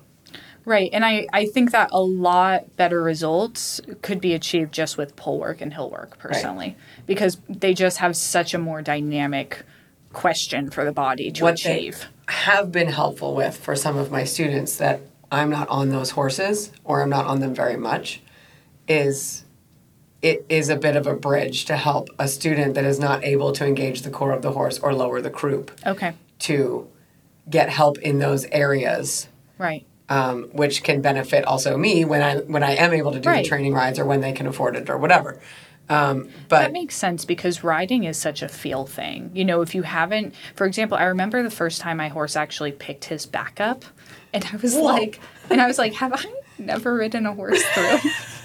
Right. 0.65 0.89
And 0.93 1.03
I, 1.03 1.27
I 1.33 1.45
think 1.45 1.71
that 1.71 1.89
a 1.91 2.01
lot 2.01 2.77
better 2.77 3.01
results 3.01 3.81
could 4.01 4.21
be 4.21 4.33
achieved 4.33 4.73
just 4.73 4.97
with 4.97 5.15
pole 5.15 5.39
work 5.39 5.59
and 5.59 5.73
hill 5.73 5.89
work 5.89 6.17
personally 6.17 6.77
because 7.05 7.37
they 7.49 7.73
just 7.73 7.97
have 7.97 8.15
such 8.15 8.53
a 8.53 8.57
more 8.57 8.81
dynamic 8.81 9.63
question 10.13 10.69
for 10.69 10.85
the 10.85 10.91
body 10.91 11.31
to 11.31 11.43
What 11.43 11.55
achieve. 11.55 12.05
have 12.27 12.71
been 12.71 12.87
helpful 12.87 13.35
with 13.35 13.57
for 13.57 13.75
some 13.75 13.97
of 13.97 14.11
my 14.11 14.23
students 14.23 14.77
that 14.77 15.01
I'm 15.31 15.49
not 15.49 15.67
on 15.69 15.89
those 15.89 16.11
horses 16.11 16.71
or 16.83 17.01
I'm 17.01 17.09
not 17.09 17.25
on 17.25 17.39
them 17.39 17.53
very 17.55 17.75
much 17.75 18.21
is 18.87 19.43
it 20.21 20.45
is 20.47 20.69
a 20.69 20.75
bit 20.75 20.95
of 20.95 21.05
a 21.07 21.13
bridge 21.15 21.65
to 21.65 21.75
help 21.75 22.07
a 22.17 22.27
student 22.27 22.75
that 22.75 22.85
is 22.85 22.99
not 22.99 23.23
able 23.25 23.51
to 23.53 23.65
engage 23.65 24.03
the 24.03 24.09
core 24.09 24.31
of 24.31 24.41
the 24.41 24.51
horse 24.51 24.79
or 24.79 24.93
lower 24.93 25.19
the 25.21 25.29
croup 25.29 25.71
Okay. 25.85 26.13
to 26.39 26.87
get 27.49 27.69
help 27.69 27.97
in 27.97 28.19
those 28.19 28.45
areas 28.45 29.27
Right. 29.57 29.85
um, 30.09 30.49
which 30.53 30.83
can 30.83 31.01
benefit 31.01 31.43
also 31.45 31.75
me 31.77 32.05
when 32.05 32.21
I 32.21 32.37
when 32.37 32.63
I 32.63 32.71
am 32.75 32.93
able 32.93 33.11
to 33.11 33.19
do 33.19 33.29
Right. 33.29 33.43
the 33.43 33.49
training 33.49 33.73
rides 33.73 33.99
or 33.99 34.05
when 34.05 34.21
they 34.21 34.31
can 34.33 34.47
afford 34.47 34.75
it 34.75 34.89
or 34.89 34.97
whatever. 34.97 35.39
Um, 35.89 36.29
but 36.47 36.59
That 36.61 36.71
makes 36.71 36.95
sense 36.95 37.25
because 37.25 37.63
riding 37.63 38.05
is 38.05 38.17
such 38.17 38.41
a 38.41 38.47
feel 38.47 38.85
thing. 38.85 39.31
You 39.33 39.43
know, 39.45 39.61
if 39.61 39.75
you 39.75 39.81
haven't, 39.83 40.33
for 40.55 40.65
example, 40.65 40.97
I 40.97 41.03
remember 41.03 41.43
the 41.43 41.51
first 41.51 41.81
time 41.81 41.97
my 41.97 42.07
horse 42.07 42.35
actually 42.35 42.71
picked 42.71 43.05
his 43.05 43.25
back 43.25 43.59
up, 43.59 43.83
and 44.33 44.45
I 44.51 44.55
was 44.57 44.75
Whoa. 44.75 44.83
like, 44.83 45.19
and 45.49 45.61
I 45.61 45.67
was 45.67 45.77
like, 45.77 45.93
have 45.95 46.13
I 46.13 46.23
never 46.57 46.95
ridden 46.95 47.25
a 47.25 47.33
horse 47.33 47.61
through? 47.73 47.97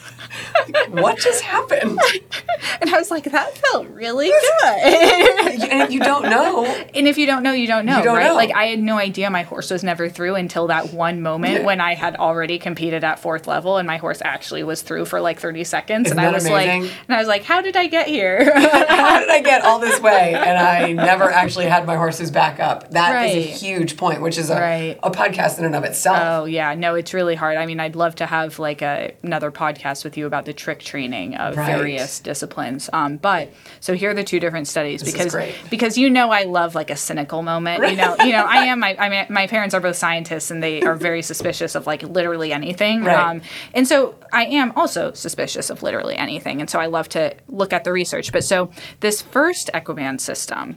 what 0.90 1.18
just 1.18 1.42
happened? 1.42 1.98
and 2.80 2.90
I 2.90 2.98
was 2.98 3.10
like, 3.10 3.24
that 3.24 3.56
felt 3.58 3.88
really 3.88 4.28
good. 4.62 5.62
and 5.70 5.92
you 5.92 6.00
don't 6.00 6.24
know. 6.24 6.64
And 6.66 7.06
if 7.08 7.18
you 7.18 7.26
don't 7.26 7.42
know, 7.42 7.52
you 7.52 7.66
don't 7.66 7.84
know, 7.86 7.98
You 7.98 8.04
don't 8.04 8.16
right? 8.16 8.26
know. 8.28 8.34
Like 8.34 8.54
I 8.54 8.66
had 8.66 8.78
no 8.80 8.96
idea 8.98 9.30
my 9.30 9.42
horse 9.42 9.70
was 9.70 9.82
never 9.84 10.08
through 10.08 10.34
until 10.36 10.66
that 10.68 10.92
one 10.92 11.22
moment 11.22 11.60
Yeah. 11.60 11.66
when 11.66 11.80
I 11.80 11.94
had 11.94 12.16
already 12.16 12.58
competed 12.58 13.04
at 13.04 13.18
fourth 13.18 13.46
level 13.46 13.76
and 13.78 13.86
my 13.86 13.96
horse 13.96 14.20
actually 14.24 14.62
was 14.64 14.82
through 14.82 15.06
for 15.06 15.20
like 15.20 15.38
30 15.40 15.64
seconds 15.64 16.06
Isn't 16.08 16.18
and 16.18 16.26
I 16.28 16.32
was 16.32 16.46
amazing? 16.46 16.82
like 16.82 16.92
and 17.08 17.16
I 17.16 17.18
was 17.18 17.28
like, 17.28 17.44
How 17.44 17.60
did 17.60 17.76
I 17.76 17.86
get 17.86 18.06
here? 18.08 18.44
How 18.88 19.20
did 19.20 19.30
I 19.30 19.40
get 19.42 19.62
all 19.62 19.78
this 19.78 20.00
way 20.00 20.34
and 20.34 20.58
I 20.58 20.92
never 20.92 21.30
actually 21.30 21.66
had 21.66 21.86
my 21.86 21.96
horses 21.96 22.30
back 22.30 22.60
up? 22.60 22.90
That 22.90 23.26
is 23.30 23.36
a 23.36 23.40
huge 23.40 23.96
point, 23.96 24.22
which 24.22 24.38
is 24.38 24.50
a, 24.50 24.54
Right. 24.60 24.98
a 25.02 25.10
podcast 25.10 25.58
in 25.58 25.64
and 25.64 25.74
of 25.74 25.84
itself. 25.84 26.18
oh 26.20 26.44
yeah, 26.44 26.74
no, 26.74 26.94
it's 26.94 27.14
really 27.14 27.34
hard. 27.34 27.56
I 27.56 27.66
mean, 27.66 27.80
I'd 27.80 27.96
love 27.96 28.14
to 28.16 28.26
have 28.26 28.58
like 28.58 28.82
a, 28.82 29.14
another 29.22 29.50
podcast 29.50 30.04
with 30.04 30.16
you 30.18 30.26
about 30.26 30.44
the 30.44 30.52
trick 30.52 30.80
training 30.80 31.36
of 31.36 31.56
Right. 31.56 31.74
various 31.74 32.20
disciplines. 32.20 32.90
Um, 32.92 33.16
but 33.16 33.50
so 33.80 33.94
here 33.94 34.10
are 34.10 34.14
the 34.14 34.24
two 34.24 34.40
different 34.40 34.68
studies 34.68 35.00
This 35.00 35.12
because 35.12 35.34
because 35.70 35.96
you 35.96 36.10
know 36.10 36.30
I 36.30 36.42
love 36.44 36.74
like 36.74 36.90
a 36.90 36.96
cynical 36.96 37.42
moment. 37.42 37.88
You 37.88 37.96
know, 37.96 38.16
you 38.24 38.32
know 38.32 38.44
I 38.44 38.64
am. 38.66 38.80
My 38.80 38.96
I 38.98 39.08
mean, 39.08 39.26
my 39.30 39.46
parents 39.46 39.74
are 39.74 39.80
both 39.80 39.96
scientists 39.96 40.50
and 40.50 40.62
they 40.62 40.82
are 40.82 40.94
very 40.94 41.22
suspicious 41.22 41.74
of 41.74 41.86
like 41.86 42.02
literally 42.02 42.52
anything. 42.52 43.04
Right. 43.04 43.16
Um, 43.16 43.42
and 43.72 43.86
so 43.88 44.14
I 44.32 44.44
am 44.46 44.72
also 44.76 45.12
suspicious 45.12 45.70
of 45.70 45.82
literally 45.82 46.16
anything. 46.16 46.60
And 46.60 46.68
so 46.68 46.78
I 46.78 46.86
love 46.86 47.08
to 47.10 47.34
look 47.48 47.72
at 47.72 47.84
the 47.84 47.92
research. 47.92 48.32
But 48.32 48.44
so 48.44 48.70
this 49.00 49.22
first 49.22 49.70
Equiband 49.72 50.20
system 50.20 50.76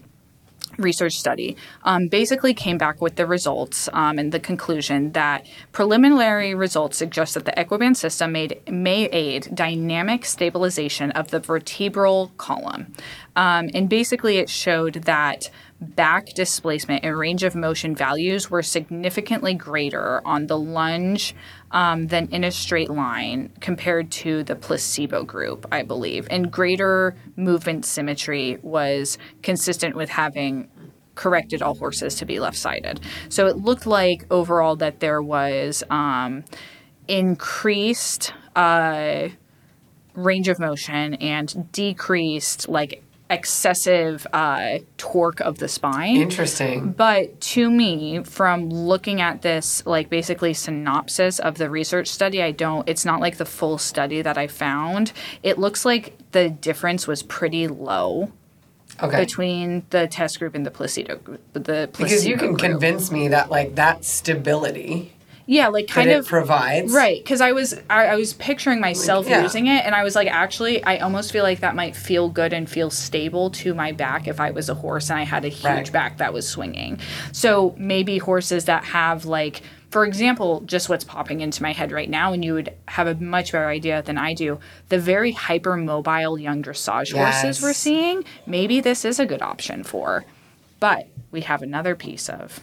research 0.77 1.13
study 1.13 1.55
um, 1.83 2.07
basically 2.07 2.53
came 2.53 2.77
back 2.77 3.01
with 3.01 3.15
the 3.15 3.25
results 3.25 3.89
um, 3.93 4.17
and 4.17 4.31
the 4.31 4.39
conclusion 4.39 5.11
that 5.11 5.45
preliminary 5.71 6.55
results 6.55 6.97
suggest 6.97 7.33
that 7.33 7.45
the 7.45 7.51
Equiband 7.59 7.97
system 7.97 8.31
made, 8.31 8.61
may 8.69 9.05
aid 9.05 9.49
dynamic 9.53 10.25
stabilization 10.25 11.11
of 11.11 11.29
the 11.29 11.39
vertebral 11.39 12.31
column. 12.37 12.93
Um, 13.35 13.69
and 13.73 13.89
basically, 13.89 14.37
it 14.37 14.49
showed 14.49 14.93
that 15.05 15.49
back 15.81 16.27
displacement 16.35 17.03
and 17.03 17.17
range 17.17 17.43
of 17.43 17.55
motion 17.55 17.95
values 17.95 18.51
were 18.51 18.61
significantly 18.61 19.55
greater 19.55 20.25
on 20.25 20.47
the 20.47 20.57
lunge 20.57 21.35
um, 21.71 22.07
than 22.07 22.27
in 22.29 22.43
a 22.43 22.51
straight 22.51 22.89
line 22.89 23.51
compared 23.59 24.11
to 24.11 24.43
the 24.43 24.55
placebo 24.55 25.23
group, 25.23 25.65
I 25.71 25.83
believe. 25.83 26.27
And 26.29 26.51
greater 26.51 27.15
movement 27.35 27.85
symmetry 27.85 28.59
was 28.61 29.17
consistent 29.41 29.95
with 29.95 30.09
having 30.09 30.69
corrected 31.15 31.61
all 31.61 31.75
horses 31.75 32.15
to 32.15 32.25
be 32.25 32.39
left 32.39 32.57
sided. 32.57 32.99
So 33.29 33.47
it 33.47 33.57
looked 33.57 33.85
like 33.85 34.25
overall 34.31 34.75
that 34.77 34.99
there 34.99 35.21
was 35.21 35.83
um, 35.89 36.43
increased 37.07 38.33
uh, 38.55 39.29
range 40.13 40.47
of 40.47 40.59
motion 40.59 41.15
and 41.15 41.71
decreased 41.71 42.67
like 42.67 43.03
excessive 43.31 44.27
uh, 44.33 44.79
torque 44.97 45.39
of 45.41 45.57
the 45.59 45.67
spine. 45.67 46.17
Interesting. 46.17 46.91
But 46.91 47.39
to 47.41 47.69
me, 47.71 48.23
from 48.23 48.69
looking 48.69 49.21
at 49.21 49.41
this, 49.41 49.83
like 49.85 50.09
basically 50.09 50.53
synopsis 50.53 51.39
of 51.39 51.55
the 51.55 51.69
research 51.69 52.07
study, 52.07 52.43
I 52.43 52.51
don't, 52.51 52.87
it's 52.87 53.05
not 53.05 53.19
like 53.21 53.37
the 53.37 53.45
full 53.45 53.77
study 53.77 54.21
that 54.21 54.37
I 54.37 54.47
found. 54.47 55.13
It 55.41 55.57
looks 55.57 55.85
like 55.85 56.17
the 56.31 56.49
difference 56.49 57.07
was 57.07 57.23
pretty 57.23 57.67
low 57.67 58.31
Okay. 59.01 59.21
between 59.21 59.85
the 59.89 60.05
test 60.07 60.37
group 60.37 60.53
and 60.53 60.65
the 60.65 60.69
placebo 60.69 61.15
group. 61.15 61.41
The 61.53 61.61
placebo 61.91 61.91
because 61.97 62.27
you 62.27 62.37
can 62.37 62.49
group. 62.49 62.59
convince 62.59 63.09
me 63.11 63.29
that 63.29 63.49
like 63.49 63.75
that 63.75 64.03
stability 64.05 65.13
yeah, 65.51 65.67
like 65.67 65.89
kind 65.89 66.09
of 66.11 66.25
provides. 66.25 66.93
Right, 66.93 67.21
because 67.21 67.41
I 67.41 67.51
was 67.51 67.73
I, 67.89 68.05
I 68.05 68.15
was 68.15 68.31
picturing 68.31 68.79
myself 68.79 69.27
yeah. 69.27 69.41
using 69.41 69.67
it, 69.67 69.85
and 69.85 69.93
I 69.93 70.01
was 70.01 70.15
like, 70.15 70.29
actually, 70.29 70.81
I 70.85 70.99
almost 70.99 71.33
feel 71.33 71.43
like 71.43 71.59
that 71.59 71.75
might 71.75 71.93
feel 71.93 72.29
good 72.29 72.53
and 72.53 72.69
feel 72.69 72.89
stable 72.89 73.49
to 73.49 73.73
my 73.73 73.91
back 73.91 74.29
if 74.29 74.39
I 74.39 74.51
was 74.51 74.69
a 74.69 74.73
horse 74.75 75.09
and 75.09 75.19
I 75.19 75.23
had 75.23 75.43
a 75.43 75.49
huge 75.49 75.65
Right. 75.65 75.91
back 75.91 76.19
that 76.19 76.31
was 76.31 76.47
swinging. 76.47 76.99
So 77.33 77.75
maybe 77.77 78.17
horses 78.17 78.63
that 78.65 78.85
have 78.85 79.25
like, 79.25 79.61
for 79.89 80.05
example, 80.05 80.61
just 80.61 80.87
what's 80.87 81.03
popping 81.03 81.41
into 81.41 81.61
my 81.61 81.73
head 81.73 81.91
right 81.91 82.09
now, 82.09 82.31
and 82.31 82.45
you 82.45 82.53
would 82.53 82.73
have 82.87 83.07
a 83.07 83.15
much 83.15 83.51
better 83.51 83.67
idea 83.67 84.01
than 84.01 84.17
I 84.17 84.33
do. 84.33 84.57
The 84.87 84.99
very 84.99 85.33
hypermobile 85.33 86.41
young 86.41 86.63
dressage 86.63 87.11
horses 87.11 87.61
we're 87.61 87.73
seeing, 87.73 88.23
maybe 88.45 88.79
this 88.79 89.03
is 89.03 89.19
a 89.19 89.25
good 89.25 89.41
option 89.41 89.83
for. 89.83 90.23
But 90.79 91.09
we 91.29 91.41
have 91.41 91.61
another 91.61 91.93
piece 91.93 92.29
of 92.29 92.61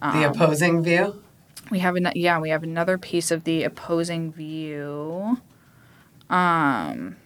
The 0.00 0.26
um, 0.26 0.34
opposing 0.34 0.82
view. 0.82 1.22
We 1.70 1.78
have 1.80 1.96
an 1.96 2.10
yeah, 2.14 2.38
we 2.38 2.50
have 2.50 2.62
another 2.62 2.98
piece 2.98 3.30
of 3.30 3.44
the 3.44 3.64
opposing 3.64 4.32
view. 4.32 5.38
Um 6.28 7.16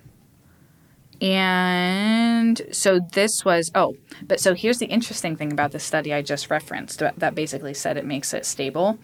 and 1.21 2.61
so 2.73 3.01
this 3.13 3.45
was 3.45 3.71
oh, 3.75 3.97
but 4.23 4.41
so 4.41 4.55
here's 4.55 4.79
the 4.79 4.87
interesting 4.87 5.37
thing 5.37 5.53
about 5.53 5.73
the 5.73 5.79
study 5.79 6.13
I 6.13 6.23
just 6.23 6.51
referenced 6.51 6.99
that, 6.99 7.19
that 7.19 7.35
basically 7.35 7.75
said 7.75 7.97
it 7.97 8.05
makes 8.05 8.35
it 8.35 8.45
stable. 8.45 8.99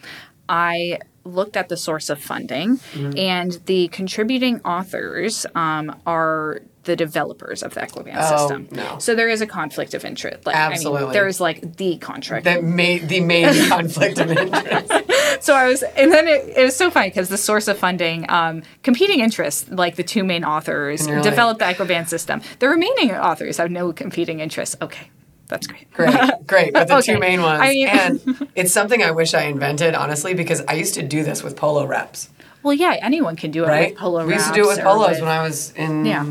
I 0.48 0.98
looked 1.24 1.56
at 1.56 1.68
the 1.68 1.76
source 1.76 2.10
of 2.10 2.20
funding, 2.20 2.80
and 3.16 3.52
the 3.66 3.88
contributing 3.88 4.60
authors 4.62 5.46
um, 5.54 6.00
are 6.04 6.62
the 6.90 6.96
developers 6.96 7.62
of 7.62 7.72
the 7.74 7.80
Equiband 7.80 8.16
Oh, 8.18 8.36
system. 8.36 8.68
no. 8.72 8.98
So 8.98 9.14
there 9.14 9.28
is 9.28 9.40
a 9.40 9.46
conflict 9.46 9.94
of 9.94 10.04
interest. 10.04 10.44
Like, 10.44 10.56
I 10.56 10.72
Absolutely. 10.72 11.02
mean, 11.04 11.12
there 11.12 11.28
is 11.28 11.40
like 11.40 11.76
the 11.76 11.96
contract. 11.98 12.44
That 12.44 12.64
made 12.64 13.08
the 13.08 13.20
main 13.20 13.68
conflict 13.68 14.18
of 14.18 14.30
interest. 14.30 14.92
so 15.44 15.54
I 15.54 15.68
was, 15.68 15.82
and 15.82 16.10
then 16.12 16.26
it, 16.26 16.40
it 16.56 16.64
was 16.64 16.74
so 16.74 16.90
funny 16.90 17.08
because 17.10 17.28
the 17.28 17.38
source 17.38 17.68
of 17.68 17.78
funding, 17.78 18.28
um, 18.28 18.62
competing 18.82 19.20
interests, 19.20 19.68
like 19.70 19.94
the 19.94 20.02
two 20.02 20.24
main 20.24 20.44
authors, 20.44 21.06
developed 21.06 21.60
the 21.60 21.66
Equiband 21.66 22.08
system. 22.08 22.40
The 22.58 22.68
remaining 22.68 23.12
authors 23.12 23.58
have 23.58 23.70
no 23.70 23.92
competing 23.92 24.40
interests. 24.40 24.74
Okay, 24.82 25.10
that's 25.46 25.66
great. 25.68 25.90
Great, 25.92 26.14
great. 26.46 26.72
But 26.72 26.88
the 26.88 26.96
Okay. 26.98 27.14
two 27.14 27.18
main 27.20 27.40
ones. 27.42 27.60
I 27.62 27.68
mean- 27.70 27.86
and 27.88 28.48
it's 28.56 28.72
something 28.72 29.00
I 29.02 29.12
wish 29.12 29.32
I 29.34 29.42
invented, 29.44 29.94
honestly, 29.94 30.34
because 30.34 30.60
I 30.66 30.72
used 30.74 30.94
to 30.94 31.02
do 31.02 31.22
this 31.22 31.42
with 31.44 31.54
polo 31.56 31.86
wraps, 31.86 32.30
Well, 32.64 32.74
yeah, 32.74 32.96
anyone 33.00 33.36
can 33.36 33.50
do 33.52 33.64
it 33.64 33.68
right? 33.68 33.90
with 33.92 33.98
polo 34.00 34.26
we 34.26 34.34
used 34.34 34.48
to 34.48 34.52
do 34.54 34.64
it 34.64 34.68
with 34.74 34.80
polos 34.80 35.10
with- 35.12 35.20
when 35.20 35.30
I 35.30 35.42
was 35.42 35.72
in 35.76 36.04
Yeah. 36.04 36.24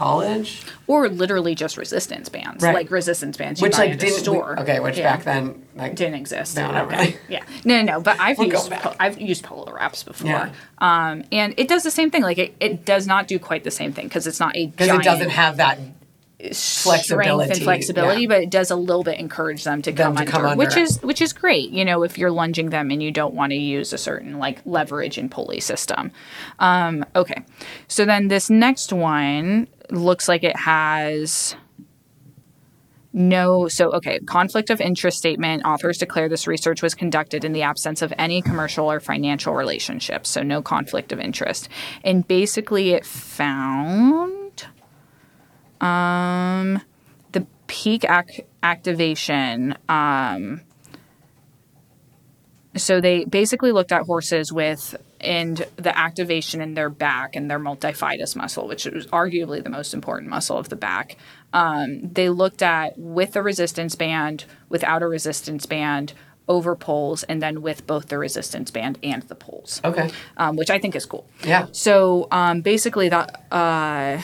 College. 0.00 0.62
or 0.86 1.08
literally 1.08 1.54
just 1.54 1.76
resistance 1.76 2.28
bands, 2.28 2.62
Right. 2.64 2.74
like 2.74 2.90
resistance 2.90 3.36
bands 3.36 3.60
you 3.60 3.66
Which 3.66 3.76
buy 3.76 3.86
like 3.86 3.98
didn't 3.98 4.18
store. 4.20 4.58
okay, 4.60 4.80
which 4.80 4.96
Yeah. 4.98 5.14
back 5.14 5.24
then 5.24 5.62
like 5.76 5.94
didn't 5.94 6.14
exist. 6.14 6.56
No, 6.56 6.70
not 6.70 6.88
really. 6.90 7.16
Yeah, 7.28 7.42
no, 7.64 7.76
no, 7.82 7.92
no. 7.92 8.00
But 8.00 8.18
I've 8.18 8.38
We'll 8.38 8.48
used 8.48 8.70
po- 8.70 8.94
I've 8.98 9.20
used 9.20 9.44
polo 9.44 9.70
wraps 9.72 10.02
before, 10.02 10.30
Yeah. 10.30 10.50
um, 10.78 11.24
and 11.30 11.54
it 11.56 11.68
does 11.68 11.82
the 11.82 11.90
same 11.90 12.10
thing. 12.10 12.22
Like 12.22 12.38
it, 12.38 12.54
it 12.60 12.84
does 12.84 13.06
not 13.06 13.28
do 13.28 13.38
quite 13.38 13.62
the 13.64 13.70
same 13.70 13.92
thing 13.92 14.06
because 14.06 14.26
it's 14.26 14.40
not 14.40 14.56
a 14.56 14.66
because 14.66 14.88
it 14.88 15.02
doesn't 15.02 15.30
have 15.30 15.58
that 15.58 15.78
strength 16.52 17.06
flexibility, 17.06 17.52
and 17.52 17.62
flexibility, 17.62 18.22
yeah. 18.22 18.28
but 18.28 18.42
it 18.42 18.48
does 18.50 18.70
a 18.70 18.76
little 18.76 19.02
bit 19.02 19.18
encourage 19.20 19.62
them 19.64 19.82
to 19.82 19.92
Them 19.92 20.06
come, 20.06 20.14
to 20.14 20.20
under, 20.20 20.30
come 20.32 20.44
under 20.46 20.56
which 20.56 20.74
is 20.76 21.02
which 21.02 21.20
is 21.20 21.34
great. 21.34 21.68
You 21.70 21.84
know, 21.84 22.02
if 22.02 22.16
you're 22.16 22.30
lunging 22.30 22.70
them 22.70 22.90
and 22.90 23.02
you 23.02 23.10
don't 23.10 23.34
want 23.34 23.50
to 23.52 23.56
use 23.58 23.92
a 23.92 23.98
certain 23.98 24.38
like 24.38 24.60
leverage 24.64 25.18
and 25.18 25.30
pulley 25.30 25.60
system. 25.60 26.10
Um, 26.58 27.04
okay, 27.14 27.42
so 27.88 28.06
then 28.06 28.28
this 28.28 28.48
next 28.48 28.90
one 28.92 29.68
looks 29.92 30.28
like 30.28 30.44
it 30.44 30.56
has. 30.56 31.56
No, 33.12 33.66
so 33.66 33.90
okay, 33.92 34.20
conflict 34.20 34.70
of 34.70 34.80
interest 34.80 35.18
statement. 35.18 35.64
Authors 35.64 35.98
declare 35.98 36.28
this 36.28 36.46
research 36.46 36.80
was 36.80 36.94
conducted 36.94 37.44
in 37.44 37.52
the 37.52 37.62
absence 37.62 38.02
of 38.02 38.12
any 38.16 38.40
commercial 38.40 38.90
or 38.90 39.00
financial 39.00 39.52
relationships, 39.54 40.28
so 40.28 40.42
no 40.42 40.62
conflict 40.62 41.10
of 41.10 41.18
interest. 41.18 41.68
And 42.04 42.26
basically, 42.26 42.90
it 42.90 43.04
found 43.04 44.66
um, 45.80 46.80
the 47.32 47.46
peak 47.66 48.04
ac- 48.08 48.44
activation. 48.62 49.76
Um, 49.88 50.60
so 52.76 53.00
they 53.00 53.24
basically 53.24 53.72
looked 53.72 53.90
at 53.90 54.02
horses 54.02 54.52
with 54.52 54.94
and 55.20 55.66
the 55.76 55.96
activation 55.96 56.60
in 56.60 56.74
their 56.74 56.90
back 56.90 57.36
and 57.36 57.50
their 57.50 57.58
multifidus 57.58 58.34
muscle, 58.36 58.66
which 58.66 58.86
is 58.86 59.06
arguably 59.08 59.62
the 59.62 59.70
most 59.70 59.94
important 59.94 60.30
muscle 60.30 60.56
of 60.56 60.68
the 60.68 60.76
back. 60.76 61.16
Um, 61.52 62.08
they 62.12 62.28
looked 62.28 62.62
at 62.62 62.98
with 62.98 63.36
a 63.36 63.42
resistance 63.42 63.94
band, 63.94 64.44
without 64.68 65.02
a 65.02 65.08
resistance 65.08 65.66
band, 65.66 66.14
over 66.48 66.74
poles, 66.74 67.22
and 67.24 67.40
then 67.40 67.62
with 67.62 67.86
both 67.86 68.08
the 68.08 68.18
resistance 68.18 68.70
band 68.70 68.98
and 69.02 69.22
the 69.24 69.34
poles, 69.34 69.80
okay. 69.84 70.10
um, 70.36 70.56
which 70.56 70.70
I 70.70 70.78
think 70.78 70.96
is 70.96 71.06
cool. 71.06 71.26
Yeah. 71.44 71.66
So 71.70 72.26
um, 72.32 72.60
basically, 72.60 73.08
the 73.08 73.28
uh, 73.54 74.20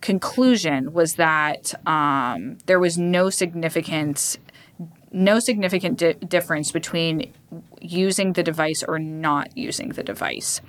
conclusion 0.00 0.92
was 0.92 1.14
that 1.14 1.74
um, 1.86 2.58
there 2.66 2.80
was 2.80 2.98
no 2.98 3.30
significant, 3.30 4.38
no 5.12 5.38
significant 5.38 5.98
di- 5.98 6.14
difference 6.14 6.72
between 6.72 7.32
using 7.80 8.32
the 8.34 8.42
device 8.42 8.82
or 8.86 8.98
not 8.98 9.56
using 9.56 9.90
the 9.90 10.02
device. 10.02 10.60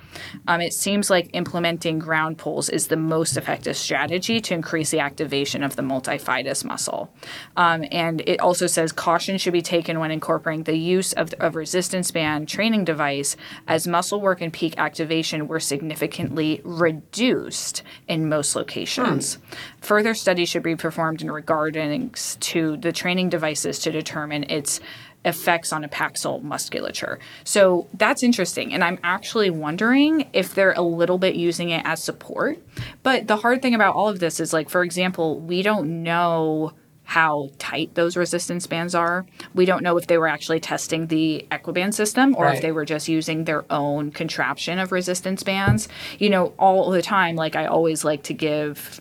Um, 0.48 0.60
it 0.60 0.72
seems 0.72 1.10
like 1.10 1.30
implementing 1.32 1.98
ground 1.98 2.38
poles 2.38 2.68
is 2.68 2.88
the 2.88 2.96
most 2.96 3.36
effective 3.36 3.76
strategy 3.76 4.40
to 4.40 4.54
increase 4.54 4.90
the 4.90 5.00
activation 5.00 5.62
of 5.62 5.76
the 5.76 5.82
multifidus 5.82 6.64
muscle. 6.64 7.14
Um, 7.56 7.84
and 7.90 8.20
it 8.26 8.40
also 8.40 8.66
says 8.66 8.92
caution 8.92 9.38
should 9.38 9.52
be 9.52 9.62
taken 9.62 10.00
when 10.00 10.10
incorporating 10.10 10.64
the 10.64 10.76
use 10.76 11.12
of 11.12 11.32
a 11.38 11.50
resistance 11.50 12.10
band 12.10 12.48
training 12.48 12.84
device, 12.84 13.36
as 13.66 13.86
muscle 13.86 14.20
work 14.20 14.40
and 14.40 14.52
peak 14.52 14.74
activation 14.78 15.48
were 15.48 15.60
significantly 15.60 16.60
reduced 16.64 17.82
in 18.08 18.28
most 18.28 18.56
locations. 18.56 19.38
Further 19.80 20.14
studies 20.14 20.48
should 20.48 20.62
be 20.62 20.76
performed 20.76 21.22
in 21.22 21.30
regards 21.30 22.36
to 22.40 22.76
the 22.78 22.92
training 22.92 23.28
devices 23.28 23.78
to 23.78 23.92
determine 23.92 24.44
its 24.50 24.80
effects 25.24 25.72
on 25.72 25.84
epaxial 25.84 26.42
musculature. 26.42 27.18
So 27.44 27.86
that's 27.94 28.22
interesting. 28.22 28.72
And 28.74 28.82
I'm 28.82 28.98
actually 29.04 29.50
wondering 29.50 30.28
if 30.32 30.54
they're 30.54 30.72
a 30.72 30.82
little 30.82 31.18
bit 31.18 31.34
using 31.34 31.70
it 31.70 31.82
as 31.84 32.02
support. 32.02 32.58
But 33.02 33.28
the 33.28 33.36
hard 33.36 33.62
thing 33.62 33.74
about 33.74 33.94
all 33.94 34.08
of 34.08 34.18
this 34.18 34.40
is 34.40 34.52
like, 34.52 34.68
for 34.68 34.82
example, 34.82 35.38
we 35.38 35.62
don't 35.62 36.02
know 36.02 36.72
how 37.04 37.50
tight 37.58 37.94
those 37.94 38.16
resistance 38.16 38.66
bands 38.66 38.94
are. 38.94 39.26
We 39.54 39.66
don't 39.66 39.82
know 39.82 39.96
if 39.98 40.06
they 40.06 40.18
were 40.18 40.28
actually 40.28 40.60
testing 40.60 41.08
the 41.08 41.46
Equiband 41.50 41.94
system 41.94 42.34
or 42.36 42.48
if 42.48 42.62
they 42.62 42.72
were 42.72 42.84
just 42.84 43.08
using 43.08 43.44
their 43.44 43.64
own 43.70 44.12
contraption 44.12 44.78
of 44.78 44.92
resistance 44.92 45.42
bands. 45.42 45.88
You 46.18 46.30
know, 46.30 46.54
all 46.58 46.90
the 46.90 47.02
time, 47.02 47.36
like 47.36 47.56
I 47.56 47.66
always 47.66 48.04
like 48.04 48.22
to 48.24 48.34
give 48.34 49.00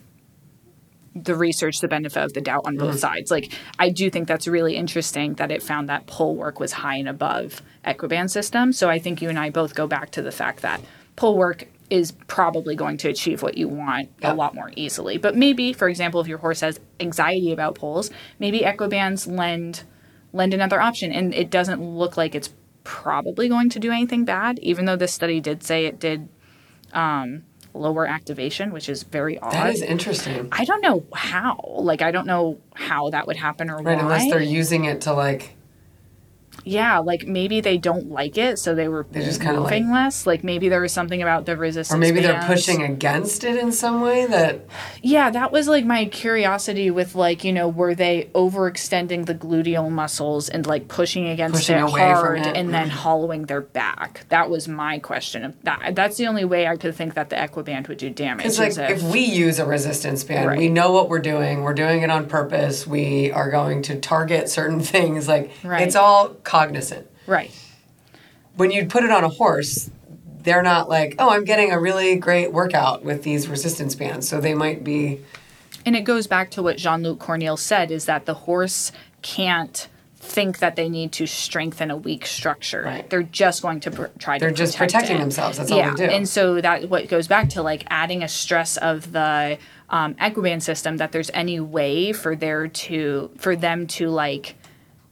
the 1.16 1.36
research 1.36 1.80
the 1.80 1.88
benefit 1.88 2.24
of 2.24 2.34
the 2.34 2.42
doubt 2.42 2.62
on 2.66 2.78
both 2.78 3.00
sides. 3.00 3.30
Like 3.32 3.52
I 3.78 3.90
do 3.90 4.10
think 4.10 4.28
that's 4.28 4.48
really 4.48 4.76
interesting 4.78 5.34
that 5.36 5.52
it 5.52 5.62
found 5.62 5.90
that 5.90 6.08
pole 6.08 6.36
work 6.36 6.60
was 6.60 6.72
high 6.72 6.96
and 6.96 7.10
above 7.10 7.62
Equiband 7.86 8.32
system. 8.32 8.72
So 8.72 8.90
I 8.90 8.98
think 9.00 9.22
you 9.22 9.28
and 9.30 9.38
I 9.38 9.50
both 9.50 9.76
go 9.76 9.88
back 9.88 10.12
to 10.12 10.22
the 10.22 10.32
fact 10.32 10.62
that 10.62 10.80
pull 11.18 11.38
work 11.38 11.68
is 11.90 12.14
probably 12.28 12.74
going 12.74 12.96
to 12.96 13.10
achieve 13.10 13.42
what 13.42 13.58
you 13.58 13.68
want 13.68 14.10
Yeah. 14.22 14.32
a 14.32 14.36
lot 14.36 14.56
more 14.56 14.72
easily. 14.78 15.18
But 15.18 15.36
maybe, 15.36 15.74
for 15.74 15.90
example, 15.90 16.22
if 16.22 16.28
your 16.28 16.38
horse 16.38 16.62
has 16.62 16.80
anxiety 17.02 17.52
about 17.52 17.76
poles, 17.76 18.10
maybe 18.40 18.62
Equibands 18.62 19.28
lend 19.28 19.84
lend 20.32 20.54
another 20.54 20.80
option. 20.80 21.12
And 21.12 21.34
it 21.34 21.50
doesn't 21.50 21.84
look 21.84 22.16
like 22.16 22.34
it's 22.34 22.54
probably 22.86 23.50
going 23.50 23.70
to 23.72 23.80
do 23.80 23.92
anything 23.92 24.24
bad, 24.24 24.58
even 24.60 24.86
though 24.86 24.96
this 24.96 25.14
study 25.14 25.42
did 25.42 25.62
say 25.64 25.86
it 25.86 26.00
did 26.00 26.30
um, 26.94 27.44
lower 27.74 28.06
activation, 28.08 28.72
which 28.72 28.90
is 28.90 29.04
very 29.04 29.40
odd. 29.40 29.54
That 29.54 29.74
is 29.74 29.82
interesting. 29.82 30.50
I 30.52 30.66
don't 30.66 30.82
know 30.82 31.04
how. 31.14 31.60
Like, 31.80 32.02
I 32.02 32.12
don't 32.12 32.28
know 32.28 32.58
how 32.74 33.10
that 33.12 33.28
would 33.28 33.38
happen 33.38 33.70
or 33.70 33.78
Right, 33.78 33.96
why. 33.98 34.02
unless 34.04 34.30
they're 34.30 34.42
using 34.42 34.86
it 34.86 35.02
to 35.02 35.14
like 35.14 35.56
yeah, 36.64 37.00
like 37.00 37.28
maybe 37.28 37.62
they 37.62 37.78
don't 37.78 38.10
like 38.12 38.38
it, 38.38 38.60
so 38.60 38.76
they 38.76 38.88
were 38.88 39.06
They're 39.12 39.24
just 39.24 39.42
kinda 39.42 39.60
moving 39.62 39.92
less. 39.92 40.26
Like 40.28 40.44
maybe 40.44 40.70
there 40.70 40.82
was 40.82 40.92
something 40.92 41.22
about 41.22 41.46
the 41.46 41.58
resistance. 41.58 41.96
Or 41.96 42.00
maybe 42.00 42.22
they're 42.22 42.44
pushing 42.44 42.84
against 42.84 43.44
it 43.44 43.58
in 43.58 43.72
some 43.72 44.02
way 44.02 44.26
that 44.28 44.62
Yeah, 45.02 45.30
that 45.32 45.52
was 45.52 45.68
like 45.68 45.86
my 45.86 46.06
curiosity 46.06 46.92
with 46.92 47.16
like 47.16 47.44
you 47.44 47.54
know 47.54 47.68
were 47.68 47.96
they 47.96 48.30
overextending 48.36 49.26
the 49.26 49.36
gluteal 49.36 49.90
muscles 49.90 50.50
and 50.50 50.66
like 50.68 50.88
pushing 50.88 51.28
against 51.28 51.56
Pushing 51.56 51.78
it 51.78 51.90
hard 51.90 52.40
it. 52.40 52.56
and 52.56 52.74
then 52.74 52.90
hollowing 52.90 53.46
their 53.46 53.62
back. 53.62 54.26
That 54.30 54.50
was 54.50 54.68
my 54.68 55.00
question. 55.00 55.44
Of 55.46 55.62
that 55.64 55.96
that's 55.96 56.18
the 56.18 56.28
only 56.28 56.46
way 56.46 56.68
I 56.68 56.76
could 56.78 56.96
think 56.96 57.16
that 57.16 57.30
the 57.30 57.36
Equiband 57.38 57.88
would 57.88 57.98
do 57.98 58.10
damage. 58.10 58.46
It's 58.46 58.60
like 58.60 58.72
if, 58.78 59.02
if 59.02 59.04
we 59.04 59.22
use 59.22 59.60
a 59.60 59.66
resistance 59.66 60.24
band, 60.24 60.48
Right. 60.48 60.58
we 60.58 60.70
know 60.70 60.92
what 60.92 61.10
we're 61.10 61.20
doing. 61.20 61.64
We're 61.64 61.74
doing 61.74 62.02
it 62.04 62.10
on 62.12 62.28
purpose. 62.28 62.86
We 62.88 63.32
are 63.32 63.50
going 63.50 63.82
to 63.84 64.00
target 64.00 64.50
certain 64.50 64.80
things. 64.94 65.28
Like 65.28 65.52
Right. 65.64 65.82
it's 65.88 65.96
all 65.96 66.30
cognizant. 66.52 67.08
right. 67.28 67.52
When 68.58 68.70
you 68.72 68.86
put 68.86 69.06
it 69.06 69.12
on 69.12 69.24
a 69.24 69.30
horse, 69.30 69.90
they're 70.44 70.62
not 70.62 70.90
like, 70.90 71.16
oh, 71.20 71.30
I'm 71.30 71.46
getting 71.46 71.72
a 71.72 71.80
really 71.80 72.18
great 72.18 72.52
workout 72.52 73.02
with 73.04 73.24
these 73.24 73.48
resistance 73.48 73.96
bands. 73.96 74.28
So 74.28 74.42
they 74.42 74.54
might 74.54 74.84
be 74.84 75.22
And 75.86 75.96
it 75.96 76.02
goes 76.02 76.28
back 76.28 76.52
to 76.52 76.62
what 76.62 76.76
Jean 76.78 77.02
Luc 77.04 77.20
Cornille 77.20 77.58
said 77.58 77.90
is 77.92 78.06
that 78.06 78.26
the 78.26 78.34
horse 78.34 78.92
can't 79.22 79.88
think 80.18 80.60
that 80.60 80.76
they 80.76 80.90
need 80.90 81.14
to 81.14 81.26
strengthen 81.26 81.90
a 81.90 81.96
weak 81.96 82.26
structure. 82.26 82.84
Right. 82.84 83.10
They're 83.10 83.24
just 83.24 83.62
going 83.62 83.80
to 83.80 83.92
pr- 83.92 84.06
try 84.20 84.38
to 84.38 84.46
They're 84.46 84.54
just 84.54 84.78
protect 84.78 84.94
protecting 85.06 85.18
it. 85.18 85.20
themselves. 85.22 85.58
That's 85.58 85.72
all 85.72 85.82
they 85.82 85.96
do. 85.96 86.04
And 86.04 86.28
so 86.28 86.60
that 86.60 86.90
what 86.90 87.08
goes 87.08 87.28
back 87.30 87.50
to 87.52 87.62
like 87.62 87.86
adding 87.90 88.22
a 88.22 88.28
stress 88.28 88.76
of 88.78 89.14
the 89.14 89.58
um, 89.90 90.16
Equiband 90.20 90.62
system 90.62 90.98
that 90.98 91.12
there's 91.14 91.32
any 91.34 91.60
way 91.62 92.12
for 92.12 92.36
there 92.36 92.68
to 92.68 93.32
for 93.38 93.56
them 93.56 93.88
to 93.88 94.10
like 94.10 94.56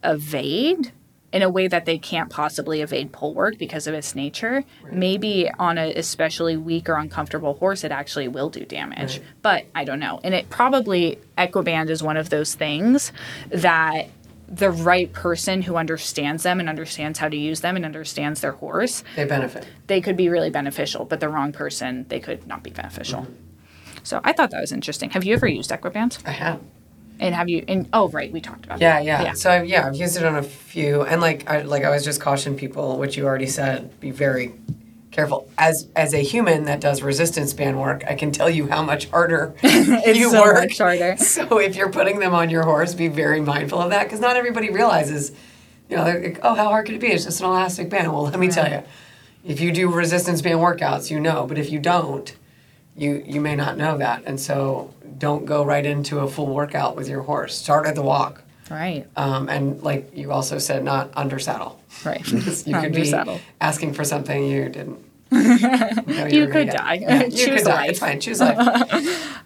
evade 0.03 0.91
in 1.31 1.41
a 1.41 1.49
way 1.49 1.67
that 1.67 1.85
they 1.85 1.97
can't 1.97 2.29
possibly 2.29 2.81
evade 2.81 3.11
pole 3.11 3.33
work 3.33 3.57
because 3.57 3.87
of 3.87 3.93
its 3.93 4.15
nature. 4.15 4.63
Maybe 4.91 5.49
on 5.59 5.77
a 5.77 5.93
especially 5.93 6.57
weak 6.57 6.89
or 6.89 6.95
uncomfortable 6.95 7.53
horse, 7.55 7.83
it 7.83 7.91
actually 7.91 8.27
will 8.27 8.49
do 8.49 8.65
damage. 8.65 9.17
Right. 9.17 9.27
But 9.41 9.65
I 9.75 9.83
don't 9.83 9.99
know. 9.99 10.19
And 10.23 10.33
it 10.33 10.49
probably 10.49 11.19
Equiband 11.37 11.89
is 11.89 12.01
one 12.01 12.17
of 12.17 12.29
those 12.29 12.55
things 12.55 13.11
that 13.49 14.09
the 14.47 14.71
right 14.71 15.13
person 15.13 15.61
who 15.61 15.75
understands 15.75 16.41
them 16.41 16.59
and 16.59 16.67
understands 16.67 17.19
how 17.19 17.29
to 17.29 17.37
use 17.37 17.61
them 17.61 17.75
and 17.75 17.85
understands 17.85 18.41
their 18.41 18.53
horse, 18.53 19.03
they 19.15 19.25
benefit. 19.25 19.67
they 19.85 20.01
could 20.01 20.17
be 20.17 20.27
really 20.27 20.49
beneficial. 20.49 21.05
But 21.05 21.19
the 21.19 21.29
wrong 21.29 21.51
person, 21.51 22.07
they 22.09 22.19
could 22.19 22.47
not 22.47 22.63
be 22.63 22.71
beneficial. 22.71 23.21
Mm-hmm. 23.21 23.33
So 24.03 24.21
I 24.23 24.33
thought 24.33 24.49
that 24.49 24.61
was 24.61 24.71
interesting. 24.71 25.11
Have 25.11 25.23
you 25.23 25.35
ever 25.35 25.45
used 25.45 25.69
Equibands? 25.69 26.25
I 26.25 26.31
have. 26.31 26.59
And 27.19 27.35
have 27.35 27.49
you? 27.49 27.63
And 27.67 27.87
oh, 27.93 28.09
right, 28.09 28.31
we 28.31 28.41
talked 28.41 28.65
about. 28.65 28.79
Yeah, 28.79 28.95
that. 28.95 29.05
yeah. 29.05 29.33
So 29.33 29.51
I've, 29.51 29.65
yeah, 29.65 29.87
I've 29.87 29.95
used 29.95 30.15
it 30.17 30.23
on 30.25 30.35
a 30.35 30.43
few, 30.43 31.03
and 31.03 31.19
like 31.21 31.49
I 31.49 31.61
like 31.61 31.83
I 31.83 31.89
was 31.89 32.03
just 32.03 32.21
caution 32.21 32.55
people, 32.55 32.97
which 32.97 33.17
you 33.17 33.25
already 33.25 33.47
said, 33.47 33.99
be 33.99 34.11
very 34.11 34.53
careful. 35.11 35.49
As 35.57 35.87
as 35.95 36.13
a 36.13 36.19
human 36.19 36.65
that 36.65 36.79
does 36.79 37.01
resistance 37.01 37.53
band 37.53 37.79
work, 37.79 38.03
I 38.07 38.15
can 38.15 38.31
tell 38.31 38.49
you 38.49 38.67
how 38.67 38.83
much 38.83 39.09
harder 39.09 39.53
It's 39.63 40.17
you 40.17 40.29
so 40.31 40.41
work. 40.41 40.55
much 40.55 40.77
harder. 40.77 41.15
So 41.19 41.57
if 41.59 41.75
you're 41.75 41.91
putting 41.91 42.19
them 42.19 42.33
on 42.33 42.49
your 42.49 42.63
horse, 42.63 42.93
be 42.93 43.07
very 43.07 43.41
mindful 43.41 43.79
of 43.81 43.89
that 43.89 44.03
because 44.03 44.19
not 44.19 44.37
everybody 44.37 44.69
realizes, 44.69 45.31
you 45.89 45.97
know, 45.97 46.05
they're 46.05 46.21
like, 46.23 46.39
oh, 46.43 46.55
how 46.55 46.69
hard 46.69 46.85
could 46.85 46.95
it 46.95 47.01
be? 47.01 47.07
It's 47.07 47.25
just 47.25 47.39
an 47.41 47.47
elastic 47.47 47.89
band. 47.89 48.13
Well, 48.13 48.23
let 48.23 48.39
me 48.39 48.47
tell 48.49 48.69
you, 48.69 48.83
if 49.43 49.59
you 49.59 49.71
do 49.71 49.91
resistance 49.91 50.41
band 50.41 50.59
workouts, 50.59 51.09
you 51.11 51.19
know. 51.19 51.45
But 51.47 51.57
if 51.57 51.69
you 51.71 51.79
don't, 51.79 52.33
you 52.99 53.23
you 53.25 53.41
may 53.41 53.55
not 53.55 53.77
know 53.77 53.97
that, 53.97 54.23
and 54.25 54.39
so 54.39 54.93
don't 55.17 55.45
go 55.45 55.63
right 55.63 55.85
into 55.85 56.19
a 56.19 56.27
full 56.27 56.47
workout 56.47 56.95
with 56.95 57.07
your 57.07 57.21
horse. 57.23 57.55
Start 57.55 57.87
at 57.87 57.95
the 57.95 58.01
walk. 58.01 58.43
Right. 58.69 59.07
Um, 59.15 59.49
and 59.49 59.81
like 59.81 60.15
you 60.15 60.31
also 60.31 60.59
said, 60.59 60.83
not 60.83 61.09
under 61.15 61.39
saddle. 61.39 61.81
Right. 62.05 62.25
you 62.67 62.79
could 62.79 62.93
be 62.93 63.05
saddle. 63.05 63.39
asking 63.59 63.93
for 63.93 64.03
something 64.03 64.43
you 64.45 64.69
didn't. 64.69 65.03
know 65.31 66.27
You 66.27 66.47
could 66.47 66.69
die. 66.69 66.93
Yeah, 67.01 67.23
you 67.23 67.31
Choose 67.31 67.45
could 67.45 67.63
die. 67.65 67.75
life. 67.75 67.89
It's 67.91 67.99
fine. 67.99 68.19
Choose 68.19 68.39
life. 68.39 68.57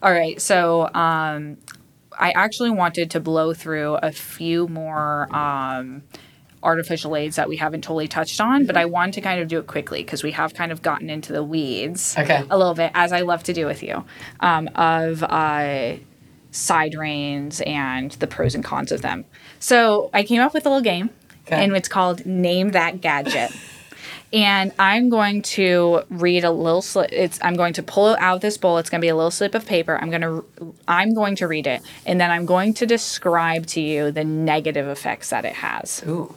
All 0.02 0.12
right. 0.12 0.42
So 0.42 0.90
um, 0.94 1.58
I 2.18 2.32
actually 2.32 2.72
wanted 2.72 3.12
to 3.12 3.20
blow 3.20 3.54
through 3.54 3.96
a 3.96 4.12
few 4.12 4.68
more 4.68 5.34
um, 5.36 6.04
artificial 6.64 7.16
aids 7.16 7.36
that 7.36 7.48
we 7.50 7.58
haven't 7.58 7.82
totally 7.84 8.08
touched 8.08 8.40
on, 8.42 8.66
but 8.66 8.78
I 8.78 8.86
wanted 8.86 9.14
to 9.16 9.22
kind 9.22 9.42
of 9.42 9.48
do 9.48 9.60
it 9.60 9.68
quickly 9.68 10.04
because 10.04 10.24
we 10.24 10.32
have 10.32 10.54
kind 10.54 10.72
of 10.72 10.82
gotten 10.82 11.10
into 11.10 11.34
the 11.34 11.44
weeds 11.44 12.16
Okay. 12.18 12.44
a 12.50 12.58
little 12.58 12.74
bit, 12.74 12.92
as 12.96 13.12
I 13.12 13.22
love 13.22 13.44
to 13.44 13.54
do 13.54 13.66
with 13.66 13.84
you, 13.84 14.04
um, 14.40 14.68
of 14.76 15.24
uh, 15.24 15.96
side 16.52 16.96
reins 16.96 17.62
and 17.66 18.12
the 18.14 18.28
pros 18.28 18.56
and 18.56 18.64
cons 18.64 18.92
of 18.92 19.02
them. 19.02 19.26
So 19.60 20.10
I 20.14 20.24
came 20.24 20.42
up 20.42 20.54
with 20.54 20.66
a 20.66 20.70
little 20.70 20.84
game, 20.84 21.10
Okay. 21.48 21.64
and 21.64 21.76
it's 21.76 21.90
called 21.90 22.26
Name 22.26 22.72
That 22.72 23.02
Gadget. 23.02 23.52
and 24.32 24.72
I'm 24.80 25.10
going 25.10 25.42
to 25.44 26.02
read 26.10 26.44
a 26.44 26.50
little 26.52 26.82
slip. 26.82 27.12
It's 27.12 27.38
I'm 27.44 27.56
going 27.56 27.74
to 27.74 27.84
pull 27.84 28.14
it 28.14 28.20
out 28.20 28.36
of 28.36 28.42
this 28.42 28.58
bowl. 28.58 28.78
It's 28.78 28.90
going 28.90 29.00
to 29.02 29.06
be 29.06 29.10
a 29.10 29.16
little 29.16 29.30
slip 29.30 29.54
of 29.54 29.66
paper. 29.66 29.98
I'm 30.02 30.10
going 30.10 30.22
to 30.22 30.74
I'm 30.88 31.14
going 31.14 31.36
to 31.38 31.48
read 31.48 31.68
it, 31.68 31.82
and 32.06 32.20
then 32.20 32.32
I'm 32.32 32.46
going 32.46 32.74
to 32.76 32.86
describe 32.86 33.66
to 33.68 33.82
you 33.82 34.12
the 34.12 34.24
negative 34.24 34.88
effects 34.88 35.30
that 35.32 35.46
it 35.46 35.54
has, 35.54 36.02
Ooh. 36.08 36.34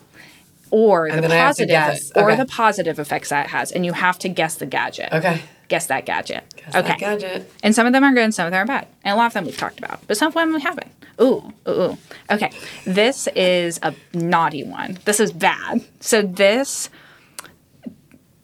Or 0.70 1.06
And 1.06 1.18
the 1.18 1.22
then 1.22 1.32
I 1.32 1.36
have 1.36 1.56
to 1.56 1.66
positive, 1.66 1.68
guess. 1.68 2.12
or 2.16 2.36
the 2.36 2.46
positive 2.46 2.98
effects 2.98 3.30
that 3.30 3.46
it 3.46 3.50
has, 3.50 3.72
and 3.72 3.84
you 3.84 3.92
have 3.92 4.18
to 4.20 4.28
guess 4.28 4.56
the 4.56 4.66
gadget. 4.66 5.12
Okay. 5.12 5.40
Guess 5.68 5.86
that 5.86 6.06
gadget. 6.06 6.44
Guess 6.56 6.76
okay. 6.76 6.88
that 6.88 6.98
gadget. 6.98 7.52
And 7.62 7.74
some 7.74 7.86
of 7.86 7.92
them 7.92 8.04
are 8.04 8.12
good 8.12 8.22
and 8.22 8.34
some 8.34 8.46
of 8.46 8.52
them 8.52 8.62
are 8.62 8.66
bad. 8.66 8.86
And 9.02 9.14
a 9.14 9.16
lot 9.16 9.26
of 9.26 9.32
them 9.32 9.46
we've 9.46 9.56
talked 9.56 9.78
about, 9.78 10.00
but 10.06 10.16
some 10.16 10.28
of 10.28 10.34
them 10.34 10.52
we 10.52 10.60
haven't. 10.60 10.92
Ooh, 11.20 11.52
ooh, 11.66 11.70
ooh. 11.70 11.98
Okay. 12.30 12.50
This 12.84 13.26
is 13.34 13.80
a 13.82 13.94
naughty 14.14 14.62
one. 14.64 14.98
This 15.04 15.18
is 15.18 15.32
bad. 15.32 15.82
So 16.00 16.22
this 16.22 16.88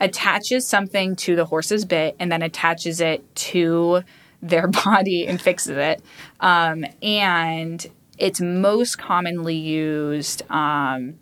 attaches 0.01 0.67
something 0.67 1.15
to 1.15 1.37
the 1.37 1.45
horse's 1.45 1.85
bit 1.85 2.17
and 2.19 2.33
then 2.33 2.43
attaches 2.43 3.01
it 3.01 3.35
to 3.37 4.03
their 4.43 4.67
body 4.85 5.27
and 5.27 5.41
fixes 5.41 5.77
it. 5.77 6.03
Um, 6.41 6.85
and 7.03 7.87
it's 8.19 8.41
most 8.41 8.99
commonly 8.99 9.57
used. 9.57 10.43
Um, 10.51 11.19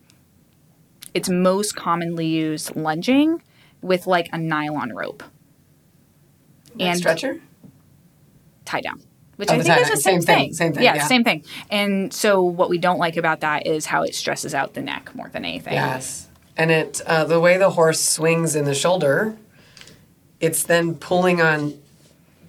it's 1.15 1.29
most 1.29 1.77
commonly 1.77 2.27
used 2.27 2.75
lunging 2.77 3.43
with 3.83 4.07
like 4.07 4.29
a 4.33 4.39
nylon 4.39 4.93
rope 4.93 5.23
Like 6.75 6.89
And- 6.89 6.99
stretcher. 6.99 7.41
tie 8.65 8.81
down. 8.81 9.03
Which 9.37 9.49
Oh, 9.51 9.55
I 9.55 9.63
think 9.63 9.81
is 9.81 9.91
the 9.91 9.97
same, 9.97 10.21
Same 10.21 10.23
thing, 10.23 10.37
thing. 10.49 10.53
same 10.55 10.73
thing, 10.75 10.83
Yeah, 10.85 10.95
yeah. 10.97 11.07
same 11.07 11.25
thing. 11.25 11.45
And 11.71 12.13
so 12.13 12.43
what 12.43 12.69
we 12.69 12.77
don't 12.77 12.99
like 12.99 13.17
about 13.17 13.41
that 13.41 13.67
is 13.67 13.87
how 13.87 14.03
it 14.03 14.15
stresses 14.15 14.55
out 14.55 14.75
the 14.75 14.83
neck 14.83 15.15
more 15.15 15.31
than 15.31 15.47
anything. 15.47 15.73
Yes. 15.73 16.29
And 16.59 16.71
it 16.71 17.01
uh, 17.07 17.25
the 17.25 17.41
way 17.41 17.57
the 17.57 17.71
horse 17.71 18.01
swings 18.01 18.55
in 18.55 18.67
the 18.67 18.75
shoulder, 18.75 19.35
it's 20.41 20.63
then 20.63 20.95
pulling 20.95 21.41
on 21.41 21.73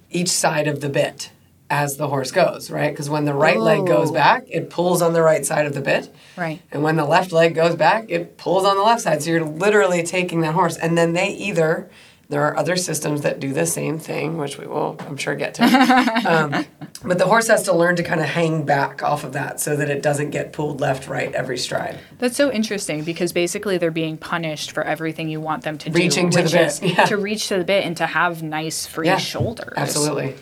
each 0.09 0.27
side 0.29 0.67
of 0.67 0.81
the 0.81 0.89
bit 0.89 1.31
as 1.71 1.95
the 1.95 2.07
horse 2.09 2.31
goes, 2.31 2.69
right? 2.69 2.91
Because 2.91 3.09
when 3.09 3.23
the 3.25 3.33
right 3.33 3.57
leg 3.59 3.87
goes 3.87 4.09
Oh. 4.11 4.13
back, 4.13 4.43
it 4.49 4.69
pulls 4.69 5.01
on 5.01 5.13
the 5.13 5.21
right 5.23 5.45
side 5.45 5.65
of 5.65 5.73
the 5.73 5.79
bit. 5.81 6.13
Right. 6.35 6.61
And 6.71 6.83
when 6.83 6.97
the 6.97 7.05
left 7.05 7.31
leg 7.31 7.55
goes 7.55 7.75
back, 7.75 8.05
it 8.09 8.37
pulls 8.37 8.65
on 8.65 8.75
the 8.75 8.83
left 8.83 9.01
side. 9.01 9.23
So 9.23 9.29
you're 9.31 9.45
literally 9.45 10.03
taking 10.03 10.41
that 10.41 10.53
horse. 10.53 10.75
And 10.77 10.97
then 10.97 11.13
they 11.13 11.29
either, 11.29 11.89
there 12.27 12.43
are 12.43 12.57
other 12.57 12.75
systems 12.75 13.21
that 13.21 13.39
do 13.39 13.53
the 13.53 13.65
same 13.65 13.99
thing, 13.99 14.37
which 14.37 14.57
we 14.57 14.67
will, 14.67 14.97
I'm 15.07 15.15
sure, 15.15 15.33
get 15.33 15.53
to. 15.55 15.63
um, 16.25 16.65
but 17.05 17.17
the 17.17 17.25
horse 17.25 17.47
has 17.47 17.63
to 17.63 17.73
learn 17.73 17.95
to 17.95 18.03
kind 18.03 18.19
of 18.19 18.27
hang 18.27 18.65
back 18.65 19.01
off 19.01 19.23
of 19.23 19.31
that 19.33 19.59
so 19.61 19.75
that 19.77 19.89
it 19.89 20.01
doesn't 20.03 20.31
get 20.31 20.51
pulled 20.53 20.81
left, 20.81 21.07
right 21.07 21.33
every 21.33 21.57
stride. 21.57 21.97
That's 22.19 22.35
so 22.35 22.51
interesting 22.51 23.03
because 23.05 23.31
basically 23.31 23.77
they're 23.77 23.91
being 23.91 24.17
punished 24.17 24.71
for 24.73 24.83
everything 24.83 25.29
you 25.29 25.39
want 25.39 25.63
them 25.63 25.77
to 25.79 25.89
do. 25.89 25.97
Reaching 25.97 26.29
to 26.31 26.37
the 26.39 26.43
which 26.43 26.51
bit, 26.51 26.67
is 26.67 26.81
yeah. 26.83 27.05
To 27.05 27.15
reach 27.17 27.47
to 27.47 27.57
the 27.57 27.63
bit 27.63 27.85
and 27.85 27.95
to 27.97 28.05
have 28.07 28.43
nice 28.43 28.85
free 28.85 29.07
Yeah, 29.07 29.17
shoulders. 29.17 29.73
Absolutely. 29.77 30.35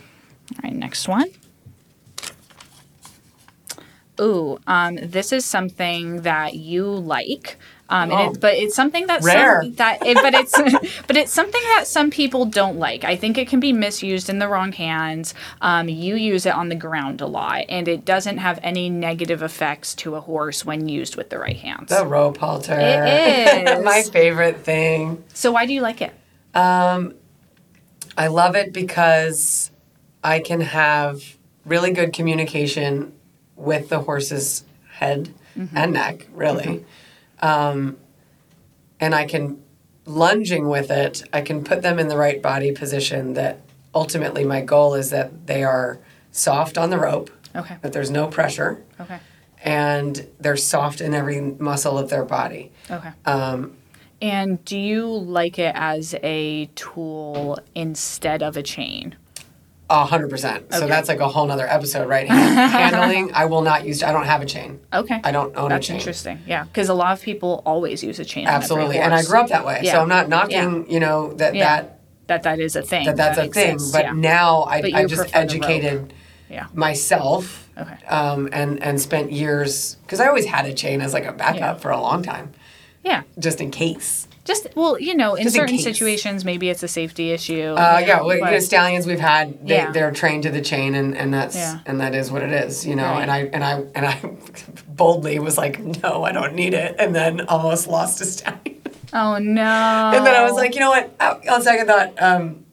All 0.55 0.59
right, 0.63 0.73
next 0.73 1.07
one. 1.07 1.29
Ooh, 4.21 4.59
um, 4.67 4.97
this 5.01 5.31
is 5.31 5.45
something 5.45 6.23
that 6.23 6.53
you 6.55 6.85
like. 6.85 7.57
Um, 7.91 8.11
and 8.11 8.19
Oh. 8.19 8.31
it, 8.31 8.39
but 8.41 8.53
it's 8.53 8.75
something 8.75 9.07
that 9.07 9.23
Rare. 9.23 9.63
some, 9.63 9.73
that 9.75 10.05
it, 10.05 10.15
but 10.15 10.33
it's 10.35 10.51
but 11.07 11.15
it's 11.17 11.31
something 11.31 11.61
that 11.75 11.87
some 11.87 12.11
people 12.11 12.45
don't 12.45 12.77
like. 12.77 13.03
I 13.05 13.15
think 13.15 13.37
it 13.37 13.47
can 13.47 13.59
be 13.61 13.71
misused 13.73 14.29
in 14.29 14.37
the 14.39 14.47
wrong 14.47 14.73
hands. 14.73 15.33
Um, 15.61 15.87
you 15.89 16.15
use 16.15 16.45
it 16.45 16.53
on 16.53 16.67
the 16.69 16.75
ground 16.75 17.21
a 17.21 17.25
lot, 17.27 17.63
and 17.69 17.87
it 17.87 18.03
doesn't 18.05 18.37
have 18.39 18.59
any 18.61 18.89
negative 18.89 19.41
effects 19.41 19.95
to 19.95 20.15
a 20.15 20.21
horse 20.21 20.65
when 20.65 20.87
used 20.89 21.15
with 21.15 21.29
the 21.29 21.39
right 21.39 21.55
hands. 21.57 21.89
The 21.89 22.05
rope 22.05 22.37
halter. 22.37 22.77
It 22.77 23.67
is. 23.79 23.83
My 23.85 24.03
favorite 24.03 24.59
thing. 24.65 25.23
So 25.33 25.51
why 25.53 25.65
do 25.65 25.73
you 25.73 25.81
like 25.81 26.01
it? 26.01 26.13
I 26.53 28.27
love 28.27 28.55
it 28.55 28.73
because 28.73 29.71
I 30.23 30.39
can 30.39 30.61
have 30.61 31.37
really 31.65 31.91
good 31.91 32.13
communication 32.13 33.13
with 33.55 33.89
the 33.89 33.99
horse's 33.99 34.63
head 34.93 35.33
and 35.73 35.93
neck, 35.93 36.27
really. 36.33 36.85
Um, 37.41 37.97
and 38.99 39.13
I 39.13 39.25
can, 39.25 39.61
lunging 40.05 40.67
with 40.69 40.89
it, 40.89 41.23
I 41.33 41.41
can 41.41 41.63
put 41.63 41.81
them 41.81 41.99
in 41.99 42.07
the 42.07 42.17
right 42.17 42.41
body 42.41 42.71
position 42.71 43.33
that 43.33 43.61
ultimately 43.93 44.43
my 44.45 44.61
goal 44.61 44.93
is 44.95 45.09
that 45.09 45.47
they 45.47 45.63
are 45.63 45.99
soft 46.31 46.77
on 46.77 46.89
the 46.89 46.97
rope, 46.99 47.29
Okay. 47.55 47.77
that 47.81 47.91
there's 47.93 48.11
no 48.11 48.27
pressure, 48.27 48.81
Okay. 48.99 49.19
and 49.63 50.27
they're 50.39 50.55
soft 50.57 51.01
in 51.01 51.13
every 51.13 51.41
muscle 51.41 51.97
of 51.97 52.09
their 52.09 52.23
body. 52.23 52.71
Okay. 52.89 53.09
Um, 53.25 53.75
And 54.21 54.63
do 54.65 54.77
you 54.77 55.07
like 55.07 55.57
it 55.59 55.73
as 55.75 56.13
a 56.23 56.65
tool 56.75 57.57
instead 57.73 58.43
of 58.43 58.55
a 58.57 58.63
chain? 58.63 59.15
A 59.91 60.05
hundred 60.05 60.29
percent. 60.29 60.71
So 60.71 60.79
Okay. 60.81 60.87
that's 60.87 61.09
like 61.09 61.19
a 61.19 61.27
whole 61.27 61.47
nother 61.47 61.67
episode, 61.67 62.07
right? 62.07 62.27
Hand- 62.27 62.71
handling. 62.93 63.33
I 63.33 63.45
will 63.45 63.61
not 63.63 63.85
use. 63.85 64.03
I 64.03 64.11
don't 64.11 64.25
have 64.25 64.41
a 64.41 64.45
chain. 64.45 64.79
Okay. 64.93 65.19
I 65.23 65.31
don't 65.31 65.55
own 65.57 65.69
That's 65.69 65.85
a 65.85 65.87
chain. 65.87 65.97
interesting. 65.97 66.39
Yeah, 66.45 66.65
because 66.65 66.89
a 66.89 66.93
lot 66.93 67.13
of 67.13 67.23
people 67.23 67.63
always 67.65 68.03
use 68.03 68.19
a 68.19 68.25
chain. 68.25 68.45
on 68.47 68.53
every 68.53 68.63
Absolutely, 68.63 68.97
and 68.99 69.13
I 69.13 69.17
horse. 69.17 69.27
grew 69.27 69.39
up 69.39 69.49
that 69.49 69.65
way. 69.65 69.79
Yeah. 69.83 69.93
So 69.93 70.01
I'm 70.01 70.09
not 70.09 70.29
knocking. 70.29 70.89
You 70.91 70.99
know 70.99 71.33
that 71.33 71.55
Yeah. 71.55 71.63
that 71.81 71.99
that 72.27 72.43
that 72.43 72.59
is 72.59 72.75
a 72.75 72.83
thing. 72.83 73.05
that 73.07 73.15
that's 73.17 73.39
a 73.39 73.47
thing. 73.47 73.71
exists, 73.73 73.91
But 73.91 74.05
yeah. 74.05 74.11
now 74.13 74.63
I 74.63 74.81
But 74.81 74.93
I 74.93 75.05
just 75.05 75.21
prefer 75.21 75.31
the 75.47 75.55
rope. 75.55 75.63
educated 75.65 76.13
yeah. 76.51 76.67
myself. 76.75 77.67
Okay. 77.75 78.05
Um, 78.07 78.49
and 78.51 78.83
and 78.83 79.01
spent 79.01 79.31
years 79.31 79.95
because 80.03 80.19
I 80.19 80.27
always 80.27 80.45
had 80.45 80.65
a 80.65 80.73
chain 80.73 81.01
as 81.01 81.13
like 81.13 81.25
a 81.25 81.31
backup 81.33 81.59
Yeah. 81.77 81.81
for 81.81 81.89
a 81.91 81.99
long 81.99 82.21
time, 82.21 82.51
Yeah. 83.03 83.21
just 83.39 83.59
in 83.61 83.71
case. 83.71 84.27
Just 84.49 84.67
well, 84.75 84.99
you 84.99 85.13
know, 85.15 85.35
in 85.35 85.43
Just 85.43 85.55
in 85.55 85.61
certain 85.61 85.75
case. 85.75 85.83
situations, 85.83 86.43
maybe 86.43 86.69
it's 86.69 86.81
a 86.81 86.87
safety 86.87 87.29
issue. 87.31 87.75
Uh, 87.77 87.99
you 88.01 88.07
yeah, 88.07 88.17
know, 88.17 88.25
well, 88.25 88.35
you 88.35 88.41
but- 88.43 88.51
know, 88.51 88.59
stallions 88.59 89.05
we've 89.05 89.19
had, 89.19 89.65
they, 89.67 89.75
Yeah. 89.75 89.91
they're 89.91 90.09
trained 90.11 90.41
to 90.43 90.49
the 90.49 90.61
chain, 90.61 90.95
and, 90.95 91.15
and 91.15 91.31
that's 91.31 91.55
Yeah. 91.55 91.79
and 91.85 92.01
that 92.01 92.15
is 92.15 92.31
what 92.31 92.41
it 92.41 92.51
is, 92.51 92.83
you 92.83 92.95
know. 92.95 93.03
Right. 93.03 93.21
And 93.21 93.31
I 93.31 93.39
and 93.53 93.63
I 93.63 93.73
and 93.93 94.05
I 94.07 94.19
boldly 94.87 95.37
was 95.37 95.55
like, 95.55 95.79
no, 96.03 96.23
I 96.23 96.31
don't 96.31 96.55
need 96.55 96.73
it, 96.73 96.95
and 96.97 97.13
then 97.15 97.41
almost 97.47 97.87
lost 97.87 98.21
a 98.21 98.25
stallion. 98.25 98.81
oh 99.13 99.37
no. 99.37 100.11
And 100.15 100.25
then 100.25 100.35
I 100.35 100.43
was 100.43 100.53
like, 100.53 100.73
you 100.73 100.79
know 100.81 100.89
what? 100.89 101.15
Uh, 101.19 101.35
On 101.51 101.61
second 101.61 101.85
thought, 101.85 102.19
um, 102.21 102.65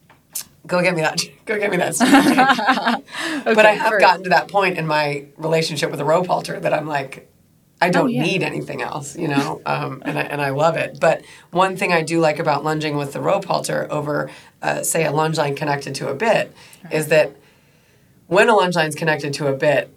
go 0.65 0.81
get 0.81 0.95
me 0.95 1.01
that. 1.01 1.21
Go 1.45 1.57
get 1.57 1.71
me 1.71 1.77
that. 1.77 1.95
chain. 1.95 3.03
but 3.55 3.65
I 3.65 3.71
have 3.71 3.87
for- 3.91 3.99
gotten 3.99 4.23
to 4.23 4.29
that 4.31 4.49
point 4.49 4.77
in 4.77 4.85
my 4.85 5.27
relationship 5.37 5.91
with 5.91 5.99
the 5.99 6.03
rope 6.03 6.27
halter 6.27 6.59
that 6.59 6.73
I'm 6.73 6.85
like, 6.87 7.31
I 7.79 7.89
don't 7.91 8.05
Oh, 8.05 8.07
yeah. 8.07 8.23
need 8.23 8.41
anything 8.41 8.81
else, 8.81 9.15
you 9.15 9.27
know, 9.27 9.61
um, 9.65 10.01
and 10.03 10.17
I, 10.17 10.21
and 10.23 10.41
I 10.41 10.49
love 10.49 10.77
it. 10.77 10.99
But 10.99 11.21
one 11.51 11.77
thing 11.77 11.93
I 11.93 12.01
do 12.01 12.19
like 12.19 12.39
about 12.39 12.63
lunging 12.63 12.97
with 12.97 13.13
the 13.13 13.21
rope 13.21 13.45
halter 13.45 13.87
over, 13.91 14.31
uh, 14.63 14.81
say, 14.81 15.05
a 15.05 15.11
lunge 15.11 15.37
line 15.37 15.55
connected 15.55 15.93
to 15.95 16.09
a 16.09 16.15
bit, 16.15 16.51
is 16.91 17.07
that 17.09 17.33
when 18.27 18.49
a 18.49 18.55
lunge 18.55 18.75
line 18.75 18.87
is 18.87 18.95
connected 18.95 19.33
to 19.35 19.47
a 19.47 19.53
bit, 19.53 19.93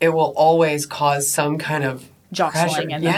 it 0.00 0.10
will 0.10 0.34
always 0.36 0.84
cause 0.84 1.30
some 1.30 1.56
kind 1.58 1.84
of 1.84 2.08
Jostling 2.32 2.52
pressure. 2.52 2.80
in 2.82 2.88
the 2.88 3.06
yes, 3.06 3.16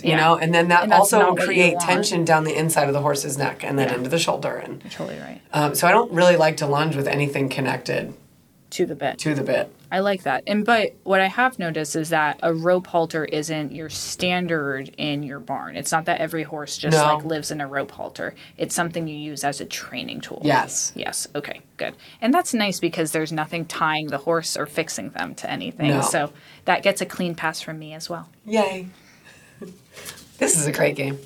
house. 0.00 0.04
you 0.04 0.16
know, 0.16 0.36
and 0.36 0.52
then 0.54 0.68
that 0.68 0.84
And 0.84 0.92
also 0.92 1.24
will 1.30 1.36
create 1.36 1.78
tension 1.80 2.24
down 2.24 2.44
the 2.44 2.54
inside 2.56 2.88
of 2.88 2.94
the 2.94 3.00
horse's 3.00 3.36
neck 3.38 3.62
and 3.64 3.78
then 3.78 3.88
Yeah. 3.88 3.94
into 3.96 4.10
the 4.10 4.18
shoulder. 4.18 4.54
And 4.56 4.82
You're 4.82 4.90
totally 4.90 5.18
right. 5.18 5.40
um, 5.52 5.74
so 5.74 5.86
I 5.86 5.92
don't 5.92 6.10
really 6.12 6.36
like 6.36 6.56
to 6.58 6.66
lunge 6.66 6.94
with 6.96 7.06
anything 7.08 7.48
connected 7.48 8.12
To 8.70 8.86
the 8.86 8.94
bit. 8.96 9.18
to 9.18 9.34
the 9.34 9.42
bit. 9.44 9.72
I 9.90 10.00
like 10.00 10.24
that. 10.24 10.42
And 10.46 10.64
but 10.64 10.94
what 11.04 11.20
I 11.20 11.26
have 11.28 11.58
noticed 11.58 11.94
is 11.96 12.08
that 12.10 12.40
a 12.42 12.52
rope 12.52 12.86
halter 12.88 13.24
isn't 13.24 13.72
your 13.72 13.88
standard 13.88 14.90
in 14.98 15.22
your 15.22 15.38
barn. 15.38 15.76
It's 15.76 15.92
not 15.92 16.06
that 16.06 16.20
every 16.20 16.42
horse 16.42 16.76
just 16.76 16.96
No. 16.96 17.14
like 17.14 17.24
lives 17.24 17.50
in 17.50 17.60
a 17.60 17.66
rope 17.66 17.92
halter. 17.92 18.34
It's 18.56 18.74
something 18.74 19.06
you 19.06 19.16
use 19.16 19.44
as 19.44 19.60
a 19.60 19.64
training 19.64 20.22
tool. 20.22 20.40
Yes. 20.44 20.92
Yes. 20.96 21.28
Okay. 21.34 21.60
Good. 21.76 21.94
And 22.20 22.34
that's 22.34 22.52
nice 22.52 22.80
because 22.80 23.12
there's 23.12 23.30
nothing 23.32 23.64
tying 23.64 24.08
the 24.08 24.18
horse 24.18 24.56
or 24.56 24.66
fixing 24.66 25.10
them 25.10 25.34
to 25.36 25.50
anything. 25.50 25.88
No. 25.90 26.00
So 26.00 26.32
that 26.64 26.82
gets 26.82 27.00
a 27.00 27.06
clean 27.06 27.34
pass 27.34 27.60
from 27.60 27.78
me 27.78 27.94
as 27.94 28.10
well. 28.10 28.28
Yay. 28.44 28.88
this 30.38 30.58
is 30.58 30.66
a 30.66 30.72
great 30.72 30.96
game. 30.96 31.18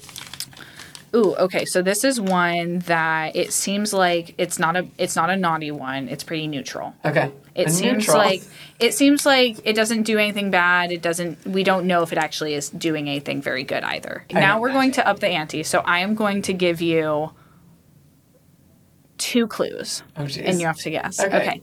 Ooh, 1.14 1.34
okay. 1.36 1.64
So 1.64 1.82
this 1.82 2.04
is 2.04 2.20
one 2.20 2.78
that 2.80 3.34
it 3.34 3.52
seems 3.52 3.92
like 3.92 4.34
it's 4.38 4.58
not 4.60 4.76
a 4.76 4.86
it's 4.96 5.16
not 5.16 5.28
a 5.28 5.36
naughty 5.36 5.72
one. 5.72 6.08
It's 6.08 6.22
pretty 6.22 6.46
neutral. 6.46 6.94
Okay. 7.04 7.32
It 7.54 7.70
seems 7.70 8.06
neutral. 8.06 8.18
like 8.18 8.42
it 8.78 8.94
seems 8.94 9.26
like 9.26 9.58
it 9.64 9.74
doesn't 9.74 10.04
do 10.04 10.18
anything 10.18 10.52
bad. 10.52 10.92
It 10.92 11.02
doesn't. 11.02 11.44
We 11.44 11.64
don't 11.64 11.86
know 11.86 12.02
if 12.02 12.12
it 12.12 12.18
actually 12.18 12.54
is 12.54 12.70
doing 12.70 13.08
anything 13.08 13.42
very 13.42 13.64
good 13.64 13.82
either. 13.82 14.24
I 14.32 14.40
now 14.40 14.60
we're 14.60 14.72
going 14.72 14.92
to 14.92 15.06
up 15.06 15.18
the 15.18 15.26
ante. 15.28 15.64
So 15.64 15.80
I 15.80 15.98
am 16.00 16.14
going 16.14 16.42
to 16.42 16.52
give 16.52 16.80
you 16.80 17.32
two 19.18 19.46
clues, 19.48 20.02
Oh, 20.16 20.22
jeez. 20.22 20.44
and 20.44 20.60
you 20.60 20.66
have 20.66 20.78
to 20.78 20.90
guess. 20.90 21.20
Okay. 21.20 21.36
okay. 21.36 21.62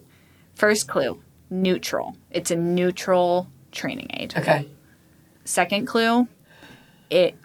First 0.56 0.88
clue: 0.90 1.22
neutral. 1.49 2.18
It's 2.32 2.52
a 2.52 2.56
neutral 2.57 3.48
training 3.72 4.07
aid. 4.14 4.36
Okay. 4.36 4.68
Second 5.45 5.86
clue: 5.88 6.28
it 7.10 7.36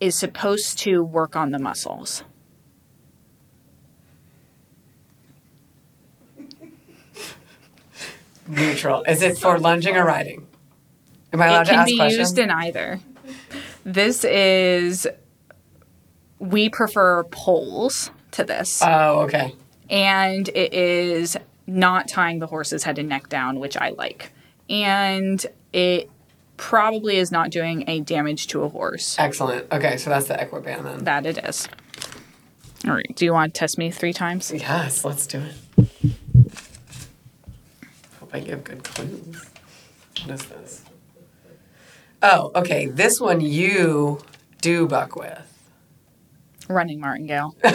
is 0.00 0.16
supposed 0.16 0.78
to 0.78 1.02
work 1.02 1.36
on 1.36 1.50
the 1.50 1.58
muscles. 1.58 2.22
Neutral. 8.46 9.02
Is 9.02 9.22
it 9.22 9.38
for 9.38 9.58
lunging 9.58 9.96
or 9.96 10.06
riding? 10.06 10.46
Am 11.32 11.42
I 11.42 11.48
allowed 11.48 11.64
to 11.64 11.74
ask 11.74 11.94
questions? 11.94 11.94
it 11.94 11.98
can 11.98 12.08
be 12.08 12.14
used 12.14 12.38
in 12.38 12.50
either. 12.50 13.00
This 13.84 14.24
is 14.24 15.06
we 16.38 16.68
prefer 16.68 17.24
poles 17.24 18.10
to 18.32 18.44
this, 18.44 18.82
oh, 18.82 19.20
okay. 19.22 19.54
and 19.90 20.48
it 20.48 20.72
is 20.72 21.36
not 21.66 22.08
tying 22.08 22.38
the 22.38 22.46
horse's 22.46 22.84
head 22.84 22.98
and 22.98 23.08
neck 23.08 23.28
down, 23.28 23.58
which 23.58 23.76
I 23.76 23.90
like, 23.90 24.32
and 24.70 25.44
it 25.72 26.10
probably 26.58 27.16
is 27.16 27.32
not 27.32 27.50
doing 27.50 27.84
any 27.84 28.02
damage 28.02 28.48
to 28.48 28.62
a 28.62 28.68
horse. 28.68 29.16
Excellent. 29.18 29.72
Okay, 29.72 29.96
so 29.96 30.10
that's 30.10 30.26
the 30.28 30.34
Equiband 30.34 30.84
then. 30.84 31.04
That 31.04 31.24
it 31.24 31.38
is. 31.38 31.66
All 32.86 32.92
right. 32.92 33.10
Do 33.16 33.24
you 33.24 33.32
want 33.32 33.54
to 33.54 33.58
test 33.58 33.78
me 33.78 33.90
three 33.90 34.12
times? 34.12 34.52
Yes, 34.52 35.04
let's 35.04 35.26
do 35.26 35.40
it. 35.40 35.54
Hope 38.20 38.30
I 38.34 38.40
give 38.40 38.62
good 38.64 38.84
clues. 38.84 39.46
What 40.24 40.34
is 40.34 40.46
this? 40.46 40.84
Oh, 42.22 42.50
okay. 42.54 42.86
This 42.86 43.20
one 43.20 43.40
you 43.40 44.20
do 44.60 44.86
buck 44.86 45.16
with. 45.16 45.40
Running 46.68 47.00
martingale. 47.00 47.56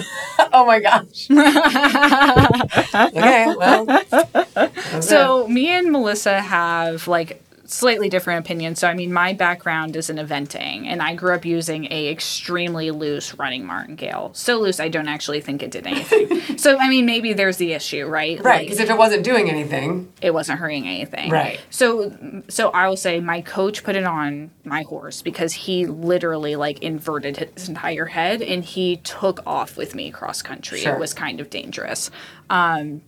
Oh 0.55 0.65
my 0.67 0.79
gosh. 0.79 1.27
okay, 2.95 3.55
well. 3.55 3.85
that's 4.09 4.55
it. 4.55 5.03
So 5.03 5.47
me 5.47 5.69
and 5.69 5.91
Melissa 5.91 6.41
have 6.41 7.07
like 7.07 7.42
slightly 7.73 8.09
different 8.09 8.45
opinion. 8.45 8.75
So 8.75 8.87
I 8.87 8.93
mean, 8.93 9.11
my 9.11 9.33
background 9.33 9.95
is 9.95 10.09
in 10.09 10.17
eventing, 10.17 10.85
and 10.85 11.01
I 11.01 11.15
grew 11.15 11.33
up 11.33 11.43
using 11.45 11.91
a 11.91 12.09
extremely 12.09 12.91
loose 12.91 13.33
running 13.35 13.65
martingale. 13.65 14.31
So 14.33 14.59
loose, 14.59 14.79
I 14.79 14.89
don't 14.89 15.07
actually 15.07 15.41
think 15.41 15.63
it 15.63 15.71
did 15.71 15.87
anything. 15.87 16.57
so 16.57 16.77
I 16.79 16.89
mean, 16.89 17.05
maybe 17.05 17.33
there's 17.33 17.57
the 17.57 17.73
issue, 17.73 18.05
right? 18.05 18.39
Right, 18.39 18.59
Like, 18.59 18.61
because 18.67 18.79
if 18.79 18.89
it 18.89 18.97
wasn't 18.97 19.23
doing 19.23 19.49
anything, 19.49 20.11
it 20.21 20.33
wasn't 20.33 20.59
hurting 20.59 20.87
anything. 20.87 21.31
Right. 21.31 21.59
So 21.69 22.43
so 22.47 22.69
I 22.69 22.87
will 22.87 22.97
say 22.97 23.19
my 23.19 23.41
coach 23.41 23.83
put 23.83 23.95
it 23.95 24.03
on 24.03 24.51
my 24.63 24.83
horse 24.83 25.21
because 25.21 25.53
he 25.53 25.85
literally 25.85 26.55
like 26.55 26.81
inverted 26.83 27.37
his 27.37 27.67
entire 27.67 28.05
head 28.05 28.41
and 28.41 28.63
he 28.63 28.97
took 28.97 29.41
off 29.45 29.77
with 29.77 29.95
me 29.95 30.11
cross 30.11 30.41
country. 30.41 30.81
Sure. 30.81 30.93
It 30.93 30.99
was 30.99 31.13
kind 31.13 31.39
of 31.39 31.49
dangerous. 31.49 32.11
Um 32.49 33.01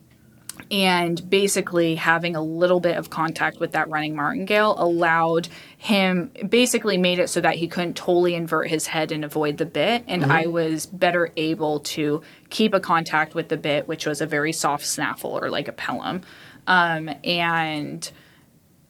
and 0.72 1.30
basically 1.30 1.96
having 1.96 2.36
a 2.36 2.42
little 2.42 2.80
bit 2.80 2.98
of 2.98 3.10
contact 3.10 3.60
with 3.60 3.72
that 3.74 3.90
running 3.90 4.16
martingale 4.16 4.76
allowed 4.78 5.48
him 5.78 6.32
basically 6.50 6.98
made 6.98 7.20
it 7.20 7.30
so 7.30 7.42
that 7.42 7.56
he 7.56 7.68
couldn't 7.68 7.96
totally 7.96 8.36
invert 8.36 8.70
his 8.70 8.88
head 8.88 9.12
and 9.12 9.24
avoid 9.24 9.58
the 9.58 9.66
bit. 9.66 10.04
And 10.08 10.26
i 10.26 10.48
was 10.48 10.86
better 10.86 11.32
able 11.38 11.80
to 11.82 12.22
keep 12.50 12.74
a 12.74 12.80
contact 12.80 13.36
with 13.36 13.50
the 13.50 13.58
bit 13.58 13.88
which 13.88 14.06
was 14.06 14.22
a 14.22 14.26
very 14.26 14.52
soft 14.52 14.86
snaffle 14.86 15.32
or 15.32 15.50
like 15.50 15.68
a 15.68 15.72
pelham 15.72 16.22
um, 16.68 17.10
and 17.24 18.10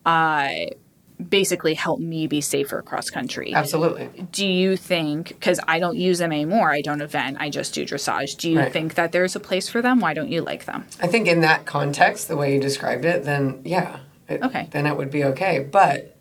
uh, 0.05 0.49
basically 1.29 1.73
help 1.73 1.99
me 1.99 2.27
be 2.27 2.41
safer 2.41 2.81
cross 2.81 3.09
country 3.09 3.53
absolutely. 3.53 4.09
do 4.31 4.45
you 4.45 4.75
think 4.75 5.29
because 5.29 5.59
i 5.67 5.79
don't 5.79 5.95
use 5.95 6.19
them 6.19 6.31
anymore 6.33 6.71
i 6.71 6.81
don't 6.81 7.01
event 7.01 7.37
i 7.39 7.49
just 7.49 7.73
do 7.73 7.85
dressage 7.85 8.35
do 8.37 8.49
you 8.51 8.59
Right. 8.59 8.71
think 8.71 8.95
that 8.95 9.11
there's 9.13 9.35
a 9.35 9.39
place 9.39 9.69
for 9.69 9.81
them 9.81 9.99
why 10.01 10.13
don't 10.13 10.29
you 10.29 10.41
like 10.41 10.65
them 10.65 10.85
I 11.01 11.07
think 11.07 11.27
in 11.27 11.41
that 11.41 11.65
context, 11.65 12.27
the 12.27 12.35
way 12.35 12.53
you 12.55 12.59
described 12.61 13.05
it, 13.05 13.23
then 13.23 13.61
yeah. 13.63 13.99
It, 14.27 14.41
Okay. 14.43 14.67
Then 14.71 14.85
it 14.87 14.97
would 14.97 15.11
be 15.11 15.23
okay. 15.25 15.59
But 15.59 16.15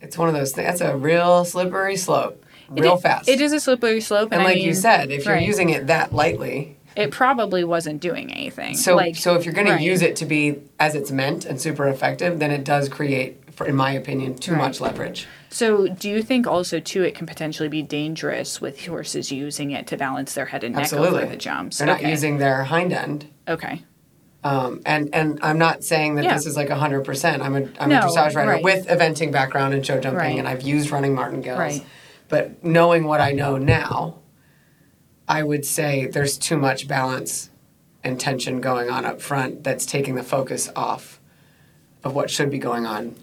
it's 0.00 0.18
one 0.18 0.28
of 0.28 0.34
those 0.34 0.52
things. 0.52 0.66
That's 0.66 0.80
a 0.92 0.96
real 0.96 1.44
slippery 1.44 1.96
slope, 1.96 2.44
real 2.68 2.94
It- 2.96 3.00
fast. 3.02 3.28
It 3.28 3.40
is 3.40 3.52
a 3.52 3.60
slippery 3.60 4.00
slope, 4.00 4.30
And 4.32 4.42
I 4.42 4.44
like 4.44 4.56
mean, 4.56 4.66
you 4.66 4.74
said, 4.74 5.10
if 5.10 5.24
you're 5.24 5.36
using 5.38 5.70
it 5.70 5.86
that 5.86 6.12
lightly, 6.12 6.76
it 6.96 7.10
probably 7.12 7.62
wasn't 7.64 8.00
doing 8.00 8.32
anything. 8.32 8.76
so 8.76 8.96
like, 8.96 9.14
so 9.16 9.34
if 9.36 9.44
you're 9.44 9.54
going 9.54 9.68
right. 9.68 9.78
to 9.78 9.84
use 9.84 10.02
it 10.02 10.16
to 10.16 10.26
be 10.26 10.56
as 10.80 10.94
it's 10.96 11.10
meant 11.12 11.44
and 11.44 11.60
super 11.60 11.86
effective, 11.88 12.38
then 12.40 12.50
it 12.50 12.64
does 12.64 12.88
create, 12.88 13.36
in 13.66 13.74
my 13.76 13.92
opinion, 13.92 14.34
too 14.36 14.52
Right. 14.52 14.58
much 14.58 14.80
leverage. 14.80 15.26
So, 15.50 15.88
do 15.88 16.08
you 16.10 16.22
think 16.22 16.46
also 16.46 16.78
too 16.80 17.02
it 17.02 17.14
can 17.14 17.26
potentially 17.26 17.68
be 17.68 17.82
dangerous 17.82 18.60
with 18.60 18.84
horses 18.86 19.32
using 19.32 19.70
it 19.70 19.86
to 19.88 19.96
balance 19.96 20.34
their 20.34 20.46
head 20.46 20.62
and 20.64 20.74
neck 20.74 20.82
Absolutely. 20.84 21.22
over 21.22 21.30
the 21.30 21.36
jumps? 21.36 21.78
They're 21.78 21.86
not 21.86 22.02
using 22.02 22.38
their 22.38 22.64
hind 22.64 22.92
end. 22.92 23.26
Okay. 23.48 23.82
Um, 24.44 24.82
and 24.86 25.08
and 25.12 25.38
I'm 25.42 25.58
not 25.58 25.82
saying 25.82 26.14
that 26.16 26.24
Yeah. 26.24 26.34
this 26.34 26.46
is 26.46 26.56
like 26.56 26.68
hundred 26.68 27.04
percent. 27.04 27.42
I'm 27.42 27.56
a 27.56 27.62
I'm 27.80 27.88
No, 27.88 27.98
a 27.98 28.02
dressage 28.02 28.34
rider 28.36 28.50
right. 28.52 28.62
with 28.62 28.86
eventing 28.86 29.32
background 29.32 29.74
and 29.74 29.84
show 29.84 29.98
jumping, 30.00 30.18
Right. 30.18 30.38
and 30.38 30.46
I've 30.46 30.62
used 30.62 30.90
running 30.90 31.14
martingales. 31.14 31.58
Right. 31.58 31.84
But 32.28 32.62
knowing 32.62 33.04
what 33.04 33.20
I 33.20 33.32
know 33.32 33.56
now, 33.56 34.16
I 35.26 35.42
would 35.42 35.64
say 35.66 36.06
there's 36.06 36.38
too 36.38 36.56
much 36.56 36.86
balance 36.86 37.50
and 38.04 38.20
tension 38.20 38.60
going 38.60 38.88
on 38.90 39.04
up 39.04 39.20
front 39.20 39.64
that's 39.64 39.84
taking 39.84 40.14
the 40.14 40.22
focus 40.22 40.70
off 40.76 41.20
of 42.04 42.14
what 42.14 42.30
should 42.30 42.50
be 42.50 42.58
going 42.58 42.86
on 42.86 43.16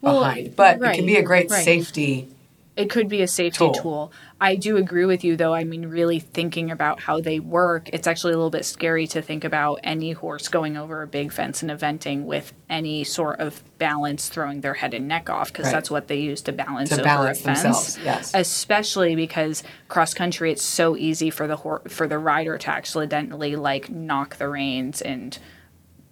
Well, 0.00 0.20
behind. 0.20 0.56
But 0.56 0.76
it 0.76 0.80
right, 0.80 0.94
can 0.96 1.06
be 1.06 1.16
a 1.16 1.22
great 1.22 1.50
right. 1.50 1.64
safety. 1.64 2.28
It 2.76 2.90
could 2.90 3.08
be 3.08 3.22
a 3.22 3.26
safety 3.26 3.58
Tool. 3.58 3.72
tool. 3.74 4.12
I 4.40 4.54
do 4.54 4.76
agree 4.76 5.04
with 5.04 5.24
you, 5.24 5.34
though. 5.36 5.52
I 5.52 5.64
mean, 5.64 5.86
really 5.86 6.20
thinking 6.20 6.70
about 6.70 7.00
how 7.00 7.20
they 7.20 7.40
work, 7.40 7.88
it's 7.92 8.06
actually 8.06 8.34
a 8.34 8.36
little 8.36 8.50
bit 8.52 8.64
scary 8.64 9.08
to 9.08 9.20
think 9.20 9.42
about 9.42 9.80
any 9.82 10.12
horse 10.12 10.46
going 10.46 10.76
over 10.76 11.02
a 11.02 11.08
big 11.08 11.32
fence 11.32 11.60
and 11.60 11.72
eventing 11.72 12.22
with 12.22 12.52
any 12.70 13.02
sort 13.02 13.40
of 13.40 13.64
balance, 13.78 14.28
throwing 14.28 14.60
their 14.60 14.74
head 14.74 14.94
and 14.94 15.08
neck 15.08 15.28
off, 15.28 15.48
because 15.48 15.64
Right. 15.64 15.72
that's 15.72 15.90
what 15.90 16.06
they 16.06 16.18
use 16.20 16.40
to 16.42 16.52
balance 16.52 16.90
To 16.90 16.94
over 16.96 17.02
balance 17.02 17.40
a 17.40 17.42
fence. 17.42 17.62
themselves, 17.62 17.98
yes. 18.04 18.30
Especially 18.32 19.16
because 19.16 19.64
cross 19.88 20.14
country, 20.14 20.52
it's 20.52 20.62
so 20.62 20.96
easy 20.96 21.30
for 21.30 21.48
the 21.48 21.56
hor- 21.56 21.82
for 21.88 22.06
the 22.06 22.18
rider 22.18 22.56
to 22.58 22.70
accidentally 22.70 23.56
like 23.56 23.90
knock 23.90 24.36
the 24.36 24.46
reins 24.48 25.02
and 25.02 25.36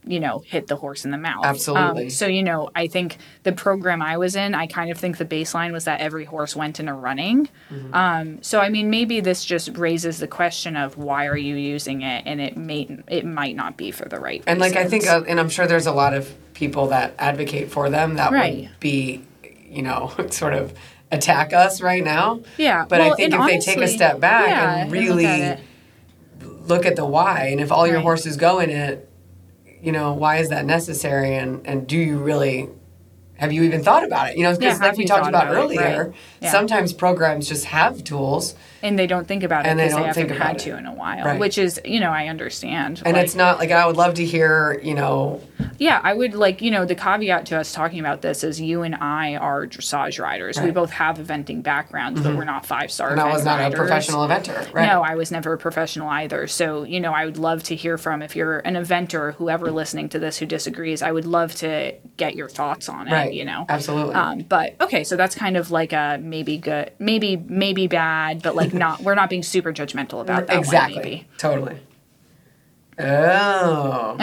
you 0.07 0.21
know, 0.21 0.39
hit 0.47 0.69
the 0.69 0.77
horse 0.77 1.05
in 1.05 1.11
the 1.11 1.19
mouth. 1.19 1.45
Absolutely. 1.45 2.05
Um, 2.05 2.11
so, 2.11 2.27
you 2.27 2.43
know, 2.43 2.71
I 2.75 2.87
think 2.87 3.17
the 3.43 3.53
program 3.53 4.01
I 4.01 4.17
was 4.17 4.37
in, 4.37 4.55
I 4.55 4.67
kind 4.67 4.91
of 4.91 4.99
think 4.99 5.19
the 5.19 5.25
baseline 5.25 5.73
was 5.73 5.85
that 5.85 6.01
every 6.01 6.25
horse 6.25 6.55
went 6.55 6.79
in 6.79 6.89
a 6.89 6.95
running. 6.95 7.49
Mm-hmm. 7.71 7.95
Um, 7.95 8.43
so, 8.43 8.61
I 8.61 8.69
mean, 8.69 8.89
maybe 8.89 9.21
this 9.21 9.45
just 9.45 9.77
raises 9.77 10.19
the 10.21 10.29
question 10.29 10.77
of 10.77 10.97
why 10.97 11.27
are 11.27 11.37
you 11.37 11.57
using 11.57 12.03
it, 12.03 12.23
and 12.27 12.41
it 12.41 12.57
may 12.57 12.89
it 13.09 13.25
might 13.25 13.57
not 13.57 13.77
be 13.77 13.91
for 13.91 14.09
the 14.09 14.21
right. 14.21 14.43
And 14.47 14.61
like 14.61 14.77
I 14.77 14.87
think, 14.87 15.07
uh, 15.07 15.23
and 15.27 15.41
I'm 15.41 15.49
sure 15.49 15.67
there's 15.67 15.87
a 15.87 15.93
lot 15.93 16.15
of 16.15 16.33
people 16.55 16.87
that 16.89 17.15
advocate 17.19 17.71
for 17.71 17.91
them 17.91 18.15
that 18.15 18.33
Right. 18.33 18.57
would 18.63 18.81
be, 18.81 19.25
you 19.69 19.83
know, 19.83 20.13
sort 20.31 20.55
of 20.55 20.73
attack 21.13 21.53
us 21.53 21.81
right 21.81 22.03
now. 22.03 22.41
yeah. 22.57 22.85
But 22.89 23.01
I 23.01 23.15
think 23.15 23.35
if 23.35 23.41
they 23.47 23.59
take 23.59 23.79
a 23.83 23.89
step 23.89 24.21
back 24.21 24.49
yeah, 24.49 24.77
and 24.77 24.91
look 24.91 25.01
really 25.01 25.27
at 25.27 25.61
look 26.43 26.85
at 26.87 26.97
the 26.97 27.05
why, 27.05 27.49
and 27.53 27.61
if 27.61 27.71
all 27.73 27.87
your 27.87 28.01
horses 28.01 28.37
go 28.37 28.59
in 28.59 28.71
it, 28.71 29.09
you 29.87 29.93
know, 29.93 30.13
why 30.13 30.39
is 30.39 30.49
that 30.51 30.65
necessary? 30.67 31.37
And 31.37 31.67
and 31.67 31.87
do 31.87 31.97
you 31.97 32.19
really? 32.19 32.69
Have 33.37 33.53
you 33.53 33.63
even 33.65 33.83
thought 33.85 34.03
about 34.03 34.31
it? 34.31 34.37
You 34.39 34.45
know, 34.45 34.51
Yeah, 34.51 34.57
because 34.59 34.81
like 34.81 34.97
we 34.97 35.05
talked 35.05 35.29
about, 35.29 35.45
about 35.49 35.57
it? 35.57 35.59
earlier, 35.65 36.05
Right. 36.07 36.15
Yeah. 36.41 36.51
sometimes 36.51 36.93
programs 36.95 37.47
just 37.49 37.67
have 37.67 38.03
tools, 38.03 38.55
and 38.87 38.99
they 38.99 39.07
don't 39.07 39.27
think 39.27 39.43
about 39.43 39.67
it 39.67 39.69
And 39.69 39.79
they 39.79 39.89
because 39.89 40.15
they, 40.15 40.23
haven't 40.23 40.37
had 40.39 40.57
it. 40.57 40.59
to 40.61 40.77
in 40.79 40.87
a 40.87 40.93
while, 40.95 41.25
Right. 41.25 41.41
which 41.41 41.59
is, 41.59 41.81
you 41.85 42.01
know, 42.01 42.11
I 42.11 42.29
understand. 42.29 43.03
and 43.05 43.15
like- 43.17 43.25
it's 43.25 43.35
not 43.35 43.59
like 43.59 43.71
I 43.71 43.87
would 43.87 43.97
love 43.97 44.15
to 44.15 44.25
hear, 44.25 44.81
you 44.83 44.95
know, 44.95 45.41
Yeah, 45.79 46.01
I 46.03 46.15
would 46.15 46.35
like, 46.35 46.63
you 46.63 46.71
know, 46.71 46.87
the 46.87 46.95
caveat 46.95 47.47
to 47.47 47.59
us 47.59 47.73
talking 47.73 48.01
about 48.01 48.23
this 48.23 48.43
is 48.43 48.59
you 48.61 48.83
and 48.83 48.95
I 48.95 49.37
are 49.37 49.67
dressage 49.67 50.19
riders. 50.23 50.57
We 50.57 50.61
Right. 50.63 50.69
Mm-hmm. 50.69 50.75
both 50.75 50.91
have 50.93 51.19
eventing 51.19 51.63
backgrounds, 51.63 52.21
but 52.23 52.35
we're 52.35 52.45
not 52.45 52.65
five 52.65 52.91
star. 52.91 53.11
and 53.11 53.21
I 53.21 53.31
was 53.31 53.45
not 53.45 53.61
a 53.61 53.75
professional 53.77 54.27
eventer, 54.27 54.73
right? 54.73 54.87
No, 54.87 55.03
I 55.03 55.17
was 55.17 55.31
never 55.31 55.53
a 55.53 55.59
professional 55.59 56.09
either. 56.09 56.47
So, 56.47 56.85
you 56.85 56.99
know, 57.01 57.13
I 57.13 57.25
would 57.27 57.37
love 57.37 57.63
to 57.65 57.75
hear 57.77 57.99
from 57.99 58.23
if 58.23 58.35
you're 58.35 58.61
an 58.61 58.75
eventer, 58.75 59.35
whoever 59.35 59.71
listening 59.71 60.09
to 60.11 60.19
this 60.19 60.39
who 60.39 60.47
disagrees, 60.47 61.03
I 61.03 61.13
would 61.13 61.27
love 61.27 61.55
to 61.57 61.93
get 62.17 62.35
your 62.37 62.49
thoughts 62.49 62.89
on 62.89 63.09
it, 63.09 63.13
right? 63.13 63.33
you 63.33 63.45
know. 63.45 63.67
absolutely. 63.69 64.15
Um, 64.15 64.39
but 64.49 64.77
okay, 64.81 65.05
so 65.05 65.17
that's 65.17 65.35
kind 65.35 65.57
of 65.59 65.71
like 65.71 65.93
a 65.93 66.19
maybe 66.23 66.57
good, 66.57 66.93
maybe 66.99 67.37
maybe 67.37 67.87
bad, 67.87 68.41
but 68.43 68.55
like 68.57 68.73
not. 68.79 69.01
We're 69.03 69.15
not 69.15 69.29
being 69.31 69.43
super 69.43 69.73
judgmental 69.73 70.21
about 70.21 70.47
that. 70.47 70.59
exactly, 70.59 70.95
One, 70.97 71.05
maybe. 71.05 71.29
totally. 71.39 71.79
Oh, 72.99 74.17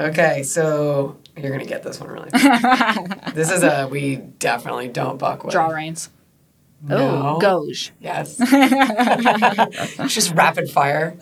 okay. 0.00 0.42
So 0.44 1.16
you're 1.36 1.50
gonna 1.50 1.64
get 1.64 1.82
this 1.82 2.00
one 2.00 2.10
really. 2.10 2.28
this 3.34 3.50
is 3.50 3.62
a 3.64 3.88
we 3.90 4.16
definitely 4.16 4.88
don't 4.88 5.18
buck 5.18 5.42
with. 5.44 5.52
Draw 5.52 5.68
reins. 5.68 6.10
No. 6.80 6.96
Oh, 7.36 7.38
Gogue. 7.40 7.74
Yes. 8.00 8.36
It's 10.00 10.14
just 10.14 10.32
rapid 10.34 10.70
fire. 10.70 11.16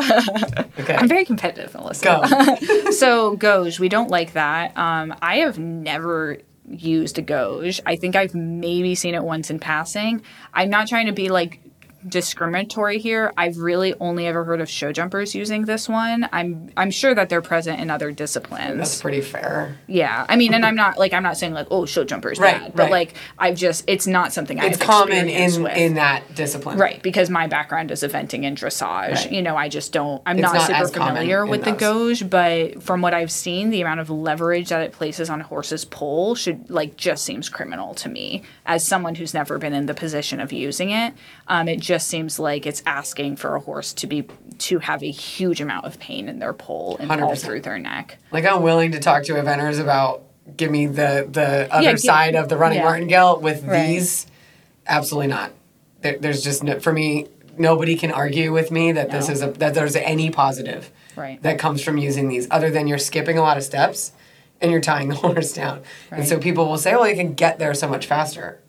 Okay. 0.78 0.94
I'm 0.94 1.08
very 1.08 1.24
competitive, 1.24 1.72
Melissa. 1.74 2.04
Go. 2.04 2.90
so 2.90 3.36
Gogue, 3.36 3.78
we 3.78 3.88
don't 3.88 4.10
like 4.10 4.34
that. 4.34 4.76
Um, 4.76 5.14
I 5.22 5.36
have 5.38 5.58
never 5.58 6.38
used 6.68 7.18
a 7.18 7.22
Gogue. 7.22 7.72
I 7.86 7.96
think 7.96 8.16
I've 8.16 8.34
maybe 8.34 8.94
seen 8.94 9.14
it 9.14 9.22
once 9.24 9.50
in 9.50 9.58
passing. 9.58 10.20
I'm 10.52 10.68
not 10.68 10.88
trying 10.88 11.06
to 11.06 11.12
be 11.12 11.30
like 11.30 11.60
discriminatory 12.08 12.98
here. 12.98 13.32
I've 13.36 13.58
really 13.58 13.94
only 14.00 14.26
ever 14.26 14.44
heard 14.44 14.60
of 14.60 14.68
show 14.68 14.92
jumpers 14.92 15.34
using 15.34 15.64
this 15.64 15.88
one. 15.88 16.28
I'm 16.32 16.70
I'm 16.76 16.90
sure 16.90 17.14
that 17.14 17.28
they're 17.28 17.42
present 17.42 17.80
in 17.80 17.90
other 17.90 18.10
disciplines. 18.12 18.76
That's 18.78 19.00
pretty 19.02 19.20
fair. 19.20 19.76
yeah, 19.86 20.24
I 20.28 20.36
mean, 20.36 20.54
and 20.54 20.64
I'm 20.64 20.74
not 20.76 20.98
like 20.98 21.12
I'm 21.12 21.22
not 21.22 21.36
saying 21.36 21.52
like 21.52 21.66
oh 21.70 21.86
show 21.86 22.04
jumpers 22.04 22.38
Right, 22.38 22.60
bad, 22.60 22.72
but 22.74 22.82
right. 22.84 22.92
like 22.92 23.14
I've 23.38 23.56
just 23.56 23.84
it's 23.86 24.06
not 24.06 24.32
something 24.32 24.58
It's 24.58 24.80
I've 24.80 24.86
common 24.86 25.28
in 25.28 25.62
with. 25.62 25.76
in 25.76 25.94
that 25.94 26.34
discipline. 26.34 26.78
Right, 26.78 27.02
because 27.02 27.30
my 27.30 27.46
background 27.46 27.90
is 27.90 28.02
eventing 28.02 28.44
and 28.44 28.56
dressage. 28.56 29.14
Right. 29.14 29.32
You 29.32 29.42
know, 29.42 29.56
I 29.56 29.68
just 29.68 29.92
don't. 29.92 30.22
I'm 30.26 30.36
not, 30.38 30.54
not 30.54 30.66
super 30.66 30.88
familiar 30.88 31.46
with 31.46 31.64
the. 31.64 31.72
Gogue, 31.72 32.30
but 32.30 32.82
from 32.82 33.02
what 33.02 33.14
I've 33.14 33.30
seen, 33.32 33.70
the 33.70 33.80
amount 33.82 34.00
of 34.00 34.10
leverage 34.10 34.70
that 34.70 34.80
it 34.82 34.92
places 34.92 35.28
on 35.28 35.40
a 35.40 35.44
horse's 35.44 35.84
poll 35.84 36.34
should 36.34 36.70
like 36.70 36.96
just 36.96 37.24
seems 37.24 37.48
criminal 37.48 37.94
to 37.96 38.08
me. 38.08 38.42
As 38.64 38.86
someone 38.86 39.14
who's 39.14 39.34
never 39.34 39.58
been 39.58 39.72
in 39.72 39.86
the 39.86 39.94
position 39.94 40.40
of 40.40 40.52
using 40.52 40.90
it, 40.90 41.12
um, 41.48 41.68
it 41.68 41.80
just 41.80 41.95
seems 42.04 42.38
like 42.38 42.66
it's 42.66 42.82
asking 42.86 43.36
for 43.36 43.54
a 43.56 43.60
horse 43.60 43.92
to 43.94 44.06
be 44.06 44.26
to 44.58 44.78
have 44.80 45.02
a 45.02 45.10
huge 45.10 45.60
amount 45.60 45.84
of 45.86 45.98
pain 46.00 46.28
in 46.28 46.38
their 46.38 46.52
poll 46.52 46.96
and 46.98 47.10
all 47.10 47.32
100%. 47.32 47.42
through 47.44 47.60
their 47.60 47.78
neck. 47.78 48.18
Like 48.32 48.44
I'm 48.44 48.62
willing 48.62 48.92
to 48.92 49.00
talk 49.00 49.24
to 49.24 49.34
eventers 49.34 49.80
about 49.80 50.22
give 50.56 50.70
me 50.70 50.86
the 50.86 51.26
the 51.30 51.68
other 51.74 51.90
give- 51.92 52.00
side 52.00 52.34
of 52.34 52.48
the 52.48 52.56
running 52.56 52.78
yeah. 52.78 52.84
martingale 52.84 53.40
with 53.40 53.64
Right. 53.64 53.86
these. 53.86 54.26
Absolutely 54.86 55.28
not. 55.28 55.52
There, 56.02 56.18
there's 56.18 56.42
just 56.42 56.62
no, 56.62 56.78
for 56.80 56.92
me. 56.92 57.26
Nobody 57.58 57.96
can 57.96 58.10
argue 58.12 58.52
with 58.52 58.70
me 58.70 58.92
that 58.92 59.10
this 59.10 59.30
is 59.30 59.42
a 59.42 59.48
that 59.52 59.72
there's 59.74 59.96
any 59.96 60.30
positive 60.30 60.90
Right. 61.16 61.42
that 61.42 61.58
comes 61.58 61.82
from 61.82 61.96
using 61.96 62.28
these, 62.28 62.46
other 62.50 62.70
than 62.70 62.86
you're 62.86 62.98
skipping 62.98 63.38
a 63.38 63.40
lot 63.40 63.56
of 63.56 63.62
steps 63.62 64.12
and 64.60 64.70
you're 64.70 64.82
tying 64.82 65.08
the 65.08 65.14
horse 65.26 65.54
down. 65.54 65.80
And 66.10 66.26
so 66.28 66.38
people 66.38 66.66
will 66.68 66.76
say, 66.76 66.94
"Well, 66.94 67.08
you 67.08 67.16
can 67.16 67.32
get 67.32 67.58
there 67.58 67.72
so 67.72 67.88
much 67.88 68.04
faster." 68.06 68.60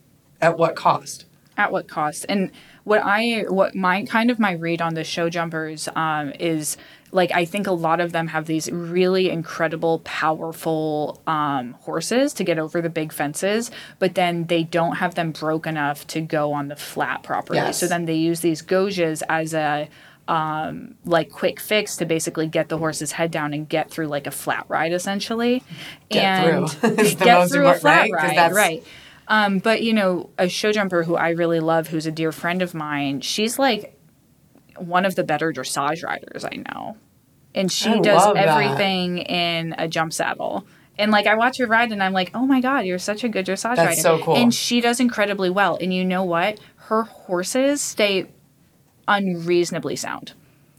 At 0.41 0.57
what 0.57 0.75
cost? 0.75 1.25
at 1.59 1.71
what 1.71 1.87
cost 1.87 2.23
and 2.29 2.51
what 2.87 3.01
i 3.03 3.41
what 3.49 3.75
my 3.75 4.03
kind 4.05 4.31
of 4.31 4.39
my 4.39 4.53
read 4.53 4.81
on 4.81 4.93
the 4.93 5.03
show 5.03 5.29
jumpers 5.29 5.87
um, 5.95 6.31
is 6.39 6.77
like 7.11 7.31
i 7.31 7.43
think 7.45 7.67
a 7.67 7.71
lot 7.71 7.99
of 7.99 8.11
them 8.13 8.27
have 8.27 8.45
these 8.45 8.71
really 8.71 9.29
incredible 9.29 9.99
powerful 10.05 11.21
um, 11.27 11.73
horses 11.81 12.33
to 12.33 12.43
get 12.43 12.57
over 12.59 12.81
the 12.81 12.89
big 12.89 13.11
fences 13.11 13.71
but 13.99 14.15
then 14.15 14.45
they 14.47 14.63
don't 14.63 14.95
have 14.97 15.15
them 15.15 15.31
broke 15.31 15.67
enough 15.67 16.05
to 16.07 16.21
go 16.21 16.53
on 16.53 16.67
the 16.69 16.75
flat 16.75 17.23
properly 17.23 17.59
Yes. 17.59 17.77
so 17.79 17.87
then 17.87 18.05
they 18.05 18.15
use 18.15 18.39
these 18.41 18.61
gogues 18.61 19.21
as 19.29 19.53
a 19.53 19.89
um, 20.29 20.95
like 21.05 21.29
quick 21.31 21.57
fix 21.59 21.95
to 21.97 22.05
basically 22.05 22.47
get 22.47 22.67
the 22.67 22.77
horse's 22.77 23.13
head 23.13 23.31
down 23.31 23.53
and 23.53 23.67
get 23.69 23.89
through 23.89 24.07
like 24.07 24.27
a 24.27 24.31
flat 24.31 24.65
ride 24.67 24.91
essentially 24.91 25.63
Get 26.09 26.23
and 26.23 26.69
through. 26.69 26.95
Get 27.15 27.49
through 27.49 27.67
a 27.67 27.75
flat 27.75 28.09
right? 28.11 28.11
ride 28.11 28.37
that's- 28.37 28.53
right 28.53 28.83
um, 29.27 29.59
but 29.59 29.81
you 29.83 29.93
know, 29.93 30.29
a 30.37 30.47
show 30.49 30.71
jumper 30.71 31.03
who 31.03 31.15
I 31.15 31.29
really 31.29 31.59
love, 31.59 31.87
who's 31.87 32.05
a 32.05 32.11
dear 32.11 32.31
friend 32.31 32.61
of 32.61 32.73
mine, 32.73 33.21
she's 33.21 33.57
like 33.59 33.97
one 34.77 35.05
of 35.05 35.15
the 35.15 35.23
better 35.23 35.51
dressage 35.51 36.03
riders 36.03 36.45
I 36.45 36.63
know, 36.69 36.97
and 37.55 37.71
she 37.71 37.89
I 37.89 37.99
does 37.99 38.25
love 38.25 38.35
that. 38.35 38.47
everything 38.47 39.19
in 39.19 39.75
a 39.77 39.87
jump 39.87 40.13
saddle. 40.13 40.65
And 40.99 41.11
like 41.11 41.27
I 41.27 41.35
watch 41.35 41.57
her 41.59 41.67
ride, 41.67 41.91
and 41.91 42.01
I'm 42.01 42.13
like, 42.13 42.31
oh 42.33 42.45
my 42.45 42.59
god, 42.61 42.85
you're 42.85 42.97
such 42.97 43.23
a 43.23 43.29
good 43.29 43.45
dressage 43.45 43.75
That's 43.75 43.79
rider. 43.87 44.01
so 44.01 44.19
cool. 44.23 44.35
And 44.35 44.53
she 44.53 44.81
does 44.81 44.99
incredibly 44.99 45.49
well. 45.49 45.77
And 45.79 45.93
you 45.93 46.03
know 46.03 46.23
what? 46.23 46.59
Her 46.75 47.03
horses 47.03 47.81
stay 47.81 48.27
unreasonably 49.07 49.95
sound. 49.95 50.33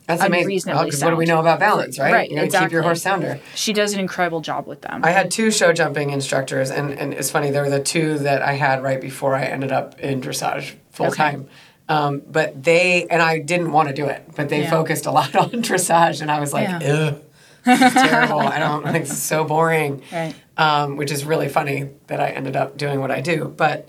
That's 0.08 0.22
amazing. 0.22 0.72
Because 0.72 1.04
what 1.04 1.10
do 1.10 1.16
we 1.16 1.26
know 1.26 1.38
about 1.38 1.60
balance, 1.60 1.98
right? 1.98 2.12
Right, 2.12 2.30
You 2.30 2.36
gotta 2.48 2.64
keep 2.64 2.72
your 2.72 2.82
horse 2.82 3.02
sounder. 3.02 3.38
She 3.54 3.74
does 3.74 3.92
an 3.92 4.00
incredible 4.00 4.40
job 4.40 4.66
with 4.66 4.80
them. 4.80 5.02
I 5.04 5.10
had 5.10 5.30
two 5.30 5.50
show 5.50 5.72
jumping 5.74 6.10
instructors, 6.10 6.70
and, 6.70 6.92
and 6.92 7.12
it's 7.12 7.30
funny, 7.30 7.50
they 7.50 7.60
were 7.60 7.68
the 7.68 7.82
two 7.82 8.18
that 8.20 8.40
I 8.40 8.54
had 8.54 8.82
right 8.82 9.00
before 9.00 9.34
I 9.34 9.44
ended 9.44 9.70
up 9.70 10.00
in 10.00 10.22
dressage 10.22 10.76
full 10.90 11.10
time. 11.10 11.46
Um, 11.90 12.22
but 12.26 12.62
they, 12.64 13.06
and 13.10 13.20
I 13.22 13.38
didn't 13.38 13.70
want 13.72 13.88
to 13.88 13.94
do 13.94 14.06
it, 14.06 14.24
but 14.34 14.48
they 14.48 14.62
Yeah. 14.62 14.70
focused 14.70 15.04
a 15.06 15.10
lot 15.10 15.36
on 15.36 15.50
dressage, 15.62 16.22
and 16.22 16.30
I 16.30 16.40
was 16.40 16.52
like, 16.54 16.68
Yeah. 16.68 17.10
ugh, 17.12 17.22
this 17.64 17.82
is 17.82 17.92
terrible. 17.92 18.40
I 18.40 18.58
don't, 18.58 18.84
like, 18.92 19.02
it's 19.02 19.16
so 19.18 19.44
boring. 19.44 20.02
Right. 20.10 20.34
Um, 20.56 20.96
which 20.96 21.12
is 21.12 21.24
really 21.26 21.48
funny 21.48 21.90
that 22.08 22.18
I 22.20 22.30
ended 22.30 22.56
up 22.56 22.76
doing 22.78 23.00
what 23.00 23.10
I 23.10 23.20
do. 23.20 23.44
But 23.56 23.88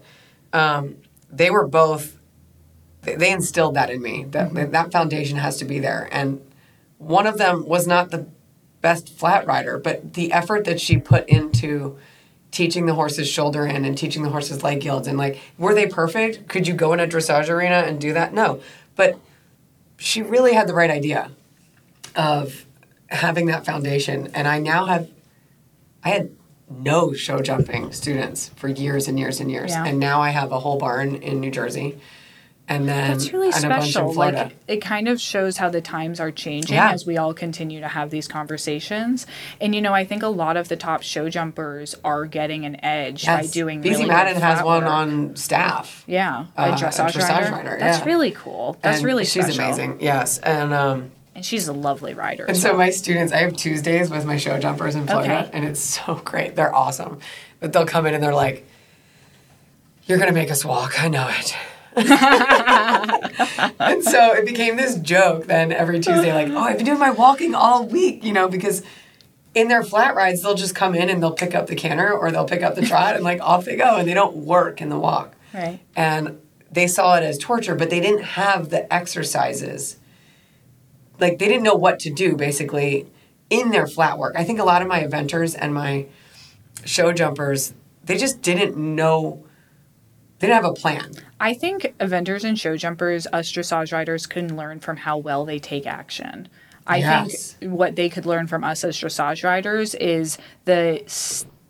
um, 0.54 0.98
they 1.32 1.50
were 1.50 1.66
both, 1.68 2.16
they, 3.02 3.32
instilled 3.32 3.76
that 3.76 3.90
in 3.90 4.02
me, 4.02 4.26
that, 4.30 4.52
Mm-hmm. 4.52 4.72
that 4.72 4.92
foundation 4.92 5.38
has 5.38 5.58
to 5.58 5.66
be 5.66 5.80
there. 5.80 6.08
And 6.12 6.42
one 6.98 7.26
of 7.28 7.38
them 7.38 7.66
was 7.66 7.88
not 7.88 8.12
the 8.12 8.28
best 8.82 9.10
flat 9.10 9.46
rider, 9.46 9.78
but 9.78 10.14
the 10.14 10.32
effort 10.32 10.66
that 10.66 10.80
she 10.80 10.98
put 10.98 11.28
into 11.30 11.98
teaching 12.52 12.86
the 12.88 12.96
horse's 12.96 13.28
shoulder 13.28 13.66
in 13.66 13.86
and 13.86 13.98
teaching 13.98 14.24
the 14.24 14.30
horse's 14.30 14.64
leg 14.64 14.84
yields 14.84 15.08
and 15.08 15.18
like 15.18 15.40
were 15.58 15.76
they 15.76 15.86
perfect? 15.86 16.48
Could 16.48 16.68
you 16.68 16.74
go 16.74 16.94
in 16.94 17.00
a 17.00 17.06
dressage 17.08 17.48
arena 17.50 17.76
and 17.86 18.02
do 18.02 18.14
that? 18.14 18.34
No. 18.34 18.60
But 18.96 19.20
she 19.98 20.22
really 20.24 20.54
had 20.54 20.68
the 20.68 20.74
right 20.74 20.90
idea 20.90 21.30
of 22.16 22.66
having 23.08 23.46
that 23.48 23.66
foundation 23.66 24.30
and 24.34 24.48
I 24.48 24.60
now 24.60 24.86
have 24.86 25.10
I 26.04 26.10
had 26.10 26.32
no 26.70 27.14
show 27.14 27.40
jumping 27.42 27.92
students 27.92 28.50
for 28.56 28.68
years 28.68 29.08
and 29.08 29.20
years 29.20 29.40
and 29.40 29.52
years. 29.52 29.72
Yeah. 29.72 29.86
And 29.86 30.00
now 30.00 30.22
I 30.22 30.30
have 30.30 30.52
a 30.52 30.60
whole 30.60 30.78
barn 30.80 31.16
in 31.18 31.40
New 31.40 31.52
Jersey 31.52 32.00
and 32.70 32.88
then 32.88 33.12
That's 33.12 33.34
really 33.34 33.50
and 33.52 33.66
a 33.66 33.68
bunch 33.70 33.86
in 33.88 33.91
special. 33.91 34.14
Like 34.14 34.56
it 34.68 34.78
kind 34.78 35.08
of 35.08 35.20
shows 35.20 35.58
how 35.58 35.70
the 35.70 35.82
times 35.82 36.20
are 36.20 36.32
changing 36.32 36.76
Yeah. 36.76 36.91
as 36.91 37.06
we 37.06 37.18
all 37.18 37.34
continue 37.34 37.82
to 37.82 37.88
have 37.88 38.12
these 38.12 38.28
conversations. 38.28 39.26
And 39.60 39.74
you 39.74 39.82
know, 39.82 39.94
I 39.94 40.06
think 40.06 40.22
a 40.24 40.28
lot 40.28 40.56
of 40.56 40.68
the 40.70 40.76
top 40.78 41.02
show 41.02 41.30
jumpers 41.30 41.96
are 42.06 42.26
getting 42.26 42.66
an 42.66 42.84
edge 42.86 43.26
by 43.26 43.48
doing. 43.48 43.82
Beezie 43.82 43.90
really 43.91 44.06
Madden 44.06 44.41
has 44.41 44.64
one 44.64 44.84
work. 44.84 44.91
on 44.94 45.36
staff. 45.36 46.04
Yeah, 46.08 46.46
uh, 46.56 46.62
a 46.64 46.70
a 46.70 46.76
dressage, 46.76 47.12
dressage 47.14 47.30
rider. 47.30 47.52
rider, 47.52 47.78
That's 47.80 48.00
yeah. 48.00 48.06
really 48.06 48.32
cool. 48.32 48.78
That's 48.82 48.98
And 48.98 49.06
really 49.06 49.26
she's 49.26 49.46
special. 49.46 49.64
amazing. 49.66 49.98
Yes, 50.02 50.38
and 50.38 50.72
um, 50.74 51.12
and 51.36 51.44
she's 51.44 51.68
a 51.68 51.74
lovely 51.74 52.14
rider. 52.14 52.46
and 52.46 52.56
so 52.56 52.70
well. 52.70 52.78
my 52.78 52.90
students, 52.91 53.34
I 53.34 53.38
have 53.38 53.56
Tuesdays 53.56 54.10
with 54.12 54.26
my 54.26 54.38
show 54.38 54.60
jumpers 54.60 54.96
in 54.96 55.08
Florida, 55.08 55.46
Okay. 55.48 55.50
and 55.54 55.66
it's 55.66 55.80
so 55.82 56.22
great. 56.24 56.56
They're 56.56 56.74
awesome, 56.76 57.20
but 57.60 57.74
they'll 57.74 57.86
come 57.88 58.06
in 58.06 58.14
and 58.14 58.24
they're 58.24 58.34
like, 58.36 58.68
"You're 60.06 60.18
gonna 60.20 60.32
make 60.34 60.52
us 60.52 60.64
walk. 60.64 61.02
I 61.02 61.08
know 61.08 61.28
it." 61.30 61.56
and 63.80 64.04
so 64.04 64.34
it 64.34 64.46
became 64.46 64.78
this 64.78 64.96
joke 64.98 65.46
then 65.46 65.72
every 65.72 66.00
Tuesday, 66.00 66.34
like, 66.34 66.50
"Oh, 66.50 66.58
I've 66.58 66.78
been 66.78 66.86
doing 66.86 67.00
my 67.00 67.12
walking 67.12 67.56
all 67.56 67.86
week," 67.86 68.24
you 68.24 68.34
know, 68.34 68.48
because 68.48 68.84
in 69.56 69.68
their 69.68 69.84
flat 69.84 70.16
rides 70.16 70.42
they'll 70.42 70.56
just 70.56 70.76
come 70.76 70.96
in 70.96 71.10
and 71.10 71.22
they'll 71.22 71.34
pick 71.34 71.56
up 71.56 71.68
the 71.68 71.76
canter 71.76 72.12
or 72.12 72.32
they'll 72.32 72.46
pick 72.46 72.62
up 72.62 72.76
the 72.76 72.86
trot 72.86 73.16
and 73.16 73.24
like 73.24 73.42
off 73.42 73.66
they 73.66 73.76
go, 73.76 73.98
and 73.98 74.08
they 74.08 74.14
don't 74.14 74.38
work 74.38 74.82
in 74.82 74.90
the 74.90 75.00
walk. 75.00 75.36
right. 75.54 75.80
and 75.96 76.40
they 76.72 76.88
saw 76.88 77.16
it 77.16 77.24
as 77.24 77.38
torture, 77.38 77.76
but 77.76 77.90
they 77.90 78.00
didn't 78.00 78.24
have 78.24 78.70
the 78.70 78.92
exercises. 78.94 79.98
Like 81.20 81.40
they 81.40 81.48
didn't 81.48 81.64
know 81.64 81.76
what 81.76 82.00
to 82.02 82.12
do 82.12 82.36
basically 82.36 83.08
in 83.50 83.72
their 83.72 83.88
flat 83.88 84.18
work. 84.18 84.36
I 84.38 84.44
think 84.44 84.60
a 84.60 84.64
lot 84.64 84.82
of 84.82 84.88
my 84.88 85.04
eventers 85.04 85.56
and 85.60 85.74
my 85.74 86.06
show 86.86 87.12
jumpers, 87.12 87.74
they 88.06 88.18
just 88.18 88.42
didn't 88.42 88.78
know 88.78 89.44
they 90.40 90.48
didn't 90.48 90.64
have 90.64 90.72
a 90.72 90.74
plan. 90.74 91.11
I 91.40 91.53
think 91.53 91.94
eventers 91.99 92.44
and 92.44 92.57
show 92.60 92.76
jumpers, 92.78 93.28
us 93.34 93.52
dressage 93.52 93.91
riders, 93.94 94.26
can 94.26 94.56
learn 94.56 94.80
from 94.80 94.98
how 94.98 95.18
well 95.18 95.45
they 95.45 95.60
take 95.60 95.86
action. 95.86 96.48
I 96.88 96.98
Yes. 96.98 97.53
think 97.53 97.72
what 97.74 97.95
they 97.95 98.10
could 98.10 98.26
learn 98.26 98.48
from 98.48 98.64
us 98.64 98.84
as 98.84 98.98
dressage 98.98 99.44
riders 99.44 99.94
is 99.95 100.38
the 100.66 101.03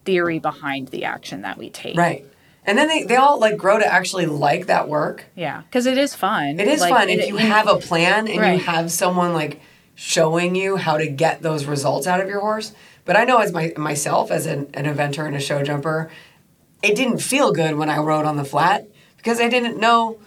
theory 0.06 0.40
behind 0.40 0.90
the 0.90 1.04
action 1.06 1.42
that 1.42 1.58
we 1.58 1.70
take. 1.70 1.98
Right. 1.98 2.26
And 2.66 2.78
then 2.78 2.88
they, 2.88 3.04
they 3.04 3.16
all 3.16 3.40
like 3.40 3.58
grow 3.58 3.80
to 3.80 3.86
actually 3.86 4.28
like 4.28 4.68
that 4.68 4.88
work. 4.88 5.26
Yeah, 5.36 5.62
because 5.62 5.86
it 5.86 5.98
is 5.98 6.14
fun. 6.16 6.60
It 6.60 6.68
is 6.68 6.82
Like, 6.82 6.94
fun 6.94 7.10
it- 7.10 7.20
if 7.20 7.28
you 7.28 7.38
have 7.38 7.68
a 7.68 7.78
plan 7.78 8.28
and 8.28 8.40
Right. 8.40 8.54
you 8.60 8.66
have 8.66 8.92
someone 8.92 9.34
like 9.34 9.60
showing 9.96 10.56
you 10.56 10.78
how 10.78 10.98
to 10.98 11.08
get 11.08 11.42
those 11.42 11.66
results 11.66 12.08
out 12.08 12.22
of 12.22 12.28
your 12.30 12.40
horse. 12.40 12.72
But 13.06 13.18
I 13.18 13.24
know 13.26 13.38
as 13.40 13.52
my 13.52 13.74
myself 13.76 14.30
as 14.32 14.46
an, 14.46 14.68
an 14.74 14.86
eventer 14.86 15.26
and 15.26 15.36
a 15.36 15.40
show 15.40 15.64
jumper, 15.64 16.10
it 16.82 16.96
didn't 16.96 17.20
feel 17.20 17.52
good 17.52 17.76
when 17.76 17.90
I 17.90 17.98
rode 17.98 18.26
on 18.26 18.38
the 18.38 18.46
flat 18.46 18.88
because 19.18 19.40
I 19.40 19.50
didn't 19.50 19.80
know 19.80 20.20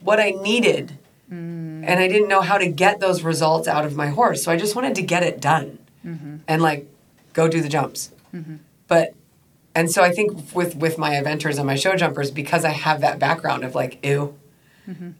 what 0.00 0.20
I 0.20 0.30
needed. 0.30 0.98
Mm. 1.30 1.84
And 1.86 2.00
I 2.00 2.08
didn't 2.08 2.28
know 2.28 2.42
how 2.42 2.58
to 2.58 2.66
get 2.68 3.00
those 3.00 3.22
results 3.22 3.66
out 3.66 3.84
of 3.84 3.96
my 3.96 4.08
horse. 4.08 4.42
So 4.44 4.52
I 4.52 4.56
just 4.56 4.74
wanted 4.76 4.94
to 4.96 5.02
get 5.02 5.22
it 5.22 5.40
done 5.40 5.78
Mm-hmm. 6.04 6.36
and 6.46 6.60
like 6.60 6.86
go 7.32 7.48
do 7.48 7.62
the 7.62 7.68
jumps. 7.70 8.10
But 8.88 9.14
and 9.74 9.90
so 9.90 10.02
I 10.02 10.10
think 10.10 10.54
with 10.54 10.76
with 10.76 10.98
my 10.98 11.12
eventers 11.12 11.56
and 11.56 11.66
my 11.66 11.76
show 11.76 11.96
jumpers, 11.96 12.30
because 12.30 12.62
I 12.62 12.72
have 12.72 13.00
that 13.00 13.18
background 13.18 13.64
of 13.64 13.74
like, 13.74 14.04
ew, 14.04 14.36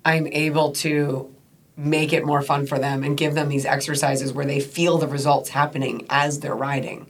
I'm 0.04 0.26
able 0.26 0.72
to 0.72 1.34
make 1.74 2.12
it 2.12 2.26
more 2.26 2.42
fun 2.42 2.66
for 2.66 2.78
them 2.78 3.02
and 3.02 3.16
give 3.16 3.34
them 3.34 3.48
these 3.48 3.64
exercises 3.64 4.34
where 4.34 4.44
they 4.44 4.60
feel 4.60 4.98
the 4.98 5.08
results 5.08 5.48
happening 5.50 6.06
as 6.10 6.40
they're 6.40 6.54
riding. 6.54 7.06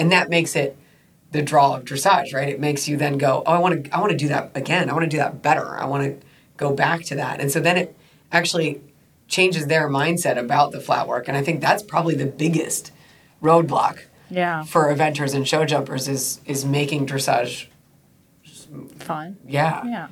And 0.00 0.10
that 0.10 0.28
makes 0.28 0.56
it 0.56 0.76
the 1.32 1.42
draw 1.42 1.76
of 1.76 1.84
dressage, 1.84 2.32
right? 2.32 2.48
It 2.48 2.60
makes 2.60 2.86
you 2.88 2.96
then 2.96 3.18
go, 3.18 3.42
oh, 3.46 3.52
I 3.52 3.58
want 3.58 3.84
to 3.84 3.94
I 3.96 4.00
want 4.00 4.12
to 4.12 4.16
do 4.18 4.28
that 4.28 4.52
again. 4.54 4.88
I 4.88 4.92
want 4.92 5.04
to 5.04 5.10
do 5.10 5.16
that 5.16 5.42
better. 5.42 5.76
I 5.76 5.86
want 5.86 6.04
to 6.04 6.26
go 6.56 6.74
back 6.74 7.02
to 7.04 7.14
that. 7.16 7.40
And 7.40 7.50
so 7.50 7.58
then 7.58 7.76
it 7.76 7.96
actually 8.30 8.80
changes 9.28 9.66
their 9.66 9.88
mindset 9.88 10.38
about 10.38 10.72
the 10.72 10.80
flat 10.80 11.08
work. 11.08 11.26
And 11.28 11.36
I 11.36 11.42
think 11.42 11.60
that's 11.60 11.82
probably 11.82 12.14
the 12.14 12.26
biggest 12.26 12.92
roadblock 13.42 13.98
yeah, 14.30 14.62
for 14.64 14.94
eventers 14.94 15.34
and 15.34 15.48
show 15.48 15.64
jumpers 15.64 16.06
is 16.08 16.40
is 16.46 16.64
making 16.64 17.06
dressage 17.06 17.66
fun. 18.98 19.38
yeah. 19.46 19.84
Yeah. 19.84 20.08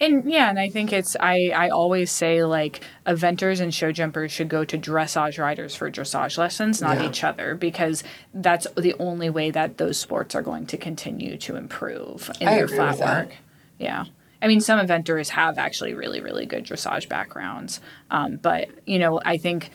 And 0.00 0.30
yeah, 0.30 0.48
and 0.48 0.58
I 0.60 0.68
think 0.68 0.92
it's 0.92 1.16
I, 1.18 1.50
I 1.54 1.70
always 1.70 2.10
say 2.12 2.44
like 2.44 2.80
eventers 3.06 3.60
and 3.60 3.74
show 3.74 3.90
jumpers 3.90 4.30
should 4.30 4.48
go 4.48 4.64
to 4.64 4.78
dressage 4.78 5.38
riders 5.38 5.74
for 5.74 5.90
dressage 5.90 6.38
lessons, 6.38 6.80
not 6.80 6.98
Yeah. 6.98 7.08
each 7.08 7.24
other, 7.24 7.56
because 7.56 8.04
that's 8.32 8.66
the 8.76 8.94
only 9.00 9.28
way 9.28 9.50
that 9.50 9.78
those 9.78 9.98
sports 9.98 10.34
are 10.36 10.42
going 10.42 10.66
to 10.66 10.76
continue 10.76 11.36
to 11.38 11.56
improve 11.56 12.30
in 12.40 12.46
I 12.46 12.54
their 12.54 12.68
flat 12.68 12.98
work. 12.98 13.36
Yeah. 13.78 14.04
I 14.40 14.46
mean, 14.46 14.60
some 14.60 14.78
eventers 14.78 15.30
have 15.30 15.58
actually 15.58 15.94
really, 15.94 16.20
really 16.20 16.46
good 16.46 16.64
dressage 16.64 17.08
backgrounds. 17.08 17.80
Um, 18.08 18.36
but, 18.36 18.68
you 18.86 19.00
know, 19.00 19.20
I 19.24 19.36
think 19.36 19.70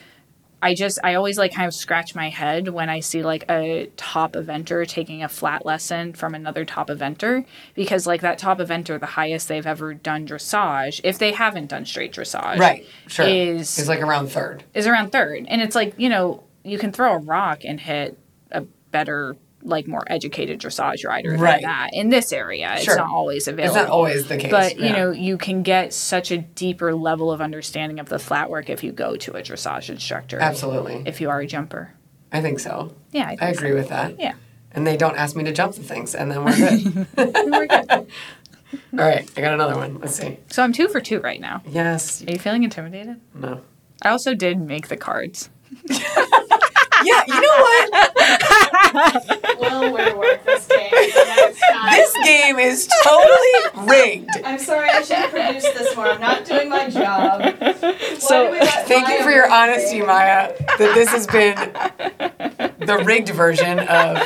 I 0.64 0.74
just, 0.74 0.98
I 1.04 1.14
always 1.14 1.36
like 1.36 1.52
kind 1.54 1.66
of 1.68 1.74
scratch 1.74 2.14
my 2.14 2.30
head 2.30 2.68
when 2.68 2.88
I 2.88 3.00
see 3.00 3.22
like 3.22 3.44
a 3.50 3.90
top 3.96 4.32
eventer 4.32 4.86
taking 4.88 5.22
a 5.22 5.28
flat 5.28 5.66
lesson 5.66 6.14
from 6.14 6.34
another 6.34 6.64
top 6.64 6.88
eventer 6.88 7.44
because, 7.74 8.06
like, 8.06 8.22
that 8.22 8.38
top 8.38 8.58
eventer, 8.58 8.98
the 8.98 9.04
highest 9.06 9.46
they've 9.48 9.66
ever 9.66 9.92
done 9.92 10.26
dressage, 10.26 11.00
if 11.04 11.18
they 11.18 11.32
haven't 11.32 11.66
done 11.66 11.84
straight 11.84 12.12
dressage, 12.14 12.58
Right. 12.58 12.86
Sure. 13.08 13.26
is 13.28 13.78
it's 13.78 13.88
like 13.88 14.00
around 14.00 14.28
third. 14.28 14.64
is 14.72 14.86
around 14.86 15.12
third. 15.12 15.44
And 15.48 15.60
it's 15.60 15.74
like, 15.74 15.92
you 15.98 16.08
know, 16.08 16.42
you 16.64 16.78
can 16.78 16.92
throw 16.92 17.12
a 17.12 17.18
rock 17.18 17.60
and 17.64 17.78
hit 17.78 18.18
a 18.50 18.62
better, 18.90 19.36
like 19.64 19.88
more 19.88 20.04
educated 20.08 20.60
dressage 20.60 21.04
rider 21.06 21.32
Right. 21.36 21.62
than 21.62 21.70
that. 21.70 21.90
In 21.94 22.10
this 22.10 22.32
area, 22.32 22.68
Sure. 22.80 22.94
it's 22.94 22.96
not 22.98 23.08
always 23.08 23.48
available. 23.48 23.76
It's 23.76 23.82
not 23.84 23.90
always 23.90 24.26
the 24.28 24.36
case. 24.36 24.50
But 24.50 24.78
you 24.78 24.90
know, 24.90 25.10
you 25.10 25.38
can 25.38 25.62
get 25.62 25.92
such 25.94 26.30
a 26.30 26.38
deeper 26.38 26.94
level 26.94 27.32
of 27.32 27.40
understanding 27.40 27.98
of 27.98 28.08
the 28.08 28.18
flat 28.18 28.50
work 28.50 28.68
if 28.68 28.84
you 28.84 28.92
go 28.92 29.16
to 29.16 29.32
a 29.32 29.42
dressage 29.42 29.88
instructor. 29.88 30.38
Absolutely. 30.38 31.02
If 31.06 31.20
you 31.20 31.30
are 31.30 31.40
a 31.40 31.46
jumper. 31.46 31.94
I 32.30 32.40
think 32.42 32.60
so. 32.60 32.94
Yeah, 33.12 33.24
I, 33.24 33.28
think 33.30 33.42
I 33.42 33.48
agree 33.48 33.70
so. 33.70 33.74
with 33.76 33.88
that. 33.88 34.18
Yeah. 34.20 34.34
And 34.72 34.86
they 34.86 34.96
don't 34.96 35.16
ask 35.16 35.34
me 35.36 35.44
to 35.44 35.52
jump 35.52 35.74
the 35.76 35.82
things, 35.82 36.14
and 36.14 36.30
then 36.30 36.44
we're 36.44 36.56
good. 36.56 37.06
We're 37.16 37.66
good. 37.66 37.90
All 37.90 38.06
right, 38.92 39.30
I 39.36 39.40
got 39.40 39.54
another 39.54 39.76
one. 39.76 40.00
Let's 40.00 40.16
see. 40.16 40.38
so 40.50 40.62
I'm 40.64 40.72
two 40.72 40.88
for 40.88 41.00
two 41.00 41.20
right 41.20 41.40
now. 41.40 41.62
Yes. 41.68 42.22
Are 42.26 42.32
you 42.32 42.38
feeling 42.40 42.64
intimidated? 42.64 43.20
No. 43.34 43.60
I 44.02 44.08
also 44.10 44.34
did 44.34 44.60
make 44.60 44.88
the 44.88 44.96
cards. 44.96 45.48
Yeah, 47.06 47.22
you 47.26 47.34
know 47.34 47.40
what? 47.40 48.13
Well, 48.94 49.92
we're 49.92 50.16
worth 50.16 50.44
this 50.44 50.66
game 50.66 50.90
the 50.90 51.24
next 51.36 51.60
time. 51.60 51.90
This 51.96 52.12
game 52.24 52.58
is 52.58 52.88
totally 53.02 53.88
rigged. 53.90 54.30
I'm 54.44 54.58
sorry, 54.58 54.88
I 54.90 55.02
should 55.02 55.16
have 55.16 55.30
produced 55.30 55.74
this 55.74 55.94
more. 55.96 56.06
I'm 56.08 56.20
not 56.20 56.44
doing 56.44 56.68
my 56.68 56.88
job. 56.88 57.40
Why 57.60 57.94
So, 58.18 58.46
do 58.46 58.52
we 58.52 58.60
let 58.60 58.86
Thank 58.86 59.08
you 59.08 59.22
for 59.22 59.30
your 59.30 59.50
honesty, 59.50 59.98
things? 60.00 60.06
Maija, 60.06 60.56
that 60.78 60.94
this 60.94 61.08
has 61.10 61.26
been 61.26 61.56
the 62.86 62.98
rigged 63.04 63.30
version 63.30 63.78
of 63.80 64.16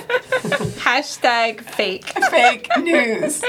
Hashtag 0.79 1.61
fake. 1.61 2.05
fake 2.31 2.69
news. 2.83 3.43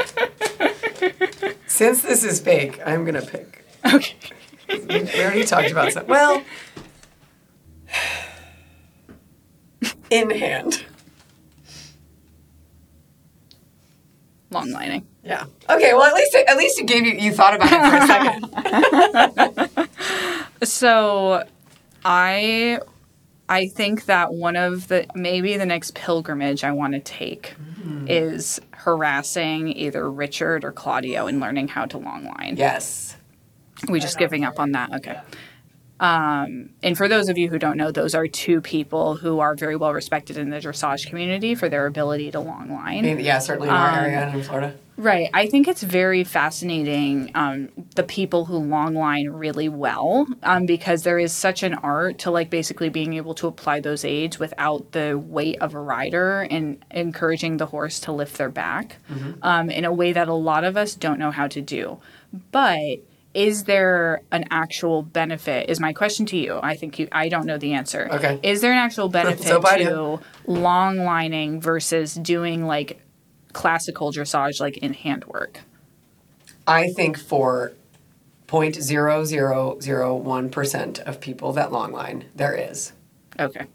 Since 1.67 2.01
this 2.03 2.23
is 2.23 2.39
fake, 2.39 2.79
I'm 2.85 3.03
going 3.05 3.15
to 3.15 3.21
pick. 3.25 3.65
Okay. 3.93 4.15
We 4.67 5.23
already 5.23 5.45
talked 5.45 5.71
about 5.71 5.91
some. 5.93 6.05
Well, 6.07 6.43
in 10.09 10.29
hand. 10.31 10.83
Long 14.51 14.71
lining. 14.71 15.05
Yeah. 15.23 15.45
Okay. 15.69 15.93
Well, 15.93 16.03
at 16.03 16.13
least 16.13 16.35
at 16.35 16.57
least 16.57 16.80
it 16.80 16.88
gave 16.88 17.05
you 17.05 17.13
you 17.13 17.31
thought 17.34 17.55
about 17.55 17.69
it 17.71 17.80
for 17.89 17.97
a 17.97 19.67
second. 19.67 19.89
So 20.63 21.45
I 22.03 22.80
I 23.47 23.67
think 23.67 24.05
that 24.05 24.34
one 24.34 24.55
of 24.55 24.88
the 24.88 25.07
maybe 25.15 25.57
the 25.57 25.65
next 25.65 25.95
pilgrimage 25.95 26.63
I 26.63 26.71
want 26.71 26.93
to 26.93 26.99
take 26.99 27.55
mm-hmm. 27.59 28.07
is 28.07 28.59
harassing 28.71 29.69
either 29.69 30.09
Richard 30.09 30.63
or 30.63 30.71
Claudio 30.71 31.27
and 31.27 31.39
learning 31.39 31.69
how 31.69 31.85
to 31.85 31.97
long 31.97 32.26
line. 32.26 32.55
Yes. 32.57 33.15
We 33.88 33.99
just 33.99 34.19
giving 34.19 34.43
up 34.43 34.59
on 34.59 34.73
that. 34.73 34.93
Okay. 34.95 35.19
Um, 35.99 36.69
and 36.81 36.97
for 36.97 37.07
those 37.07 37.27
of 37.27 37.38
you 37.38 37.49
who 37.49 37.59
don't 37.59 37.77
know, 37.77 37.91
those 37.91 38.15
are 38.15 38.27
two 38.27 38.61
people 38.61 39.15
who 39.15 39.39
are 39.39 39.55
very 39.55 39.76
well 39.76 39.93
respected 39.93 40.38
in 40.38 40.49
the 40.49 40.57
dressage 40.57 41.07
community 41.07 41.55
for 41.55 41.67
their 41.67 41.85
ability 41.85 42.31
to 42.31 42.39
long 42.39 42.71
line. 42.71 43.19
Yeah, 43.19 43.39
certainly 43.39 43.67
in 43.67 43.73
our 43.73 43.89
area 43.89 44.19
and 44.21 44.35
in 44.38 44.43
Florida. 44.43 44.76
Right. 44.99 45.30
I 45.34 45.47
think 45.47 45.69
it's 45.69 45.81
very 45.81 46.26
fascinating 46.26 47.31
um, 47.34 47.69
the 47.95 48.03
people 48.03 48.45
who 48.45 48.57
long 48.57 48.95
line 48.95 49.30
really 49.30 49.69
well 49.69 50.27
um, 50.43 50.65
because 50.65 51.03
there 51.03 51.17
is 51.17 51.31
such 51.31 51.63
an 51.63 51.73
art 51.76 52.19
to 52.19 52.31
like 52.31 52.49
basically 52.49 52.89
being 52.89 53.13
able 53.13 53.34
to 53.35 53.47
apply 53.47 53.80
those 53.80 54.03
aids 54.03 54.39
without 54.39 54.91
the 54.91 55.17
weight 55.17 55.57
of 55.61 55.73
a 55.73 55.80
rider 55.80 56.41
and 56.41 56.84
encouraging 56.91 57.57
the 57.57 57.67
horse 57.67 58.01
to 58.01 58.11
lift 58.11 58.38
their 58.38 58.49
back 58.49 58.97
um, 59.41 59.69
in 59.69 59.85
a 59.85 59.93
way 59.93 60.11
that 60.11 60.27
a 60.27 60.34
lot 60.34 60.65
of 60.65 60.76
us 60.76 60.95
don't 60.95 61.17
know 61.17 61.31
how 61.31 61.47
to 61.47 61.61
do. 61.61 61.99
But 62.51 62.99
is 63.34 63.65
there 63.65 64.22
an 64.31 64.45
actual 64.49 65.03
benefit? 65.03 65.69
Is 65.69 65.80
my 65.80 65.93
question 65.93 66.26
to 66.27 66.38
you. 66.38 66.60
I 66.61 66.76
think 66.76 66.99
you. 66.99 67.07
I 67.11 67.30
don't 67.30 67.45
know 67.45 67.57
the 67.57 67.73
answer. 67.73 68.10
Okay. 68.11 68.39
Is 68.43 68.61
there 68.61 68.72
an 68.72 68.77
actual 68.80 69.10
benefit 69.10 69.45
So 69.45 69.61
to 69.61 70.19
long 70.47 70.97
lining 70.97 71.61
versus 71.61 72.15
doing 72.15 72.65
like 72.65 73.01
classical 73.53 74.11
dressage 74.11 74.60
like 74.60 74.77
in 74.77 74.93
handwork. 74.93 75.61
I 76.68 76.89
think 76.89 77.18
for 77.18 77.73
0.0001% 78.47 80.99
of 80.99 81.19
people 81.19 81.53
that 81.53 81.69
longline 81.69 82.26
there 82.35 82.53
is. 82.53 82.93
Okay. 83.39 83.65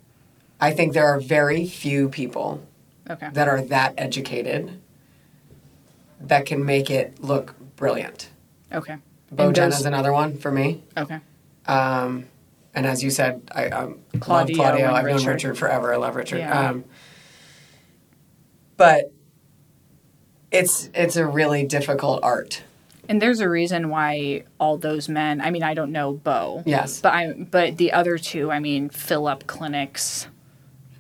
I 0.61 0.73
think 0.73 0.93
there 0.95 1.07
are 1.07 1.19
very 1.21 1.67
few 1.67 2.09
people 2.09 2.63
Okay. 3.11 3.29
that 3.35 3.49
are 3.49 3.61
that 3.61 3.93
educated 3.99 4.81
that 6.21 6.47
can 6.47 6.65
make 6.65 6.89
it 6.89 7.21
look 7.23 7.55
brilliant. 7.77 8.31
Okay. 8.73 8.97
Bo 9.31 9.47
And 9.47 9.55
Jen 9.55 9.69
is 9.69 9.85
another 9.85 10.13
one 10.13 10.37
for 10.37 10.51
me. 10.51 10.83
Okay. 10.97 11.19
Um, 11.67 12.27
and 12.75 12.87
as 12.87 13.03
you 13.03 13.11
said, 13.11 13.43
I 13.55 13.69
um, 13.69 14.01
Claudio 14.21 14.57
love 14.57 14.67
Claudio. 14.67 14.93
I've 14.93 15.05
known 15.05 15.15
Richard. 15.17 15.31
Richard 15.31 15.59
forever. 15.59 15.93
I 15.93 15.97
love 15.97 16.17
Richard. 16.17 16.39
Yeah. 16.39 16.71
Um, 16.71 16.85
but 18.77 19.13
it's 20.51 20.91
it's 20.95 21.17
a 21.17 21.27
really 21.27 21.65
difficult 21.65 22.23
art. 22.23 22.63
And 23.09 23.21
there's 23.21 23.41
a 23.41 23.49
reason 23.49 23.91
why 23.91 24.45
all 24.59 24.79
those 24.79 25.09
men. 25.09 25.41
I 25.41 25.51
mean, 25.51 25.63
I 25.63 25.75
don't 25.75 25.93
know 25.93 26.13
Bo. 26.13 26.63
Yes. 26.67 27.01
But 27.01 27.13
I. 27.13 27.33
But 27.33 27.77
the 27.77 27.93
other 27.93 28.19
two, 28.19 28.51
I 28.51 28.59
mean, 28.61 28.89
fill 28.89 29.27
up 29.27 29.47
clinics 29.47 30.27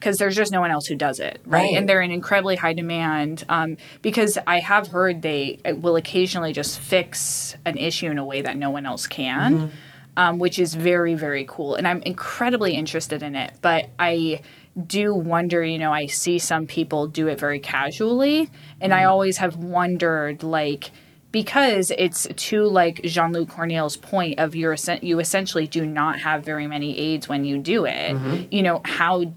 because 0.04 0.18
there's 0.18 0.36
just 0.36 0.52
no 0.52 0.60
one 0.60 0.70
else 0.70 0.86
who 0.86 0.96
does 0.96 1.18
it, 1.18 1.40
right? 1.46 1.62
Right. 1.62 1.76
And 1.76 1.88
they're 1.88 2.02
in 2.02 2.10
incredibly 2.10 2.56
high 2.56 2.74
demand. 2.74 3.42
Um, 3.48 3.78
because 4.02 4.36
I 4.46 4.60
have 4.60 4.88
heard 4.88 5.22
they 5.22 5.60
uh, 5.64 5.74
will 5.76 5.96
occasionally 5.96 6.52
just 6.52 6.78
fix 6.78 7.56
an 7.64 7.78
issue 7.78 8.10
in 8.10 8.18
a 8.18 8.24
way 8.24 8.42
that 8.42 8.58
no 8.58 8.68
one 8.68 8.84
else 8.84 9.06
can. 9.06 9.54
Mm-hmm. 9.54 9.76
Um, 10.16 10.38
which 10.38 10.60
is 10.60 10.76
very 10.76 11.14
very 11.14 11.44
cool 11.44 11.74
and 11.74 11.88
i'm 11.88 12.00
incredibly 12.02 12.76
interested 12.76 13.20
in 13.20 13.34
it 13.34 13.52
but 13.62 13.90
i 13.98 14.42
do 14.86 15.12
wonder 15.12 15.64
you 15.64 15.76
know 15.76 15.92
i 15.92 16.06
see 16.06 16.38
some 16.38 16.68
people 16.68 17.08
do 17.08 17.26
it 17.26 17.40
very 17.40 17.58
casually 17.58 18.48
and 18.80 18.94
i 18.94 19.02
always 19.02 19.38
have 19.38 19.56
wondered 19.56 20.44
like 20.44 20.92
because 21.32 21.90
it's 21.98 22.28
to 22.36 22.62
like 22.62 23.02
Jean-Luc 23.02 23.48
Cornille's 23.48 23.96
point 23.96 24.38
of 24.38 24.54
you're 24.54 24.76
you 25.02 25.18
essentially 25.18 25.66
do 25.66 25.84
not 25.84 26.20
have 26.20 26.44
very 26.44 26.68
many 26.68 26.96
aids 26.96 27.28
when 27.28 27.44
you 27.44 27.58
do 27.58 27.84
it 27.84 28.16
you 28.52 28.62
know 28.62 28.82
how 28.84 29.34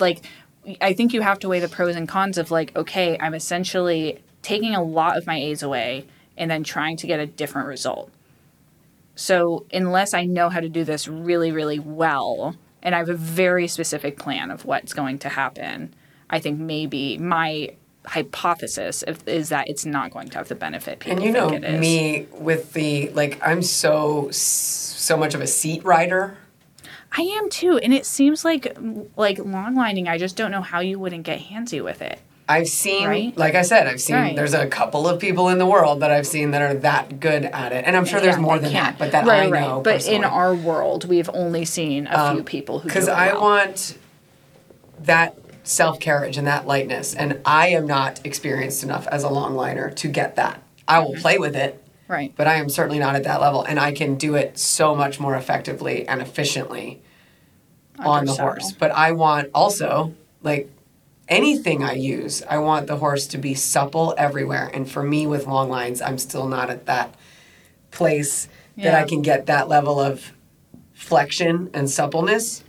like 0.00 0.24
i 0.80 0.92
think 0.92 1.12
you 1.12 1.20
have 1.22 1.38
to 1.38 1.48
weigh 1.48 1.60
the 1.60 1.68
pros 1.68 1.96
and 1.96 2.08
cons 2.08 2.38
of 2.38 2.50
like 2.50 2.74
okay 2.76 3.16
i'm 3.20 3.34
essentially 3.34 4.18
taking 4.42 4.74
a 4.74 4.82
lot 4.82 5.16
of 5.16 5.26
my 5.26 5.36
A's 5.36 5.62
away 5.62 6.06
and 6.36 6.50
then 6.50 6.62
trying 6.64 6.96
to 6.96 7.06
get 7.06 7.18
a 7.20 7.26
different 7.26 7.68
result 7.68 8.10
so 9.14 9.66
unless 9.72 10.14
I 10.14 10.26
know 10.26 10.48
how 10.48 10.60
to 10.60 10.68
do 10.68 10.84
this 10.84 11.08
really, 11.08 11.50
really 11.50 11.80
well, 11.80 12.54
and 12.84 12.94
I 12.94 12.98
have 12.98 13.08
a 13.08 13.14
very 13.14 13.66
specific 13.66 14.16
plan 14.16 14.52
of 14.52 14.64
what's 14.64 14.92
going 14.94 15.18
to 15.18 15.28
happen, 15.28 15.92
I 16.30 16.38
think 16.38 16.60
maybe 16.60 17.18
my 17.18 17.70
hypothesis 18.06 19.02
is- 19.26 19.48
that 19.48 19.68
it's 19.68 19.84
not 19.84 20.12
going 20.12 20.28
to 20.28 20.38
have 20.38 20.46
the 20.46 20.54
benefit 20.54 21.00
people 21.00 21.16
And 21.16 21.24
you 21.24 21.32
know 21.32 21.50
think 21.50 21.64
it 21.64 21.74
is. 21.74 21.80
me 21.80 22.26
with 22.32 22.72
the 22.74 23.10
like 23.10 23.40
I'm 23.44 23.60
so 23.60 24.28
so 24.30 25.16
much 25.16 25.34
of 25.34 25.40
a 25.40 25.46
seat 25.48 25.84
rider. 25.84 26.38
I 27.16 27.22
am 27.22 27.48
too, 27.50 27.78
and 27.78 27.92
it 27.94 28.04
seems 28.06 28.44
like 28.44 28.76
like 29.16 29.38
long 29.38 29.74
lining. 29.74 30.08
I 30.08 30.18
just 30.18 30.36
don't 30.36 30.50
know 30.50 30.60
how 30.62 30.80
you 30.80 30.98
wouldn't 30.98 31.24
get 31.24 31.40
handsy 31.40 31.82
with 31.82 32.02
it. 32.02 32.20
I've 32.50 32.68
seen, 32.68 33.06
Right. 33.06 33.36
like 33.36 33.54
I 33.54 33.60
said, 33.60 33.86
I've 33.86 34.00
seen. 34.00 34.16
Right. 34.16 34.34
There's 34.36 34.54
a 34.54 34.66
couple 34.66 35.06
of 35.06 35.20
people 35.20 35.50
in 35.50 35.58
the 35.58 35.66
world 35.66 36.00
that 36.00 36.10
I've 36.10 36.26
seen 36.26 36.52
that 36.52 36.62
are 36.62 36.72
that 36.74 37.20
good 37.20 37.44
at 37.44 37.72
it, 37.72 37.84
and 37.86 37.94
I'm 37.96 38.06
sure 38.06 38.20
there's 38.20 38.38
more 38.38 38.58
than 38.58 38.72
can. 38.72 38.84
that. 38.84 38.98
But 38.98 39.12
that 39.12 39.26
right, 39.26 39.42
I 39.42 39.46
know 39.46 39.74
right. 39.76 39.84
But 39.84 39.94
in 40.06 40.22
personally. 40.22 40.24
Um, 40.24 40.32
our 40.32 40.54
world, 40.54 41.04
we've 41.06 41.28
only 41.34 41.64
seen 41.66 42.06
a 42.10 42.32
few 42.34 42.42
people 42.42 42.78
who 42.78 42.88
because 42.88 43.06
it 43.08 43.12
I 43.12 43.32
well. 43.34 43.42
want 43.42 43.98
that 45.00 45.36
self 45.62 46.00
carriage 46.00 46.38
and 46.38 46.46
that 46.46 46.66
lightness, 46.66 47.14
and 47.14 47.38
I 47.44 47.68
am 47.68 47.86
not 47.86 48.20
experienced 48.24 48.82
enough 48.82 49.06
as 49.08 49.24
a 49.24 49.28
long 49.28 49.54
liner 49.54 49.90
to 49.90 50.08
get 50.08 50.36
that. 50.36 50.62
I 50.86 51.00
will 51.00 51.14
play 51.16 51.36
with 51.36 51.54
it, 51.54 51.82
right. 52.08 52.32
but 52.36 52.46
I 52.46 52.54
am 52.56 52.68
certainly 52.68 52.98
not 52.98 53.14
at 53.14 53.24
that 53.24 53.40
level, 53.40 53.62
and 53.62 53.78
I 53.78 53.92
can 53.92 54.16
do 54.16 54.34
it 54.34 54.58
so 54.58 54.94
much 54.94 55.20
more 55.20 55.36
effectively 55.36 56.06
and 56.08 56.20
efficiently 56.20 57.00
on 57.98 58.24
the 58.24 58.32
horse. 58.32 58.72
But 58.72 58.90
I 58.92 59.12
want 59.12 59.50
also 59.54 60.14
like 60.42 60.70
anything 61.28 61.82
I 61.82 61.92
use, 61.92 62.42
I 62.48 62.58
want 62.58 62.86
the 62.86 62.96
horse 62.96 63.26
to 63.28 63.38
be 63.38 63.54
supple 63.54 64.14
everywhere. 64.16 64.70
And 64.72 64.90
for 64.90 65.02
me 65.02 65.26
with 65.26 65.46
long 65.46 65.68
lines, 65.68 66.00
I'm 66.00 66.18
still 66.18 66.48
not 66.48 66.70
at 66.70 66.86
that 66.86 67.14
place 67.90 68.48
that 68.76 68.94
I 68.94 69.04
can 69.04 69.22
get 69.22 69.46
that 69.46 69.68
level 69.68 69.98
of 70.00 70.32
flexion 70.92 71.70
and 71.74 71.90
suppleness 71.90 72.62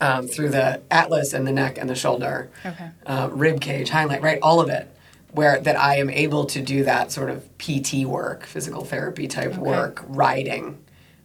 um, 0.00 0.26
through 0.26 0.50
the 0.50 0.82
atlas 0.90 1.32
and 1.32 1.46
the 1.46 1.52
neck 1.52 1.78
and 1.78 1.88
the 1.88 1.94
shoulder, 1.94 2.50
Okay. 2.66 2.90
uh, 3.06 3.28
rib 3.32 3.60
cage, 3.60 3.88
highlight, 3.88 4.20
right, 4.20 4.38
all 4.42 4.60
of 4.60 4.68
it. 4.68 4.88
Where 5.32 5.60
that 5.60 5.76
I 5.76 5.96
am 5.96 6.10
able 6.10 6.44
to 6.46 6.60
do 6.60 6.84
that 6.84 7.10
sort 7.10 7.30
of 7.30 7.48
PT 7.58 8.04
work, 8.04 8.44
physical 8.44 8.84
therapy 8.84 9.26
type 9.28 9.56
work, 9.56 10.04
riding. 10.06 10.78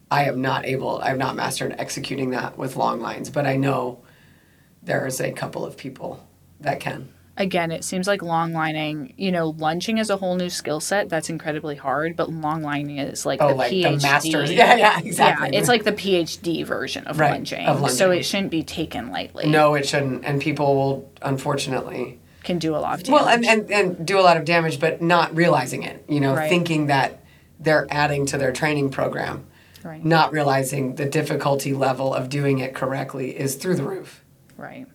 I 0.09 0.23
am 0.25 0.41
not 0.41 0.65
able, 0.65 0.99
I've 1.03 1.17
not 1.17 1.35
mastered 1.35 1.75
executing 1.77 2.29
that 2.29 2.57
with 2.57 2.77
long 2.77 3.01
lines, 3.01 3.29
but 3.29 3.45
I 3.45 3.57
know 3.57 3.99
there's 4.81 5.19
a 5.19 5.31
couple 5.33 5.65
of 5.65 5.75
people 5.75 6.25
that 6.61 6.79
can. 6.79 7.09
again, 7.35 7.69
it 7.71 7.83
seems 7.83 8.07
like 8.07 8.21
long 8.21 8.53
lining, 8.53 9.13
you 9.17 9.31
know, 9.31 9.49
lunging 9.49 9.97
is 9.97 10.09
a 10.09 10.15
whole 10.17 10.35
new 10.37 10.49
skill 10.49 10.79
set 10.79 11.09
that's 11.09 11.29
incredibly 11.29 11.75
hard, 11.75 12.15
but 12.15 12.31
long 12.31 12.61
lining 12.63 12.97
is 12.99 13.25
like 13.25 13.41
Oh, 13.41 13.49
the 13.49 13.55
like 13.55 13.71
PhD. 13.73 13.83
the 13.83 14.07
masters. 14.07 14.51
Yeah, 14.53 14.75
yeah, 14.75 14.99
exactly. 14.99 15.49
Yeah, 15.51 15.59
it's 15.59 15.67
like 15.67 15.83
the 15.83 15.91
PhD 15.91 16.65
version 16.65 17.05
of, 17.07 17.19
Right, 17.19 17.31
lunging, 17.31 17.65
of 17.65 17.91
So 17.91 18.11
it 18.11 18.23
shouldn't 18.23 18.51
be 18.51 18.63
taken 18.63 19.11
lightly. 19.11 19.47
No, 19.47 19.75
it 19.75 19.85
shouldn't. 19.85 20.23
And 20.23 20.41
people 20.41 20.75
will, 20.77 21.11
unfortunately, 21.21 22.19
Can 22.47 22.59
do 22.59 22.75
a 22.75 22.77
lot 22.77 22.95
of 22.99 23.03
damage. 23.03 23.19
well, 23.21 23.27
and, 23.29 23.45
and, 23.45 23.71
and 23.71 24.07
do 24.07 24.17
a 24.17 24.23
lot 24.23 24.37
of 24.37 24.45
damage, 24.45 24.79
but 24.79 25.01
not 25.01 25.35
realizing 25.35 25.83
it, 25.83 26.03
you 26.07 26.19
know, 26.21 26.33
Right. 26.33 26.49
thinking 26.49 26.87
that 26.87 27.19
they're 27.59 27.85
adding 27.91 28.25
to 28.27 28.37
their 28.37 28.53
training 28.53 28.89
program, 28.89 29.45
right. 29.83 30.03
not 30.05 30.31
realizing 30.31 30.95
the 30.95 31.05
difficulty 31.05 31.73
level 31.73 32.13
of 32.13 32.29
doing 32.29 32.59
it 32.59 32.73
correctly 32.73 33.37
is 33.37 33.55
through 33.55 33.75
the 33.75 33.83
roof. 33.83 34.23
Right. 34.55 34.87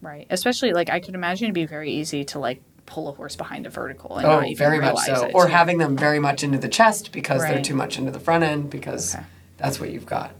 Right. 0.00 0.26
Especially 0.30 0.72
like 0.72 0.88
I 0.88 1.00
could 1.00 1.14
imagine 1.16 1.46
it'd 1.46 1.54
be 1.54 1.66
very 1.66 1.90
easy 1.90 2.24
to 2.26 2.38
like 2.38 2.62
pull 2.86 3.08
a 3.08 3.12
horse 3.12 3.34
behind 3.36 3.66
a 3.66 3.70
vertical 3.70 4.16
and 4.16 4.26
Oh, 4.26 4.36
not 4.36 4.44
even 4.46 4.56
very 4.56 4.78
much 4.78 5.06
realize 5.08 5.20
so. 5.20 5.26
it. 5.26 5.34
Or 5.34 5.48
having 5.48 5.78
them 5.78 5.96
very 5.96 6.20
much 6.20 6.42
into 6.44 6.58
the 6.58 6.68
chest 6.68 7.10
because 7.12 7.42
they're 7.42 7.60
too 7.62 7.74
much 7.74 7.98
into 7.98 8.10
the 8.12 8.20
front 8.20 8.44
end 8.44 8.70
because 8.70 9.14
Okay. 9.16 9.24
that's 9.58 9.78
what 9.80 9.90
you've 9.90 10.06
got. 10.06 10.30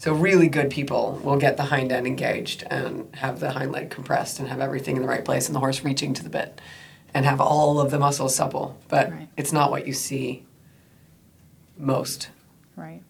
So 0.00 0.12
really 0.14 0.48
good 0.48 0.70
people 0.70 1.20
will 1.24 1.36
get 1.38 1.56
the 1.56 1.64
hind 1.64 1.90
end 1.90 2.06
engaged 2.06 2.62
and 2.70 3.12
have 3.16 3.40
the 3.40 3.50
hind 3.50 3.72
leg 3.72 3.90
compressed 3.90 4.38
and 4.38 4.48
have 4.48 4.60
everything 4.60 4.94
in 4.94 5.02
the 5.02 5.08
right 5.08 5.24
place 5.24 5.46
and 5.48 5.54
the 5.56 5.58
horse 5.60 5.82
reaching 5.82 6.14
to 6.14 6.22
the 6.22 6.30
bit 6.30 6.60
and 7.12 7.26
have 7.26 7.40
all 7.40 7.80
of 7.80 7.90
the 7.90 7.98
muscles 7.98 8.34
supple. 8.34 8.78
But 8.88 9.10
Right. 9.10 9.28
it's 9.36 9.52
not 9.52 9.72
what 9.72 9.88
you 9.88 9.92
see 9.92 10.46
most. 11.76 12.28
Right. 12.76 13.02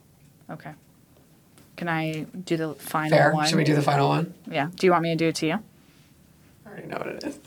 Okay. 0.51 0.73
Can 1.77 1.89
I 1.89 2.23
do 2.45 2.57
the 2.57 2.75
final 2.75 3.11
Fair? 3.17 3.35
one? 3.35 3.47
Should 3.47 3.57
we 3.59 3.65
do 3.65 3.75
the 3.75 3.83
final 3.83 4.09
one? 4.09 4.33
Yeah. 4.51 4.71
Do 4.75 4.87
you 4.87 4.91
want 4.93 5.03
me 5.03 5.11
to 5.11 5.17
do 5.17 5.29
it 5.29 5.35
to 5.37 5.47
you? 5.47 5.59
I 6.65 6.69
already 6.71 6.87
know 6.89 6.97
what 6.99 7.09
it 7.09 7.25
is. 7.25 7.39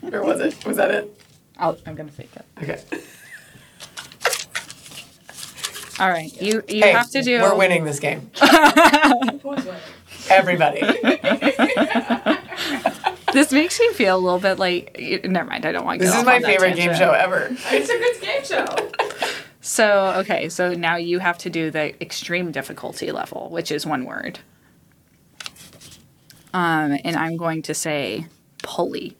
Where 0.02 0.22
was 0.22 0.40
it? 0.40 0.62
Was 0.66 0.76
that 0.76 0.90
it? 0.90 1.20
I'll, 1.58 1.78
I'm 1.86 1.94
gonna 1.94 2.10
fake 2.12 2.30
it. 2.36 2.44
Okay. 2.62 2.80
All 6.00 6.08
right. 6.08 6.32
You 6.40 6.62
you 6.68 6.82
Hey, 6.82 6.92
have 6.92 7.10
to 7.10 7.22
do. 7.22 7.40
We're 7.42 7.54
winning 7.56 7.84
this 7.84 8.00
game. 8.00 8.30
Everybody. 10.30 10.80
This 13.32 13.52
makes 13.52 13.78
me 13.78 13.92
feel 13.92 14.16
a 14.16 14.18
little 14.18 14.40
bit 14.40 14.58
like. 14.58 14.96
y- 14.98 15.20
Never 15.24 15.48
mind. 15.48 15.64
I 15.66 15.72
don't 15.72 15.84
want. 15.84 16.00
to 16.00 16.06
this 16.06 16.14
is 16.16 16.24
my 16.24 16.36
on 16.36 16.42
that 16.42 16.48
favorite 16.48 16.76
game 16.76 16.94
show 16.94 17.12
ever. 17.12 17.48
It's 17.70 17.88
a 17.90 17.98
good 17.98 18.20
game 18.20 18.44
show. 18.44 18.66
So 19.60 20.14
okay. 20.18 20.48
So 20.48 20.72
now 20.74 20.96
you 20.96 21.18
have 21.20 21.38
to 21.38 21.50
do 21.50 21.70
the 21.70 22.00
extreme 22.02 22.50
difficulty 22.50 23.12
level, 23.12 23.48
which 23.50 23.70
is 23.70 23.86
one 23.86 24.04
word. 24.04 24.40
Um, 26.52 26.98
and 27.04 27.14
I'm 27.14 27.36
going 27.36 27.62
to 27.62 27.74
say 27.74 28.26
pulley. 28.62 29.16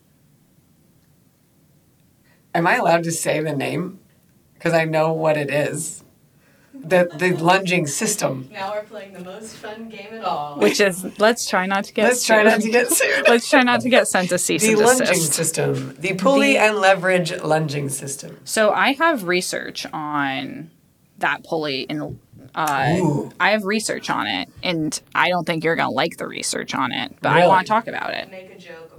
Am 2.54 2.66
I 2.66 2.76
allowed 2.76 3.04
to 3.04 3.12
say 3.12 3.40
the 3.40 3.54
name? 3.54 4.00
Because 4.54 4.72
I 4.72 4.84
know 4.84 5.12
what 5.12 5.36
it 5.36 5.50
is. 5.50 6.02
The 6.82 7.10
the 7.14 7.36
lunging 7.36 7.86
system. 7.86 8.48
Now 8.52 8.72
we're 8.72 8.82
playing 8.84 9.12
the 9.12 9.24
most 9.24 9.56
fun 9.56 9.88
game 9.88 10.08
at 10.12 10.24
all. 10.24 10.58
Which 10.58 10.80
is 10.80 11.04
let's 11.18 11.48
try 11.48 11.66
not 11.66 11.84
to 11.84 11.92
get. 11.92 12.04
Let's 12.04 12.24
try 12.26 12.42
not 12.42 12.60
to 12.60 12.70
get 12.70 12.88
sued. 12.90 13.28
Let's 13.28 13.48
try 13.48 13.62
not 13.62 13.80
to 13.82 13.88
get 13.88 14.08
sent 14.08 14.30
to 14.30 14.38
cease 14.38 14.62
The 14.62 14.72
and 14.72 14.80
lunging 14.80 15.14
system. 15.16 15.94
The 15.98 16.14
pulley 16.14 16.54
The- 16.54 16.58
and 16.60 16.76
leverage 16.78 17.32
lunging 17.42 17.88
system. 17.90 18.38
So 18.44 18.70
I 18.72 18.92
have 18.94 19.24
research 19.24 19.86
on 19.92 20.70
that 21.18 21.44
pulley 21.44 21.82
in 21.82 22.18
uh, 22.54 23.28
I 23.38 23.50
have 23.50 23.64
research 23.64 24.10
on 24.10 24.26
it, 24.26 24.48
and 24.62 25.00
I 25.14 25.28
don't 25.28 25.44
think 25.44 25.62
you're 25.62 25.76
gonna 25.76 25.90
like 25.92 26.16
the 26.16 26.26
research 26.26 26.74
on 26.74 26.90
it, 26.92 27.14
but 27.20 27.32
I 27.32 27.46
want 27.46 27.66
to 27.66 27.70
talk 27.70 27.86
about 27.86 28.12
it. 28.14 28.28
Make 28.30 28.50
a 28.50 28.58
joke 28.58 28.86
about 28.86 28.89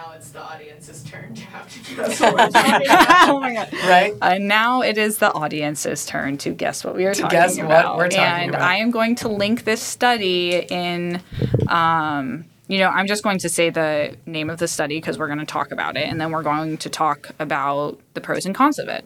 now 0.00 0.12
it's 0.12 0.30
the 0.30 0.40
audience's 0.40 1.02
turn 1.04 1.34
to 1.34 1.42
have 1.42 1.68
to 1.70 1.94
guess 1.96 2.20
what 2.20 2.32
we're 2.34 2.48
talking 2.48 2.86
about. 2.86 3.28
oh 3.28 3.40
my 3.40 3.52
god! 3.54 3.68
Right? 3.84 4.14
Uh, 4.22 4.38
now 4.38 4.82
it 4.82 4.96
is 4.96 5.18
the 5.18 5.32
audience's 5.32 6.06
turn 6.06 6.38
to 6.38 6.50
guess 6.52 6.84
what 6.84 6.96
we 6.96 7.04
are 7.06 7.12
To 7.14 7.22
talking 7.22 7.38
guess 7.38 7.56
what 7.56 7.66
about. 7.66 7.96
we're 7.98 8.08
talking 8.08 8.24
and 8.24 8.50
about. 8.50 8.62
I 8.62 8.76
am 8.76 8.90
going 8.90 9.14
to 9.16 9.28
link 9.28 9.64
this 9.64 9.82
study 9.82 10.56
in. 10.70 11.20
Um, 11.68 12.46
you 12.68 12.78
know, 12.78 12.88
I'm 12.88 13.08
just 13.08 13.22
going 13.24 13.38
to 13.40 13.48
say 13.48 13.68
the 13.70 14.16
name 14.26 14.48
of 14.48 14.58
the 14.58 14.68
study 14.68 14.98
because 14.98 15.18
we're 15.18 15.26
going 15.26 15.40
to 15.40 15.44
talk 15.44 15.72
about 15.72 15.96
it, 15.96 16.08
and 16.08 16.20
then 16.20 16.30
we're 16.30 16.44
going 16.44 16.78
to 16.78 16.88
talk 16.88 17.30
about 17.38 17.98
the 18.14 18.20
pros 18.20 18.46
and 18.46 18.54
cons 18.54 18.78
of 18.78 18.88
it. 18.88 19.04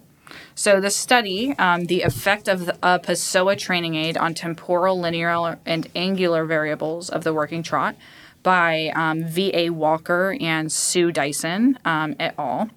So 0.54 0.80
the 0.80 0.90
study, 0.90 1.56
um, 1.58 1.86
the 1.86 2.02
effect 2.02 2.46
of 2.48 2.66
the, 2.66 2.76
a 2.82 2.98
Pessoa 2.98 3.56
training 3.56 3.94
aid 3.94 4.16
on 4.16 4.34
temporal, 4.34 5.00
linear, 5.00 5.58
and 5.64 5.88
angular 5.96 6.44
variables 6.44 7.08
of 7.08 7.24
the 7.24 7.32
working 7.32 7.62
trot 7.62 7.96
by 8.44 8.92
um, 8.94 9.24
V.A. 9.24 9.70
Walker 9.70 10.36
and 10.40 10.70
Sue 10.70 11.10
Dyson 11.10 11.76
um, 11.84 12.14
et 12.20 12.34
al. 12.38 12.70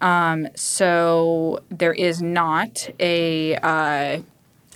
Um, 0.00 0.46
so 0.54 1.60
there 1.70 1.92
is 1.92 2.22
not 2.22 2.88
a 3.00 3.56
uh, 3.56 4.20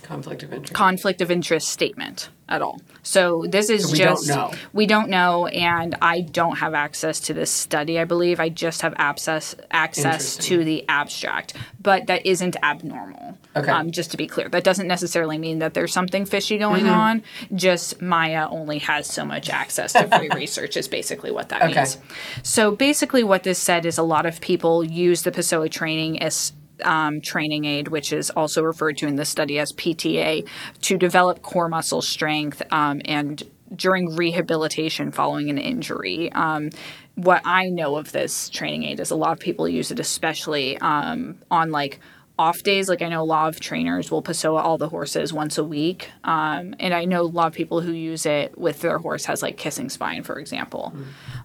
Conflict 0.01 0.43
of 0.43 0.51
interest. 0.51 0.73
conflict 0.73 1.21
of 1.21 1.31
interest 1.31 1.69
statement 1.69 2.29
at 2.49 2.61
all. 2.61 2.81
So 3.03 3.45
this 3.47 3.69
is 3.69 3.85
So 3.85 3.91
we 3.91 3.97
don't 3.99 4.15
just 4.15 4.27
know. 4.29 4.51
we 4.71 4.85
don't 4.87 5.09
know, 5.09 5.47
and 5.47 5.95
I 6.01 6.21
don't 6.21 6.57
have 6.57 6.73
access 6.73 7.19
to 7.21 7.33
this 7.33 7.51
study. 7.51 7.99
I 7.99 8.05
believe 8.05 8.39
I 8.39 8.47
just 8.49 8.81
have 8.81 8.93
access 8.97 9.55
access 9.71 10.37
to 10.37 10.63
the 10.63 10.85
abstract, 10.87 11.53
but 11.81 12.07
that 12.07 12.25
isn't 12.25 12.55
abnormal. 12.63 13.37
Okay. 13.55 13.69
Um, 13.69 13.91
just 13.91 14.09
to 14.11 14.17
be 14.17 14.25
clear, 14.25 14.49
that 14.49 14.63
doesn't 14.63 14.87
necessarily 14.87 15.37
mean 15.37 15.59
that 15.59 15.73
there's 15.75 15.93
something 15.93 16.25
fishy 16.25 16.57
going 16.57 16.85
Mm-hmm. 16.85 16.93
on. 16.93 17.23
Just 17.53 17.99
Maija 17.99 18.47
only 18.49 18.79
has 18.79 19.05
so 19.05 19.23
much 19.25 19.49
access 19.49 19.93
to 19.93 20.07
free 20.07 20.29
research. 20.33 20.75
Is 20.77 20.87
basically 20.87 21.29
what 21.29 21.49
that 21.49 21.61
Okay. 21.61 21.75
means. 21.81 21.97
So 22.41 22.71
basically, 22.71 23.23
what 23.23 23.43
this 23.43 23.59
said 23.59 23.85
is 23.85 23.97
a 23.97 24.03
lot 24.03 24.25
of 24.25 24.39
people 24.41 24.83
use 24.83 25.23
the 25.23 25.31
Pessoa 25.31 25.69
training 25.69 26.21
as 26.23 26.53
um, 26.85 27.21
training 27.21 27.65
aid, 27.65 27.87
which 27.87 28.13
is 28.13 28.29
also 28.31 28.63
referred 28.63 28.97
to 28.97 29.07
in 29.07 29.15
the 29.15 29.25
study 29.25 29.59
as 29.59 29.71
PTA, 29.73 30.47
to 30.81 30.97
develop 30.97 31.41
core 31.41 31.69
muscle 31.69 32.01
strength 32.01 32.61
um, 32.71 33.01
and 33.05 33.43
during 33.75 34.15
rehabilitation 34.15 35.11
following 35.11 35.49
an 35.49 35.57
injury. 35.57 36.31
Um, 36.33 36.69
what 37.15 37.41
I 37.45 37.69
know 37.69 37.95
of 37.95 38.11
this 38.11 38.49
training 38.49 38.83
aid 38.83 38.99
is 38.99 39.11
a 39.11 39.15
lot 39.15 39.31
of 39.31 39.39
people 39.39 39.67
use 39.67 39.91
it, 39.91 39.99
especially 39.99 40.77
um, 40.79 41.39
on 41.51 41.71
like 41.71 41.99
off 42.39 42.63
days. 42.63 42.89
Like 42.89 43.01
I 43.01 43.09
know 43.09 43.21
a 43.21 43.25
lot 43.25 43.49
of 43.49 43.59
trainers 43.59 44.09
will 44.09 44.23
Pessoa 44.23 44.61
all 44.61 44.77
the 44.77 44.89
horses 44.89 45.31
once 45.31 45.57
a 45.57 45.63
week, 45.63 46.09
um, 46.23 46.75
and 46.79 46.93
I 46.93 47.05
know 47.05 47.21
a 47.21 47.23
lot 47.23 47.47
of 47.47 47.53
people 47.53 47.81
who 47.81 47.91
use 47.91 48.25
it 48.25 48.57
with 48.57 48.81
their 48.81 48.97
horse 48.97 49.25
has 49.25 49.41
like 49.41 49.57
kissing 49.57 49.89
spine, 49.89 50.23
for 50.23 50.39
example. 50.39 50.93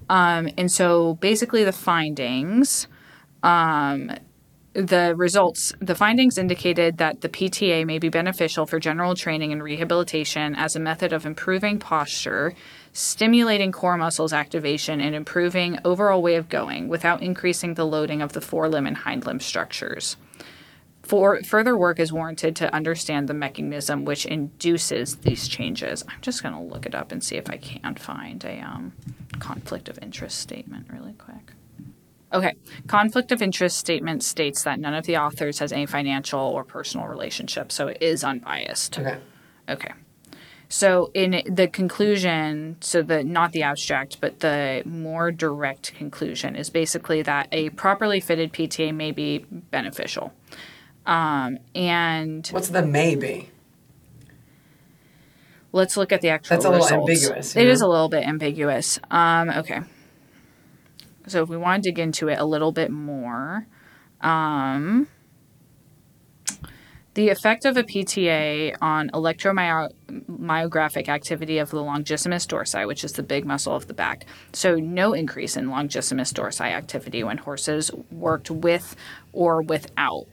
Um, 0.08 0.48
and 0.56 0.70
so 0.70 1.14
basically, 1.14 1.64
the 1.64 1.72
findings, 1.72 2.88
um, 3.42 4.10
the 4.78 5.12
results, 5.16 5.72
the 5.80 5.96
findings 5.96 6.38
indicated 6.38 6.98
that 6.98 7.20
the 7.20 7.28
PTA 7.28 7.84
may 7.84 7.98
be 7.98 8.08
beneficial 8.08 8.64
for 8.64 8.78
general 8.78 9.16
training 9.16 9.52
and 9.52 9.60
rehabilitation 9.60 10.54
as 10.54 10.76
a 10.76 10.80
method 10.80 11.12
of 11.12 11.26
improving 11.26 11.80
posture, 11.80 12.54
stimulating 12.92 13.72
core 13.72 13.96
muscles 13.96 14.32
activation, 14.32 15.00
and 15.00 15.16
improving 15.16 15.80
overall 15.84 16.22
way 16.22 16.36
of 16.36 16.48
going 16.48 16.86
without 16.86 17.22
increasing 17.22 17.74
the 17.74 17.84
loading 17.84 18.22
of 18.22 18.34
the 18.34 18.40
forelimb 18.40 18.86
and 18.86 18.98
hind 18.98 19.26
limb 19.26 19.40
structures. 19.40 20.16
For 21.02 21.42
further 21.42 21.76
work 21.76 21.98
is 21.98 22.12
warranted 22.12 22.54
to 22.56 22.72
understand 22.72 23.28
the 23.28 23.34
mechanism 23.34 24.04
which 24.04 24.26
induces 24.26 25.16
these 25.16 25.48
changes. 25.48 26.04
I'm 26.06 26.20
just 26.20 26.40
going 26.40 26.54
to 26.54 26.60
look 26.60 26.86
it 26.86 26.94
up 26.94 27.10
and 27.10 27.24
see 27.24 27.34
if 27.34 27.50
I 27.50 27.56
can 27.56 27.96
find 27.96 28.44
a 28.44 28.60
um, 28.60 28.92
conflict 29.40 29.88
of 29.88 29.98
interest 30.00 30.38
statement 30.38 30.86
really 30.92 31.14
quick. 31.14 31.54
Okay, 32.32 32.54
conflict 32.86 33.32
of 33.32 33.40
interest 33.40 33.78
statement 33.78 34.22
states 34.22 34.62
that 34.64 34.78
none 34.78 34.92
of 34.94 35.06
the 35.06 35.16
authors 35.16 35.60
has 35.60 35.72
any 35.72 35.86
financial 35.86 36.40
or 36.40 36.62
personal 36.62 37.06
relationship, 37.06 37.72
so 37.72 37.88
it 37.88 37.98
is 38.02 38.22
unbiased. 38.22 38.98
Okay. 38.98 39.16
Okay. 39.68 39.92
So 40.68 41.10
in 41.14 41.42
the 41.50 41.66
conclusion, 41.66 42.76
so 42.80 43.00
the 43.00 43.24
not 43.24 43.52
the 43.52 43.62
abstract, 43.62 44.20
but 44.20 44.40
the 44.40 44.82
more 44.84 45.30
direct 45.30 45.94
conclusion 45.94 46.54
is 46.56 46.68
basically 46.68 47.22
that 47.22 47.48
a 47.52 47.70
properly 47.70 48.20
fitted 48.20 48.52
PTA 48.52 48.94
may 48.94 49.10
be 49.10 49.46
beneficial. 49.48 50.34
Um, 51.06 51.58
and 51.74 52.46
What's 52.48 52.68
the 52.68 52.84
maybe? 52.84 53.48
let's 55.72 55.96
look 55.96 56.12
at 56.12 56.20
the 56.20 56.28
actual 56.28 56.56
That's 56.56 56.64
a 56.66 56.70
little 56.70 56.84
results. 56.84 57.10
ambiguous, 57.10 57.56
It 57.56 57.64
you 57.64 57.70
is 57.70 57.80
a 57.80 57.86
little 57.86 58.08
bit 58.08 58.26
ambiguous. 58.26 58.98
Um, 59.10 59.48
okay. 59.50 59.80
So 61.28 61.42
if 61.42 61.48
we 61.48 61.56
want 61.56 61.84
to 61.84 61.90
dig 61.90 61.98
into 61.98 62.28
it 62.28 62.38
a 62.38 62.44
little 62.44 62.72
bit 62.72 62.90
more, 62.90 63.66
um, 64.20 65.08
the 67.14 67.30
effect 67.30 67.64
of 67.64 67.76
a 67.76 67.82
PTA 67.82 68.76
on 68.80 69.10
electromyographic 69.10 71.08
activity 71.08 71.58
of 71.58 71.70
the 71.70 71.78
longissimus 71.78 72.46
dorsi, 72.46 72.86
which 72.86 73.02
is 73.02 73.12
the 73.12 73.24
big 73.24 73.44
muscle 73.44 73.74
of 73.74 73.88
the 73.88 73.94
back. 73.94 74.24
So, 74.52 74.76
no 74.76 75.14
increase 75.14 75.56
in 75.56 75.66
longissimus 75.66 76.32
dorsi 76.32 76.70
activity 76.70 77.24
when 77.24 77.38
horses 77.38 77.90
worked 78.12 78.52
with 78.52 78.94
or 79.32 79.62
without. 79.62 80.26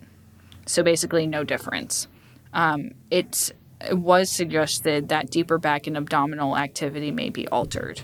So, 0.67 0.83
basically, 0.83 1.25
no 1.25 1.43
difference. 1.43 2.07
Um, 2.53 2.91
it 3.09 3.51
was 3.91 4.29
suggested 4.29 5.09
that 5.09 5.31
deeper 5.31 5.57
back 5.57 5.87
and 5.87 5.97
abdominal 5.97 6.55
activity 6.55 7.09
may 7.09 7.29
be 7.29 7.47
altered. 7.47 8.01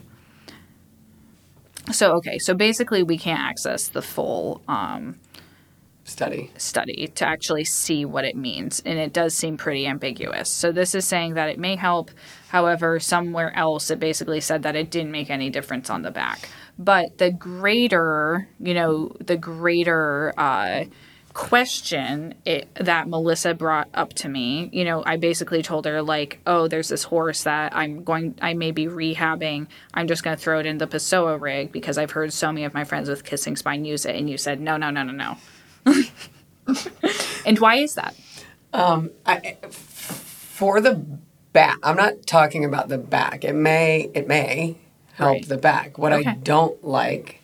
So, 1.91 2.13
okay, 2.17 2.37
so 2.37 2.53
basically, 2.53 3.03
we 3.03 3.17
can't 3.17 3.39
access 3.39 3.87
the 3.87 4.01
full. 4.01 4.61
Um, 4.67 5.19
Study. 6.03 6.51
study 6.57 7.07
to 7.15 7.25
actually 7.25 7.63
see 7.63 8.05
what 8.05 8.25
it 8.25 8.35
means, 8.35 8.81
and 8.85 8.99
it 8.99 9.13
does 9.13 9.33
seem 9.33 9.55
pretty 9.55 9.87
ambiguous. 9.87 10.49
So 10.49 10.71
this 10.71 10.93
is 10.93 11.05
saying 11.05 11.35
that 11.35 11.49
it 11.49 11.59
may 11.59 11.75
help. 11.75 12.11
However, 12.49 12.99
somewhere 12.99 13.55
else 13.55 13.89
it 13.91 13.99
basically 13.99 14.41
said 14.41 14.63
that 14.63 14.75
it 14.75 14.91
didn't 14.91 15.11
make 15.11 15.29
any 15.29 15.49
difference 15.49 15.89
on 15.89 16.01
the 16.01 16.11
back. 16.11 16.49
But 16.77 17.17
the 17.17 17.31
greater, 17.31 18.47
you 18.59 18.73
know, 18.73 19.15
the 19.21 19.37
greater 19.37 20.33
uh, 20.37 20.85
question 21.33 22.35
it, 22.45 22.73
that 22.75 23.07
Melissa 23.07 23.53
brought 23.53 23.89
up 23.93 24.13
to 24.13 24.29
me, 24.29 24.69
you 24.73 24.83
know, 24.83 25.03
I 25.05 25.17
basically 25.17 25.61
told 25.61 25.85
her 25.85 26.01
like, 26.01 26.39
oh, 26.45 26.67
there's 26.67 26.89
this 26.89 27.03
horse 27.03 27.43
that 27.43 27.75
I'm 27.75 28.03
going, 28.03 28.35
I 28.41 28.53
may 28.53 28.71
be 28.71 28.85
rehabbing. 28.87 29.67
I'm 29.93 30.07
just 30.07 30.23
going 30.23 30.35
to 30.35 30.41
throw 30.41 30.59
it 30.59 30.65
in 30.65 30.77
the 30.77 30.87
Pessoa 30.87 31.37
rig 31.39 31.71
because 31.71 31.97
I've 31.97 32.11
heard 32.11 32.33
so 32.33 32.51
many 32.51 32.65
of 32.65 32.73
my 32.73 32.83
friends 32.83 33.09
with 33.09 33.23
kissing 33.23 33.55
spine 33.55 33.85
use 33.85 34.05
it, 34.05 34.15
and 34.15 34.29
you 34.29 34.37
said 34.37 34.59
no, 34.59 34.77
no, 34.77 34.89
no, 34.89 35.03
no, 35.03 35.37
no. 35.85 36.03
and 37.45 37.59
why 37.59 37.75
is 37.75 37.95
that? 37.95 38.15
Um, 38.73 39.11
I, 39.25 39.57
for 39.69 40.79
the 40.79 40.95
back, 41.53 41.77
I'm 41.83 41.97
not 41.97 42.25
talking 42.25 42.63
about 42.65 42.89
the 42.89 42.97
back. 42.97 43.43
It 43.43 43.53
may 43.55 44.09
it 44.13 44.27
may 44.27 44.77
help 45.13 45.33
Right. 45.33 45.47
the 45.47 45.57
back. 45.57 45.97
What 45.97 46.13
I 46.13 46.23
don't 46.35 46.83
like 46.83 47.41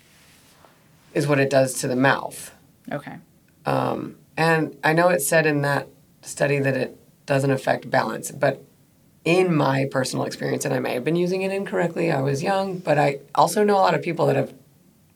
is 1.14 1.28
what 1.28 1.40
it 1.40 1.50
does 1.50 1.74
to 1.82 1.88
the 1.88 1.96
mouth. 1.96 2.52
Okay. 2.92 3.18
Um, 3.68 4.16
and 4.38 4.76
I 4.84 4.94
know 4.94 5.10
it 5.10 5.22
said 5.22 5.46
in 5.46 5.62
that 5.62 5.88
study 6.22 6.60
that 6.60 6.76
it 6.76 6.98
doesn't 7.26 7.52
affect 7.52 7.90
balance, 7.90 8.32
but 8.32 8.64
in 9.26 9.54
my 9.54 9.86
personal 9.92 10.26
experience, 10.26 10.64
and 10.64 10.74
I 10.74 10.80
may 10.80 10.94
have 10.94 11.04
been 11.04 11.18
using 11.18 11.42
it 11.42 11.52
incorrectly, 11.52 12.10
I 12.12 12.22
was 12.22 12.42
young, 12.42 12.78
but 12.80 12.98
I 12.98 13.20
also 13.36 13.64
know 13.66 13.76
a 13.76 13.80
lot 13.82 13.94
of 13.94 14.02
people 14.02 14.26
that 14.28 14.38
have 14.38 14.54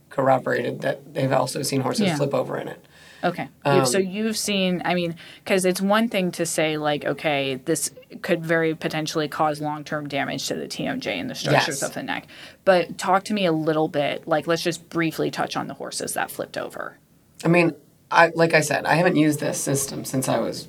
corroborated 0.10 0.82
that 0.82 1.14
they've 1.14 1.32
also 1.32 1.61
seen 1.61 1.80
horses 1.82 2.07
Yeah. 2.07 2.18
flip 2.18 2.34
over 2.34 2.57
in 2.57 2.68
it. 2.68 2.86
Okay. 3.23 3.48
Um, 3.64 3.86
so 3.86 3.99
you've 3.99 4.36
seen, 4.36 4.82
I 4.84 4.95
mean, 4.95 5.15
because 5.44 5.64
it's 5.64 5.80
one 5.80 6.10
thing 6.10 6.32
to 6.34 6.45
say, 6.45 6.78
like, 6.78 7.06
okay, 7.06 7.56
this 7.56 7.91
could 8.23 8.44
very 8.44 8.73
potentially 8.76 9.28
cause 9.30 9.61
long 9.61 9.84
term 9.86 10.10
damage 10.10 10.48
to 10.48 10.56
the 10.56 10.68
TMJ 10.68 11.07
and 11.19 11.30
the 11.30 11.36
structures 11.36 11.82
Yes. 11.82 11.84
of 11.84 11.94
the 11.94 12.03
neck. 12.03 12.26
But 12.65 12.98
talk 12.98 13.23
to 13.26 13.34
me 13.34 13.45
a 13.45 13.52
little 13.52 13.88
bit, 13.88 14.28
like, 14.28 14.48
let's 14.48 14.64
just 14.64 14.90
briefly 14.90 15.30
touch 15.32 15.56
on 15.56 15.68
the 15.68 15.76
horses 15.76 16.14
that 16.15 16.32
flipped 16.32 16.57
over. 16.57 16.98
I 17.45 17.48
mean, 17.48 17.76
I 18.12 18.32
like 18.36 18.54
I 18.54 18.60
said, 18.62 18.86
I 18.86 18.96
haven't 18.96 19.16
used 19.16 19.40
this 19.40 19.60
system 19.60 20.04
since 20.06 20.28
I 20.28 20.40
was 20.40 20.68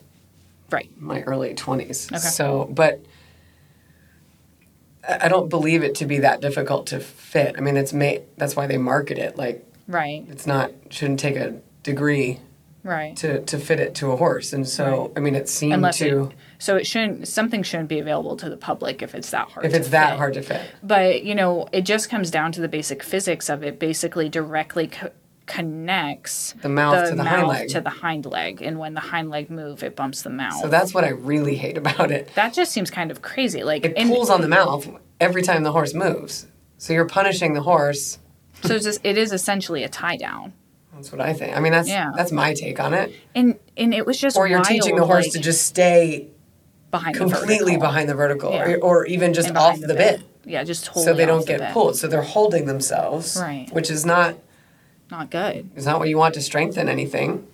Right. 0.70 0.90
my 0.98 1.22
early 1.22 1.54
20s. 1.54 2.06
Okay. 2.10 2.18
So, 2.18 2.66
but 2.72 3.00
I 5.08 5.28
don't 5.28 5.48
believe 5.48 5.82
it 5.82 5.96
to 5.96 6.06
be 6.06 6.18
that 6.20 6.40
difficult 6.40 6.86
to 6.88 7.00
fit. 7.00 7.56
I 7.58 7.60
mean, 7.60 7.76
it's 7.76 7.92
made, 7.92 8.22
that's 8.36 8.54
why 8.54 8.66
they 8.68 8.78
market 8.78 9.18
it. 9.18 9.36
Like, 9.36 9.66
Right. 9.88 10.24
it's 10.30 10.46
not, 10.46 10.70
shouldn't 10.90 11.18
take 11.18 11.34
a 11.36 11.56
degree 11.82 12.38
Right. 12.84 13.16
to, 13.16 13.42
to 13.42 13.58
fit 13.58 13.80
it 13.80 13.94
to 13.96 14.12
a 14.12 14.16
horse. 14.16 14.52
And 14.52 14.66
so, 14.66 15.12
I 15.16 15.20
mean, 15.20 15.34
it 15.34 15.48
seemed 15.48 15.74
Unless 15.74 15.98
to, 15.98 16.24
it, 16.30 16.32
so 16.58 16.76
it 16.76 16.86
shouldn't, 16.86 17.26
something 17.26 17.64
shouldn't 17.64 17.88
be 17.88 17.98
available 17.98 18.36
to 18.36 18.48
the 18.48 18.56
public 18.56 19.02
if 19.02 19.14
it's 19.16 19.30
that 19.30 19.50
hard 19.50 19.66
if 19.66 19.72
to 19.72 19.78
it's 19.78 19.88
that 19.88 20.10
fit. 20.10 20.18
hard 20.18 20.34
to 20.34 20.42
fit. 20.42 20.62
But 20.84 21.24
you 21.24 21.34
know, 21.34 21.68
it 21.72 21.82
just 21.82 22.08
comes 22.08 22.30
down 22.30 22.52
to 22.52 22.60
the 22.60 22.68
basic 22.68 23.02
physics 23.02 23.48
of 23.48 23.62
it. 23.64 23.78
Basically, 23.80 24.28
directly 24.28 24.86
co- 24.88 25.10
connects 25.56 26.54
The 26.62 26.68
mouth 26.68 27.08
to 27.10 27.14
the 27.14 27.24
hind 27.24 27.48
leg. 27.48 27.68
to 27.70 27.80
the 27.80 27.90
hind 27.90 28.26
leg, 28.26 28.62
and 28.62 28.78
when 28.78 28.94
the 28.94 29.00
hind 29.00 29.30
leg 29.30 29.50
move, 29.50 29.82
it 29.82 29.96
bumps 29.96 30.22
the 30.22 30.30
mouth. 30.30 30.60
So 30.60 30.68
that's 30.68 30.94
what 30.94 31.04
I 31.04 31.08
really 31.10 31.56
hate 31.56 31.76
about 31.78 32.10
it. 32.10 32.30
that 32.34 32.52
just 32.52 32.72
seems 32.72 32.90
kind 32.90 33.10
of 33.10 33.22
crazy. 33.22 33.62
Like, 33.62 33.84
It 33.84 33.94
and- 33.96 34.10
pulls 34.10 34.30
on 34.30 34.40
the 34.40 34.48
mouth 34.48 34.88
every 35.20 35.42
time 35.42 35.62
the 35.62 35.72
horse 35.72 35.94
moves. 35.94 36.46
So 36.78 36.92
you're 36.92 37.06
punishing 37.06 37.54
the 37.54 37.62
horse. 37.62 38.18
so 38.64 38.74
it's 38.74 38.84
just, 38.84 39.00
it 39.04 39.16
is 39.16 39.32
essentially 39.32 39.82
a 39.84 39.88
tie 39.88 40.16
down, 40.16 40.52
That's 40.94 41.10
what 41.12 41.20
I 41.20 41.32
think. 41.32 41.56
I 41.56 41.60
mean, 41.60 41.72
that's 41.72 41.88
Yeah. 41.88 42.10
that's 42.16 42.32
my 42.32 42.54
take 42.54 42.78
on 42.80 42.92
it. 42.94 43.12
and 43.34 43.58
and 43.76 43.94
it 43.94 44.04
was 44.06 44.18
just 44.20 44.36
Or 44.36 44.46
you're 44.46 44.58
wild, 44.58 44.68
teaching 44.68 44.96
the 44.96 45.06
horse 45.06 45.26
like, 45.26 45.32
to 45.32 45.40
just 45.40 45.62
stay 45.66 46.28
behind 46.90 47.16
completely 47.16 47.72
vertical 47.76 47.80
behind 47.80 48.08
the 48.08 48.14
vertical, 48.14 48.52
Yeah. 48.52 48.72
or, 48.74 48.76
or 48.78 49.06
even 49.06 49.32
just 49.32 49.48
off 49.50 49.74
behind 49.80 49.90
the, 49.90 49.94
bit, 49.94 50.22
Yeah, 50.44 50.62
just 50.64 50.84
totally 50.86 51.04
so 51.06 51.14
they 51.14 51.24
don't 51.26 51.40
the 51.46 51.52
get 51.52 51.60
bit. 51.60 51.72
pulled. 51.72 51.96
So 51.96 52.06
they're 52.08 52.22
holding 52.36 52.66
themselves, 52.66 53.38
Right. 53.40 53.68
Which 53.72 53.90
is 53.90 54.04
not 54.04 54.34
Not 55.12 55.28
good. 55.30 55.68
is 55.76 55.84
not 55.84 55.98
what 55.98 56.08
you 56.08 56.16
want 56.16 56.32
to 56.34 56.40
strengthen 56.40 56.88
anything. 56.88 57.46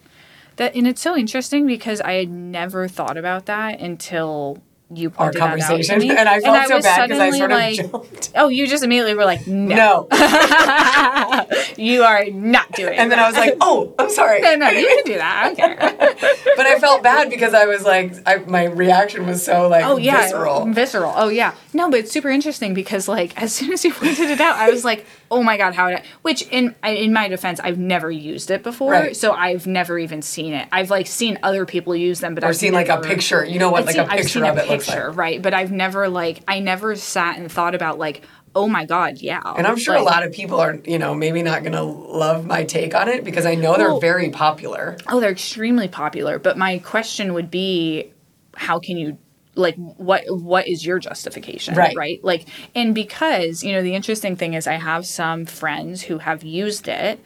That 0.57 0.77
and 0.77 0.87
it's 0.87 1.01
so 1.03 1.17
interesting 1.17 1.67
because 1.67 2.01
I 2.01 2.13
had 2.13 2.31
never 2.31 2.87
thought 2.87 3.17
about 3.17 3.47
that 3.47 3.81
until 3.81 4.63
you 4.95 5.09
Our 5.19 5.27
pointed 5.33 5.43
that 5.43 5.45
out 5.51 5.57
to 5.57 5.61
conversation, 5.67 5.99
me. 5.99 6.11
and 6.17 6.29
I 6.29 6.41
felt 6.41 6.69
so 6.69 6.81
bad 6.81 7.09
because 7.09 7.21
I 7.21 7.31
sort 7.37 7.51
of 7.51 7.59
like, 7.59 7.77
jumped. 7.77 8.31
"Oh, 8.37 8.49
you 8.49 8.67
just 8.69 8.83
immediately 8.85 9.15
were 9.15 9.25
like, 9.27 9.47
no, 9.47 10.07
No, 10.09 10.09
you 11.77 12.05
are 12.05 12.25
not 12.27 12.71
doing." 12.73 12.95
It. 12.95 12.99
And 12.99 13.11
then 13.13 13.19
I 13.19 13.27
was 13.29 13.37
like, 13.37 13.57
"Oh, 13.61 13.93
I'm 13.99 14.09
sorry." 14.09 14.41
no, 14.41 14.55
no, 14.57 14.69
you 14.71 14.87
can 14.87 15.05
do 15.05 15.15
that. 15.19 15.43
I 15.43 15.55
don't 15.55 15.57
care. 15.57 15.77
but 16.57 16.67
I 16.67 16.79
felt 16.79 17.03
bad 17.03 17.29
because 17.29 17.55
I 17.55 17.67
was 17.67 17.85
like, 17.85 18.15
I, 18.27 18.37
my 18.39 18.65
reaction 18.65 19.27
was 19.27 19.45
so 19.45 19.69
like 19.69 19.85
Oh 19.85 19.97
yeah, 19.97 20.23
visceral. 20.23 20.65
visceral. 20.67 21.13
Oh 21.17 21.29
yeah. 21.29 21.55
No, 21.75 21.91
but 21.91 21.99
it's 22.01 22.13
super 22.13 22.31
interesting 22.31 22.73
because 22.73 23.09
like 23.09 23.41
as 23.41 23.53
soon 23.53 23.73
as 23.73 23.85
you 23.85 23.93
pointed 23.93 24.31
it 24.31 24.41
out, 24.41 24.57
I 24.57 24.71
was 24.71 24.85
like, 24.85 25.05
oh 25.31 25.43
my 25.43 25.57
god, 25.57 25.75
how 25.75 25.89
did 25.91 25.99
I? 25.99 26.03
Which 26.23 26.43
in 26.49 26.75
in 26.85 27.13
my 27.13 27.29
defense, 27.29 27.61
I've 27.61 27.79
never 27.79 28.11
used 28.11 28.51
it 28.51 28.63
before, 28.63 28.93
Right. 28.93 29.17
so 29.17 29.33
I've 29.33 29.67
never 29.67 29.99
even 29.99 30.23
seen 30.23 30.53
it. 30.55 30.69
I've 30.73 30.91
like 30.91 31.07
seen 31.07 31.39
other 31.43 31.67
people 31.67 31.95
use 31.95 32.21
them, 32.21 32.35
but 32.35 32.45
Or 32.45 32.49
I've 32.49 32.57
seen 32.57 32.73
like 32.73 32.89
a 32.89 33.01
picture. 33.01 33.45
You 33.45 33.59
know 33.59 33.71
what, 33.71 33.81
I've 33.81 33.87
like 33.87 33.95
seen- 33.97 34.05
a 34.05 34.07
I've 34.07 34.11
picture 34.19 34.29
seen 34.29 34.45
of 34.45 34.57
a 34.57 34.65
it 34.65 34.69
looks 34.69 34.87
picture, 34.87 35.09
like. 35.09 35.17
right? 35.17 35.43
But 35.43 35.55
I've 35.55 35.73
never 35.73 36.09
like 36.09 36.41
I 36.49 36.61
never 36.61 36.97
sat 36.97 37.39
and 37.39 37.51
thought 37.53 37.75
about 37.75 37.99
like, 37.99 38.23
oh 38.55 38.69
my 38.69 38.85
god, 38.87 39.19
yeah. 39.19 39.41
And 39.57 39.67
I'm 39.67 39.77
sure 39.77 39.95
a 39.95 40.03
lot 40.03 40.23
of 40.25 40.33
people 40.33 40.59
are, 40.59 40.77
you 40.87 40.99
know, 40.99 41.15
maybe 41.15 41.43
not 41.43 41.61
going 41.63 41.75
to 41.75 41.83
love 41.83 42.47
my 42.47 42.65
take 42.65 42.95
on 42.95 43.07
it 43.09 43.23
because 43.23 43.45
I 43.47 43.55
know 43.55 43.77
they're 43.77 43.89
Well- 43.91 44.01
very 44.01 44.31
popular. 44.31 44.97
Oh, 45.09 45.21
they're 45.21 45.31
extremely 45.31 45.87
popular. 45.89 46.39
But 46.39 46.57
my 46.57 46.79
question 46.79 47.35
would 47.35 47.51
be, 47.51 48.13
how 48.57 48.79
can 48.81 48.97
you 48.97 49.19
like 49.59 49.75
what 49.77 50.23
what 50.29 50.67
is 50.69 50.87
your 50.87 50.99
justification 50.99 51.75
Right. 51.75 51.97
right 51.97 52.25
like 52.25 52.47
and 52.75 52.95
because 52.95 53.63
you 53.65 53.73
know 53.73 53.83
the 53.83 53.95
interesting 53.95 54.37
thing 54.37 54.55
is 54.55 54.67
i 54.67 54.75
have 54.75 55.05
some 55.05 55.45
friends 55.47 56.03
who 56.03 56.19
have 56.19 56.43
used 56.45 56.89
it 56.89 57.21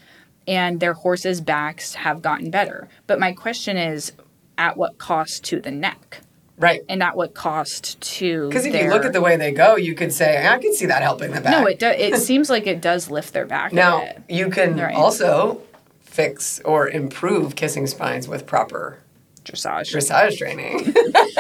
and 0.49 0.81
their 0.81 0.95
horses 0.95 1.41
backs 1.41 1.95
have 1.95 2.23
gotten 2.23 2.51
better 2.51 2.89
but 3.07 3.21
my 3.21 3.33
question 3.33 3.77
is 3.77 4.13
at 4.59 4.77
what 4.77 4.99
cost 4.99 5.45
to 5.45 5.61
the 5.61 5.71
neck 5.71 6.21
Right. 6.59 6.83
and 6.89 7.03
at 7.03 7.17
what 7.17 7.35
cost 7.35 8.01
to 8.19 8.47
Because 8.49 8.67
if 8.67 8.73
their, 8.73 8.85
you 8.85 8.91
look 8.91 9.05
at 9.05 9.13
the 9.15 9.23
way 9.23 9.37
they 9.37 9.51
go, 9.53 9.75
you 9.75 9.95
could 9.95 10.13
say, 10.13 10.47
I 10.47 10.59
could 10.59 10.75
see 10.75 10.87
that 10.87 11.03
helping 11.03 11.33
the 11.33 11.41
back. 11.41 11.51
no 11.51 11.67
it 11.67 11.79
does 11.81 11.97
it 11.99 12.19
seems 12.21 12.49
like 12.51 12.67
it 12.69 12.81
does 12.81 13.11
lift 13.11 13.33
their 13.33 13.47
back 13.47 13.73
Now, 13.73 14.07
you 14.29 14.49
can 14.49 14.77
Right. 14.79 14.95
also 14.95 15.61
fix 16.03 16.61
or 16.61 16.89
improve 16.89 17.57
kissing 17.57 17.87
spines 17.89 18.29
with 18.29 18.47
proper 18.47 18.99
dressage 19.45 19.93
dressage 19.95 20.39
training. 20.39 20.95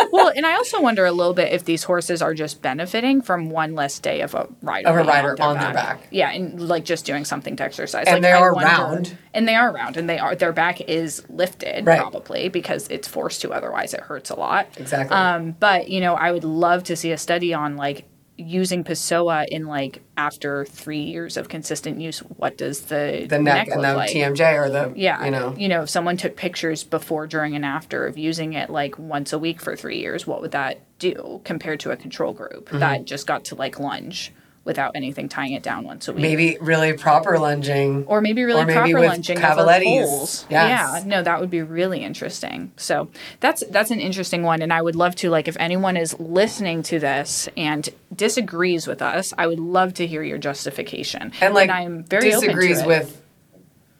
well, 0.13 0.33
and 0.35 0.45
I 0.47 0.55
also 0.55 0.81
wonder 0.89 1.05
a 1.07 1.13
little 1.13 1.35
bit 1.35 1.53
if 1.53 1.65
these 1.65 1.85
horses 1.85 2.21
are 2.23 2.35
just 2.35 2.63
benefiting 2.63 3.23
from 3.23 3.51
one 3.51 3.75
less 3.75 3.99
day 3.99 4.21
of 4.21 4.35
a 4.35 4.49
rider 4.63 4.89
Of 4.89 4.97
a 4.97 5.05
rider 5.05 5.37
on 5.41 5.59
their 5.59 5.73
back. 5.73 6.07
Yeah, 6.11 6.31
and 6.31 6.61
like 6.61 6.85
just 6.85 7.05
doing 7.05 7.25
something 7.25 7.57
to 7.57 7.63
exercise. 7.65 8.05
And 8.07 8.15
like, 8.17 8.23
they 8.23 8.33
I 8.33 8.41
are 8.41 8.53
wonder- 8.55 8.69
round. 8.69 9.17
and 9.35 9.47
they 9.49 9.55
are 9.55 9.73
round, 9.73 9.97
and 9.97 10.09
they 10.09 10.19
are 10.19 10.35
their 10.35 10.53
back 10.53 10.81
is 10.83 11.23
lifted 11.29 11.87
Right. 11.87 12.01
probably 12.01 12.49
because 12.49 12.89
it's 12.89 13.07
forced 13.09 13.41
to. 13.43 13.53
Otherwise, 13.53 13.95
it 13.95 14.01
hurts 14.01 14.31
a 14.31 14.35
lot. 14.37 14.69
Exactly. 14.77 15.15
Um, 15.17 15.53
but 15.59 15.89
you 15.89 16.01
know, 16.01 16.15
I 16.15 16.33
would 16.33 16.45
love 16.45 16.85
to 16.85 16.97
see 16.97 17.13
a 17.13 17.19
study 17.19 17.55
on 17.55 17.77
like 17.77 18.05
using 18.39 18.83
Pessoa 18.83 19.45
in 19.49 19.67
like 19.67 20.03
after 20.17 20.65
three 20.65 21.03
years 21.03 21.37
of 21.37 21.49
consistent 21.49 22.01
use. 22.01 22.21
What 22.21 22.57
does 22.57 22.83
the 22.83 23.27
the 23.29 23.39
neck, 23.39 23.69
and 23.69 23.83
look 23.83 23.91
the 23.91 23.97
like? 23.97 24.11
TMJ 24.11 24.55
or 24.59 24.71
the, 24.71 24.93
Yeah, 24.97 25.25
you 25.25 25.31
know. 25.31 25.55
you 25.57 25.69
know, 25.69 25.83
if 25.83 25.91
someone 25.91 26.17
took 26.17 26.37
pictures 26.37 26.83
before, 26.83 27.27
during, 27.27 27.55
and 27.55 27.65
after 27.65 28.07
of 28.07 28.17
using 28.19 28.55
it 28.55 28.71
like 28.71 28.99
once 28.99 29.33
a 29.33 29.39
week 29.39 29.61
for 29.61 29.77
three 29.77 29.99
years, 29.99 30.27
what 30.27 30.41
would 30.41 30.53
that 30.53 30.81
do 30.99 31.41
compared 31.45 31.81
to 31.81 31.91
a 31.91 31.97
control 31.97 32.33
group 32.33 32.67
Mm-hmm. 32.67 32.79
that 32.79 33.05
just 33.05 33.27
got 33.27 33.45
to 33.47 33.55
like 33.55 33.79
lunge 33.79 34.33
without 34.65 34.93
anything 34.95 35.29
tying 35.29 35.53
it 35.53 35.63
down 35.63 35.85
once 35.85 36.09
a 36.09 36.13
week? 36.13 36.23
Maybe 36.23 36.59
really 36.61 36.93
proper 36.93 37.39
lunging. 37.39 38.05
or 38.07 38.21
maybe 38.21 38.45
really 38.45 38.63
or 38.63 38.67
maybe 38.67 38.79
proper 38.79 39.01
with 39.01 39.09
lunging 39.09 39.39
Cavalettis. 39.39 39.85
holes. 39.85 40.47
Yes. 40.51 41.03
Yeah, 41.03 41.03
no, 41.07 41.23
that 41.23 41.41
would 41.41 41.51
be 41.51 41.63
really 41.63 42.03
interesting. 42.05 42.73
So 42.77 43.09
that's 43.41 43.65
that's 43.71 43.91
an 43.91 44.01
interesting 44.01 44.43
one, 44.43 44.63
and 44.63 44.73
I 44.73 44.83
would 44.83 44.97
love 44.97 45.15
to 45.17 45.31
like 45.31 45.49
if 45.49 45.57
anyone 45.59 45.97
is 45.97 46.19
listening 46.19 46.83
to 46.85 46.99
this 46.99 47.49
and 47.57 47.89
disagrees 48.15 48.87
with 48.87 49.03
us, 49.03 49.33
I 49.37 49.47
would 49.47 49.61
love 49.61 49.95
to 49.95 50.07
hear 50.07 50.23
your 50.23 50.39
justification. 50.39 51.33
and 51.41 51.55
like 51.55 51.71
I'm 51.71 52.05
very 52.05 52.31
disagrees 52.31 52.83
to 52.83 52.87
with 52.89 53.23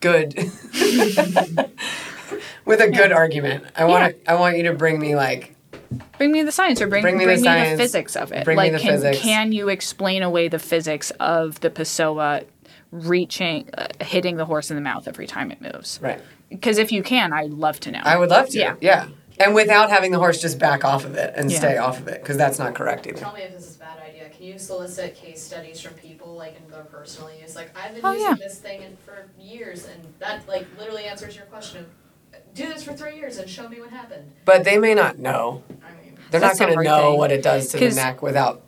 good 0.01 0.35
with 2.65 2.81
a 2.81 2.91
good 2.91 3.13
argument. 3.13 3.65
I 3.77 3.85
want 3.85 4.17
I 4.27 4.35
want 4.35 4.57
you 4.57 4.65
to 4.65 4.75
bring 4.75 4.99
me 4.99 5.15
like 5.17 5.55
Bring 6.19 6.33
me 6.33 6.43
the 6.43 6.53
science 6.53 6.81
or 6.81 6.87
bring, 6.87 7.03
Bring 7.03 7.17
bring 7.17 7.29
me 7.29 7.35
me, 7.35 7.41
the 7.43 7.71
the, 7.71 7.77
physics 7.77 8.17
of 8.17 8.33
it. 8.33 8.45
Bring 8.45 8.57
me 8.57 8.63
like 8.65 8.73
the 8.73 8.79
can, 8.79 8.91
physics. 8.93 9.19
can 9.21 9.53
you 9.53 9.69
explain 9.69 10.23
away 10.23 10.49
the 10.49 10.59
physics 10.59 11.11
of 11.21 11.61
the 11.61 11.71
Pessoa 11.71 12.45
reaching 12.91 13.69
uh, 13.77 13.87
hitting 14.01 14.37
the 14.37 14.45
horse 14.45 14.71
in 14.71 14.77
the 14.77 14.83
mouth 14.83 15.09
every 15.09 15.27
time 15.27 15.51
it 15.51 15.61
moves? 15.61 15.99
right. 16.03 16.21
Because 16.51 16.77
if 16.79 16.93
you 16.93 17.03
can, 17.03 17.33
I'd 17.33 17.51
love 17.51 17.81
to 17.81 17.91
know. 17.91 18.01
I 18.05 18.19
would 18.19 18.29
love 18.29 18.49
to. 18.51 18.59
Yeah. 18.59 18.77
Yeah. 18.81 19.09
And 19.41 19.55
without 19.55 19.89
having 19.89 20.13
the 20.13 20.19
horse 20.19 20.41
just 20.41 20.59
back 20.59 20.85
off 20.85 21.05
of 21.07 21.15
it 21.15 21.33
and 21.35 21.51
Yeah. 21.51 21.59
stay 21.59 21.77
off 21.79 21.99
of 21.99 22.09
it 22.09 22.21
because 22.23 22.37
that's 22.37 22.59
not 22.59 22.75
correct 22.75 23.07
either. 23.07 23.21
Tell 23.21 23.33
me 23.33 23.41
if 23.43 23.55
this 23.55 23.71
is 23.71 23.77
a 23.77 23.79
bad 23.79 23.99
idea. 24.07 24.29
Can 24.29 24.45
you 24.47 24.59
solicit 24.59 25.15
case 25.17 25.43
studies 25.43 25.81
from 25.81 25.95
people 25.95 26.35
like 26.35 26.55
in 26.63 26.71
their 26.71 26.83
personal 26.85 27.31
use? 27.41 27.57
Like 27.57 27.75
I've 27.77 27.95
been 27.95 28.05
Oh, 28.05 28.13
using 28.13 28.29
yeah. 28.29 28.35
this 28.35 28.59
thing 28.59 28.97
for 29.05 29.27
years, 29.41 29.87
and 29.87 30.13
that 30.19 30.47
like 30.47 30.67
literally 30.79 31.05
answers 31.05 31.35
your 31.35 31.47
question 31.47 31.79
of 31.81 31.87
do 32.55 32.67
this 32.69 32.83
for 32.85 32.93
three 32.93 33.17
years 33.17 33.39
and 33.39 33.49
show 33.49 33.69
me 33.69 33.81
what 33.81 33.91
happened. 33.91 34.31
But 34.45 34.65
they 34.65 34.79
may 34.79 34.95
not 34.95 35.19
know. 35.19 35.63
I 35.71 35.91
mean, 36.05 36.17
They're 36.31 36.41
That's 36.41 36.59
not 36.61 36.69
the 36.69 36.75
going 36.75 36.85
to 36.85 36.91
hard 36.91 37.03
know 37.03 37.11
thing. 37.13 37.19
what 37.19 37.33
it 37.33 37.43
does 37.43 37.69
to 37.69 37.79
the 37.79 37.87
'Cause- 37.87 37.97
neck 37.97 38.23
without. 38.23 38.63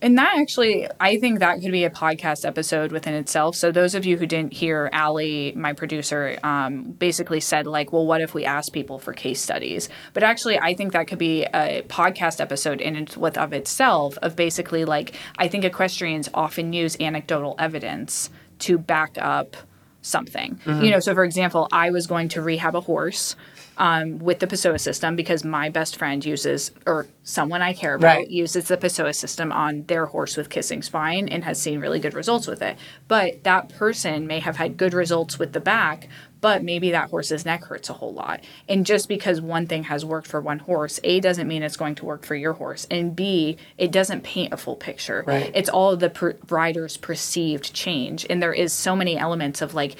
And 0.00 0.16
that 0.16 0.34
actually, 0.38 0.86
I 1.00 1.18
think 1.18 1.40
that 1.40 1.60
could 1.60 1.72
be 1.72 1.82
a 1.84 1.90
podcast 1.90 2.46
episode 2.46 2.92
within 2.92 3.14
itself. 3.14 3.56
So 3.56 3.72
those 3.72 3.96
of 3.96 4.06
you 4.06 4.16
who 4.16 4.26
didn't 4.26 4.52
hear, 4.52 4.88
Allie, 4.92 5.52
my 5.56 5.72
producer, 5.72 6.38
um, 6.44 6.92
basically 7.00 7.40
said 7.40 7.66
like, 7.66 7.92
"Well, 7.92 8.06
what 8.06 8.20
if 8.20 8.32
we 8.32 8.44
ask 8.44 8.72
people 8.72 9.00
for 9.00 9.12
case 9.12 9.40
studies?" 9.40 9.88
But 10.14 10.22
actually, 10.22 10.56
I 10.56 10.74
think 10.74 10.92
that 10.92 11.08
could 11.08 11.18
be 11.18 11.46
a 11.46 11.82
podcast 11.88 12.40
episode 12.40 12.80
in 12.80 12.94
and 12.94 13.08
with 13.16 13.36
of 13.36 13.52
itself 13.52 14.16
of 14.22 14.36
basically 14.36 14.84
like, 14.84 15.14
I 15.36 15.48
think 15.48 15.64
equestrians 15.64 16.28
often 16.32 16.72
use 16.72 16.96
anecdotal 17.00 17.56
evidence 17.58 18.30
to 18.60 18.78
back 18.78 19.18
up 19.20 19.56
something. 20.08 20.60
You 20.66 20.90
know, 20.90 21.00
so 21.00 21.14
for 21.14 21.24
example, 21.24 21.68
I 21.72 21.90
was 21.90 22.06
going 22.06 22.28
to 22.30 22.42
rehab 22.42 22.74
a 22.74 22.80
horse. 22.80 23.36
Um, 23.80 24.18
with 24.18 24.40
the 24.40 24.48
Pessoa 24.48 24.80
system, 24.80 25.14
because 25.14 25.44
my 25.44 25.68
best 25.68 25.94
friend 25.98 26.24
uses, 26.24 26.72
or 26.84 27.06
someone 27.22 27.62
I 27.62 27.74
care 27.74 27.94
about, 27.94 28.16
Right. 28.16 28.28
uses 28.28 28.64
the 28.66 28.76
Pessoa 28.76 29.14
system 29.14 29.52
on 29.52 29.84
their 29.86 30.06
horse 30.06 30.36
with 30.36 30.50
kissing 30.50 30.82
spine 30.82 31.28
and 31.28 31.44
has 31.44 31.60
seen 31.62 31.78
really 31.78 32.00
good 32.00 32.12
results 32.12 32.48
with 32.48 32.60
it. 32.60 32.76
But 33.06 33.44
that 33.44 33.68
person 33.68 34.26
may 34.26 34.40
have 34.40 34.56
had 34.56 34.76
good 34.78 34.94
results 34.94 35.38
with 35.38 35.52
the 35.52 35.60
back, 35.60 36.08
but 36.40 36.62
maybe 36.62 36.90
that 36.92 37.10
horse's 37.10 37.44
neck 37.44 37.64
hurts 37.64 37.90
a 37.90 37.92
whole 37.94 38.12
lot. 38.12 38.40
And 38.68 38.86
just 38.86 39.08
because 39.08 39.40
one 39.40 39.66
thing 39.66 39.84
has 39.84 40.04
worked 40.04 40.26
for 40.28 40.40
one 40.40 40.58
horse, 40.60 41.00
A 41.04 41.20
doesn't 41.20 41.48
mean 41.48 41.62
it's 41.62 41.76
going 41.76 41.94
to 41.96 42.04
work 42.04 42.24
for 42.24 42.34
your 42.36 42.52
horse, 42.54 42.86
and 42.90 43.14
B 43.16 43.56
it 43.76 43.90
doesn't 43.90 44.22
paint 44.22 44.52
a 44.52 44.56
full 44.56 44.76
picture. 44.76 45.24
Right. 45.26 45.50
It's 45.54 45.68
all 45.68 45.96
the 45.96 46.10
per- 46.10 46.36
rider's 46.48 46.96
perceived 46.96 47.72
change, 47.74 48.26
and 48.30 48.42
there 48.42 48.52
is 48.52 48.72
so 48.72 48.94
many 48.96 49.16
elements 49.18 49.62
of 49.62 49.74
like. 49.74 49.96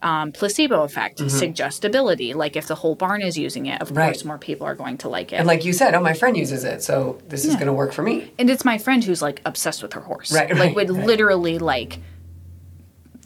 Um, 0.00 0.30
placebo 0.30 0.84
effect, 0.84 1.18
suggestibility. 1.28 2.32
Like 2.32 2.54
if 2.54 2.68
the 2.68 2.76
whole 2.76 2.94
barn 2.94 3.20
is 3.20 3.36
using 3.36 3.66
it, 3.66 3.82
of 3.82 3.88
Mm-hmm. 3.88 3.96
Right. 3.98 4.04
course 4.12 4.24
more 4.24 4.38
people 4.38 4.64
are 4.64 4.76
going 4.76 4.98
to 4.98 5.08
like 5.08 5.32
it. 5.32 5.36
And 5.36 5.46
like 5.48 5.64
you 5.64 5.72
said, 5.72 5.92
oh, 5.96 6.00
my 6.00 6.14
friend 6.14 6.36
uses 6.36 6.62
it, 6.62 6.84
so 6.84 7.20
this 7.28 7.44
is 7.44 7.54
going 7.54 7.66
to 7.66 7.72
work 7.72 7.92
for 7.92 8.02
me. 8.02 8.30
and 8.38 8.48
it's 8.48 8.64
my 8.64 8.78
friend 8.78 9.02
who's 9.02 9.20
like 9.22 9.42
obsessed 9.44 9.82
with 9.82 9.94
her 9.94 10.00
horse 10.00 10.32
Right, 10.32 10.50
like 10.50 10.58
right, 10.60 10.74
would 10.76 10.90
right. 10.90 11.04
literally 11.04 11.58
like 11.58 11.98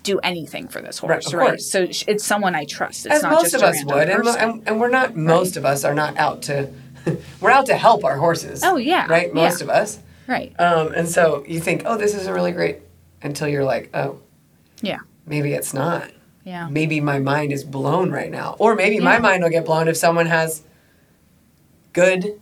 do 0.03 0.19
anything 0.20 0.69
for 0.69 0.81
this 0.83 1.03
Right, 1.03 1.23
horse 1.23 1.27
of 1.29 1.35
right, 1.35 1.61
so 1.61 1.83
it's 2.09 2.24
someone 2.24 2.55
i 2.55 2.65
trust 2.65 3.07
it's 3.07 3.16
As 3.16 3.23
not 3.23 3.33
most 3.33 3.43
just 3.53 3.55
of 3.55 3.62
a 3.62 3.66
us 3.69 3.85
would, 3.85 4.09
and, 4.09 4.27
and, 4.29 4.62
and 4.69 4.81
we're 4.81 4.89
not. 4.91 5.15
Most 5.16 5.57
of 5.57 5.65
us 5.65 5.85
are 5.85 5.95
not 5.95 6.16
out 6.16 6.43
to. 6.43 6.70
we're 7.41 7.51
out 7.51 7.66
to 7.66 7.77
help 7.77 8.05
our 8.05 8.16
horses. 8.16 8.62
Oh, 8.65 8.77
yeah, 8.77 9.07
Right. 9.09 9.33
Most 9.35 9.59
yeah. 9.61 9.65
of 9.65 9.70
us. 9.70 9.99
right 10.29 10.55
Um, 10.61 10.93
and 10.95 11.09
so 11.09 11.45
you 11.49 11.61
think, 11.61 11.83
oh, 11.85 11.97
this 11.97 12.15
is 12.15 12.27
a 12.27 12.33
really 12.33 12.53
great, 12.53 12.79
until 13.23 13.49
you're 13.49 13.65
like, 13.65 13.91
oh, 13.95 14.20
yeah 14.81 14.99
maybe 15.27 15.53
it's 15.53 15.73
not. 15.73 16.11
yeah 16.45 16.69
Maybe 16.69 17.01
my 17.01 17.19
mind 17.20 17.53
is 17.53 17.62
blown 17.65 18.11
right 18.11 18.31
now, 18.31 18.57
or 18.59 18.74
maybe 18.74 18.99
my 19.01 19.19
mind 19.19 19.43
will 19.43 19.51
get 19.51 19.65
blown 19.65 19.87
if 19.89 19.97
someone 19.97 20.27
has 20.27 20.62
good. 21.93 22.41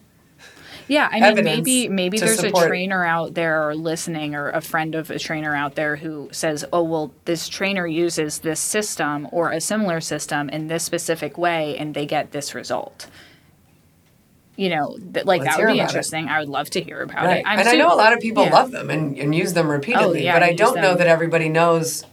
Yeah 0.90 1.08
i 1.10 1.32
mean 1.32 1.44
maybe 1.44 1.88
maybe 1.88 2.18
there's 2.18 2.38
support- 2.40 2.64
a 2.66 2.68
trainer 2.68 3.04
out 3.04 3.32
there 3.34 3.74
listening 3.74 4.34
or 4.34 4.50
a 4.50 4.60
friend 4.60 4.94
of 4.94 5.10
a 5.10 5.18
trainer 5.18 5.54
out 5.54 5.74
there 5.76 5.96
who 5.96 6.28
says 6.32 6.64
oh 6.72 6.82
well 6.82 7.12
this 7.24 7.48
trainer 7.48 7.86
uses 7.86 8.40
this 8.40 8.60
system 8.60 9.26
or 9.32 9.50
a 9.52 9.60
similar 9.60 10.00
system 10.00 10.48
in 10.50 10.66
this 10.66 10.82
specific 10.84 11.38
way 11.38 11.76
and 11.78 11.94
they 11.94 12.04
get 12.06 12.32
this 12.32 12.54
result 12.54 13.06
you 14.56 14.68
know 14.68 14.96
th- 15.14 15.24
like 15.26 15.40
Let's 15.42 15.56
that 15.56 15.62
would 15.64 15.72
be 15.72 15.78
about 15.78 15.84
it. 15.84 15.88
interesting 15.90 16.28
i 16.28 16.38
would 16.40 16.48
love 16.48 16.68
to 16.70 16.80
hear 16.82 17.02
about 17.02 17.24
Right. 17.24 17.38
it 17.38 17.44
I'm 17.46 17.58
and 17.60 17.68
I 17.68 17.76
know 17.76 17.92
a 17.92 17.96
lot 17.96 18.12
of 18.12 18.20
people 18.20 18.44
yeah. 18.44 18.50
love 18.52 18.70
them 18.72 18.90
and, 18.90 19.16
and 19.16 19.34
use 19.34 19.52
them 19.54 19.68
repeatedly, 19.70 20.24
yeah, 20.24 20.34
but 20.34 20.42
I 20.42 20.52
don't 20.54 20.76
know 20.80 20.94
that 20.94 21.06
everybody 21.06 21.48
knows. 21.48 22.04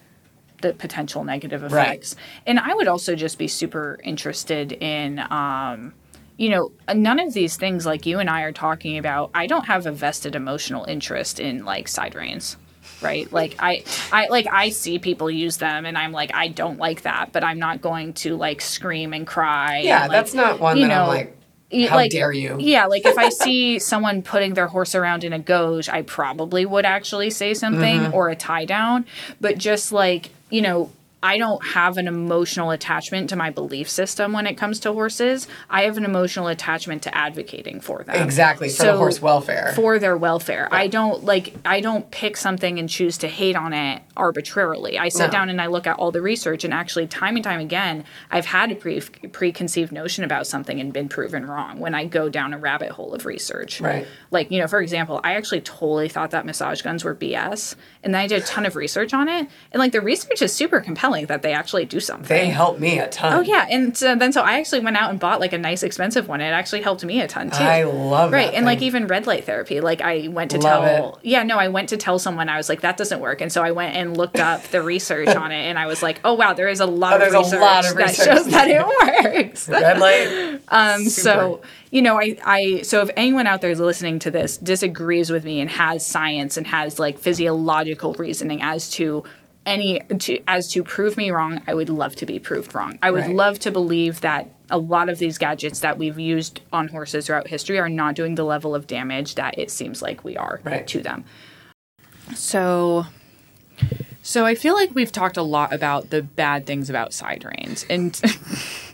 the 0.62 0.74
potential 0.74 1.24
negative 1.24 1.62
Right. 1.72 1.88
effects. 1.88 2.16
And 2.46 2.60
I 2.60 2.74
would 2.74 2.88
also 2.88 3.16
just 3.16 3.38
be 3.38 3.48
super 3.48 4.00
interested 4.04 4.72
in, 4.72 5.20
um, 5.32 5.94
you 6.38 6.50
know, 6.50 6.72
none 6.94 7.20
of 7.20 7.34
these 7.34 7.58
things 7.58 7.86
like 7.86 8.06
you 8.06 8.20
and 8.20 8.30
I 8.30 8.42
are 8.44 8.52
talking 8.52 8.98
about. 8.98 9.32
I 9.34 9.48
don't 9.48 9.66
have 9.66 9.86
a 9.86 9.92
vested 9.92 10.36
emotional 10.36 10.86
interest 10.86 11.40
in 11.40 11.66
like 11.66 11.88
side 11.88 12.14
reins. 12.16 12.58
right? 13.02 13.32
Like 13.34 13.56
I, 13.60 13.84
I 14.12 14.28
like 14.28 14.48
I 14.52 14.70
see 14.70 15.00
people 15.00 15.30
use 15.32 15.58
them, 15.58 15.86
and 15.86 15.98
I'm 15.98 16.12
like, 16.12 16.32
I 16.34 16.48
don't 16.48 16.78
like 16.80 17.02
that, 17.04 17.32
but 17.34 17.44
I'm 17.44 17.60
not 17.60 17.82
going 17.82 18.14
to 18.14 18.36
like 18.38 18.62
scream 18.62 19.14
and 19.14 19.26
cry. 19.26 19.80
Yeah, 19.80 20.04
and, 20.04 20.10
like, 20.10 20.18
that's 20.18 20.34
not 20.34 20.60
one 20.60 20.78
you 20.78 20.88
that 20.88 20.92
I'm 20.94 21.06
know, 21.06 21.08
like, 21.12 21.38
y- 21.72 21.88
how 21.88 22.08
dare 22.08 22.32
you? 22.32 22.58
Yeah, 22.60 22.86
like 22.86 23.06
if 23.06 23.18
I 23.18 23.30
see 23.46 23.78
someone 23.80 24.22
putting 24.22 24.54
their 24.54 24.68
horse 24.68 24.96
around 24.96 25.24
in 25.24 25.34
a 25.34 25.40
Gogue, 25.40 25.90
I 25.90 26.02
probably 26.04 26.66
would 26.66 26.86
actually 26.86 27.30
say 27.32 27.54
something 27.54 28.00
Mm-hmm. 28.02 28.14
or 28.14 28.30
a 28.30 28.36
tie 28.36 28.66
down. 28.66 29.06
But 29.42 29.58
just 29.58 29.92
like, 29.92 30.30
you 30.50 30.62
know, 30.62 30.92
I 31.24 31.40
don't 31.40 31.66
have 31.70 31.98
an 31.98 32.08
emotional 32.08 32.70
attachment 32.70 33.30
to 33.32 33.36
my 33.36 33.50
belief 33.50 33.90
system 33.90 34.34
when 34.34 34.46
it 34.46 34.54
comes 34.54 34.80
to 34.82 34.94
horses. 34.94 35.48
I 35.68 35.82
have 35.84 35.98
an 35.98 36.06
emotional 36.06 36.48
attachment 36.48 37.02
to 37.04 37.18
advocating 37.18 37.82
for 37.82 38.04
them. 38.04 38.16
Exactly, 38.24 38.70
for 38.70 38.84
the 38.86 38.98
horse 38.98 39.20
welfare. 39.20 39.74
For 39.76 39.98
their 39.98 40.16
welfare. 40.16 40.70
I 40.72 40.86
don't 40.88 41.24
like 41.24 41.56
I 41.66 41.82
don't 41.82 42.10
pick 42.12 42.38
something 42.38 42.78
and 42.78 42.88
choose 42.88 43.18
to 43.20 43.28
hate 43.28 43.56
on 43.56 43.74
it 43.74 44.04
arbitrarily. 44.16 45.00
I 45.00 45.10
sit 45.10 45.26
No. 45.28 45.32
down 45.32 45.50
and 45.50 45.60
I 45.60 45.66
look 45.68 45.88
at 45.88 45.98
all 45.98 46.12
the 46.12 46.22
research 46.22 46.64
and 46.64 46.72
actually 46.74 47.08
time 47.08 47.36
and 47.36 47.44
time 47.44 47.60
again 47.60 48.04
I've 48.30 48.46
had 48.46 48.72
a 48.72 48.76
pre- 48.76 49.02
preconceived 49.02 49.92
notion 49.92 50.24
about 50.24 50.46
something 50.46 50.80
and 50.80 50.94
been 50.94 51.10
proven 51.10 51.48
wrong 51.48 51.80
when 51.80 51.96
I 51.96 52.06
go 52.06 52.30
down 52.30 52.54
a 52.54 52.60
rabbit 52.60 52.92
hole 52.92 53.14
of 53.16 53.26
research. 53.26 53.82
Right. 53.82 54.06
Like, 54.30 54.52
you 54.52 54.60
know, 54.60 54.68
for 54.68 54.82
example, 54.82 55.20
I 55.24 55.34
actually 55.34 55.62
totally 55.62 56.10
thought 56.10 56.30
that 56.32 56.46
massage 56.46 56.84
guns 56.84 57.04
were 57.04 57.16
BS 57.16 57.76
and 58.04 58.14
then 58.14 58.22
I 58.22 58.28
did 58.28 58.44
a 58.44 58.46
ton 58.46 58.68
of 58.68 58.76
research 58.76 59.16
on 59.16 59.28
it 59.28 59.48
and 59.72 59.80
like 59.80 59.94
the 59.94 60.02
research 60.02 60.44
is 60.44 60.54
super 60.54 60.80
compelling 60.80 61.07
that 61.26 61.42
they 61.42 61.54
actually 61.54 61.86
do 61.86 62.00
something. 62.00 62.28
They 62.28 62.48
help 62.48 62.80
me 62.80 63.00
a 63.00 63.08
ton. 63.10 63.34
Oh 63.34 63.42
yeah, 63.42 63.66
and 63.70 63.96
so 63.98 64.16
then 64.16 64.32
so 64.34 64.42
I 64.42 64.60
actually 64.60 64.82
went 64.82 64.98
out 64.98 65.10
and 65.10 65.20
bought 65.20 65.40
like 65.40 65.54
a 65.54 65.58
nice 65.58 65.84
expensive 65.84 66.28
one. 66.28 66.42
It 66.42 66.46
actually 66.46 66.82
helped 66.82 67.04
me 67.04 67.22
a 67.22 67.28
ton 67.28 67.50
too. 67.50 67.64
I 67.64 67.84
love 67.84 68.34
it. 68.34 68.36
right, 68.36 68.54
and 68.54 68.66
like 68.66 68.82
even 68.82 69.08
red 69.08 69.28
light 69.28 69.46
therapy. 69.46 69.82
Like 69.82 70.02
I 70.02 70.28
went 70.28 70.52
to 70.52 70.58
Love 70.58 70.84
tell, 70.86 71.20
yeah, 71.24 71.44
no, 71.44 71.58
I 71.58 71.68
went 71.70 71.90
to 71.90 71.98
tell 71.98 72.20
someone 72.20 72.50
I 72.50 72.58
was 72.58 72.70
like 72.70 72.82
that 72.82 72.98
doesn't 72.98 73.20
work, 73.20 73.42
and 73.42 73.52
so 73.52 73.64
I 73.64 73.72
went 73.72 73.96
and 73.96 74.16
looked 74.18 74.40
up 74.40 74.64
the 74.64 74.82
research 74.82 75.30
on 75.30 75.52
it, 75.52 75.64
and 75.66 75.78
I 75.80 75.86
was 75.88 76.02
like, 76.04 76.20
oh 76.24 76.34
wow, 76.34 76.54
there 76.54 76.68
is 76.68 76.80
a 76.80 76.86
lot 76.86 77.22
Oh, 77.22 77.26
of 77.28 77.34
research 77.34 77.60
lot 77.60 77.86
of 77.86 77.96
that 77.96 78.08
research. 78.10 78.26
shows 78.26 78.48
that 78.48 78.68
it 78.70 78.86
works. 79.46 79.70
Red 79.70 80.00
light. 80.00 80.62
Um, 80.70 81.02
Super. 81.06 81.10
so 81.10 81.62
you 81.90 82.02
know, 82.02 82.20
I, 82.20 82.38
I, 82.46 82.82
so 82.82 83.02
if 83.02 83.10
anyone 83.16 83.48
out 83.48 83.62
there 83.62 83.72
is 83.72 83.80
listening 83.80 84.20
to 84.20 84.30
this 84.30 84.58
disagrees 84.58 85.30
with 85.32 85.46
me 85.46 85.62
and 85.62 85.70
has 85.70 86.06
science 86.06 86.58
and 86.58 86.68
has 86.68 87.00
like 87.00 87.18
physiological 87.18 88.14
reasoning 88.16 88.62
as 88.62 88.90
to 88.92 89.24
any 89.68 90.00
to 90.20 90.40
as 90.48 90.68
to 90.72 90.84
prove 90.84 91.18
me 91.18 91.30
wrong, 91.30 91.62
I 91.68 91.74
would 91.76 91.90
love 91.90 92.16
to 92.18 92.26
be 92.26 92.40
proved 92.40 92.74
wrong. 92.74 92.98
I 93.04 93.12
would 93.12 93.26
Right. 93.28 93.36
love 93.36 93.60
to 93.60 93.72
believe 93.72 94.22
that 94.22 94.50
a 94.72 94.78
lot 94.78 95.10
of 95.10 95.20
these 95.20 95.38
gadgets 95.38 95.80
that 95.82 95.98
we've 95.98 96.18
used 96.20 96.62
on 96.74 96.88
horses 96.88 97.28
throughout 97.28 97.48
history 97.48 97.78
are 97.80 97.90
not 97.90 98.16
doing 98.16 98.36
the 98.36 98.44
level 98.44 98.74
of 98.74 98.88
damage 98.88 99.36
that 99.36 99.58
it 99.58 99.70
seems 99.70 100.02
like 100.02 100.24
we 100.24 100.36
are 100.36 100.60
Right. 100.64 100.88
to 100.88 101.02
them. 101.02 101.24
So 102.34 103.06
so 104.22 104.46
I 104.46 104.56
feel 104.56 104.74
like 104.74 104.94
we've 104.94 105.12
talked 105.12 105.38
a 105.38 105.42
lot 105.44 105.72
about 105.74 106.10
the 106.10 106.22
bad 106.22 106.66
things 106.66 106.90
about 106.90 107.14
side 107.14 107.46
reins. 107.46 107.86
And 107.90 108.20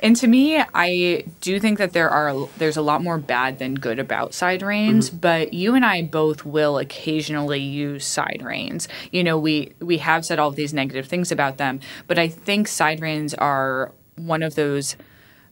and 0.00 0.16
to 0.16 0.26
me, 0.26 0.62
I 0.74 1.24
do 1.40 1.60
think 1.60 1.78
that 1.78 1.92
there 1.92 2.08
are 2.08 2.48
there's 2.58 2.76
a 2.76 2.82
lot 2.82 3.02
more 3.02 3.18
bad 3.18 3.58
than 3.58 3.74
good 3.74 3.98
about 3.98 4.34
side 4.34 4.62
reins, 4.62 5.10
but 5.10 5.52
you 5.52 5.74
and 5.74 5.84
I 5.84 6.02
both 6.02 6.44
will 6.44 6.78
occasionally 6.78 7.60
use 7.60 8.04
side 8.04 8.42
reins. 8.44 8.88
You 9.10 9.24
know, 9.24 9.38
we 9.38 9.72
we 9.80 9.98
have 9.98 10.24
said 10.24 10.38
all 10.38 10.48
of 10.48 10.56
these 10.56 10.72
negative 10.72 11.06
things 11.06 11.30
about 11.30 11.58
them, 11.58 11.80
but 12.06 12.18
I 12.18 12.28
think 12.28 12.68
side 12.68 13.00
reins 13.00 13.34
are 13.34 13.92
one 14.16 14.42
of 14.42 14.54
those 14.54 14.96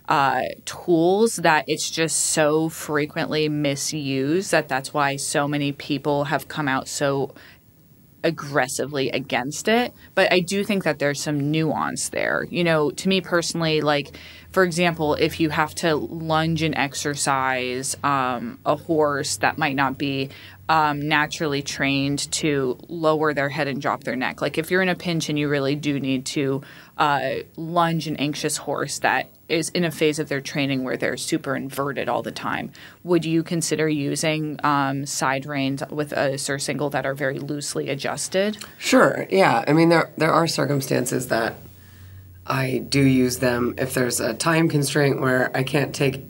uh, 0.08 0.40
tools 0.64 1.36
that 1.36 1.64
it's 1.68 1.90
just 1.90 2.18
so 2.18 2.68
frequently 2.70 3.48
misused 3.48 4.50
that 4.52 4.68
that's 4.68 4.94
why 4.94 5.16
so 5.16 5.46
many 5.46 5.70
people 5.70 6.24
have 6.24 6.48
come 6.48 6.66
out 6.66 6.88
so 6.88 7.34
aggressively 8.24 9.10
against 9.10 9.68
it 9.68 9.94
but 10.14 10.30
i 10.32 10.40
do 10.40 10.64
think 10.64 10.84
that 10.84 10.98
there's 10.98 11.20
some 11.20 11.50
nuance 11.50 12.08
there. 12.10 12.46
You 12.50 12.64
know 12.64 12.90
to 12.90 13.08
me 13.08 13.20
personally 13.20 13.80
like 13.80 14.16
for 14.50 14.64
example 14.64 15.14
if 15.14 15.40
you 15.40 15.50
have 15.50 15.74
to 15.76 15.94
lunge 15.94 16.62
and 16.62 16.74
exercise 16.74 17.96
um, 18.02 18.58
a 18.66 18.76
horse 18.76 19.36
that 19.38 19.58
might 19.58 19.76
not 19.76 19.98
be 19.98 20.30
um, 20.68 21.08
naturally 21.08 21.62
trained 21.62 22.30
to 22.32 22.78
lower 22.88 23.32
their 23.32 23.48
head 23.48 23.68
and 23.68 23.80
drop 23.80 24.04
their 24.04 24.16
neck. 24.16 24.42
Like 24.42 24.58
if 24.58 24.70
you're 24.70 24.82
in 24.82 24.88
a 24.88 24.94
pinch 24.94 25.28
and 25.28 25.38
you 25.38 25.48
really 25.48 25.74
do 25.74 25.98
need 25.98 26.26
to 26.26 26.62
uh, 26.98 27.30
lunge 27.56 28.06
an 28.06 28.16
anxious 28.16 28.58
horse 28.58 28.98
that 28.98 29.30
is 29.48 29.70
in 29.70 29.84
a 29.84 29.90
phase 29.90 30.18
of 30.18 30.28
their 30.28 30.40
training 30.40 30.84
where 30.84 30.96
they're 30.96 31.16
super 31.16 31.56
inverted 31.56 32.08
all 32.08 32.22
the 32.22 32.30
time. 32.30 32.70
Would 33.04 33.24
you 33.24 33.42
consider 33.42 33.88
using 33.88 34.58
um, 34.64 35.06
side 35.06 35.46
reins 35.46 35.82
with 35.90 36.12
a 36.12 36.36
surcingle 36.38 36.90
that 36.90 37.06
are 37.06 37.14
very 37.14 37.38
loosely 37.38 37.88
adjusted? 37.88 38.58
Sure. 38.78 39.26
Yeah. 39.30 39.64
I 39.66 39.72
mean, 39.72 39.88
there 39.88 40.10
there 40.16 40.32
are 40.32 40.46
circumstances 40.46 41.28
that 41.28 41.54
I 42.46 42.84
do 42.88 43.02
use 43.02 43.38
them 43.38 43.74
if 43.78 43.94
there's 43.94 44.20
a 44.20 44.34
time 44.34 44.68
constraint 44.68 45.20
where 45.20 45.54
I 45.56 45.62
can't 45.62 45.94
take, 45.94 46.24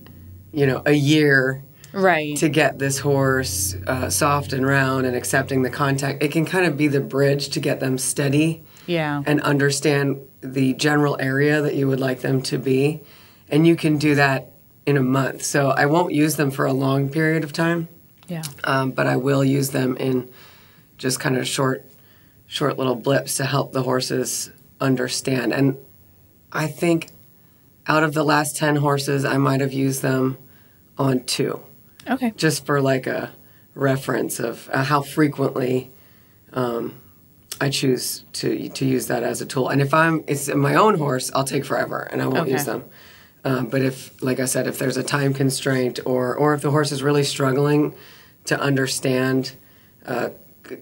you 0.52 0.66
know, 0.66 0.82
a 0.86 0.92
year 0.92 1.62
Right. 1.92 2.36
to 2.36 2.50
get 2.50 2.78
this 2.78 2.98
horse 2.98 3.74
uh, 3.86 4.10
soft 4.10 4.52
and 4.52 4.66
round 4.66 5.06
and 5.06 5.16
accepting 5.16 5.62
the 5.62 5.70
contact. 5.70 6.22
It 6.22 6.30
can 6.32 6.44
kind 6.44 6.66
of 6.66 6.76
be 6.76 6.86
the 6.86 7.00
bridge 7.00 7.48
to 7.50 7.60
get 7.60 7.80
them 7.80 7.96
steady 7.96 8.62
yeah. 8.86 9.22
and 9.26 9.40
understand 9.40 10.18
the 10.40 10.74
general 10.74 11.16
area 11.20 11.60
that 11.62 11.74
you 11.74 11.88
would 11.88 12.00
like 12.00 12.20
them 12.20 12.42
to 12.42 12.58
be. 12.58 13.00
And 13.48 13.66
you 13.66 13.76
can 13.76 13.98
do 13.98 14.14
that 14.16 14.52
in 14.86 14.96
a 14.96 15.02
month. 15.02 15.42
So 15.42 15.70
I 15.70 15.86
won't 15.86 16.12
use 16.14 16.36
them 16.36 16.50
for 16.50 16.64
a 16.66 16.72
long 16.72 17.08
period 17.08 17.44
of 17.44 17.52
time 17.52 17.88
yeah. 18.28 18.42
um, 18.64 18.92
but 18.92 19.06
I 19.06 19.16
will 19.16 19.42
use 19.42 19.70
them 19.70 19.96
in 19.96 20.30
just 20.98 21.18
kind 21.18 21.36
of 21.36 21.46
short, 21.48 21.84
short 22.46 22.78
little 22.78 22.94
blips 22.94 23.36
to 23.38 23.44
help 23.44 23.72
the 23.72 23.82
horses 23.82 24.50
understand. 24.80 25.52
And 25.52 25.76
I 26.52 26.66
think 26.66 27.08
out 27.86 28.02
of 28.02 28.14
the 28.14 28.24
last 28.24 28.56
ten 28.56 28.76
horses, 28.76 29.24
I 29.24 29.38
might 29.38 29.60
have 29.60 29.72
used 29.72 30.02
them 30.02 30.38
on 30.98 31.24
two, 31.24 31.60
Okay. 32.08 32.32
just 32.36 32.66
for 32.66 32.80
like 32.80 33.06
a 33.06 33.32
reference 33.74 34.40
of 34.40 34.68
uh, 34.72 34.84
how 34.84 35.00
frequently 35.02 35.90
um, 36.52 37.00
I 37.60 37.70
choose 37.70 38.24
to 38.34 38.68
to 38.68 38.84
use 38.84 39.06
that 39.08 39.22
as 39.22 39.40
a 39.40 39.46
tool. 39.46 39.68
And 39.68 39.80
if 39.80 39.92
I'm 39.94 40.22
it's 40.26 40.48
my 40.54 40.74
own 40.74 40.96
horse, 40.98 41.30
I'll 41.34 41.44
take 41.44 41.64
forever 41.64 42.02
and 42.10 42.22
I 42.22 42.26
won't 42.26 42.40
Okay. 42.40 42.52
use 42.52 42.64
them. 42.64 42.84
Um, 43.44 43.66
but 43.66 43.82
if, 43.82 44.20
like 44.22 44.40
I 44.40 44.46
said, 44.46 44.66
if 44.66 44.78
there's 44.78 44.96
a 44.96 45.02
time 45.02 45.32
constraint 45.32 46.00
or 46.04 46.34
or 46.34 46.54
if 46.54 46.60
the 46.62 46.70
horse 46.70 46.92
is 46.92 47.02
really 47.02 47.24
struggling 47.24 47.94
to 48.46 48.58
understand 48.60 49.52
uh, 50.06 50.30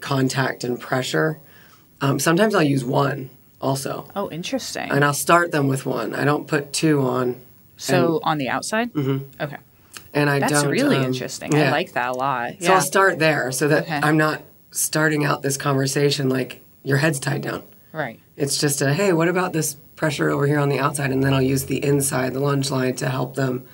contact 0.01 0.65
and 0.65 0.81
pressure, 0.81 1.39
um, 2.01 2.19
sometimes 2.19 2.55
I'll 2.55 2.63
use 2.63 2.85
one 2.85 3.31
also, 3.61 4.07
Oh, 4.15 4.31
interesting. 4.31 4.91
and 4.91 5.05
I'll 5.05 5.15
start 5.15 5.51
them 5.51 5.67
with 5.67 5.87
one. 5.87 6.15
I 6.15 6.25
don't 6.25 6.47
put 6.47 6.73
two 6.73 7.01
on, 7.03 7.41
so 7.77 8.21
on 8.23 8.39
the 8.39 8.49
outside? 8.49 8.93
Mm-hmm. 8.93 9.43
Okay. 9.43 9.57
and 10.15 10.29
I 10.31 10.39
That's 10.41 10.53
don't. 10.53 10.71
really 10.71 10.99
um, 10.99 11.05
interesting. 11.05 11.55
I 11.55 11.71
like 11.71 11.93
that 11.93 12.11
a 12.11 12.13
lot. 12.17 12.55
So 12.61 12.75
I'll 12.75 12.81
start 12.81 13.19
there 13.19 13.51
so 13.53 13.69
that 13.69 13.85
Okay. 13.85 14.01
I'm 14.03 14.17
not 14.17 14.43
starting 14.71 15.25
out 15.25 15.43
this 15.43 15.57
conversation 15.57 16.29
like 16.29 16.61
your 16.87 16.99
head's 16.99 17.19
tied 17.19 17.43
down. 17.43 17.65
right. 17.93 18.21
It's 18.37 18.59
just 18.59 18.81
a 18.81 18.95
hey, 18.95 19.13
what 19.13 19.27
about 19.27 19.53
this 19.53 19.75
pressure 19.97 20.31
over 20.31 20.47
here 20.47 20.61
on 20.61 20.69
the 20.69 20.79
outside? 20.79 21.11
And 21.11 21.21
then 21.23 21.35
I'll 21.35 21.43
use 21.43 21.65
the 21.65 21.83
inside, 21.85 22.33
the 22.33 22.41
lunge 22.41 22.71
line, 22.71 22.95
to 22.97 23.09
help 23.09 23.35
them 23.35 23.67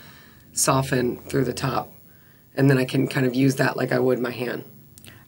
soften 0.55 1.18
through 1.18 1.44
the 1.44 1.52
top. 1.52 1.93
And 2.55 2.70
then 2.70 2.78
I 2.78 2.86
can 2.86 3.06
kind 3.06 3.26
of 3.26 3.34
use 3.34 3.56
that 3.56 3.76
like 3.76 3.93
I 3.93 3.98
would 3.98 4.18
my 4.18 4.30
hand. 4.30 4.64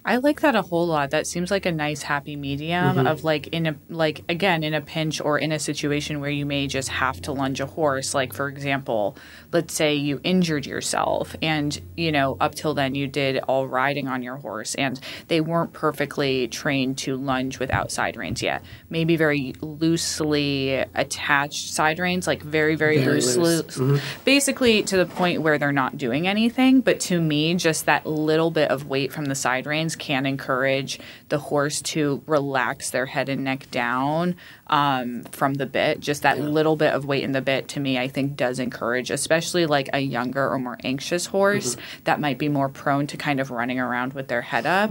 I 0.06 0.16
like 0.16 0.40
that 0.43 0.55
a 0.55 0.62
whole 0.62 0.86
lot. 0.86 1.10
That 1.10 1.26
seems 1.26 1.51
like 1.51 1.64
a 1.64 1.72
nice 1.72 2.02
happy 2.02 2.36
medium 2.36 2.97
Mm-hmm. 2.97 3.06
of 3.06 3.24
like 3.24 3.47
in 3.48 3.66
a 3.66 3.76
like 3.89 4.22
again 4.28 4.62
in 4.62 4.74
a 4.74 4.81
pinch 4.81 5.20
or 5.20 5.39
in 5.39 5.51
a 5.52 5.59
situation 5.59 6.20
where 6.20 6.31
you 6.31 6.44
may 6.44 6.66
just 6.66 6.89
have 6.90 7.20
to 7.22 7.32
lunge 7.32 7.60
a 7.60 7.66
horse. 7.66 8.12
Like 8.14 8.32
for 8.35 8.48
example, 8.48 9.16
let's 9.52 9.72
say 9.72 9.94
you 9.94 10.20
injured 10.24 10.66
yourself 10.66 11.35
and 11.40 11.81
you 11.97 12.12
know 12.12 12.36
up 12.40 12.55
till 12.55 12.74
then 12.74 12.94
you 12.94 13.06
did 13.06 13.39
all 13.39 13.66
riding 13.66 14.06
on 14.09 14.22
your 14.22 14.36
horse 14.36 14.74
and 14.74 15.01
they 15.28 15.40
weren't 15.40 15.72
perfectly 15.72 16.48
trained 16.48 16.98
to 16.98 17.16
lunge 17.16 17.59
without 17.59 17.90
side 17.90 18.16
reins 18.16 18.43
yet. 18.43 18.62
Maybe 18.90 19.16
very 19.16 19.55
loosely 19.60 20.74
attached 20.94 21.72
side 21.72 21.98
reins, 21.98 22.26
like 22.26 22.43
very 22.43 22.74
very, 22.76 22.98
Very 22.98 23.14
loose, 23.14 23.36
loose. 23.36 23.76
loose 23.78 24.02
basically 24.24 24.82
to 24.82 24.97
the 24.97 25.06
point 25.06 25.43
where 25.43 25.59
they're 25.59 25.72
not 25.72 25.97
doing 25.97 26.26
anything. 26.28 26.81
But 26.81 27.01
to 27.01 27.20
me, 27.20 27.55
just 27.55 27.86
that 27.86 28.06
little 28.06 28.51
bit 28.51 28.70
of 28.70 28.86
weight 28.86 29.12
from 29.12 29.26
the 29.26 29.35
side 29.35 29.66
reins 29.66 29.94
can 29.97 30.27
encourage 30.27 30.99
the 31.29 31.39
horse 31.39 31.81
to 31.83 32.23
relax 32.27 32.91
their 32.91 33.07
head 33.07 33.29
and 33.29 33.45
neck 33.45 33.71
down 33.71 34.37
um, 34.69 35.25
from 35.25 35.55
the 35.55 35.66
bit. 35.66 36.01
Just 36.01 36.23
that 36.23 36.39
little 36.39 36.77
bit 36.77 36.93
of 36.93 37.05
weight 37.05 37.25
in 37.25 37.33
the 37.33 37.43
bit 37.43 37.69
to 37.69 37.81
me, 37.81 37.99
I 37.99 38.09
think, 38.09 38.37
does 38.37 38.59
encourage, 38.59 39.11
especially 39.11 39.66
like 39.66 39.89
a 39.93 40.01
younger 40.01 40.49
or 40.49 40.59
more 40.59 40.79
anxious 40.85 41.27
horse 41.27 41.77
that 42.05 42.21
might 42.21 42.39
be 42.39 42.49
more 42.49 42.69
prone 42.69 43.07
to 43.09 43.16
kind 43.16 43.41
of 43.41 43.51
running 43.51 43.79
around 43.79 44.12
with 44.15 44.29
their 44.29 44.43
head 44.43 44.66
up. 44.66 44.91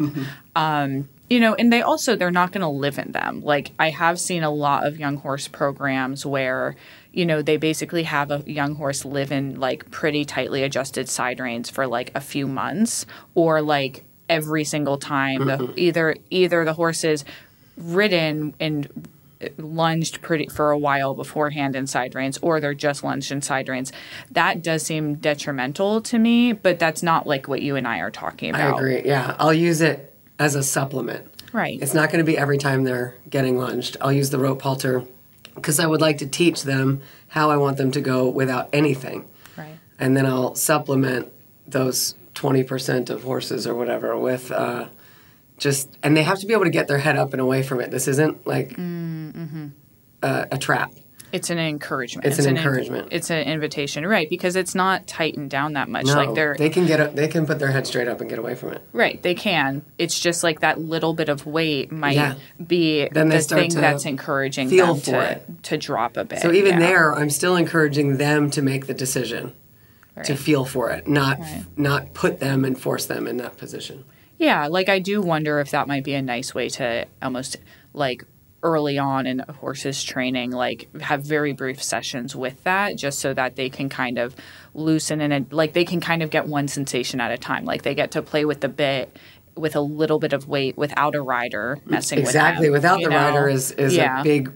Um, 0.56 1.10
you 1.30 1.40
know, 1.40 1.56
and 1.56 1.74
they 1.74 1.82
also 1.82 2.16
they're 2.16 2.30
not 2.30 2.52
going 2.52 2.62
to 2.62 2.68
live 2.68 3.00
in 3.00 3.12
them. 3.12 3.42
Like 3.42 3.72
I 3.80 3.90
have 3.90 4.20
seen 4.20 4.44
a 4.44 4.52
lot 4.52 4.86
of 4.86 5.00
young 5.00 5.18
horse 5.18 5.48
programs 5.48 6.26
where 6.26 6.76
you 7.12 7.26
know 7.26 7.42
they 7.42 7.58
basically 7.58 8.04
have 8.04 8.30
a 8.30 8.44
young 8.46 8.76
horse 8.76 9.04
live 9.04 9.32
in 9.32 9.60
like 9.60 9.90
pretty 9.90 10.26
tightly 10.26 10.62
adjusted 10.64 11.10
side 11.10 11.40
reins 11.40 11.70
for 11.70 11.88
like 11.88 12.12
a 12.14 12.22
few 12.22 12.48
months 12.48 13.06
or 13.34 13.62
like 13.62 14.04
every 14.34 14.64
single 14.64 14.98
time. 14.98 15.46
The, 15.46 15.58
mm-hmm. 15.58 15.74
either 15.78 16.16
either 16.30 16.66
the 16.66 16.74
horse 16.74 17.04
is 17.04 17.24
ridden 17.78 18.54
and 18.60 19.08
uh, 19.42 19.50
lunged 19.58 20.22
pretty 20.22 20.48
for 20.48 20.72
a 20.72 20.78
while 20.78 21.14
beforehand 21.14 21.76
in 21.76 21.88
side 21.88 22.16
reins 22.16 22.38
or 22.42 22.60
they're 22.60 22.74
just 22.74 23.04
lunged 23.04 23.32
in 23.32 23.42
side 23.42 23.68
reins 23.68 23.92
that 24.30 24.62
does 24.62 24.84
seem 24.84 25.16
detrimental 25.16 26.00
to 26.00 26.20
me 26.20 26.54
but 26.54 26.78
that's 26.78 27.02
not 27.02 27.26
like 27.26 27.48
what 27.48 27.64
you 27.64 27.76
and 27.76 27.88
i 27.88 27.98
are 27.98 28.12
talking 28.12 28.52
about 28.52 28.76
I 28.76 28.78
agree. 28.78 29.02
Yeah, 29.06 29.36
I'll 29.40 29.54
use 29.54 29.82
it 29.82 30.16
as 30.38 30.54
a 30.54 30.62
supplement. 30.62 31.28
right 31.52 31.82
It's 31.82 31.96
not 31.96 32.12
going 32.12 32.24
to 32.24 32.32
be 32.32 32.38
every 32.38 32.58
time 32.58 32.84
they're 32.84 33.16
getting 33.30 33.58
lunged. 33.58 33.98
I'll 34.02 34.14
use 34.14 34.30
the 34.30 34.40
rope 34.40 34.62
halter 34.62 35.04
because 35.56 35.80
I 35.80 35.88
would 35.88 36.02
like 36.02 36.20
to 36.20 36.28
teach 36.28 36.64
them 36.64 37.02
how 37.30 37.50
I 37.50 37.58
want 37.58 37.78
them 37.78 37.92
to 37.92 38.02
go 38.02 38.30
without 38.30 38.70
anything. 38.74 39.28
right 39.58 39.78
And 40.00 40.16
then 40.16 40.26
I'll 40.26 40.54
supplement 40.56 41.32
those 41.68 42.16
20% 42.36 43.10
of 43.10 43.24
horses 43.24 43.68
or 43.68 43.76
whatever 43.76 44.18
with 44.18 44.52
uh, 44.52 44.88
just, 45.58 45.90
and 46.04 46.18
they 46.18 46.24
have 46.24 46.40
to 46.40 46.46
be 46.48 46.54
able 46.54 46.64
to 46.66 46.70
get 46.72 46.88
their 46.88 46.98
head 46.98 47.16
up 47.18 47.34
and 47.34 47.42
away 47.42 47.64
from 47.64 47.80
it. 47.80 47.92
This 47.92 48.08
isn't 48.08 48.46
like 48.48 48.70
Mm-hmm. 48.76 49.68
a, 50.24 50.48
a 50.52 50.58
trap. 50.58 50.94
it's 51.32 51.50
an 51.50 51.58
encouragement 51.58 52.26
It's 52.28 52.40
an 52.40 52.50
in- 52.52 52.58
encouragement. 52.58 53.08
it's 53.12 53.30
an 53.32 53.46
invitation 53.48 54.06
right 54.06 54.30
because 54.30 54.56
it's 54.56 54.76
not 54.76 55.08
tightened 55.08 55.50
down 55.50 55.74
that 55.74 55.90
much 55.90 56.06
No, 56.06 56.14
like 56.16 56.36
they're 56.36 56.56
they 56.58 56.70
can 56.70 56.86
get 56.86 57.00
up, 57.00 57.16
they 57.16 57.28
can 57.28 57.46
put 57.46 57.58
their 57.60 57.72
head 57.72 57.88
straight 57.88 58.08
up 58.08 58.22
and 58.22 58.30
get 58.30 58.38
away 58.40 58.54
from 58.56 58.70
it. 58.74 58.82
Right, 58.94 59.22
they 59.22 59.34
can. 59.36 59.84
It's 59.98 60.20
just 60.20 60.44
like 60.44 60.60
that 60.62 60.80
little 60.80 61.14
bit 61.14 61.30
of 61.30 61.46
weight 61.46 61.92
might 61.92 62.16
Yeah. 62.16 62.36
be 62.66 63.08
Then 63.12 63.30
the 63.30 63.40
thing 63.40 63.72
that's 63.74 64.06
encouraging 64.06 64.70
feel 64.70 64.94
them 64.94 64.98
for 64.98 65.12
to, 65.12 65.32
it. 65.32 65.64
to 65.64 65.78
drop 65.78 66.18
a 66.18 66.24
bit. 66.26 66.40
So 66.40 66.52
even 66.52 66.74
yeah. 66.74 66.80
there, 66.88 67.14
I'm 67.14 67.30
still 67.30 67.56
encouraging 67.56 68.18
them 68.18 68.50
to 68.52 68.62
make 68.62 68.86
the 68.88 68.94
decision, 68.94 69.54
to 70.24 70.36
feel 70.36 70.66
for 70.66 70.90
it, 70.92 71.08
not 71.08 71.40
Right. 71.40 71.66
not 71.76 72.14
put 72.14 72.40
them 72.40 72.64
and 72.66 72.80
force 72.80 73.06
them 73.06 73.28
in 73.28 73.38
that 73.38 73.58
position. 73.58 74.06
Yeah, 74.38 74.68
like 74.68 74.90
I 74.90 75.00
do 75.00 75.22
wonder 75.22 75.60
if 75.60 75.72
that 75.72 75.88
might 75.88 76.04
be 76.04 76.14
a 76.14 76.22
nice 76.22 76.54
way 76.54 76.70
to 76.70 77.06
almost 77.22 77.58
like 77.94 78.24
early 78.62 78.98
on 78.98 79.28
in 79.28 79.44
a 79.48 79.54
horse's 79.54 80.04
training, 80.04 80.52
like 80.52 80.88
have 81.02 81.24
very 81.24 81.52
brief 81.52 81.84
sessions 81.84 82.36
with 82.36 82.64
that, 82.64 82.98
just 82.98 83.20
so 83.20 83.34
that 83.34 83.56
they 83.56 83.70
can 83.70 83.90
kind 83.90 84.18
of 84.18 84.36
loosen 84.74 85.22
and 85.22 85.52
like 85.52 85.74
they 85.74 85.86
can 85.86 86.00
kind 86.00 86.24
of 86.24 86.30
get 86.30 86.48
one 86.48 86.68
sensation 86.68 87.20
at 87.20 87.32
a 87.32 87.38
time. 87.38 87.66
Like 87.66 87.84
they 87.84 87.96
get 87.96 88.12
to 88.12 88.22
play 88.22 88.46
with 88.46 88.62
the 88.62 88.70
bit 88.70 89.16
with 89.56 89.76
a 89.76 89.82
little 89.82 90.18
bit 90.18 90.34
of 90.34 90.48
weight 90.48 90.78
without 90.78 91.14
a 91.14 91.22
rider 91.22 91.78
messing 91.86 92.20
exactly. 92.20 92.70
with 92.70 92.82
them. 92.82 93.00
Without 93.00 93.04
the 93.04 93.16
know? 93.16 93.30
rider 93.32 93.50
is 93.50 93.72
is 93.72 93.96
yeah. 93.96 94.22
a 94.22 94.24
big 94.24 94.52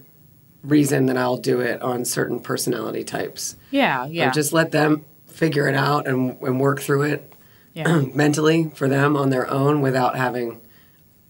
reason 0.64 1.06
that 1.06 1.18
I'll 1.18 1.38
do 1.38 1.60
it 1.62 1.82
on 1.82 2.04
certain 2.04 2.40
personality 2.40 3.04
types. 3.04 3.56
yeah, 3.72 4.06
yeah, 4.08 4.32
just 4.32 4.54
let 4.54 4.72
them 4.72 5.06
figure 5.38 5.68
it 5.68 5.76
out 5.76 6.08
and, 6.08 6.36
and 6.42 6.60
work 6.60 6.80
through 6.82 7.04
it 7.04 7.34
yeah. 7.74 8.02
mentally 8.14 8.72
for 8.74 8.88
them 8.88 9.16
on 9.16 9.30
their 9.30 9.50
own 9.50 9.82
without 9.82 10.16
having 10.18 10.60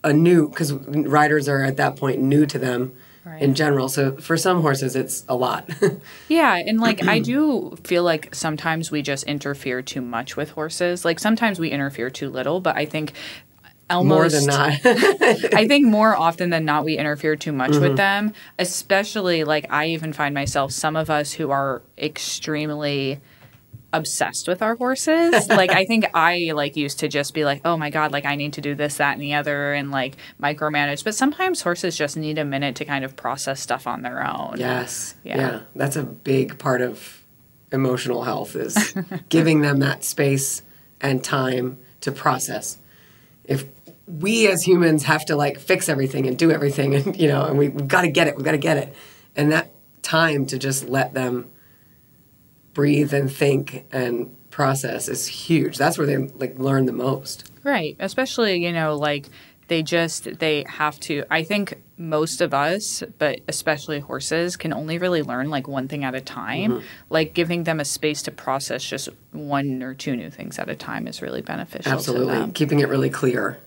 a 0.04 0.14
new 0.14 0.48
because 0.50 0.72
riders 0.74 1.50
are 1.50 1.62
at 1.64 1.76
that 1.78 1.96
point 1.98 2.20
new 2.22 2.46
to 2.46 2.58
them 2.60 2.94
Right. 3.26 3.42
in 3.42 3.56
general. 3.56 3.90
So 3.90 4.16
for 4.16 4.38
some 4.38 4.62
horses, 4.62 4.96
it's 4.96 5.26
a 5.28 5.36
lot. 5.36 5.70
Yeah, 6.30 6.56
and 6.56 6.80
like 6.80 7.06
I 7.06 7.20
do 7.20 7.76
feel 7.84 8.04
like 8.04 8.34
sometimes 8.34 8.90
we 8.90 9.02
just 9.02 9.26
interfere 9.26 9.82
too 9.82 10.00
much 10.00 10.38
with 10.38 10.52
horses. 10.52 11.04
Like 11.04 11.20
sometimes 11.20 11.60
we 11.60 11.70
interfere 11.70 12.10
too 12.10 12.30
little, 12.30 12.62
but 12.62 12.78
I 12.78 12.86
think 12.86 13.12
almost 13.90 14.18
More 14.18 14.30
than 14.30 14.46
not. 14.46 14.80
I 15.54 15.68
think 15.68 15.86
more 15.88 16.16
often 16.16 16.52
than 16.52 16.64
not 16.64 16.86
we 16.86 16.98
interfere 16.98 17.36
too 17.36 17.52
much 17.52 17.72
Mm-hmm. 17.72 17.82
with 17.82 17.98
them, 17.98 18.32
especially 18.60 19.44
like 19.44 19.66
I 19.70 19.88
even 19.88 20.14
find 20.14 20.34
myself 20.34 20.72
some 20.72 20.96
of 20.96 21.10
us 21.10 21.34
who 21.34 21.52
are 21.52 21.82
extremely 21.98 23.20
obsessed 23.94 24.48
with 24.48 24.62
our 24.62 24.76
horses. 24.76 25.48
like 25.50 25.72
I 25.72 25.86
think 25.86 26.06
I 26.14 26.52
like 26.54 26.76
used 26.76 27.00
to 27.00 27.08
just 27.08 27.34
be 27.34 27.46
like, 27.46 27.62
"Oh 27.66 27.78
my 27.78 27.90
god, 27.90 28.12
like 28.12 28.26
I 28.26 28.36
need 28.36 28.54
to 28.54 28.62
do 28.62 28.76
this, 28.76 28.98
that 28.98 29.14
and 29.14 29.22
the 29.22 29.34
other 29.34 29.74
and 29.74 29.92
like 29.92 30.18
micromanage." 30.42 31.04
But 31.04 31.16
sometimes 31.16 31.62
horses 31.62 31.98
just 31.98 32.18
need 32.18 32.38
a 32.38 32.46
minute 32.46 32.76
to 32.78 32.86
kind 32.86 33.06
of 33.06 33.16
process 33.16 33.62
stuff 33.62 33.88
on 33.88 34.02
their 34.02 34.26
own. 34.26 34.56
Yes. 34.58 35.16
Yeah. 35.24 35.38
Yeah. 35.38 35.60
That's 35.76 35.96
a 35.96 36.04
big 36.04 36.60
part 36.60 36.82
of 36.82 37.24
emotional 37.72 38.24
health 38.24 38.56
is 38.56 38.96
giving 39.30 39.62
them 39.62 39.80
that 39.80 40.04
space 40.04 40.62
and 41.02 41.24
time 41.24 41.78
to 42.02 42.12
process. 42.12 42.78
If 43.44 43.66
we 44.08 44.48
as 44.48 44.64
humans 44.64 45.04
have 45.04 45.26
to 45.26 45.36
like 45.36 45.60
fix 45.60 45.90
everything 45.90 46.28
and 46.28 46.38
do 46.38 46.52
everything 46.52 46.96
and 46.96 47.20
you 47.20 47.28
know, 47.28 47.46
and 47.46 47.58
we, 47.58 47.70
we've 47.70 47.88
got 47.88 48.02
to 48.02 48.12
get 48.12 48.28
it, 48.28 48.36
we've 48.36 48.46
got 48.46 48.52
to 48.52 48.58
get 48.58 48.78
it. 48.78 48.94
And 49.36 49.52
that 49.52 49.72
time 50.02 50.46
to 50.48 50.58
just 50.58 50.88
let 50.88 51.14
them 51.14 51.50
breathe 52.78 53.12
and 53.12 53.32
think 53.32 53.88
and 53.92 54.30
process 54.52 55.10
is 55.10 55.26
huge. 55.26 55.80
That's 55.80 55.98
where 55.98 56.06
they 56.06 56.18
like 56.18 56.60
learn 56.60 56.86
the 56.86 56.92
most. 56.92 57.52
Right. 57.64 57.98
Especially, 58.00 58.64
you 58.64 58.72
know, 58.72 58.96
like 58.96 59.26
they 59.68 59.82
just 59.82 60.38
they 60.38 60.64
have 60.70 61.00
to 61.02 61.24
I 61.32 61.42
think 61.42 61.82
most 61.98 62.40
of 62.40 62.54
us, 62.54 63.02
but 63.18 63.40
especially 63.48 64.00
horses, 64.00 64.56
can 64.56 64.72
only 64.74 65.00
really 65.00 65.24
learn 65.24 65.50
like 65.50 65.68
one 65.68 65.88
thing 65.88 66.04
at 66.04 66.14
a 66.14 66.22
time. 66.22 66.74
Mm-hmm. 66.74 66.86
Like 67.10 67.34
giving 67.34 67.64
them 67.64 67.80
a 67.80 67.86
space 67.86 68.22
to 68.24 68.32
process 68.32 68.84
just 68.84 69.10
one 69.32 69.82
or 69.82 69.96
two 69.96 70.16
new 70.16 70.30
things 70.30 70.60
at 70.60 70.70
a 70.70 70.76
time 70.76 71.08
is 71.08 71.24
really 71.24 71.42
beneficial 71.42 71.90
to 71.90 71.98
Absolutely. 71.98 72.36
them. 72.36 72.52
Keeping 72.52 72.80
it 72.80 72.90
really 72.90 73.10
clear, 73.10 73.58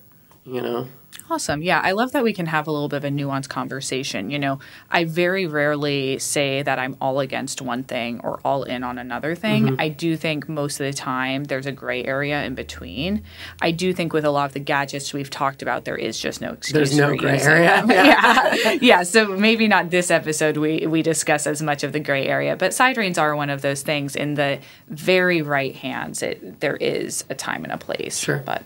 you 0.45 0.61
know. 0.61 0.87
Awesome. 1.29 1.62
Yeah, 1.62 1.81
I 1.81 1.93
love 1.93 2.12
that 2.12 2.25
we 2.25 2.33
can 2.33 2.47
have 2.47 2.67
a 2.67 2.73
little 2.73 2.89
bit 2.89 2.99
of 2.99 3.05
a 3.05 3.09
nuanced 3.09 3.49
conversation. 3.49 4.31
You 4.31 4.39
know, 4.39 4.59
I 4.91 5.05
very 5.05 5.47
rarely 5.47 6.19
say 6.19 6.62
that 6.62 6.79
I'm 6.79 6.97
all 7.01 7.21
against 7.21 7.61
one 7.61 7.85
thing 7.85 8.21
or 8.23 8.41
all 8.45 8.62
in 8.62 8.83
on 8.83 8.99
another 8.99 9.35
thing. 9.35 9.67
Mm-hmm. 9.67 9.81
I 9.81 9.89
do 9.89 10.17
think 10.17 10.49
most 10.49 10.81
of 10.81 10.87
the 10.87 10.93
time 10.93 11.45
there's 11.45 11.67
a 11.67 11.73
gray 11.73 12.05
area 12.05 12.43
in 12.45 12.55
between. 12.55 13.23
I 13.61 13.71
do 13.71 13.93
think 13.93 14.12
with 14.12 14.25
a 14.25 14.31
lot 14.31 14.47
of 14.47 14.55
the 14.55 14.61
gadgets 14.61 15.12
we've 15.12 15.31
talked 15.31 15.62
about, 15.62 15.85
there 15.85 15.97
is 15.97 16.19
just 16.19 16.41
no 16.41 16.53
excuse. 16.53 16.73
There's 16.75 16.97
no 16.97 17.17
gray 17.17 17.41
area. 17.41 17.85
them. 17.87 17.91
yeah. 17.91 18.73
yeah. 18.81 19.03
So 19.03 19.37
maybe 19.37 19.69
not 19.69 19.91
this 19.91 20.11
episode 20.11 20.57
we 20.57 20.87
we 20.87 21.03
discuss 21.03 21.47
as 21.47 21.61
much 21.61 21.85
of 21.85 21.93
the 21.93 22.01
gray 22.01 22.27
area, 22.27 22.57
but 22.57 22.73
side 22.75 22.97
reins 22.97 23.19
are 23.19 23.35
one 23.37 23.51
of 23.51 23.62
those 23.62 23.83
things. 23.83 24.17
In 24.17 24.35
the 24.35 24.61
very 24.89 25.43
right 25.43 25.75
hands, 25.75 26.23
it 26.23 26.61
there 26.61 26.77
is 26.77 27.25
a 27.29 27.35
time 27.35 27.65
and 27.65 27.73
a 27.73 27.79
place. 27.79 28.19
Sure. 28.19 28.43
But 28.45 28.62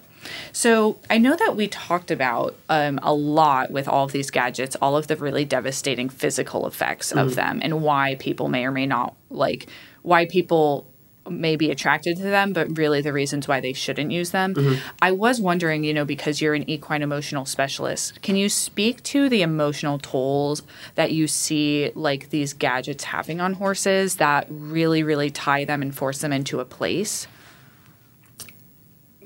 so 0.52 0.98
I 1.10 1.18
know 1.18 1.36
that 1.36 1.56
we 1.56 1.68
talked 1.68 2.10
about 2.10 2.55
um, 2.68 2.98
a 3.02 3.12
lot 3.14 3.70
with 3.70 3.88
all 3.88 4.05
of 4.05 4.12
these 4.12 4.30
gadgets, 4.30 4.76
all 4.76 4.96
of 4.96 5.06
the 5.06 5.16
really 5.16 5.44
devastating 5.44 6.09
physical 6.09 6.66
effects 6.66 7.10
Mm-hmm. 7.10 7.18
of 7.18 7.34
them, 7.34 7.60
and 7.62 7.82
why 7.82 8.16
people 8.18 8.48
may 8.48 8.64
or 8.64 8.70
may 8.70 8.86
not 8.86 9.14
like 9.30 9.66
why 10.02 10.26
people 10.26 10.86
may 11.28 11.56
be 11.56 11.70
attracted 11.70 12.16
to 12.18 12.22
them, 12.22 12.52
but 12.52 12.76
really 12.76 13.01
the 13.01 13.12
reasons 13.12 13.48
why 13.48 13.59
they 13.60 13.72
shouldn't 13.72 14.10
use 14.10 14.30
them. 14.30 14.55
Mm-hmm. 14.55 14.86
I 15.01 15.12
was 15.12 15.40
wondering, 15.40 15.82
you 15.82 15.94
know, 15.94 16.05
because 16.05 16.42
you're 16.42 16.55
an 16.55 16.68
equine 16.68 17.02
emotional 17.02 17.46
specialist, 17.46 18.20
can 18.20 18.36
you 18.36 18.51
speak 18.51 19.02
to 19.05 19.30
the 19.30 19.40
emotional 19.40 19.98
tolls 19.98 20.62
that 20.96 21.12
you 21.12 21.26
see 21.26 21.90
like 21.94 22.28
these 22.28 22.52
gadgets 22.52 23.05
having 23.05 23.40
on 23.40 23.55
horses 23.55 24.16
that 24.16 24.46
really, 24.51 25.02
really 25.02 25.30
tie 25.30 25.64
them 25.64 25.80
and 25.80 25.94
force 25.96 26.18
them 26.18 26.32
into 26.32 26.60
a 26.60 26.64
place? 26.66 27.26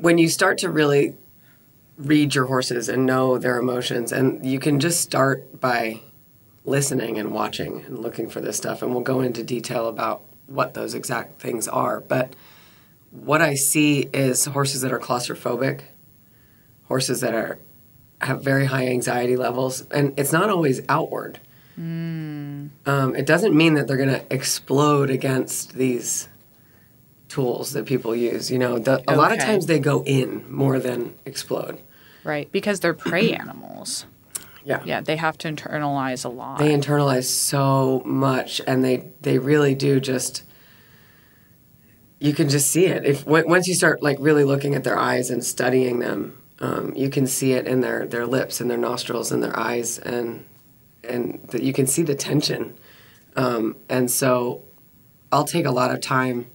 When 0.01 0.19
you 0.19 0.29
start 0.29 0.59
to 0.59 0.71
really 0.71 1.17
read 1.97 2.35
your 2.35 2.47
horses 2.47 2.89
and 2.89 3.05
know 3.05 3.39
their 3.39 3.59
emotions, 3.59 4.13
and 4.13 4.47
you 4.47 4.59
can 4.59 4.79
just 4.81 5.01
start 5.01 5.61
by 5.61 6.01
listening 6.65 7.19
and 7.19 7.33
watching 7.33 7.85
and 7.87 7.99
looking 7.99 8.29
for 8.29 8.41
this 8.41 8.57
stuff, 8.57 8.83
and 8.83 8.93
we'll 8.93 9.03
go 9.03 9.21
into 9.21 9.43
detail 9.43 9.89
about 9.89 10.23
what 10.47 10.75
those 10.75 10.95
exact 10.95 11.41
things 11.41 11.67
are. 11.67 12.01
But 12.01 12.35
what 13.11 13.43
I 13.43 13.55
see 13.55 14.09
is 14.13 14.45
horses 14.45 14.83
that 14.83 14.93
are 14.93 14.99
claustrophobic, 14.99 15.81
horses 16.85 17.21
that 17.21 17.35
are 17.35 17.59
have 18.21 18.43
very 18.43 18.67
high 18.67 18.89
anxiety 18.89 19.37
levels, 19.37 19.83
and 19.91 20.13
it's 20.19 20.33
not 20.33 20.51
always 20.51 20.81
outward. 20.89 21.41
Um, 22.87 23.15
it 23.15 23.27
doesn't 23.27 23.55
mean 23.55 23.75
that 23.75 23.87
they're 23.87 23.97
going 23.97 24.09
to 24.09 24.25
explode 24.35 25.11
against 25.11 25.75
these 25.75 26.29
tools 27.29 27.73
that 27.73 27.87
people 27.87 28.15
use. 28.17 28.51
You 28.51 28.59
know, 28.59 28.79
the, 28.79 29.03
a 29.09 29.17
lot 29.17 29.33
of 29.33 29.39
times 29.39 29.67
they 29.67 29.79
go 29.79 30.03
in 30.05 30.51
more 30.51 30.79
than 30.79 31.15
explode. 31.25 31.79
Right, 32.25 32.51
because 32.53 32.81
they're 32.81 32.95
prey 32.95 33.33
animals. 33.45 34.07
Yeah. 34.65 34.83
Yeah, 34.85 35.01
they 35.01 35.17
have 35.17 35.39
to 35.39 35.49
internalize 35.49 36.25
a 36.25 36.29
lot. 36.29 36.59
They 36.59 36.71
internalize 36.71 37.25
so 37.25 38.03
much, 38.05 38.61
and 38.67 38.85
they 38.85 39.09
they 39.21 39.39
really 39.39 39.75
do 39.75 40.01
just. 40.01 40.43
You 42.21 42.35
can 42.35 42.49
just 42.49 42.69
see 42.71 42.87
it 42.87 43.05
if 43.05 43.25
w- 43.25 43.47
once 43.47 43.69
you 43.69 43.75
start 43.75 44.03
like 44.03 44.19
really 44.21 44.43
looking 44.43 44.75
at 44.75 44.83
their 44.83 44.99
eyes 44.99 45.31
and 45.31 45.45
studying 45.45 46.01
them, 46.01 46.37
um, 46.59 46.93
you 46.97 47.09
can 47.09 47.27
see 47.29 47.53
it 47.53 47.67
in 47.67 47.81
their 47.81 48.07
their 48.07 48.27
lips 48.27 48.61
and 48.61 48.69
their 48.69 48.77
nostrils 48.77 49.31
and 49.33 49.43
their 49.43 49.57
eyes, 49.59 49.99
and 49.99 50.45
and 51.05 51.41
that 51.49 51.63
you 51.63 51.73
can 51.73 51.87
see 51.87 52.03
the 52.03 52.15
tension. 52.17 52.77
Um, 53.37 53.77
and 53.89 54.11
so, 54.11 54.63
I'll 55.31 55.45
take 55.45 55.65
a 55.65 55.71
lot 55.71 55.93
of 55.93 56.01
time, 56.01 56.51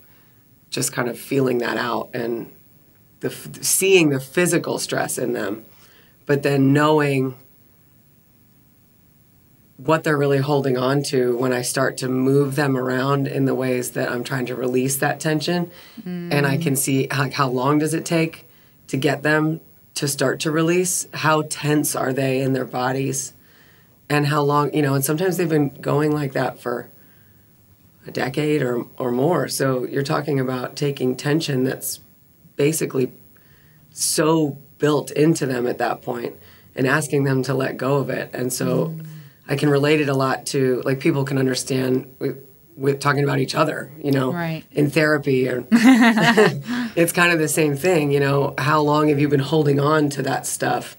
just 0.73 0.91
kind 0.91 1.07
of 1.07 1.17
feeling 1.17 1.59
that 1.59 1.77
out 1.77 2.09
and 2.13 2.51
the 3.19 3.29
seeing 3.61 4.09
the 4.09 4.19
physical 4.19 4.79
stress 4.79 5.17
in 5.17 5.31
them, 5.31 5.63
but 6.25 6.43
then 6.43 6.73
knowing 6.73 7.35
what 9.77 10.03
they're 10.03 10.17
really 10.17 10.39
holding 10.39 10.77
on 10.77 11.03
to 11.03 11.37
when 11.37 11.53
I 11.53 11.61
start 11.61 11.97
to 11.97 12.09
move 12.09 12.55
them 12.55 12.75
around 12.75 13.27
in 13.27 13.45
the 13.45 13.55
ways 13.55 13.91
that 13.91 14.09
I'm 14.09 14.23
trying 14.23 14.45
to 14.47 14.55
release 14.55 14.97
that 14.97 15.19
tension. 15.19 15.69
And 16.05 16.45
I 16.45 16.57
can 16.57 16.75
see 16.75 17.07
how 17.11 17.49
long 17.49 17.79
does 17.79 17.93
it 17.93 18.05
take 18.05 18.47
to 18.87 18.97
get 18.97 19.23
them 19.23 19.61
to 19.95 20.07
start 20.07 20.39
to 20.41 20.51
release, 20.51 21.07
how 21.13 21.43
tense 21.43 21.95
are 21.95 22.13
they 22.13 22.41
in 22.41 22.53
their 22.53 22.65
bodies, 22.65 23.33
and 24.09 24.27
how 24.27 24.41
long, 24.41 24.73
you 24.73 24.81
know, 24.81 24.95
and 24.95 25.05
sometimes 25.05 25.37
they've 25.37 25.49
been 25.49 25.69
going 25.69 26.11
like 26.11 26.33
that 26.33 26.59
for 26.59 26.89
a 28.05 28.11
decade 28.11 28.61
or, 28.61 28.85
or 28.97 29.11
more. 29.11 29.47
So 29.47 29.85
you're 29.85 30.03
talking 30.03 30.39
about 30.39 30.75
taking 30.75 31.15
tension 31.15 31.63
that's 31.63 31.99
basically 32.55 33.11
so 33.91 34.57
built 34.77 35.11
into 35.11 35.45
them 35.45 35.67
at 35.67 35.77
that 35.77 36.01
point 36.01 36.35
and 36.75 36.87
asking 36.87 37.23
them 37.23 37.43
to 37.43 37.53
let 37.53 37.77
go 37.77 37.97
of 37.97 38.09
it. 38.09 38.29
And 38.33 38.51
so 38.51 38.87
mm. 38.87 39.05
I 39.47 39.55
can 39.55 39.69
relate 39.69 40.01
it 40.01 40.09
a 40.09 40.13
lot 40.13 40.45
to 40.47 40.81
like 40.83 40.99
people 40.99 41.23
can 41.23 41.37
understand 41.37 42.13
with, 42.19 42.43
with 42.75 42.99
talking 42.99 43.23
about 43.23 43.39
each 43.39 43.55
other, 43.55 43.91
you 44.03 44.11
know, 44.11 44.33
right. 44.33 44.63
in 44.71 44.89
therapy 44.89 45.47
or 45.47 45.65
it's 45.71 47.13
kind 47.13 47.31
of 47.31 47.39
the 47.39 47.47
same 47.47 47.75
thing, 47.75 48.11
you 48.11 48.19
know, 48.19 48.55
how 48.57 48.81
long 48.81 49.09
have 49.09 49.19
you 49.19 49.29
been 49.29 49.39
holding 49.39 49.79
on 49.79 50.09
to 50.09 50.23
that 50.23 50.45
stuff? 50.47 50.97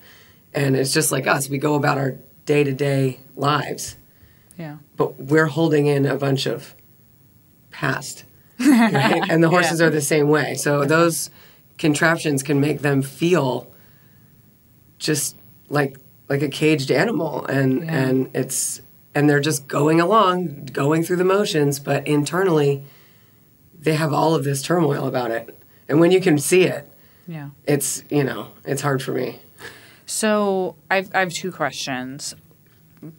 And 0.53 0.77
it's 0.77 0.93
just 0.93 1.11
like 1.11 1.27
us, 1.27 1.49
we 1.49 1.59
go 1.59 1.75
about 1.75 1.99
our 1.99 2.17
day-to-day 2.47 3.19
lives. 3.35 3.97
Yeah. 4.57 4.77
But 4.97 5.19
we're 5.19 5.47
holding 5.47 5.87
in 5.87 6.07
a 6.07 6.17
bunch 6.17 6.47
of 6.47 6.75
past. 7.75 8.25
Right? 8.57 9.23
and 9.29 9.43
the 9.43 9.49
horses 9.49 9.81
yeah. 9.81 9.87
are 9.87 9.91
the 9.91 10.01
same 10.01 10.29
way. 10.29 10.55
So 10.55 10.85
those 10.85 11.29
contraptions 11.77 12.43
can 12.45 12.61
make 12.61 12.81
them 12.81 13.03
feel 13.03 13.69
just 14.99 15.37
like 15.69 15.99
like 16.29 16.41
a 16.41 16.49
caged 16.49 16.93
animal 16.93 17.45
and 17.47 17.85
yeah. 17.85 17.99
and 17.99 18.31
it's 18.33 18.81
and 19.13 19.29
they're 19.29 19.41
just 19.41 19.67
going 19.67 20.01
along, 20.01 20.67
going 20.73 21.03
through 21.03 21.17
the 21.17 21.25
motions, 21.25 21.81
but 21.81 22.07
internally 22.07 22.85
they 23.77 23.95
have 23.95 24.13
all 24.13 24.37
of 24.37 24.45
this 24.45 24.63
turmoil 24.63 25.07
about 25.09 25.33
it. 25.33 25.59
And 25.89 25.99
when 25.99 26.13
you 26.13 26.21
can 26.21 26.39
see 26.39 26.63
it, 26.63 26.89
yeah. 27.27 27.51
It's, 27.67 28.05
you 28.11 28.25
know, 28.25 28.49
it's 28.65 28.83
hard 28.83 29.03
for 29.03 29.13
me. 29.13 29.41
So, 30.07 30.77
I've 30.91 31.15
I 31.15 31.21
have 31.21 31.33
two 31.33 31.51
questions. 31.51 32.35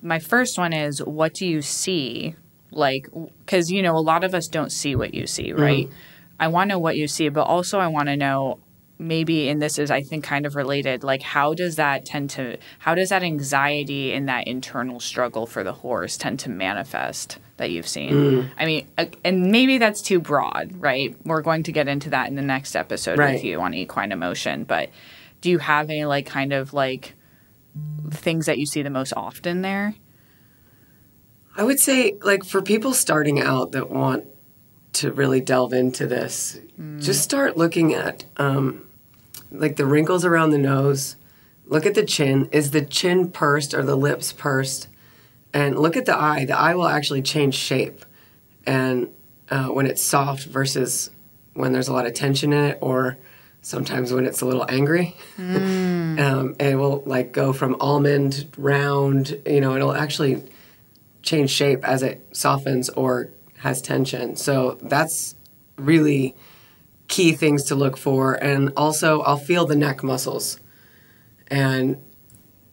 My 0.01 0.19
first 0.19 0.57
one 0.57 0.73
is 0.73 1.03
what 1.03 1.33
do 1.33 1.45
you 1.45 1.61
see 1.61 2.35
like 2.75 3.07
because 3.39 3.71
you 3.71 3.81
know 3.81 3.97
a 3.97 3.99
lot 3.99 4.23
of 4.23 4.33
us 4.35 4.47
don't 4.47 4.71
see 4.71 4.95
what 4.95 5.13
you 5.13 5.25
see 5.25 5.53
right 5.53 5.87
mm-hmm. 5.87 5.95
i 6.39 6.47
want 6.47 6.69
to 6.69 6.75
know 6.75 6.79
what 6.79 6.97
you 6.97 7.07
see 7.07 7.29
but 7.29 7.43
also 7.43 7.79
i 7.79 7.87
want 7.87 8.07
to 8.07 8.15
know 8.15 8.59
maybe 8.97 9.49
and 9.49 9.61
this 9.61 9.77
is 9.77 9.91
i 9.91 10.01
think 10.01 10.23
kind 10.23 10.45
of 10.45 10.55
related 10.55 11.03
like 11.03 11.21
how 11.21 11.53
does 11.53 11.75
that 11.75 12.05
tend 12.05 12.29
to 12.29 12.57
how 12.79 12.95
does 12.95 13.09
that 13.09 13.23
anxiety 13.23 14.13
and 14.13 14.29
that 14.29 14.47
internal 14.47 14.99
struggle 14.99 15.45
for 15.45 15.63
the 15.63 15.73
horse 15.73 16.15
tend 16.15 16.39
to 16.39 16.49
manifest 16.49 17.37
that 17.57 17.71
you've 17.71 17.87
seen 17.87 18.13
mm. 18.13 18.49
i 18.57 18.65
mean 18.65 18.87
uh, 18.97 19.05
and 19.23 19.51
maybe 19.51 19.77
that's 19.77 20.01
too 20.01 20.19
broad 20.19 20.71
right 20.77 21.15
we're 21.25 21.41
going 21.41 21.63
to 21.63 21.71
get 21.71 21.87
into 21.87 22.09
that 22.09 22.29
in 22.29 22.35
the 22.35 22.41
next 22.41 22.75
episode 22.75 23.17
right. 23.17 23.33
with 23.33 23.43
you 23.43 23.59
on 23.59 23.73
equine 23.73 24.11
emotion 24.11 24.63
but 24.63 24.89
do 25.41 25.49
you 25.49 25.57
have 25.57 25.89
any 25.89 26.05
like 26.05 26.25
kind 26.25 26.53
of 26.53 26.73
like 26.73 27.13
things 28.11 28.45
that 28.45 28.57
you 28.57 28.65
see 28.65 28.81
the 28.81 28.89
most 28.89 29.11
often 29.17 29.61
there 29.61 29.93
I 31.57 31.63
would 31.63 31.79
say, 31.79 32.17
like, 32.21 32.43
for 32.43 32.61
people 32.61 32.93
starting 32.93 33.39
out 33.39 33.71
that 33.71 33.89
want 33.89 34.25
to 34.93 35.11
really 35.11 35.41
delve 35.41 35.73
into 35.73 36.05
this, 36.05 36.59
mm. 36.79 37.01
just 37.01 37.21
start 37.21 37.57
looking 37.57 37.93
at, 37.93 38.25
um, 38.37 38.87
like, 39.51 39.77
the 39.77 39.85
wrinkles 39.85 40.25
around 40.25 40.51
the 40.51 40.57
nose. 40.57 41.15
Look 41.67 41.85
at 41.85 41.95
the 41.95 42.03
chin. 42.05 42.49
Is 42.51 42.71
the 42.71 42.83
chin 42.83 43.31
pursed 43.31 43.73
or 43.73 43.83
the 43.83 43.95
lips 43.95 44.33
pursed? 44.33 44.87
And 45.53 45.79
look 45.79 45.95
at 45.95 46.05
the 46.05 46.15
eye. 46.15 46.45
The 46.45 46.57
eye 46.57 46.75
will 46.75 46.87
actually 46.87 47.21
change 47.21 47.55
shape. 47.55 48.03
And 48.67 49.09
uh, 49.49 49.67
when 49.67 49.85
it's 49.85 50.01
soft 50.01 50.45
versus 50.45 51.09
when 51.53 51.71
there's 51.71 51.87
a 51.87 51.93
lot 51.93 52.05
of 52.05 52.13
tension 52.13 52.51
in 52.51 52.65
it, 52.65 52.77
or 52.81 53.17
sometimes 53.61 54.11
when 54.11 54.25
it's 54.25 54.41
a 54.41 54.45
little 54.45 54.65
angry, 54.67 55.15
mm. 55.37 56.19
um, 56.19 56.55
it 56.59 56.75
will 56.75 57.03
like 57.05 57.31
go 57.31 57.53
from 57.53 57.77
almond 57.79 58.47
round. 58.57 59.39
You 59.45 59.61
know, 59.61 59.75
it'll 59.75 59.93
actually 59.93 60.43
change 61.25 61.49
shape 61.49 61.83
as 61.83 62.01
it 62.03 62.25
softens 62.31 62.87
or 62.89 63.29
has 63.57 63.81
tension. 63.81 64.35
So 64.37 64.77
that's 64.81 65.35
really 65.75 66.35
key 67.07 67.33
things 67.33 67.63
to 67.65 67.75
look 67.75 67.97
for. 67.97 68.33
And 68.35 68.71
also, 68.77 69.21
I'll 69.21 69.37
feel 69.37 69.65
the 69.65 69.75
neck 69.75 70.03
muscles. 70.03 70.59
And 71.47 71.97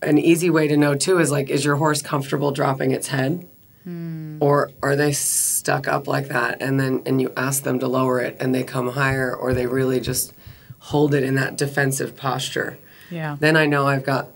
an 0.02 0.18
easy 0.18 0.50
way 0.50 0.68
to 0.68 0.76
know 0.76 0.94
too 0.94 1.18
is 1.18 1.30
like, 1.30 1.48
is 1.50 1.64
your 1.64 1.76
horse 1.76 2.02
comfortable 2.02 2.52
dropping 2.52 2.92
its 2.92 3.08
head? 3.08 3.48
Hmm. 3.84 4.38
Or 4.40 4.70
are 4.82 4.96
they 4.96 5.12
stuck 5.12 5.88
up 5.88 6.06
like 6.06 6.28
that? 6.28 6.60
And 6.60 6.78
then, 6.78 7.02
and 7.06 7.20
you 7.20 7.32
ask 7.36 7.64
them 7.64 7.78
to 7.80 7.88
lower 7.88 8.20
it 8.20 8.36
and 8.38 8.54
they 8.54 8.62
come 8.62 8.90
higher, 8.90 9.34
or 9.34 9.54
they 9.54 9.66
really 9.66 10.00
just 10.00 10.32
hold 10.78 11.14
it 11.14 11.22
in 11.22 11.36
that 11.36 11.56
defensive 11.56 12.16
posture. 12.16 12.78
Yeah. 13.10 13.36
Then 13.38 13.56
I 13.56 13.66
know 13.66 13.86
I've 13.86 14.04
got 14.04 14.28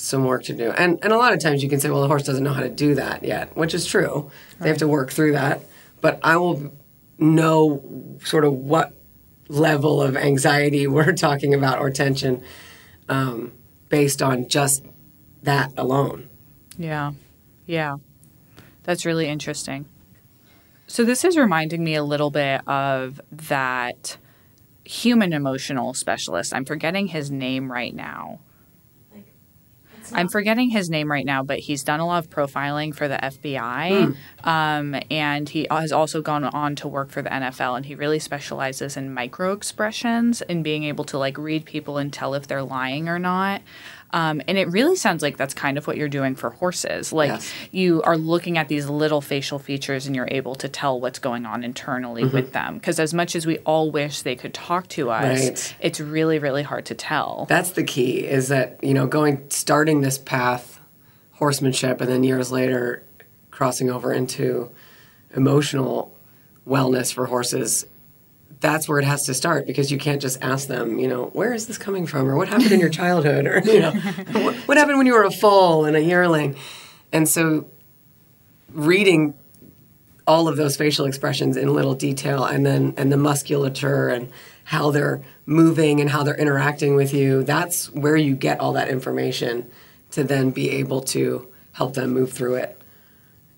some 0.00 0.24
work 0.24 0.44
to 0.44 0.54
do. 0.54 0.70
And 0.70 0.98
and 1.02 1.12
a 1.12 1.16
lot 1.16 1.32
of 1.32 1.40
times 1.40 1.62
you 1.62 1.68
can 1.68 1.78
say, 1.78 1.90
well, 1.90 2.00
the 2.00 2.08
horse 2.08 2.22
doesn't 2.22 2.42
know 2.42 2.52
how 2.52 2.62
to 2.62 2.70
do 2.70 2.94
that 2.94 3.22
yet, 3.22 3.56
which 3.56 3.74
is 3.74 3.86
true. 3.86 4.30
Right. 4.54 4.60
They 4.60 4.68
have 4.68 4.78
to 4.78 4.88
work 4.88 5.10
through 5.12 5.32
that. 5.32 5.60
But 6.00 6.18
I 6.22 6.36
will 6.38 6.72
know 7.18 8.18
sort 8.24 8.44
of 8.44 8.54
what 8.54 8.94
level 9.48 10.00
of 10.00 10.16
anxiety 10.16 10.86
we're 10.86 11.12
talking 11.12 11.54
about 11.54 11.78
or 11.78 11.90
tension 11.90 12.42
um, 13.08 13.52
based 13.88 14.22
on 14.22 14.48
just 14.48 14.84
that 15.42 15.72
alone. 15.76 16.28
Yeah, 16.78 17.12
yeah, 17.66 17.96
that's 18.84 19.04
really 19.04 19.28
interesting. 19.28 19.84
So 20.86 21.04
this 21.04 21.24
is 21.24 21.36
reminding 21.36 21.84
me 21.84 21.94
a 21.94 22.02
little 22.02 22.30
bit 22.30 22.66
of 22.66 23.20
that 23.30 24.16
human 24.84 25.32
emotional 25.32 25.94
specialist. 25.94 26.54
I'm 26.54 26.64
forgetting 26.64 27.08
his 27.08 27.30
name 27.30 27.70
right 27.70 27.94
now 27.94 28.40
I'm 30.12 30.28
forgetting 30.28 30.70
his 30.70 30.90
name 30.90 31.10
right 31.10 31.24
now, 31.24 31.42
but 31.42 31.58
he's 31.58 31.82
done 31.82 32.00
a 32.00 32.06
lot 32.06 32.24
of 32.24 32.30
profiling 32.30 32.94
for 32.94 33.08
the 33.08 33.16
FBI. 33.16 34.14
Mm. 34.14 34.46
Um, 34.46 35.02
and 35.10 35.48
he 35.48 35.66
has 35.70 35.92
also 35.92 36.22
gone 36.22 36.44
on 36.44 36.76
to 36.76 36.88
work 36.88 37.10
for 37.10 37.22
the 37.22 37.30
NFL. 37.30 37.76
And 37.76 37.86
he 37.86 37.94
really 37.94 38.18
specializes 38.18 38.96
in 38.96 39.12
micro 39.12 39.52
expressions 39.52 40.42
and 40.42 40.64
being 40.64 40.84
able 40.84 41.04
to 41.04 41.18
like 41.18 41.38
read 41.38 41.64
people 41.64 41.98
and 41.98 42.12
tell 42.12 42.34
if 42.34 42.46
they're 42.46 42.62
lying 42.62 43.08
or 43.08 43.18
not. 43.18 43.62
Um, 44.12 44.42
and 44.48 44.58
it 44.58 44.68
really 44.68 44.96
sounds 44.96 45.22
like 45.22 45.36
that's 45.36 45.54
kind 45.54 45.78
of 45.78 45.86
what 45.86 45.96
you're 45.96 46.08
doing 46.08 46.34
for 46.34 46.50
horses. 46.50 47.12
Like 47.12 47.28
yes. 47.28 47.52
you 47.70 48.02
are 48.02 48.16
looking 48.16 48.58
at 48.58 48.68
these 48.68 48.88
little 48.88 49.20
facial 49.20 49.58
features 49.58 50.06
and 50.06 50.16
you're 50.16 50.28
able 50.30 50.54
to 50.56 50.68
tell 50.68 51.00
what's 51.00 51.18
going 51.18 51.46
on 51.46 51.62
internally 51.62 52.22
mm-hmm. 52.22 52.34
with 52.34 52.52
them. 52.52 52.74
Because 52.74 52.98
as 52.98 53.14
much 53.14 53.36
as 53.36 53.46
we 53.46 53.58
all 53.58 53.90
wish 53.90 54.22
they 54.22 54.36
could 54.36 54.54
talk 54.54 54.88
to 54.88 55.10
us, 55.10 55.48
right. 55.48 55.76
it's 55.80 56.00
really, 56.00 56.38
really 56.38 56.62
hard 56.62 56.86
to 56.86 56.94
tell. 56.94 57.46
That's 57.48 57.70
the 57.70 57.84
key 57.84 58.26
is 58.26 58.48
that, 58.48 58.82
you 58.82 58.94
know, 58.94 59.06
going, 59.06 59.44
starting 59.50 60.00
this 60.00 60.18
path, 60.18 60.80
horsemanship, 61.32 62.00
and 62.00 62.10
then 62.10 62.24
years 62.24 62.50
later 62.50 63.04
crossing 63.50 63.90
over 63.90 64.12
into 64.12 64.70
emotional 65.34 66.16
wellness 66.66 67.12
for 67.12 67.26
horses 67.26 67.86
that's 68.60 68.88
where 68.88 68.98
it 68.98 69.04
has 69.04 69.24
to 69.24 69.34
start 69.34 69.66
because 69.66 69.90
you 69.90 69.98
can't 69.98 70.20
just 70.20 70.40
ask 70.42 70.68
them, 70.68 70.98
you 70.98 71.08
know, 71.08 71.26
where 71.32 71.54
is 71.54 71.66
this 71.66 71.78
coming 71.78 72.06
from 72.06 72.28
or 72.28 72.36
what 72.36 72.48
happened 72.48 72.72
in 72.72 72.80
your 72.80 72.90
childhood 72.90 73.46
or, 73.46 73.60
you 73.60 73.80
know, 73.80 73.92
what, 74.32 74.54
what 74.56 74.76
happened 74.76 74.98
when 74.98 75.06
you 75.06 75.14
were 75.14 75.24
a 75.24 75.30
foal 75.30 75.86
and 75.86 75.96
a 75.96 76.02
yearling. 76.02 76.54
And 77.10 77.28
so 77.28 77.66
reading 78.72 79.34
all 80.26 80.46
of 80.46 80.56
those 80.56 80.76
facial 80.76 81.06
expressions 81.06 81.56
in 81.56 81.74
little 81.74 81.94
detail 81.94 82.44
and 82.44 82.64
then 82.64 82.94
and 82.96 83.10
the 83.10 83.16
musculature 83.16 84.08
and 84.08 84.30
how 84.64 84.90
they're 84.90 85.22
moving 85.46 86.00
and 86.00 86.10
how 86.10 86.22
they're 86.22 86.36
interacting 86.36 86.94
with 86.94 87.14
you, 87.14 87.42
that's 87.42 87.90
where 87.92 88.16
you 88.16 88.36
get 88.36 88.60
all 88.60 88.74
that 88.74 88.88
information 88.88 89.68
to 90.10 90.22
then 90.22 90.50
be 90.50 90.70
able 90.70 91.00
to 91.00 91.48
help 91.72 91.94
them 91.94 92.10
move 92.10 92.32
through 92.32 92.56
it 92.56 92.80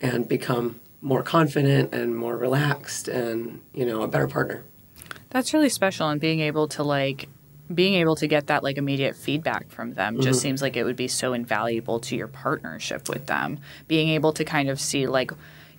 and 0.01 0.29
become 0.29 0.81
more 1.01 1.23
confident 1.23 1.93
and 1.93 2.17
more 2.17 2.37
relaxed 2.37 3.09
and, 3.09 3.61
you 3.75 3.85
know, 3.85 4.03
a 4.03 4.09
better 4.09 4.29
partner. 4.29 4.63
That's 5.33 5.55
really 5.55 5.71
special 5.71 6.09
and 6.11 6.21
being 6.21 6.41
able 6.41 6.69
to 6.69 6.83
like 6.83 7.29
being 7.73 7.95
able 7.95 8.17
to 8.17 8.27
get 8.27 8.49
that 8.49 8.63
like 8.63 8.77
immediate 8.77 9.17
feedback 9.17 9.71
from 9.71 9.95
them 9.95 10.17
just 10.17 10.27
mm-hmm. 10.27 10.43
seems 10.43 10.63
like 10.63 10.77
it 10.77 10.85
would 10.85 10.97
be 10.97 11.09
so 11.09 11.33
invaluable 11.33 12.01
to 12.01 12.15
your 12.15 12.29
partnership 12.29 13.09
with 13.09 13.27
them. 13.27 13.59
Being 13.89 14.11
able 14.11 14.35
to 14.35 14.45
kind 14.45 14.69
of 14.69 14.79
see 14.79 15.07
like 15.07 15.33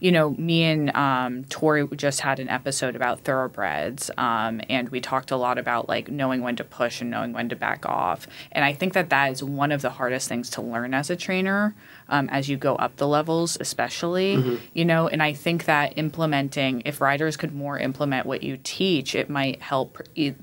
you 0.03 0.11
know, 0.11 0.31
me 0.31 0.63
and 0.63 0.93
um, 0.97 1.45
Tori 1.45 1.87
just 1.95 2.19
had 2.19 2.39
an 2.41 2.49
episode 2.49 2.93
about 2.93 3.21
thoroughbreds, 3.21 4.11
um, 4.17 4.59
and 4.69 4.89
we 4.89 4.99
talked 4.99 5.31
a 5.31 5.37
lot 5.37 5.57
about 5.57 5.87
like 5.87 6.11
knowing 6.11 6.41
when 6.41 6.57
to 6.57 6.65
push 6.65 6.99
and 6.99 7.09
knowing 7.09 7.31
when 7.31 7.47
to 7.47 7.55
back 7.55 7.85
off. 7.85 8.27
And 8.51 8.65
I 8.65 8.73
think 8.73 8.91
that 8.95 9.09
that 9.11 9.31
is 9.31 9.41
one 9.41 9.71
of 9.71 9.81
the 9.81 9.91
hardest 9.91 10.27
things 10.27 10.49
to 10.51 10.61
learn 10.61 10.93
as 10.93 11.09
a 11.09 11.15
trainer 11.15 11.73
um, 12.09 12.29
as 12.29 12.49
you 12.49 12.57
go 12.57 12.75
up 12.75 12.97
the 12.97 13.07
levels, 13.07 13.57
especially, 13.59 14.37
mm-hmm. 14.37 14.55
you 14.73 14.85
know. 14.85 15.07
And 15.07 15.21
I 15.21 15.33
think 15.33 15.65
that 15.65 15.97
implementing, 15.97 16.81
if 16.85 17.01
riders 17.01 17.37
could 17.37 17.53
more 17.53 17.77
implement 17.77 18.25
what 18.25 18.43
you 18.43 18.57
teach, 18.63 19.15
it 19.15 19.29
might 19.29 19.61
help 19.61 20.01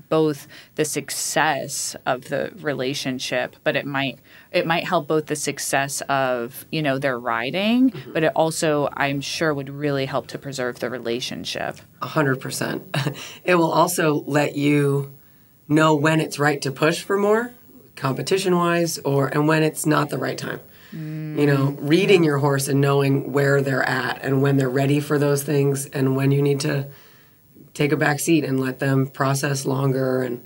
both 0.09 0.47
the 0.75 0.85
success 0.85 1.95
of 2.05 2.29
the 2.29 2.51
relationship, 2.59 3.55
but 3.63 3.75
it 3.75 3.85
might 3.85 4.19
it 4.51 4.65
might 4.65 4.83
help 4.83 5.07
both 5.07 5.27
the 5.27 5.35
success 5.35 6.01
of 6.01 6.65
you 6.71 6.81
know 6.81 6.97
their 6.97 7.17
riding, 7.17 7.91
mm-hmm. 7.91 8.13
but 8.13 8.23
it 8.23 8.31
also 8.35 8.89
I'm 8.93 9.21
sure 9.21 9.53
would 9.53 9.69
really 9.69 10.05
help 10.05 10.27
to 10.27 10.37
preserve 10.37 10.79
the 10.79 10.89
relationship. 10.89 11.77
A 12.01 12.07
hundred 12.07 12.41
percent. 12.41 12.83
It 13.43 13.55
will 13.55 13.71
also 13.71 14.23
let 14.27 14.55
you 14.55 15.13
know 15.67 15.95
when 15.95 16.19
it's 16.19 16.37
right 16.37 16.61
to 16.61 16.71
push 16.71 17.01
for 17.01 17.17
more 17.17 17.53
competition 17.95 18.55
wise 18.55 18.97
or 18.99 19.27
and 19.27 19.47
when 19.47 19.63
it's 19.63 19.85
not 19.85 20.09
the 20.09 20.17
right 20.17 20.37
time. 20.37 20.59
You 21.37 21.45
know, 21.45 21.75
reading 21.79 22.23
your 22.23 22.39
horse 22.39 22.67
and 22.67 22.81
knowing 22.81 23.31
where 23.31 23.61
they're 23.61 23.87
at 23.87 24.21
and 24.23 24.41
when 24.41 24.57
they're 24.57 24.69
ready 24.69 24.99
for 24.99 25.17
those 25.17 25.43
things 25.43 25.85
and 25.87 26.15
when 26.15 26.31
you 26.31 26.41
need 26.41 26.59
to 26.61 26.87
take 27.73 27.91
a 27.91 27.97
back 27.97 28.19
seat 28.19 28.43
and 28.43 28.59
let 28.59 28.79
them 28.79 29.07
process 29.07 29.65
longer 29.65 30.21
and 30.21 30.45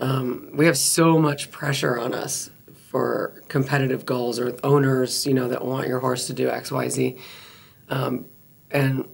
um, 0.00 0.50
we 0.52 0.66
have 0.66 0.78
so 0.78 1.18
much 1.18 1.50
pressure 1.50 1.98
on 1.98 2.14
us 2.14 2.50
for 2.88 3.42
competitive 3.48 4.06
goals 4.06 4.38
or 4.38 4.56
owners, 4.62 5.26
you 5.26 5.34
know, 5.34 5.48
that 5.48 5.64
want 5.64 5.88
your 5.88 6.00
horse 6.00 6.26
to 6.28 6.32
do 6.32 6.48
X, 6.48 6.70
Y, 6.70 6.88
Z. 6.88 7.16
Um, 7.88 8.26
and 8.70 9.08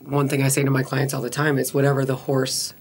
one 0.00 0.28
thing 0.28 0.42
I 0.42 0.48
say 0.48 0.62
to 0.62 0.70
my 0.70 0.82
clients 0.82 1.14
all 1.14 1.22
the 1.22 1.30
time 1.30 1.58
is 1.58 1.72
whatever 1.72 2.04
the 2.04 2.16
horse 2.16 2.74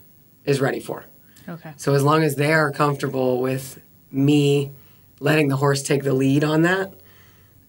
is 0.46 0.60
ready 0.60 0.80
for. 0.80 1.06
Okay. 1.48 1.74
So 1.78 1.94
as 1.94 2.04
long 2.04 2.24
as 2.24 2.36
they 2.36 2.54
are 2.54 2.72
comfortable 2.72 3.42
with 3.42 3.80
me 4.12 4.72
letting 5.20 5.48
the 5.48 5.58
horse 5.58 5.84
take 5.84 6.04
the 6.04 6.14
lead 6.14 6.44
on 6.44 6.64
that, 6.64 6.94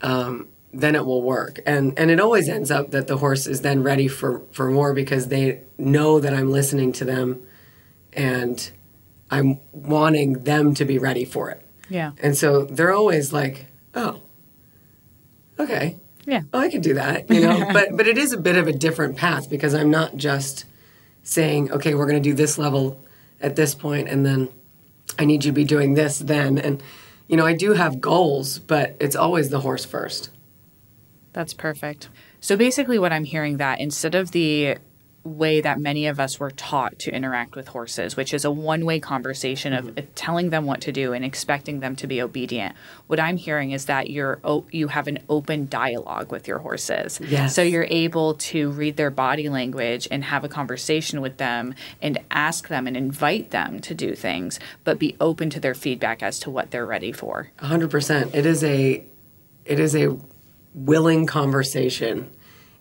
um, 0.05 0.48
then 0.72 0.94
it 0.94 1.05
will 1.05 1.22
work. 1.22 1.59
And 1.66 1.98
and 1.98 2.10
it 2.10 2.20
always 2.20 2.48
ends 2.48 2.70
up 2.70 2.90
that 2.93 3.06
the 3.09 3.16
horse 3.16 3.47
is 3.47 3.62
then 3.62 3.82
ready 3.82 4.06
for 4.09 4.43
for 4.52 4.70
more 4.70 4.93
because 4.94 5.28
they 5.28 5.60
know 5.78 6.20
that 6.20 6.32
I'm 6.32 6.51
listening 6.52 6.93
to 6.93 7.05
them, 7.05 7.43
and 8.12 8.70
I'm 9.31 9.59
wanting 9.72 10.44
them 10.44 10.74
to 10.74 10.85
be 10.85 10.98
ready 10.98 11.24
for 11.24 11.51
it. 11.51 11.66
Yeah. 11.89 12.12
And 12.22 12.36
so 12.36 12.64
they're 12.64 12.93
always 12.93 13.32
like, 13.32 13.66
oh, 13.94 14.20
okay, 15.59 15.97
Yeah. 16.26 16.43
oh, 16.52 16.59
I 16.60 16.70
could 16.70 16.82
do 16.82 16.94
that, 16.94 17.31
you 17.31 17.40
know. 17.40 17.68
but 17.72 17.97
but 17.97 18.06
it 18.06 18.18
is 18.18 18.32
a 18.32 18.39
bit 18.39 18.56
of 18.56 18.66
a 18.66 18.72
different 18.72 19.16
path 19.16 19.48
because 19.51 19.74
I'm 19.74 19.90
not 19.90 20.16
just 20.16 20.64
saying, 21.22 21.72
okay, 21.72 21.94
we're 21.94 22.06
going 22.06 22.22
to 22.22 22.28
do 22.31 22.35
this 22.35 22.59
level 22.59 23.01
at 23.40 23.56
this 23.56 23.74
point, 23.74 24.09
and 24.09 24.24
then 24.26 24.48
I 25.18 25.24
need 25.24 25.44
you 25.44 25.51
to 25.51 25.55
be 25.55 25.64
doing 25.64 25.94
this 25.94 26.18
then, 26.18 26.59
and 26.59 26.82
you 27.28 27.36
know, 27.36 27.46
I 27.46 27.55
do 27.55 27.72
have 27.72 28.01
goals, 28.01 28.59
but 28.59 28.96
it's 29.01 29.16
always 29.16 29.51
the 29.51 29.60
horse 29.60 29.84
first. 29.84 30.30
That's 31.32 31.55
perfect. 31.55 32.09
So 32.40 32.56
basically, 32.56 32.98
what 32.98 33.12
I'm 33.12 33.24
hearing 33.24 33.56
that 33.56 33.80
instead 33.80 34.14
of 34.14 34.30
the 34.30 34.76
way 35.24 35.62
that 35.62 35.80
many 35.80 36.06
of 36.06 36.20
us 36.20 36.38
were 36.38 36.51
taught 36.51 36.98
to 37.01 37.10
interact 37.10 37.56
with 37.56 37.68
horses, 37.68 38.16
which 38.16 38.34
is 38.34 38.44
a 38.44 38.51
one 38.51 38.84
way 38.84 39.01
conversation 39.01 39.72
of 39.72 39.98
uh, 39.98 40.02
telling 40.14 40.51
them 40.51 40.66
what 40.66 40.82
to 40.82 40.92
do 40.92 41.12
and 41.12 41.24
expecting 41.24 41.80
them 41.80 41.96
to 41.96 42.06
be 42.06 42.20
obedient. 42.20 42.76
What 43.06 43.18
I'm 43.18 43.38
hearing 43.38 43.72
is 43.72 43.86
that 43.86 44.10
you're 44.10 44.38
you 44.70 44.88
have 44.88 45.09
an 45.09 45.18
open 45.28 45.66
dialogue 45.68 46.30
with 46.30 46.46
your 46.46 46.59
horses. 46.59 47.20
Yes. 47.20 47.55
So 47.55 47.62
you're 47.62 47.86
able 47.88 48.34
to 48.34 48.70
read 48.70 48.96
their 48.96 49.10
body 49.10 49.48
language 49.48 50.06
and 50.10 50.24
have 50.24 50.44
a 50.44 50.48
conversation 50.48 51.20
with 51.20 51.38
them 51.38 51.74
and 52.02 52.20
ask 52.30 52.68
them 52.68 52.86
and 52.86 52.96
invite 52.96 53.51
them 53.51 53.80
to 53.80 53.94
do 53.94 54.14
things, 54.14 54.60
but 54.84 54.98
be 54.98 55.16
open 55.20 55.48
to 55.51 55.60
their 55.60 55.74
feedback 55.74 56.22
as 56.22 56.38
to 56.40 56.51
what 56.51 56.70
they're 56.70 56.86
ready 56.86 57.12
for. 57.12 57.51
Hundred 57.56 57.90
percent. 57.90 58.34
It 58.34 58.44
is 58.44 58.62
a, 58.62 59.05
it 59.64 59.80
is 59.80 59.96
a 59.96 60.16
willing 60.74 61.26
conversation, 61.26 62.30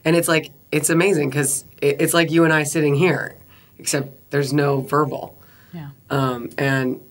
and 0.06 0.16
it's 0.16 0.28
like 0.28 0.52
it's 0.72 0.90
amazing 0.90 1.30
because 1.30 1.66
it, 1.82 2.02
it's 2.02 2.14
like 2.14 2.32
you 2.32 2.44
and 2.44 2.54
I 2.54 2.64
sitting 2.64 2.96
here, 2.96 3.36
except 3.78 4.10
there's 4.32 4.54
no 4.54 4.82
verbal. 4.82 5.38
Yeah. 5.74 5.90
um, 6.10 6.50
and 6.58 7.02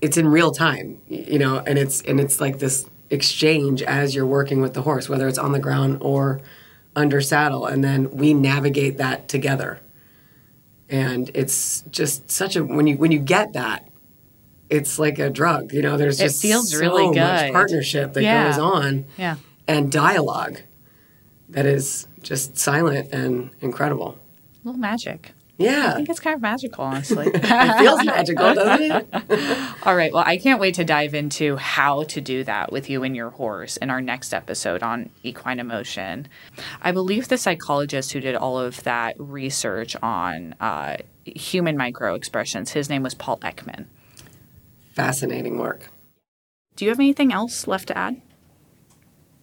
it's 0.00 0.16
in 0.16 0.26
real 0.28 0.52
time, 0.52 1.00
you 1.06 1.38
know, 1.38 1.58
and 1.58 1.78
it's 1.78 2.00
and 2.02 2.18
it's 2.20 2.40
like 2.40 2.58
this 2.58 2.86
exchange 3.10 3.82
as 3.82 4.14
you're 4.14 4.26
working 4.26 4.60
with 4.62 4.74
the 4.74 4.82
horse, 4.82 5.08
whether 5.08 5.28
it's 5.28 5.38
on 5.38 5.52
the 5.52 5.58
ground 5.60 5.98
or 6.00 6.40
under 6.96 7.20
saddle, 7.20 7.66
and 7.66 7.82
then 7.84 8.10
we 8.10 8.34
navigate 8.34 8.98
that 8.98 9.28
together. 9.28 9.80
And 10.88 11.30
it's 11.34 11.82
just 11.90 12.30
such 12.30 12.56
a 12.56 12.64
when 12.64 12.86
you 12.86 12.96
when 12.96 13.12
you 13.12 13.18
get 13.18 13.52
that, 13.54 13.88
it's 14.68 14.98
like 14.98 15.18
a 15.18 15.30
drug, 15.30 15.72
you 15.72 15.80
know. 15.82 15.96
There's 15.96 16.20
It 16.20 16.24
just 16.24 16.42
feels 16.42 16.70
so 16.70 16.78
really 16.78 17.08
much 17.18 17.52
partnership 17.52 18.12
that 18.14 18.22
Yeah. 18.22 18.48
goes 18.50 18.58
on, 18.58 19.04
Yeah. 19.16 19.36
and 19.68 19.90
dialogue 19.92 20.60
that 21.52 21.66
is 21.66 22.06
just 22.22 22.58
silent 22.58 23.12
and 23.12 23.50
incredible. 23.60 24.18
A 24.64 24.68
little 24.68 24.80
magic. 24.80 25.32
Yeah. 25.58 25.90
I 25.92 25.94
think 25.96 26.08
it's 26.08 26.20
kind 26.20 26.34
of 26.34 26.42
magical, 26.42 26.84
honestly. 26.84 27.26
it 27.34 27.78
feels 27.78 28.04
magical, 28.04 28.54
doesn't 28.54 29.06
it? 29.12 29.68
All 29.86 29.94
right. 29.94 30.12
Well, 30.12 30.24
I 30.26 30.38
can't 30.38 30.60
wait 30.60 30.74
to 30.76 30.84
dive 30.84 31.14
into 31.14 31.56
how 31.56 32.04
to 32.04 32.20
do 32.20 32.42
that 32.44 32.72
with 32.72 32.88
you 32.90 33.04
and 33.04 33.14
your 33.14 33.30
horse 33.30 33.76
in 33.76 33.90
our 33.90 34.00
next 34.00 34.32
episode 34.32 34.82
on 34.82 35.10
equine 35.22 35.60
emotion. 35.60 36.26
I 36.80 36.92
believe 36.92 37.28
the 37.28 37.38
psychologist 37.38 38.12
who 38.12 38.20
did 38.20 38.34
all 38.34 38.58
of 38.58 38.82
that 38.84 39.14
research 39.18 39.94
on 40.02 40.54
uh, 40.60 40.96
human 41.24 41.76
micro 41.76 42.14
expressions, 42.14 42.72
his 42.72 42.88
name 42.88 43.02
was 43.02 43.14
Paul 43.14 43.38
Ekman. 43.38 43.86
Fascinating 44.94 45.58
work. 45.58 45.90
Do 46.76 46.84
you 46.84 46.90
have 46.90 47.00
anything 47.00 47.32
else 47.32 47.66
left 47.66 47.88
to 47.88 47.98
add? 47.98 48.20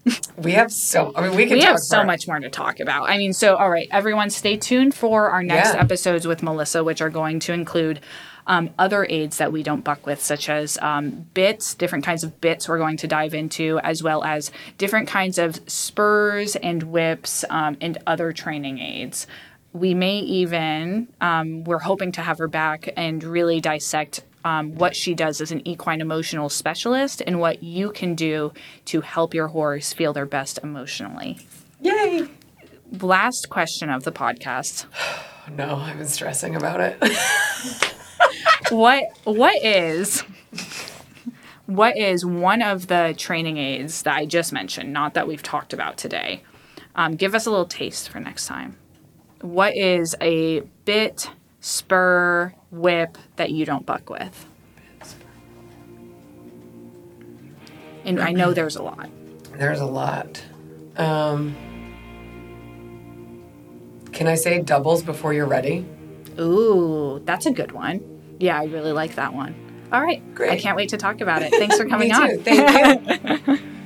We 0.37 0.53
have 0.53 0.71
so. 0.71 1.11
I 1.15 1.27
mean, 1.27 1.35
we 1.35 1.45
can. 1.45 1.55
we 1.55 1.61
talk 1.61 1.69
have 1.71 1.79
so 1.79 2.03
much 2.03 2.25
more 2.27 2.39
to 2.39 2.49
talk 2.49 2.79
about. 2.79 3.09
I 3.09 3.17
mean, 3.17 3.33
so 3.33 3.57
all 3.57 3.69
right, 3.69 3.87
everyone, 3.91 4.29
stay 4.29 4.55
tuned 4.55 4.95
for 4.95 5.29
our 5.29 5.43
next 5.43 5.73
Yeah. 5.73 5.81
episodes 5.81 6.25
with 6.25 6.41
Melissa, 6.41 6.83
which 6.83 7.01
are 7.01 7.09
going 7.09 7.39
to 7.41 7.53
include 7.53 7.99
um, 8.47 8.69
other 8.79 9.05
aids 9.09 9.37
that 9.37 9.51
we 9.51 9.61
don't 9.63 9.83
buck 9.83 10.05
with, 10.05 10.21
such 10.21 10.47
as 10.49 10.77
um, 10.79 11.27
bits, 11.33 11.75
different 11.75 12.05
kinds 12.05 12.23
of 12.23 12.39
bits 12.41 12.69
we're 12.69 12.77
going 12.79 12.97
to 12.97 13.07
dive 13.07 13.33
into, 13.33 13.79
as 13.83 14.01
well 14.01 14.23
as 14.23 14.49
different 14.77 15.07
kinds 15.09 15.37
of 15.37 15.59
spurs 15.69 16.55
and 16.55 16.83
whips 16.83 17.43
um, 17.49 17.77
and 17.81 17.97
other 18.07 18.31
training 18.31 18.79
aids. 18.79 19.27
We 19.73 19.93
may 19.93 20.17
even, 20.19 21.09
um, 21.21 21.63
we're 21.65 21.79
hoping 21.79 22.11
to 22.13 22.21
have 22.21 22.39
her 22.39 22.47
back 22.47 22.89
and 22.97 23.23
really 23.23 23.59
dissect 23.61 24.23
um, 24.43 24.75
what 24.75 24.95
she 24.95 25.13
does 25.13 25.41
as 25.41 25.51
an 25.51 25.67
equine 25.67 26.01
emotional 26.01 26.49
specialist 26.49 27.21
and 27.25 27.39
what 27.39 27.63
you 27.63 27.91
can 27.91 28.15
do 28.15 28.53
to 28.85 29.01
help 29.01 29.33
your 29.33 29.47
horse 29.47 29.93
feel 29.93 30.13
their 30.13 30.25
best 30.25 30.59
emotionally. 30.63 31.39
Yay! 31.81 32.27
Last 33.01 33.49
question 33.49 33.89
of 33.89 34.03
the 34.03 34.11
podcast. 34.11 34.85
No, 35.57 35.77
I've 35.77 35.97
been 35.97 36.05
stressing 36.07 36.55
about 36.55 36.79
it. 36.79 37.01
What 38.69 39.05
what 39.23 39.63
is 39.65 40.23
what 41.65 41.97
is 41.97 42.23
one 42.23 42.61
of 42.61 42.87
the 42.87 43.15
training 43.17 43.57
aids 43.57 44.03
that 44.03 44.15
I 44.15 44.25
just 44.25 44.53
mentioned, 44.53 44.93
not 44.93 45.15
that 45.15 45.27
we've 45.27 45.41
talked 45.41 45.73
about 45.73 45.97
today? 45.97 46.43
Um, 46.95 47.15
give 47.15 47.33
us 47.33 47.45
a 47.45 47.49
little 47.49 47.65
taste 47.65 48.09
for 48.09 48.19
next 48.19 48.45
time. 48.45 48.77
What 49.41 49.75
is 49.75 50.15
a 50.21 50.61
bit, 50.85 51.31
spur, 51.61 52.53
whip 52.71 53.17
that 53.35 53.51
you 53.51 53.65
don't 53.65 53.85
buck 53.85 54.09
with? 54.09 54.45
And 58.05 58.19
I 58.19 58.31
know 58.31 58.53
there's 58.53 58.75
a 58.75 58.83
lot. 58.83 59.09
There's 59.53 59.79
a 59.81 59.85
lot. 59.85 60.43
Um, 60.97 61.55
can 64.11 64.27
I 64.27 64.35
say 64.35 64.61
doubles 64.61 65.03
before 65.03 65.33
you're 65.33 65.45
ready? 65.45 65.85
Ooh, 66.39 67.21
that's 67.25 67.45
a 67.45 67.51
good 67.51 67.71
one. 67.71 68.01
Yeah, 68.39 68.59
I 68.59 68.65
really 68.65 68.93
like 68.93 69.15
that 69.15 69.33
one. 69.33 69.53
All 69.91 70.01
right. 70.01 70.23
Great. 70.33 70.51
I 70.51 70.57
can't 70.57 70.77
wait 70.77 70.89
to 70.89 70.97
talk 70.97 71.19
about 71.21 71.41
it. 71.41 71.51
Thanks 71.51 71.77
for 71.77 71.85
coming 71.89 72.11
on. 72.13 72.39
Thank 72.39 73.47
you. 73.47 73.59